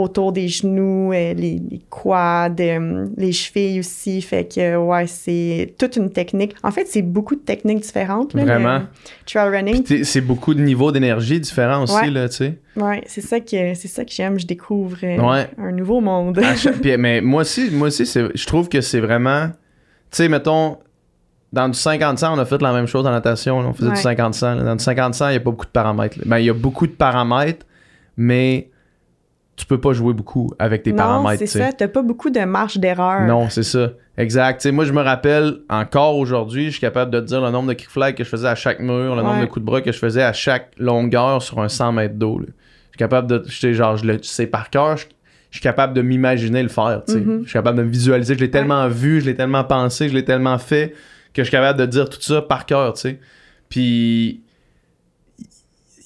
autour 0.00 0.32
des 0.32 0.46
genoux, 0.46 1.12
euh, 1.12 1.34
les, 1.34 1.60
les 1.70 1.80
quads, 1.90 2.54
euh, 2.60 3.06
les 3.16 3.32
chevilles 3.32 3.80
aussi. 3.80 4.22
Fait 4.22 4.44
que, 4.44 4.76
ouais, 4.76 5.08
c'est 5.08 5.74
toute 5.76 5.96
une 5.96 6.10
technique. 6.10 6.54
En 6.62 6.70
fait, 6.70 6.86
c'est 6.86 7.02
beaucoup 7.02 7.34
de 7.34 7.40
techniques 7.40 7.80
différentes. 7.80 8.32
Là, 8.34 8.44
Vraiment. 8.44 8.78
le 8.78 8.84
trail 9.26 9.48
running. 9.50 10.04
c'est 10.04 10.20
beaucoup 10.20 10.54
de 10.54 10.60
niveaux 10.60 10.92
d'énergie 10.92 11.40
différents 11.40 11.82
aussi, 11.82 11.96
Ouais. 11.96 12.10
là, 12.10 12.28
tu 12.28 12.36
sais. 12.36 12.58
Ouais, 12.76 13.02
c'est 13.06 13.20
ça 13.22 13.40
que 13.40 13.74
c'est 13.74 13.88
ça 13.88 14.04
que 14.04 14.12
j'aime. 14.12 14.38
Je 14.38 14.46
découvre 14.46 14.98
euh, 15.02 15.18
Ouais. 15.18 15.48
un 15.58 15.72
nouveau 15.72 16.00
monde. 16.00 16.40
Puis, 16.80 16.96
mais 16.96 17.20
moi 17.20 17.42
aussi, 17.42 17.68
moi 17.72 17.88
aussi 17.88 18.04
je 18.06 18.46
trouve 18.46 18.68
que 18.68 18.80
c'est 18.80 19.00
vraiment... 19.00 19.48
Tu 20.10 20.18
sais, 20.18 20.28
mettons, 20.28 20.78
dans 21.52 21.68
du 21.68 21.76
50-100, 21.76 22.34
on 22.34 22.38
a 22.38 22.44
fait 22.44 22.62
la 22.62 22.72
même 22.72 22.86
chose 22.86 23.04
en 23.04 23.10
natation. 23.10 23.60
là. 23.62 23.68
on 23.68 23.72
faisait 23.72 23.88
Ouais. 23.90 23.96
du 23.96 24.00
50-100. 24.00 24.54
là. 24.58 24.62
Dans 24.62 24.76
du 24.76 24.84
50-100, 24.84 25.26
il 25.26 25.30
n'y 25.30 25.36
a 25.36 25.40
pas 25.40 25.50
beaucoup 25.50 25.66
de 25.66 25.70
paramètres. 25.72 26.18
là. 26.18 26.24
Ben, 26.26 26.38
il 26.38 26.44
y 26.46 26.50
a 26.50 26.54
beaucoup 26.54 26.86
de 26.86 26.92
paramètres, 26.92 27.66
mais 28.16 28.68
tu 29.58 29.66
peux 29.66 29.80
pas 29.80 29.92
jouer 29.92 30.14
beaucoup 30.14 30.50
avec 30.60 30.84
tes 30.84 30.92
non, 30.92 30.98
paramètres. 30.98 31.40
c'est 31.40 31.58
ça. 31.58 31.72
T'as 31.72 31.88
pas 31.88 32.02
beaucoup 32.02 32.30
de 32.30 32.40
marge 32.40 32.78
d'erreur. 32.78 33.26
Non, 33.26 33.50
c'est 33.50 33.64
ça. 33.64 33.90
Exact. 34.16 34.64
Moi, 34.66 34.84
je 34.84 34.92
me 34.92 35.02
rappelle 35.02 35.58
encore 35.68 36.16
aujourd'hui, 36.16 36.66
je 36.66 36.70
suis 36.70 36.80
capable 36.80 37.10
de 37.10 37.20
te 37.20 37.26
dire 37.26 37.40
le 37.40 37.50
nombre 37.50 37.68
de 37.68 37.74
kick 37.74 37.90
flags 37.90 38.14
que 38.14 38.22
je 38.22 38.28
faisais 38.28 38.48
à 38.48 38.54
chaque 38.54 38.78
mur, 38.78 39.16
le 39.16 39.22
nombre 39.22 39.40
de 39.40 39.46
coups 39.46 39.60
de 39.60 39.66
bras 39.66 39.80
que 39.80 39.90
je 39.90 39.98
faisais 39.98 40.22
à 40.22 40.32
chaque 40.32 40.70
longueur 40.78 41.42
sur 41.42 41.60
un 41.60 41.68
100 41.68 41.92
mètres 41.92 42.14
d'eau. 42.14 42.40
Je 42.40 42.46
suis 42.46 42.98
capable 42.98 43.26
de. 43.28 43.44
Genre, 43.72 43.96
je 43.96 44.06
le 44.06 44.22
sais 44.22 44.46
par 44.46 44.70
cœur. 44.70 44.96
Je, 44.96 45.06
suis 45.50 45.60
capable 45.60 45.92
de 45.92 46.02
m'imaginer 46.02 46.62
le 46.62 46.68
faire. 46.68 47.02
tu 47.06 47.14
sais. 47.14 47.20
Mhm. 47.20 47.40
Je 47.42 47.48
suis 47.48 47.54
capable 47.54 47.78
de 47.78 47.82
me 47.82 47.90
visualiser. 47.90 48.34
Je 48.34 48.40
l'ai 48.40 48.50
tellement 48.50 48.86
vu, 48.88 49.20
je 49.20 49.26
l'ai 49.26 49.34
tellement 49.34 49.64
pensé, 49.64 50.08
je 50.08 50.14
l'ai 50.14 50.24
tellement 50.24 50.58
fait 50.58 50.94
que 51.34 51.42
je 51.42 51.48
suis 51.48 51.52
capable 51.52 51.80
de 51.80 51.86
dire 51.86 52.08
tout 52.08 52.20
ça 52.20 52.42
par 52.42 52.64
cœur. 52.64 52.94
tu 52.94 53.00
sais. 53.00 53.20
Puis. 53.68 54.42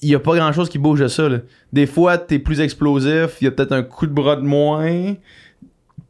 Il 0.03 0.09
n'y 0.09 0.15
a 0.15 0.19
pas 0.19 0.35
grand 0.35 0.51
chose 0.51 0.69
qui 0.69 0.77
bouge 0.77 0.99
de 0.99 1.07
ça. 1.07 1.29
là. 1.29 1.37
Des 1.71 1.85
fois, 1.87 2.17
t'es 2.17 2.37
plus 2.39 2.59
explosif, 2.59 3.37
il 3.41 3.45
y 3.45 3.47
a 3.47 3.51
peut-être 3.51 3.71
un 3.71 3.83
coup 3.83 4.05
de 4.05 4.11
bras 4.13 4.35
de 4.35 4.41
moins 4.41 5.15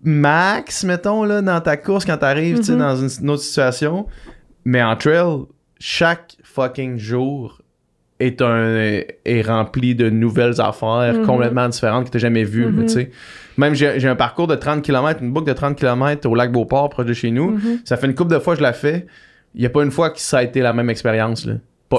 max, 0.04 0.84
mettons, 0.84 1.24
là, 1.24 1.42
dans 1.42 1.62
ta 1.62 1.78
course 1.78 2.06
quand 2.06 2.18
t'arrives, 2.18 2.58
tu 2.58 2.64
sais, 2.66 2.72
Mhm. 2.74 2.80
dans 2.80 2.96
une, 2.98 3.10
une 3.22 3.30
autre 3.30 3.44
situation. 3.44 4.06
Mais 4.66 4.82
en 4.84 4.96
trail, 4.96 5.44
chaque 5.80 6.36
fucking 6.44 6.98
jour 6.98 7.62
est 8.20 8.42
un 8.42 9.02
est 9.26 9.42
rempli 9.42 9.96
de 9.96 10.10
nouvelles 10.10 10.60
affaires 10.62 11.14
Mhm. 11.20 11.26
complètement 11.26 11.68
différentes 11.70 12.06
que 12.06 12.10
t'as 12.12 12.20
jamais 12.20 12.44
vues, 12.44 12.68
Mhm. 12.68 12.88
sais. 12.88 13.12
Même 13.58 13.76
j'ai 13.76 14.08
un 14.08 14.16
parcours 14.16 14.48
de 14.48 14.56
30 14.56 14.82
km, 14.82 15.22
une 15.22 15.32
boucle 15.32 15.48
de 15.48 15.54
30 15.54 15.76
km 15.78 16.28
au 16.28 16.36
lac 16.36 16.52
Beauport, 16.52 16.90
proche 16.90 17.06
de 17.06 17.14
chez 17.14 17.32
nous. 17.32 17.52
Mhm. 17.52 17.80
Ça 17.86 17.98
fait 17.98 18.08
une 18.08 18.16
couple 18.16 18.34
de 18.34 18.40
fois 18.40 18.54
que 18.54 18.60
je 18.60 18.64
la 18.64 18.74
fais. 18.74 19.06
Il 19.56 19.62
y 19.62 19.66
a 19.66 19.70
pas 19.70 19.84
une 19.84 19.92
fois 19.92 20.10
que 20.10 20.20
ça 20.20 20.40
a 20.40 20.44
été 20.44 20.62
la 20.62 20.74
même 20.74 20.90
expérience. 20.90 21.48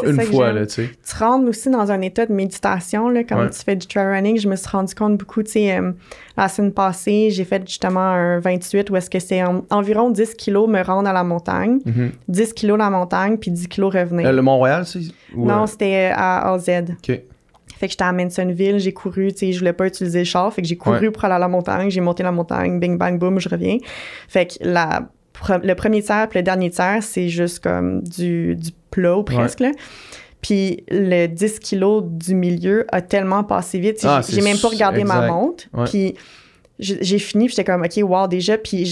Pas 0.02 0.08
une 0.10 0.20
fois, 0.22 0.52
là, 0.52 0.66
tu 0.66 0.72
sais. 0.74 0.90
tu 1.08 1.16
rentres 1.22 1.48
aussi 1.48 1.70
dans 1.70 1.90
un 1.90 2.00
état 2.00 2.26
de 2.26 2.32
méditation, 2.32 3.08
là, 3.08 3.24
quand 3.24 3.38
Ouais. 3.38 3.50
tu 3.50 3.58
fais 3.60 3.76
du 3.76 3.86
trail 3.86 4.06
running. 4.06 4.38
Je 4.38 4.48
me 4.48 4.56
suis 4.56 4.68
rendu 4.68 4.94
compte 4.94 5.16
beaucoup, 5.18 5.42
tu 5.42 5.52
sais, 5.52 5.76
euh, 5.78 5.92
la 6.36 6.48
semaine 6.48 6.72
passée, 6.72 7.30
j'ai 7.30 7.44
fait 7.44 7.62
justement 7.66 8.00
un 8.00 8.38
28 8.40 8.90
où 8.90 8.96
est-ce 8.96 9.08
que 9.10 9.18
c'est 9.18 9.42
en- 9.42 9.64
environ 9.70 10.10
10 10.10 10.34
kilos 10.34 10.68
me 10.68 10.82
rendre 10.82 11.08
à 11.08 11.12
la 11.12 11.24
montagne, 11.24 11.78
Mhm. 11.84 12.10
10 12.28 12.52
kilos 12.52 12.78
la 12.78 12.90
montagne, 12.90 13.36
puis 13.36 13.50
10 13.50 13.68
kilos 13.68 13.92
revenir. 13.94 14.26
Euh, 14.28 14.32
le 14.32 14.42
Mont-Royal, 14.42 14.84
c'est. 14.86 15.00
non, 15.36 15.62
euh, 15.62 15.66
c'était 15.66 16.10
à 16.14 16.52
AZ. 16.52 16.68
ok. 16.68 17.20
Fait 17.76 17.86
que 17.88 17.90
j'étais 17.92 18.04
à 18.04 18.12
Mansonville, 18.12 18.78
j'ai 18.78 18.92
couru, 18.92 19.32
tu 19.32 19.38
sais, 19.38 19.52
je 19.52 19.58
voulais 19.58 19.72
pas 19.72 19.86
utiliser 19.86 20.20
le 20.20 20.24
char, 20.24 20.52
fait 20.52 20.62
que 20.62 20.68
j'ai 20.68 20.76
couru 20.76 21.06
Ouais. 21.06 21.10
pour 21.10 21.24
aller 21.24 21.34
à 21.34 21.38
la 21.40 21.48
montagne, 21.48 21.90
j'ai 21.90 22.00
monté 22.00 22.22
la 22.22 22.30
montagne, 22.30 22.78
bing 22.78 22.96
bang 22.96 23.18
boom, 23.18 23.40
je 23.40 23.48
reviens. 23.48 23.78
Fait 24.28 24.46
que 24.46 24.54
la, 24.60 25.08
pre- 25.34 25.64
le 25.64 25.74
premier 25.74 26.02
tiers 26.02 26.28
puis 26.28 26.38
le 26.38 26.42
dernier 26.42 26.70
tiers, 26.70 27.02
c'est 27.02 27.28
juste 27.28 27.58
comme 27.60 28.02
du, 28.02 28.56
du 28.56 28.70
plat 28.90 29.16
ou 29.18 29.22
presque, 29.22 29.60
là. 29.60 29.70
Puis 30.40 30.84
le 30.90 31.26
10 31.26 31.58
kilos 31.60 32.04
du 32.06 32.34
milieu 32.34 32.86
a 32.92 33.00
tellement 33.00 33.44
passé 33.44 33.78
vite, 33.78 33.98
tu 33.98 34.06
Ah, 34.06 34.20
j'ai 34.26 34.34
j'ai 34.36 34.42
même 34.42 34.58
pas 34.58 34.68
regardé 34.68 35.02
ma 35.02 35.26
montre. 35.26 35.64
Ouais. 35.72 35.84
Puis 35.86 36.14
j'ai 36.78 37.18
fini, 37.18 37.48
j'étais 37.48 37.64
comme, 37.64 37.82
OK, 37.82 37.98
wow, 38.02 38.26
déjà, 38.28 38.58
puis. 38.58 38.90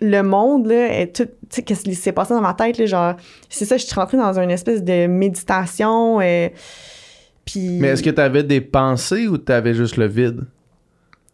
Le 0.00 0.22
monde, 0.22 0.66
là, 0.66 1.00
est 1.00 1.14
tout... 1.14 1.26
Tu 1.26 1.30
sais, 1.50 1.62
qu'est-ce 1.62 1.84
qui 1.84 1.94
s'est 1.94 2.10
passé 2.10 2.34
dans 2.34 2.40
ma 2.40 2.54
tête, 2.54 2.76
là, 2.76 2.86
genre... 2.86 3.14
C'est 3.48 3.64
ça, 3.66 3.76
je 3.76 3.84
suis 3.84 3.94
rentrée 3.94 4.16
dans 4.16 4.36
une 4.36 4.50
espèce 4.50 4.82
de 4.82 5.06
méditation, 5.06 6.18
euh, 6.20 6.48
puis... 7.44 7.78
Mais 7.78 7.88
est-ce 7.88 8.02
que 8.02 8.10
t'avais 8.10 8.42
des 8.42 8.60
pensées 8.60 9.28
ou 9.28 9.38
t'avais 9.38 9.74
juste 9.74 9.96
le 9.98 10.06
vide? 10.08 10.40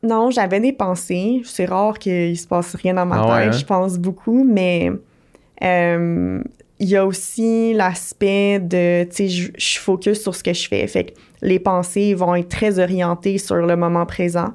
Non, 0.03 0.31
j'avais 0.31 0.61
des 0.61 0.73
pensées. 0.73 1.43
C'est 1.45 1.65
rare 1.67 1.99
qu'il 1.99 2.39
se 2.39 2.47
passe 2.47 2.75
rien 2.77 2.95
dans 2.95 3.07
ma 3.07 3.17
Ah 3.23 3.27
ouais, 3.35 3.45
tête. 3.47 3.55
hein? 3.55 3.59
Je 3.59 3.65
pense 3.65 3.99
beaucoup, 3.99 4.45
mais 4.45 4.91
Euh, 5.63 6.41
il 6.79 6.89
y 6.89 6.97
a 6.97 7.05
aussi 7.05 7.75
l'aspect 7.75 8.61
de, 8.61 9.03
tu 9.11 9.17
sais, 9.17 9.29
je, 9.29 9.51
je 9.59 9.79
focus 9.81 10.23
sur 10.23 10.33
ce 10.37 10.45
que 10.45 10.53
je 10.53 10.69
fais. 10.69 10.87
Fait 10.87 11.05
que 11.07 11.13
les 11.43 11.59
pensées 11.59 12.15
vont 12.15 12.37
être 12.37 12.49
très 12.49 12.79
orientées 12.79 13.39
sur 13.39 13.57
le 13.57 13.75
moment 13.77 14.07
présent. 14.07 14.53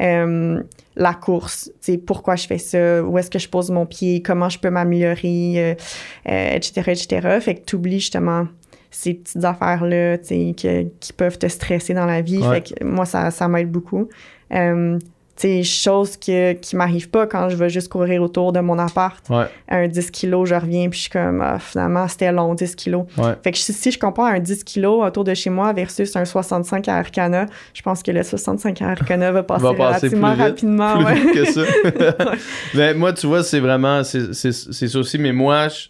Euh, 0.00 0.62
la 0.96 1.12
course, 1.12 1.70
tu 1.82 1.92
sais, 1.92 1.98
pourquoi 1.98 2.36
je 2.36 2.46
fais 2.46 2.56
ça, 2.56 3.02
où 3.04 3.18
est-ce 3.18 3.30
que 3.30 3.38
je 3.38 3.50
pose 3.50 3.70
mon 3.70 3.84
pied, 3.84 4.22
comment 4.22 4.48
je 4.48 4.58
peux 4.58 4.70
m'améliorer, 4.70 5.76
etc., 6.24 6.72
etc. 6.92 7.38
Fait 7.42 7.56
que 7.56 7.64
tu 7.66 7.76
oublies 7.76 8.00
justement 8.00 8.46
ces 8.90 9.12
petites 9.12 9.44
affaires-là, 9.44 10.16
tu 10.16 10.54
sais, 10.56 10.90
qui 11.00 11.12
peuvent 11.12 11.36
te 11.38 11.48
stresser 11.48 11.92
dans 11.92 12.06
la 12.06 12.22
vie. 12.22 12.38
Ouais. 12.38 12.62
Fait 12.62 12.74
que 12.78 12.84
moi, 12.84 13.04
ça, 13.04 13.30
ça 13.30 13.46
m'aide 13.48 13.70
beaucoup. 13.70 14.08
Euh, 14.52 14.98
sais, 15.38 15.62
chose 15.64 16.16
que, 16.16 16.54
qui 16.54 16.76
m'arrive 16.76 17.10
pas 17.10 17.26
quand 17.26 17.50
je 17.50 17.56
vais 17.56 17.68
juste 17.68 17.90
courir 17.90 18.22
autour 18.22 18.52
de 18.52 18.60
mon 18.60 18.78
appart. 18.78 19.22
Ouais, 19.28 19.44
Un 19.68 19.86
10 19.86 20.10
kilos, 20.10 20.48
je 20.48 20.54
reviens, 20.54 20.88
puis 20.88 20.96
je 20.96 21.02
suis 21.02 21.10
comme, 21.10 21.42
ah, 21.42 21.58
finalement, 21.58 22.08
c'était 22.08 22.32
long, 22.32 22.54
10 22.54 22.74
kilos. 22.74 23.04
ouais. 23.18 23.34
Fait 23.44 23.52
que 23.52 23.58
si, 23.58 23.90
je 23.90 23.98
compare 23.98 24.28
un 24.28 24.38
10 24.38 24.64
kilos 24.64 25.04
autour 25.06 25.24
de 25.24 25.34
chez 25.34 25.50
moi 25.50 25.74
versus 25.74 26.16
un 26.16 26.24
65 26.24 26.88
à 26.88 26.96
Arcana, 26.96 27.44
je 27.74 27.82
pense 27.82 28.02
que 28.02 28.10
le 28.12 28.22
65 28.22 28.80
à 28.80 28.88
Arcana 28.92 29.30
va 29.30 29.42
passer, 29.42 29.62
Va 29.62 29.74
passer 29.74 30.08
relativement 30.08 30.28
plus 30.28 30.36
vite, 30.36 30.46
rapidement. 30.48 30.94
plus 30.96 31.04
ouais. 31.04 31.14
vite 31.20 31.32
que 31.34 31.44
ça. 31.52 31.60
mais 32.74 32.94
moi, 32.94 33.12
tu 33.12 33.26
vois, 33.26 33.42
c'est 33.42 33.60
vraiment, 33.60 34.04
c'est 34.04 34.32
c'est- 34.32 34.72
c'est 34.72 34.88
ça 34.88 34.98
aussi. 34.98 35.18
Mais 35.18 35.32
moi, 35.32 35.68
je- 35.68 35.88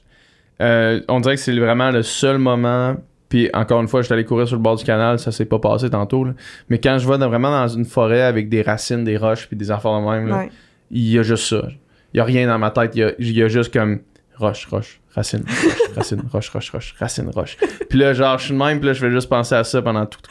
euh, 0.61 1.01
on 1.07 1.21
dirait 1.21 1.37
que 1.37 1.41
c'est 1.43 1.57
vraiment 1.57 1.93
le 1.93 2.03
seul 2.03 2.39
moment. 2.39 2.97
Puis 3.29 3.51
encore 3.53 3.81
une 3.81 3.89
fois, 3.89 4.03
je 4.03 4.07
suis 4.07 4.15
allé 4.15 4.25
courir 4.25 4.47
sur 4.47 4.57
le 4.57 4.63
bord 4.63 4.77
du 4.77 4.85
canal, 4.85 5.19
ça 5.19 5.33
s'est 5.33 5.47
pas 5.47 5.59
passé 5.59 5.91
tantôt. 5.91 6.25
là. 6.25 6.33
Mais 6.69 6.79
quand 6.79 6.99
je 6.99 7.09
vais 7.09 7.19
dans- 7.19 7.29
vraiment 7.29 7.51
dans 7.51 7.67
une 7.69 7.85
forêt 7.85 8.23
avec 8.23 8.49
des 8.49 8.63
racines, 8.63 9.03
des 9.05 9.17
roches, 9.17 9.49
puis 9.49 9.57
des 9.57 9.71
affaires 9.71 10.01
de 10.01 10.07
même, 10.09 10.29
là, 10.29 10.39
Ouais. 10.39 10.51
il 10.91 11.09
y 11.11 11.19
a 11.19 11.23
juste 11.23 11.49
ça. 11.49 11.67
Il 12.15 12.19
y 12.19 12.21
a 12.21 12.25
rien 12.25 12.47
dans 12.47 12.59
ma 12.59 12.71
tête. 12.71 12.93
Il 12.95 12.99
y 13.01 13.05
a, 13.05 13.13
il 13.19 13.33
y 13.33 13.43
a 13.43 13.49
juste 13.49 13.73
comme 13.73 14.01
roche, 14.39 14.67
roche, 14.67 15.01
racine, 15.15 15.43
roche, 15.47 15.77
racine, 15.97 16.23
roche, 16.33 16.49
roche, 16.51 16.71
roche, 16.71 16.95
racine, 16.99 17.31
roche. 17.35 17.57
Puis 17.91 17.99
là, 17.99 18.13
genre, 18.13 18.39
je 18.39 18.45
suis 18.45 18.53
de 18.55 18.59
même, 18.59 18.79
puis 18.79 18.87
là, 18.89 18.93
je 18.93 19.05
vais 19.05 19.11
juste 19.13 19.29
penser 19.29 19.55
à 19.57 19.65
ça 19.65 19.83
pendant 19.83 20.07
tout. 20.07 20.21
tout, 20.21 20.29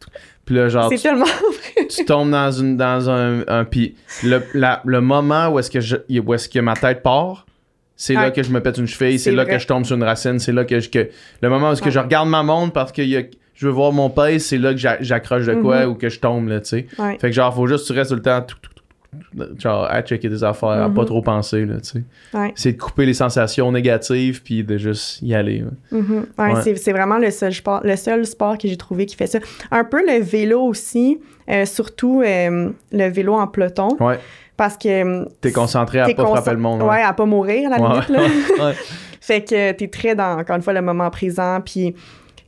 tout, 0.00 0.10
tout. 0.10 0.18
Puis 0.44 0.54
là, 0.56 0.68
genre, 0.68 0.90
C'est 0.92 1.86
tu, 1.88 2.04
tombes 2.04 2.30
dans 2.30 2.50
une 2.52 2.76
dans 2.76 3.08
un, 3.08 3.46
un 3.48 3.64
puis 3.64 3.96
le, 4.24 4.42
la- 4.54 4.82
le 4.84 5.00
moment 5.00 5.48
où 5.48 5.58
est-ce 5.58 5.70
que 5.70 5.80
je, 5.80 5.96
où 6.20 6.34
est-ce 6.34 6.48
que 6.48 6.58
ma 6.58 6.74
tête 6.74 7.02
part 7.02 7.45
c'est 7.96 8.14
là 8.14 8.30
que 8.30 8.42
je 8.42 8.50
me 8.50 8.60
pète 8.60 8.78
une 8.78 8.86
cheville 8.86 9.18
c'est 9.18 9.32
là 9.32 9.44
vrai. 9.44 9.54
que 9.54 9.58
je 9.58 9.66
tombe 9.66 9.84
sur 9.84 9.96
une 9.96 10.04
racine 10.04 10.38
c'est 10.38 10.52
là 10.52 10.64
que 10.64 10.78
je 10.80 10.90
que 10.90 11.08
le 11.40 11.48
moment 11.48 11.72
où 11.72 11.74
que 11.76 11.90
je 11.90 11.98
regarde 11.98 12.28
ma 12.28 12.42
montre 12.42 12.72
parce 12.72 12.92
que 12.92 13.02
y 13.02 13.16
a- 13.16 13.22
je 13.54 13.66
veux 13.66 13.72
voir 13.72 13.90
mon 13.92 14.10
pace 14.10 14.42
c'est 14.42 14.58
là 14.58 14.72
que 14.72 14.76
j'a- 14.78 14.98
j'accroche 15.00 15.46
de 15.46 15.54
quoi 15.54 15.84
Mhm. 15.86 15.90
ou 15.92 15.94
que 15.94 16.08
je 16.10 16.20
tombe 16.20 16.48
là 16.48 16.60
tu 16.60 16.66
sais 16.68 16.86
Ouais. 16.98 17.16
fait 17.18 17.28
que 17.30 17.34
genre 17.34 17.54
faut 17.54 17.66
juste 17.66 17.88
que 17.88 17.92
tu 17.94 17.98
restes 17.98 18.10
tout 18.10 18.16
le 18.16 18.22
temps 18.22 18.42
tout, 18.42 18.56
tout, 18.60 18.70
tout, 18.74 18.82
tout, 19.46 19.58
genre 19.60 19.84
à 19.90 20.02
checker 20.02 20.28
des 20.28 20.44
affaires 20.44 20.68
à 20.68 20.90
pas 20.90 21.06
trop 21.06 21.22
penser 21.22 21.64
là 21.64 21.76
tu 21.80 21.88
sais 21.88 22.02
Ouais. 22.34 22.52
c'est 22.54 22.72
de 22.72 22.78
couper 22.78 23.06
les 23.06 23.14
sensations 23.14 23.72
négatives 23.72 24.42
puis 24.42 24.62
de 24.62 24.76
juste 24.76 25.22
y 25.22 25.34
aller. 25.34 25.64
Mhm. 25.90 26.26
C'est- 26.62 26.76
C'est 26.76 26.92
vraiment 26.92 27.16
le 27.16 27.30
seul, 27.30 27.54
sport, 27.54 27.80
le 27.82 27.96
seul 27.96 28.26
sport 28.26 28.58
que 28.58 28.68
j'ai 28.68 28.76
trouvé 28.76 29.06
qui 29.06 29.16
fait 29.16 29.26
ça. 29.26 29.38
Un 29.70 29.84
peu 29.84 30.00
le 30.06 30.22
vélo 30.22 30.60
aussi, 30.60 31.18
euh, 31.48 31.64
surtout 31.64 32.20
euh, 32.22 32.68
le 32.92 33.08
vélo 33.08 33.32
en 33.34 33.46
peloton, 33.46 33.88
ouais 34.00 34.18
parce 34.56 34.76
que... 34.76 34.88
euh, 35.22 35.24
t'es 35.40 35.52
concentré 35.52 36.00
à 36.00 36.06
t'es 36.06 36.14
pas 36.14 36.26
frapper 36.26 36.52
le 36.52 36.56
monde 36.58 36.82
Ouais, 36.82 37.02
à 37.02 37.12
pas 37.12 37.26
mourir, 37.26 37.70
à 37.72 37.78
la 37.78 37.82
Ouais. 37.84 37.92
limite. 37.94 38.08
Là. 38.08 38.20
ouais. 38.68 38.74
Fait 39.20 39.42
que 39.42 39.72
t'es 39.72 39.88
très 39.88 40.14
dans, 40.14 40.38
encore 40.38 40.56
une 40.56 40.62
fois, 40.62 40.72
le 40.72 40.82
moment 40.82 41.10
présent, 41.10 41.60
puis 41.64 41.94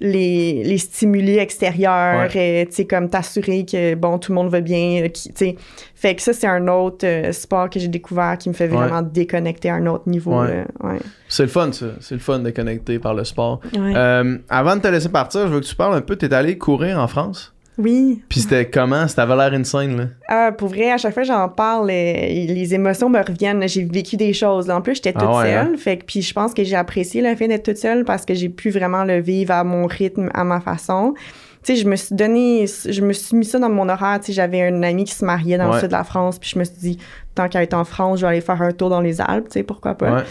les, 0.00 0.62
les 0.62 0.78
stimuli 0.78 1.38
extérieurs, 1.38 2.30
euh, 2.36 2.64
tu 2.66 2.72
sais, 2.72 2.86
comme 2.86 3.10
t'assurer 3.10 3.66
que, 3.66 3.96
bon, 3.96 4.18
tout 4.18 4.30
le 4.30 4.36
monde 4.36 4.48
va 4.48 4.60
bien, 4.60 5.02
euh, 5.02 5.08
tu 5.08 5.30
sais. 5.34 5.56
Fait 5.96 6.14
que 6.14 6.22
ça, 6.22 6.32
c'est 6.32 6.46
un 6.46 6.68
autre 6.68 7.04
euh, 7.04 7.32
sport 7.32 7.68
que 7.68 7.80
j'ai 7.80 7.88
découvert 7.88 8.38
qui 8.38 8.48
me 8.48 8.54
fait 8.54 8.68
Ouais. 8.68 8.76
vraiment 8.76 9.02
déconnecter 9.02 9.70
à 9.70 9.74
un 9.74 9.86
autre 9.86 10.08
niveau. 10.08 10.40
Ouais. 10.40 10.64
Ouais. 10.84 10.98
c'est 11.28 11.42
le 11.42 11.48
fun 11.48 11.72
ça 11.72 11.86
c'est 11.98 12.14
le 12.14 12.20
fun 12.20 12.38
de 12.38 12.50
connecter 12.50 13.00
par 13.00 13.12
le 13.14 13.24
sport 13.24 13.60
Ouais. 13.76 13.92
Euh, 13.96 14.38
avant 14.48 14.76
de 14.76 14.80
te 14.82 14.86
laisser 14.88 15.08
partir, 15.08 15.48
je 15.48 15.52
veux 15.54 15.60
que 15.60 15.66
tu 15.66 15.74
parles 15.74 15.96
un 15.96 16.00
peu. 16.00 16.14
T'es 16.14 16.32
allé 16.32 16.56
courir 16.56 17.00
en 17.00 17.08
France? 17.08 17.52
Oui. 17.78 18.22
Puis 18.28 18.40
c'était 18.40 18.68
comment? 18.68 19.06
C'était 19.06 19.20
avait 19.22 19.36
l'air 19.36 19.52
insane, 19.58 19.96
là. 19.96 20.04
Ah, 20.28 20.52
pour 20.52 20.68
vrai, 20.68 20.90
à 20.90 20.98
chaque 20.98 21.14
fois 21.14 21.22
que 21.22 21.28
j'en 21.28 21.48
parle, 21.48 21.90
euh, 21.90 22.12
les 22.12 22.74
émotions 22.74 23.08
me 23.08 23.18
reviennent. 23.20 23.66
J'ai 23.68 23.84
vécu 23.84 24.16
des 24.16 24.32
choses. 24.32 24.68
En 24.68 24.80
plus, 24.80 24.96
j'étais 24.96 25.12
toute 25.12 25.22
Ah 25.24 25.38
ouais, 25.38 25.52
seule. 25.52 25.78
Fait 25.78 25.96
que, 25.98 26.04
puis 26.04 26.20
je 26.22 26.32
pense 26.34 26.52
que 26.54 26.64
j'ai 26.64 26.76
apprécié 26.76 27.22
le 27.22 27.34
fait 27.36 27.46
d'être 27.48 27.64
toute 27.64 27.76
seule 27.76 28.04
parce 28.04 28.24
que 28.24 28.34
j'ai 28.34 28.48
pu 28.48 28.70
vraiment 28.70 29.04
le 29.04 29.20
vivre 29.20 29.52
à 29.52 29.62
mon 29.64 29.86
rythme, 29.86 30.28
à 30.34 30.42
ma 30.44 30.60
façon. 30.60 31.14
Tu 31.62 31.74
sais, 31.74 31.80
je 31.82 31.88
me 31.88 31.96
suis 31.96 32.14
donné, 32.14 32.66
je 32.66 33.00
me 33.02 33.12
suis 33.12 33.36
mis 33.36 33.44
ça 33.44 33.58
dans 33.58 33.68
mon 33.70 33.88
horaire. 33.88 34.18
Tu 34.20 34.26
sais, 34.26 34.32
j'avais 34.32 34.62
un 34.62 34.82
ami 34.82 35.04
qui 35.04 35.14
se 35.14 35.24
mariait 35.24 35.56
dans 35.58 35.68
Ouais. 35.68 35.74
le 35.74 35.80
sud 35.80 35.88
de 35.88 35.92
la 35.92 36.04
France, 36.04 36.38
puis 36.38 36.50
je 36.52 36.58
me 36.58 36.64
suis 36.64 36.76
dit, 36.78 36.98
tant 37.38 37.48
qu'à 37.48 37.62
être 37.62 37.74
en 37.74 37.84
France, 37.84 38.18
je 38.20 38.26
vais 38.26 38.32
aller 38.32 38.40
faire 38.40 38.60
un 38.60 38.72
tour 38.72 38.90
dans 38.90 39.00
les 39.00 39.20
Alpes, 39.20 39.46
tu 39.48 39.54
sais, 39.54 39.62
pourquoi 39.62 39.94
pas. 39.94 40.16
Ouais. 40.16 40.22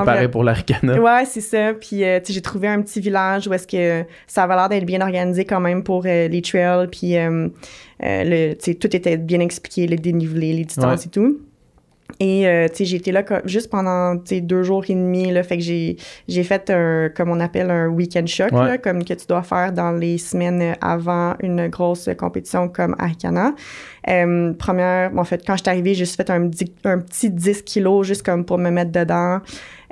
Préparé 0.00 0.26
vra- 0.26 0.30
pour 0.30 0.44
l'Arcana. 0.44 1.00
Ouais, 1.00 1.24
c'est 1.24 1.40
ça. 1.40 1.72
Puis, 1.74 2.04
euh, 2.04 2.18
tu 2.20 2.26
sais, 2.26 2.32
j'ai 2.34 2.42
trouvé 2.42 2.68
un 2.68 2.80
petit 2.82 3.00
village 3.00 3.48
où 3.48 3.52
est-ce 3.54 3.66
que 3.66 4.04
ça 4.26 4.44
avait 4.44 4.54
l'air 4.54 4.68
d'être 4.68 4.84
bien 4.86 5.00
organisé 5.00 5.44
quand 5.44 5.60
même 5.60 5.82
pour 5.82 6.04
euh, 6.06 6.28
les 6.28 6.42
trails. 6.42 6.88
Puis, 6.88 7.16
euh, 7.16 7.48
le, 8.00 8.52
tu 8.54 8.58
sais, 8.72 8.74
tout 8.74 8.94
était 8.94 9.16
bien 9.16 9.40
expliqué, 9.40 9.86
les 9.86 9.96
dénivelés, 9.96 10.52
les 10.52 10.64
distances 10.64 11.00
Ouais. 11.00 11.06
et 11.06 11.10
tout. 11.10 11.38
Et, 12.22 12.46
euh, 12.46 12.68
tu 12.68 12.76
sais, 12.76 12.84
j'ai 12.84 12.96
été 12.98 13.12
là 13.12 13.24
juste 13.46 13.70
pendant, 13.70 14.14
deux 14.14 14.62
jours 14.62 14.84
et 14.88 14.94
demi, 14.94 15.30
là. 15.32 15.42
Fait 15.42 15.56
que 15.56 15.62
j'ai, 15.62 15.96
j'ai 16.28 16.44
fait 16.44 16.68
un, 16.68 17.08
comme 17.08 17.30
on 17.30 17.40
appelle 17.40 17.70
un 17.70 17.88
week-end 17.88 18.26
shock, 18.26 18.52
Ouais. 18.52 18.66
là, 18.66 18.78
comme 18.78 19.02
que 19.04 19.14
tu 19.14 19.26
dois 19.26 19.42
faire 19.42 19.72
dans 19.72 19.92
les 19.92 20.18
semaines 20.18 20.76
avant 20.82 21.34
une 21.42 21.68
grosse 21.68 22.10
compétition 22.18 22.68
comme 22.68 22.94
Arcana. 22.98 23.54
Euh, 24.08 24.52
première, 24.52 25.10
bon, 25.10 25.20
en 25.22 25.24
fait, 25.24 25.42
quand 25.46 25.56
je 25.56 25.62
suis 25.62 25.70
arrivée, 25.70 25.94
j'ai 25.94 26.04
juste 26.04 26.16
fait 26.16 26.28
un, 26.30 26.48
petit- 26.50 26.74
un 26.84 26.98
petit 26.98 27.30
10 27.30 27.62
kilos 27.62 28.06
juste 28.06 28.22
comme 28.22 28.44
pour 28.44 28.58
me 28.58 28.70
mettre 28.70 28.92
dedans. 28.92 29.40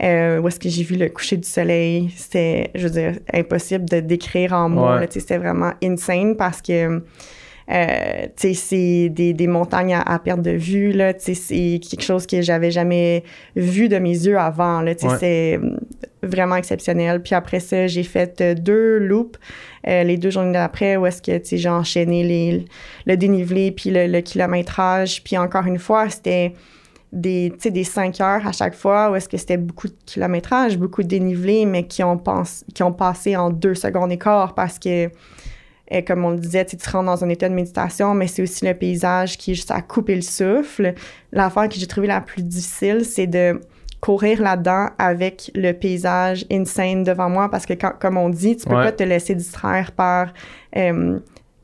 Euh, 0.02 0.38
où 0.40 0.46
est-ce 0.48 0.60
que 0.60 0.68
j'ai 0.68 0.82
vu 0.84 0.96
le 0.96 1.08
coucher 1.08 1.38
du 1.38 1.48
soleil? 1.48 2.10
C'était, 2.14 2.70
je 2.74 2.84
veux 2.88 2.92
dire, 2.92 3.12
impossible 3.32 3.88
de 3.88 4.00
décrire 4.00 4.52
en 4.52 4.68
mots. 4.68 4.84
Ouais. 4.86 5.00
là, 5.00 5.06
tu 5.06 5.14
sais, 5.14 5.20
C'était 5.20 5.38
vraiment 5.38 5.72
insane 5.82 6.36
parce 6.36 6.60
que, 6.62 7.02
euh, 7.70 8.26
c'est 8.36 9.08
des, 9.10 9.32
des 9.34 9.46
montagnes 9.46 9.94
à, 9.94 10.02
à 10.02 10.18
perte 10.18 10.42
de 10.42 10.52
vue. 10.52 10.94
C'est 11.18 11.80
quelque 11.80 12.02
chose 12.02 12.26
que 12.26 12.40
j'avais 12.40 12.70
jamais 12.70 13.24
vu 13.56 13.88
de 13.88 13.98
mes 13.98 14.10
yeux 14.10 14.38
avant. 14.38 14.82
Ouais. 14.82 14.96
C'est 15.20 15.60
vraiment 16.22 16.56
exceptionnel. 16.56 17.22
Puis 17.22 17.34
après 17.34 17.60
ça, 17.60 17.86
j'ai 17.86 18.02
fait 18.02 18.40
euh, 18.40 18.54
deux 18.54 18.98
loops 18.98 19.38
euh, 19.86 20.02
les 20.02 20.16
deux 20.16 20.30
journées 20.30 20.52
d'après 20.52 20.96
où 20.96 21.06
est-ce 21.06 21.22
que, 21.22 21.40
j'ai 21.56 21.68
enchaîné 21.68 22.22
les, 22.24 22.64
le 23.06 23.16
dénivelé 23.16 23.70
puis 23.70 23.90
le, 23.90 24.06
le 24.06 24.20
kilométrage. 24.20 25.22
Puis 25.22 25.38
encore 25.38 25.66
une 25.66 25.78
fois, 25.78 26.08
c'était 26.10 26.52
des, 27.12 27.52
des 27.64 27.84
5 27.84 28.20
heures 28.20 28.46
à 28.46 28.52
chaque 28.52 28.74
fois 28.74 29.10
où 29.10 29.14
est-ce 29.14 29.28
que 29.28 29.36
c'était 29.36 29.56
beaucoup 29.56 29.88
de 29.88 29.96
kilométrage, 30.04 30.76
beaucoup 30.76 31.02
de 31.02 31.08
dénivelé, 31.08 31.64
mais 31.64 31.86
qui 31.86 32.02
ont, 32.02 32.18
pense, 32.18 32.64
qui 32.74 32.82
ont 32.82 32.92
passé 32.92 33.36
en 33.36 33.50
deux 33.50 33.74
secondes 33.74 34.12
et 34.12 34.18
quart 34.18 34.54
parce 34.54 34.78
que, 34.78 35.08
euh, 35.92 36.02
comme 36.06 36.24
on 36.24 36.30
le 36.30 36.38
disait, 36.38 36.64
tu 36.64 36.76
tu 36.76 36.88
rentres 36.90 37.06
dans 37.06 37.24
un 37.24 37.28
état 37.28 37.48
de 37.48 37.54
méditation, 37.54 38.14
mais 38.14 38.26
c'est 38.26 38.42
aussi 38.42 38.64
le 38.66 38.74
paysage 38.74 39.38
qui 39.38 39.52
est 39.52 39.54
juste 39.54 39.70
à 39.70 39.80
couper 39.82 40.14
le 40.14 40.22
souffle. 40.22 40.94
L'affaire 41.32 41.68
que 41.68 41.74
j'ai 41.76 41.86
trouvé 41.86 42.06
la 42.06 42.20
plus 42.20 42.42
difficile, 42.42 43.04
c'est 43.04 43.26
de 43.26 43.60
courir 44.00 44.40
là-dedans 44.42 44.88
avec 44.98 45.50
le 45.54 45.72
paysage 45.72 46.44
insane 46.52 47.02
devant 47.04 47.28
moi 47.28 47.50
parce 47.50 47.66
que, 47.66 47.72
quand, 47.74 47.92
comme 48.00 48.16
on 48.16 48.28
dit, 48.28 48.56
tu 48.56 48.66
peux 48.68 48.76
Ouais. 48.76 48.84
pas 48.84 48.92
te 48.92 49.02
laisser 49.02 49.34
distraire 49.34 49.92
par... 49.92 50.32
euh, 50.76 51.18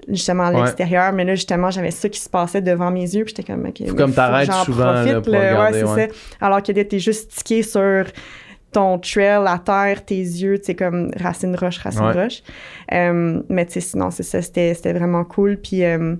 justement 0.07 0.43
à 0.45 0.53
Ouais. 0.53 0.59
l'extérieur 0.61 1.15
mais 1.15 1.25
là 1.25 1.35
justement 1.35 1.71
j'avais 1.71 1.91
ça 1.91 2.11
qui 2.11 2.21
se 2.21 2.29
passait 2.29 2.61
devant 2.61 2.91
mes 2.91 3.01
yeux 3.15 3.25
puis 3.25 3.33
j'étais 3.35 3.51
comme 3.55 3.65
ok 3.65 3.89
Faut 3.89 3.95
comme 3.95 4.13
t'arrêtes 4.13 4.53
souvent, 4.53 4.93
là, 4.93 5.03
profite, 5.03 5.23
pour 5.23 5.33
là. 5.33 5.39
regarder, 5.49 5.83
ouais, 5.83 6.09
c'est 6.09 6.13
ça 6.13 6.47
alors 6.47 6.63
que 6.63 6.73
t'es 6.73 6.99
juste 6.99 7.33
stické 7.33 7.63
sur 7.63 8.05
ton 8.75 8.99
trail, 8.99 9.43
la 9.43 9.59
terre, 9.59 10.05
tes 10.05 10.19
yeux, 10.19 10.59
tu 10.59 10.65
sais, 10.67 10.75
comme 10.75 11.11
racine 11.17 11.57
roche, 11.57 11.79
racine 11.79 12.03
Ouais. 12.05 12.13
roche. 12.25 12.43
Euh, 12.93 13.41
mais 13.49 13.65
tu 13.65 13.73
sais, 13.73 13.81
sinon, 13.81 14.11
c'est 14.11 14.23
ça, 14.23 14.43
c'était 14.43 14.75
c'était 14.75 14.93
vraiment 14.93 15.25
cool. 15.25 15.57
Puis, 15.57 15.83
euh, 15.85 16.17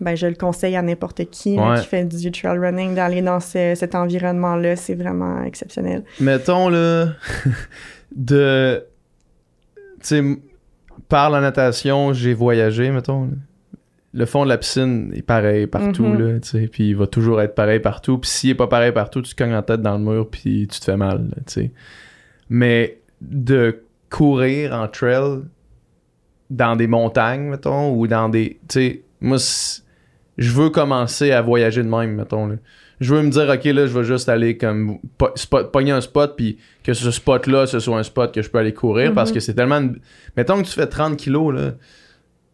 ben, 0.00 0.16
je 0.16 0.26
le 0.26 0.34
conseille 0.34 0.74
à 0.76 0.82
n'importe 0.82 1.24
qui 1.30 1.58
Ouais. 1.58 1.78
qui 1.80 1.86
fait 1.86 2.04
du 2.04 2.32
trail 2.32 2.58
running 2.58 2.94
d'aller 2.94 3.22
dans 3.22 3.40
ce- 3.40 3.74
cet 3.76 3.94
environnement-là. 3.94 4.76
C'est 4.76 4.94
vraiment 4.94 5.42
exceptionnel. 5.44 6.04
Mettons, 6.20 6.68
là, 6.68 7.08
de. 8.16 8.84
Tu 10.00 10.06
sais, 10.08 10.22
par 11.08 11.30
la 11.30 11.40
natation, 11.40 12.12
j'ai 12.12 12.34
voyagé, 12.34 12.90
mettons. 12.90 13.24
là. 13.24 13.30
Le 14.16 14.26
fond 14.26 14.44
de 14.44 14.48
la 14.48 14.58
piscine 14.58 15.12
est 15.14 15.22
pareil 15.22 15.66
partout, 15.66 16.04
Mhm. 16.06 16.18
là, 16.34 16.40
tu 16.40 16.48
sais. 16.48 16.68
Puis 16.68 16.90
il 16.90 16.96
va 16.96 17.06
toujours 17.08 17.42
être 17.42 17.54
pareil 17.56 17.80
partout. 17.80 18.18
Puis 18.18 18.30
s'il 18.30 18.50
est 18.50 18.54
pas 18.54 18.68
pareil 18.68 18.92
partout, 18.92 19.20
tu 19.22 19.34
te 19.34 19.42
cognes 19.42 19.52
la 19.52 19.62
tête 19.62 19.82
dans 19.82 19.98
le 19.98 20.04
mur, 20.04 20.28
puis 20.30 20.68
tu 20.70 20.78
te 20.78 20.84
fais 20.84 20.96
mal, 20.96 21.30
tu 21.46 21.52
sais. 21.52 21.72
Mais 22.48 22.98
de 23.20 23.80
courir 24.10 24.72
en 24.72 24.86
trail 24.86 25.40
dans 26.50 26.76
des 26.76 26.86
montagnes, 26.86 27.48
mettons, 27.48 27.92
ou 27.96 28.06
dans 28.06 28.28
des. 28.28 28.58
Tu 28.68 28.72
sais, 28.80 29.02
moi, 29.20 29.38
je 30.38 30.50
veux 30.52 30.70
commencer 30.70 31.32
à 31.32 31.42
voyager 31.42 31.82
de 31.82 31.88
même, 31.88 32.14
mettons. 32.14 32.46
Là. 32.46 32.56
Je 33.00 33.12
veux 33.14 33.22
me 33.22 33.30
dire, 33.30 33.48
ok, 33.48 33.64
là, 33.64 33.86
je 33.86 33.98
vais 33.98 34.04
juste 34.04 34.28
aller 34.28 34.56
comme 34.56 34.98
po- 35.18 35.30
spot, 35.34 35.72
pogner 35.72 35.90
un 35.90 36.00
spot, 36.00 36.34
puis 36.36 36.58
que 36.84 36.92
ce 36.94 37.10
spot-là, 37.10 37.66
ce 37.66 37.80
soit 37.80 37.98
un 37.98 38.02
spot 38.04 38.32
que 38.32 38.42
je 38.42 38.48
peux 38.48 38.58
aller 38.58 38.74
courir, 38.74 39.12
parce 39.12 39.30
Mhm. 39.30 39.34
que 39.34 39.40
c'est 39.40 39.54
tellement. 39.54 39.78
une- 39.80 39.98
Mettons 40.36 40.58
que 40.62 40.66
tu 40.68 40.72
fais 40.72 40.86
30 40.86 41.16
kilos, 41.16 41.52
là. 41.52 41.72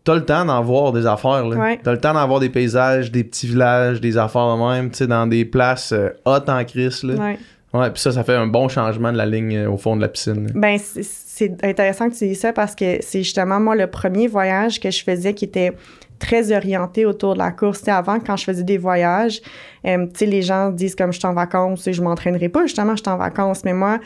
T'as 0.04 0.14
le 0.14 0.24
temps 0.24 0.44
d'en 0.44 0.62
voir 0.62 0.92
des 0.92 1.06
affaires, 1.06 1.46
là. 1.46 1.56
Ouais. 1.56 1.80
T'as 1.82 1.92
le 1.92 1.98
temps 2.00 2.14
d'en 2.14 2.26
voir 2.26 2.40
des 2.40 2.48
paysages, 2.48 3.12
des 3.12 3.22
petits 3.24 3.46
villages, 3.46 4.00
des 4.00 4.16
affaires 4.16 4.56
de 4.56 4.62
même, 4.62 4.90
tu 4.90 4.98
sais, 4.98 5.06
dans 5.06 5.26
des 5.26 5.44
places 5.44 5.92
euh, 5.92 6.08
hautes 6.24 6.48
en 6.48 6.64
crise, 6.64 7.02
là. 7.02 7.14
Ouais. 7.14 7.38
Ouais, 7.72 7.88
puis 7.90 8.00
ça, 8.02 8.10
ça 8.10 8.24
fait 8.24 8.34
un 8.34 8.48
bon 8.48 8.68
changement 8.68 9.12
de 9.12 9.16
la 9.18 9.26
ligne 9.26 9.56
euh, 9.56 9.70
au 9.70 9.76
fond 9.76 9.94
de 9.94 10.00
la 10.00 10.08
piscine. 10.08 10.46
là. 10.46 10.52
Ben, 10.54 10.76
c'est- 10.78 11.04
c'est 11.04 11.64
intéressant 11.64 12.08
que 12.10 12.14
tu 12.16 12.26
dises 12.26 12.40
ça 12.40 12.52
parce 12.52 12.74
que 12.74 12.98
c'est 13.00 13.22
justement, 13.22 13.60
moi, 13.60 13.76
le 13.76 13.86
premier 13.86 14.26
voyage 14.26 14.80
que 14.80 14.90
je 14.90 15.04
faisais 15.04 15.34
qui 15.34 15.44
était 15.44 15.72
très 16.18 16.54
orienté 16.54 17.06
autour 17.06 17.32
de 17.34 17.38
la 17.38 17.50
course. 17.50 17.86
Avant, 17.88 18.18
quand 18.20 18.36
je 18.36 18.44
faisais 18.44 18.64
des 18.64 18.76
voyages, 18.76 19.40
euh, 19.86 20.06
les 20.20 20.42
gens 20.42 20.68
disent 20.70 20.94
comme 20.94 21.12
je 21.12 21.18
suis 21.18 21.26
en 21.28 21.32
vacances 21.32 21.86
et 21.86 21.92
je 21.94 22.02
m'entraînerai 22.02 22.48
pas. 22.50 22.62
Justement, 22.62 22.94
je 22.96 23.02
suis 23.02 23.10
en 23.10 23.16
vacances. 23.16 23.62
Mais 23.64 23.72
moi, 23.72 23.98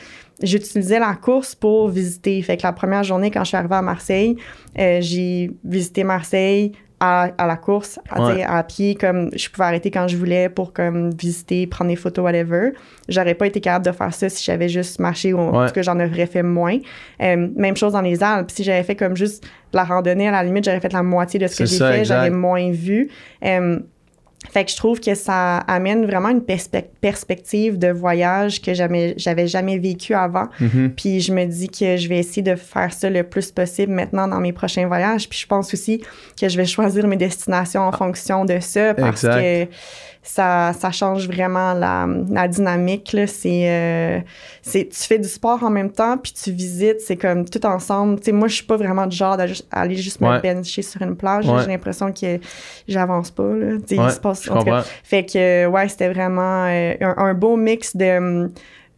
j'utilisais 0.42 0.98
la 0.98 1.14
course 1.14 1.54
pour 1.54 1.88
visiter. 1.88 2.40
Fait 2.42 2.56
que 2.56 2.62
la 2.62 2.72
première 2.72 3.04
journée, 3.04 3.30
quand 3.30 3.44
je 3.44 3.48
suis 3.48 3.56
arrivée 3.56 3.74
à 3.76 3.82
Marseille, 3.82 4.36
euh, 4.78 4.98
j'ai 5.00 5.50
visité 5.64 6.04
Marseille 6.04 6.72
à, 7.00 7.30
à 7.36 7.46
la 7.46 7.56
course, 7.56 7.98
à, 8.08 8.22
Ouais. 8.24 8.42
à 8.44 8.62
pied, 8.62 8.94
comme 8.94 9.28
je 9.36 9.48
pouvais 9.50 9.64
arrêter 9.64 9.90
quand 9.90 10.08
je 10.08 10.16
voulais 10.16 10.48
pour 10.48 10.72
comme 10.72 11.10
visiter, 11.14 11.66
prendre 11.66 11.90
des 11.90 11.96
photos, 11.96 12.24
whatever. 12.24 12.70
J'aurais 13.08 13.34
pas 13.34 13.46
été 13.46 13.60
capable 13.60 13.84
de 13.84 13.92
faire 13.92 14.14
ça 14.14 14.28
si 14.28 14.42
j'avais 14.44 14.68
juste 14.68 15.00
marché 15.00 15.32
ou 15.32 15.38
en 15.38 15.60
Ouais. 15.60 15.66
tout 15.66 15.74
cas 15.74 15.82
j'en 15.82 15.96
aurais 16.00 16.26
fait 16.26 16.42
moins. 16.42 16.78
Euh, 17.20 17.48
même 17.56 17.76
chose 17.76 17.92
dans 17.92 18.00
les 18.00 18.22
Alpes. 18.22 18.50
Si 18.50 18.64
j'avais 18.64 18.84
fait 18.84 18.94
comme 18.96 19.16
juste 19.16 19.44
la 19.72 19.84
randonnée, 19.84 20.28
à 20.28 20.30
la 20.30 20.44
limite, 20.44 20.64
j'aurais 20.64 20.80
fait 20.80 20.92
la 20.92 21.02
moitié 21.02 21.38
de 21.40 21.46
ce 21.48 21.56
que 21.56 21.66
j'ai 21.66 21.78
fait, 21.78 22.04
j'aurais 22.04 22.30
moins 22.30 22.70
vu. 22.70 23.10
Euh, 23.44 23.80
fait 24.50 24.64
que 24.64 24.70
je 24.70 24.76
trouve 24.76 25.00
que 25.00 25.14
ça 25.14 25.58
amène 25.58 26.04
vraiment 26.06 26.28
une 26.28 26.40
perspe- 26.40 26.84
perspective 27.00 27.78
de 27.78 27.88
voyage 27.88 28.60
que 28.62 28.72
j'avais 28.74 29.46
jamais 29.46 29.78
vécu 29.78 30.14
avant. 30.14 30.48
Mhm. 30.60 30.92
Puis 30.96 31.20
je 31.20 31.32
me 31.32 31.44
dis 31.46 31.68
que 31.68 31.96
je 31.96 32.08
vais 32.08 32.18
essayer 32.18 32.42
de 32.42 32.54
faire 32.54 32.92
ça 32.92 33.10
le 33.10 33.22
plus 33.24 33.50
possible 33.50 33.92
maintenant 33.92 34.28
dans 34.28 34.40
mes 34.40 34.52
prochains 34.52 34.86
voyages. 34.86 35.28
Puis 35.28 35.38
je 35.40 35.46
pense 35.46 35.72
aussi 35.74 36.02
que 36.40 36.48
je 36.48 36.56
vais 36.56 36.66
choisir 36.66 37.06
mes 37.06 37.16
destinations 37.16 37.82
en 37.82 37.92
fonction 37.92 38.44
de 38.44 38.58
ça 38.60 38.94
parce 38.94 39.24
Exact. 39.24 39.40
que 39.40 39.66
ça, 40.26 40.72
ça 40.72 40.90
change 40.90 41.26
vraiment 41.28 41.74
la, 41.74 42.08
la 42.30 42.48
dynamique. 42.48 43.12
Là. 43.12 43.26
C'est, 43.26 43.68
euh, 43.70 44.20
c'est, 44.62 44.88
tu 44.88 44.98
fais 45.00 45.18
du 45.18 45.28
sport 45.28 45.62
en 45.62 45.68
même 45.70 45.92
temps, 45.92 46.16
puis 46.16 46.32
tu 46.32 46.50
visites, 46.50 47.00
c'est 47.02 47.16
comme 47.16 47.44
tout 47.48 47.64
ensemble. 47.66 48.18
Tu 48.18 48.24
sais, 48.26 48.32
moi, 48.32 48.48
je 48.48 48.54
suis 48.54 48.64
pas 48.64 48.76
vraiment 48.78 49.06
du 49.06 49.14
genre 49.16 49.36
d'aller 49.36 49.94
juste 49.96 50.20
me 50.22 50.28
Ouais. 50.28 50.40
bencher 50.40 50.80
sur 50.82 51.02
une 51.02 51.14
plage. 51.14 51.46
Ouais. 51.46 51.60
J'ai 51.62 51.68
l'impression 51.68 52.10
que 52.10 52.40
j'avance 52.88 53.30
pas. 53.30 53.42
Là. 53.44 53.74
Ouais, 53.74 53.78
il 53.90 54.10
se 54.10 54.18
passe, 54.20 54.42
je 54.44 54.50
en 54.50 54.58
tout 54.58 54.64
cas, 54.64 54.70
comprends. 54.78 54.82
fait 55.04 55.24
que, 55.26 55.66
ouais, 55.66 55.88
c'était 55.88 56.08
vraiment 56.08 56.64
euh, 56.68 56.94
un, 57.02 57.14
un 57.18 57.34
beau 57.34 57.56
mix 57.56 57.94
de. 57.94 58.16
hum, 58.18 58.50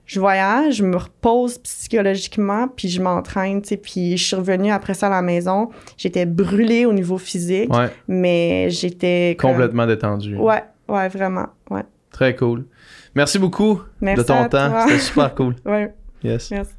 je 0.09 0.21
voyage, 0.21 0.75
je 0.77 0.85
me 0.85 0.97
repose 0.97 1.59
psychologiquement, 1.59 2.69
puis 2.69 2.89
je 2.89 3.03
m'entraîne, 3.03 3.61
tu 3.63 3.71
sais. 3.71 3.77
Puis 3.77 4.17
je 4.17 4.25
suis 4.25 4.37
revenue 4.37 4.71
après 4.71 4.95
ça 4.95 5.09
à 5.09 5.11
la 5.11 5.21
maison. 5.23 5.71
J'étais 5.97 6.27
brûlée 6.27 6.87
au 6.87 6.93
niveau 6.93 7.19
physique, 7.19 7.73
Ouais, 7.75 7.89
mais 8.07 8.71
j'étais. 8.71 9.37
comme- 9.37 9.51
complètement 9.51 9.85
détendu. 9.85 10.37
Ouais, 10.37 10.63
ouais, 10.89 11.09
vraiment. 11.09 11.49
Ouais. 11.71 11.85
Très 12.11 12.35
cool. 12.37 12.67
Merci 13.15 13.39
beaucoup 13.39 13.83
Merci 14.01 14.23
de 14.23 14.27
ton 14.27 14.49
temps. 14.49 14.81
C'était 14.87 14.99
super 15.01 15.35
cool. 15.35 15.55
Ouais, 15.65 15.93
Yes. 16.23 16.51
merci. 16.51 16.76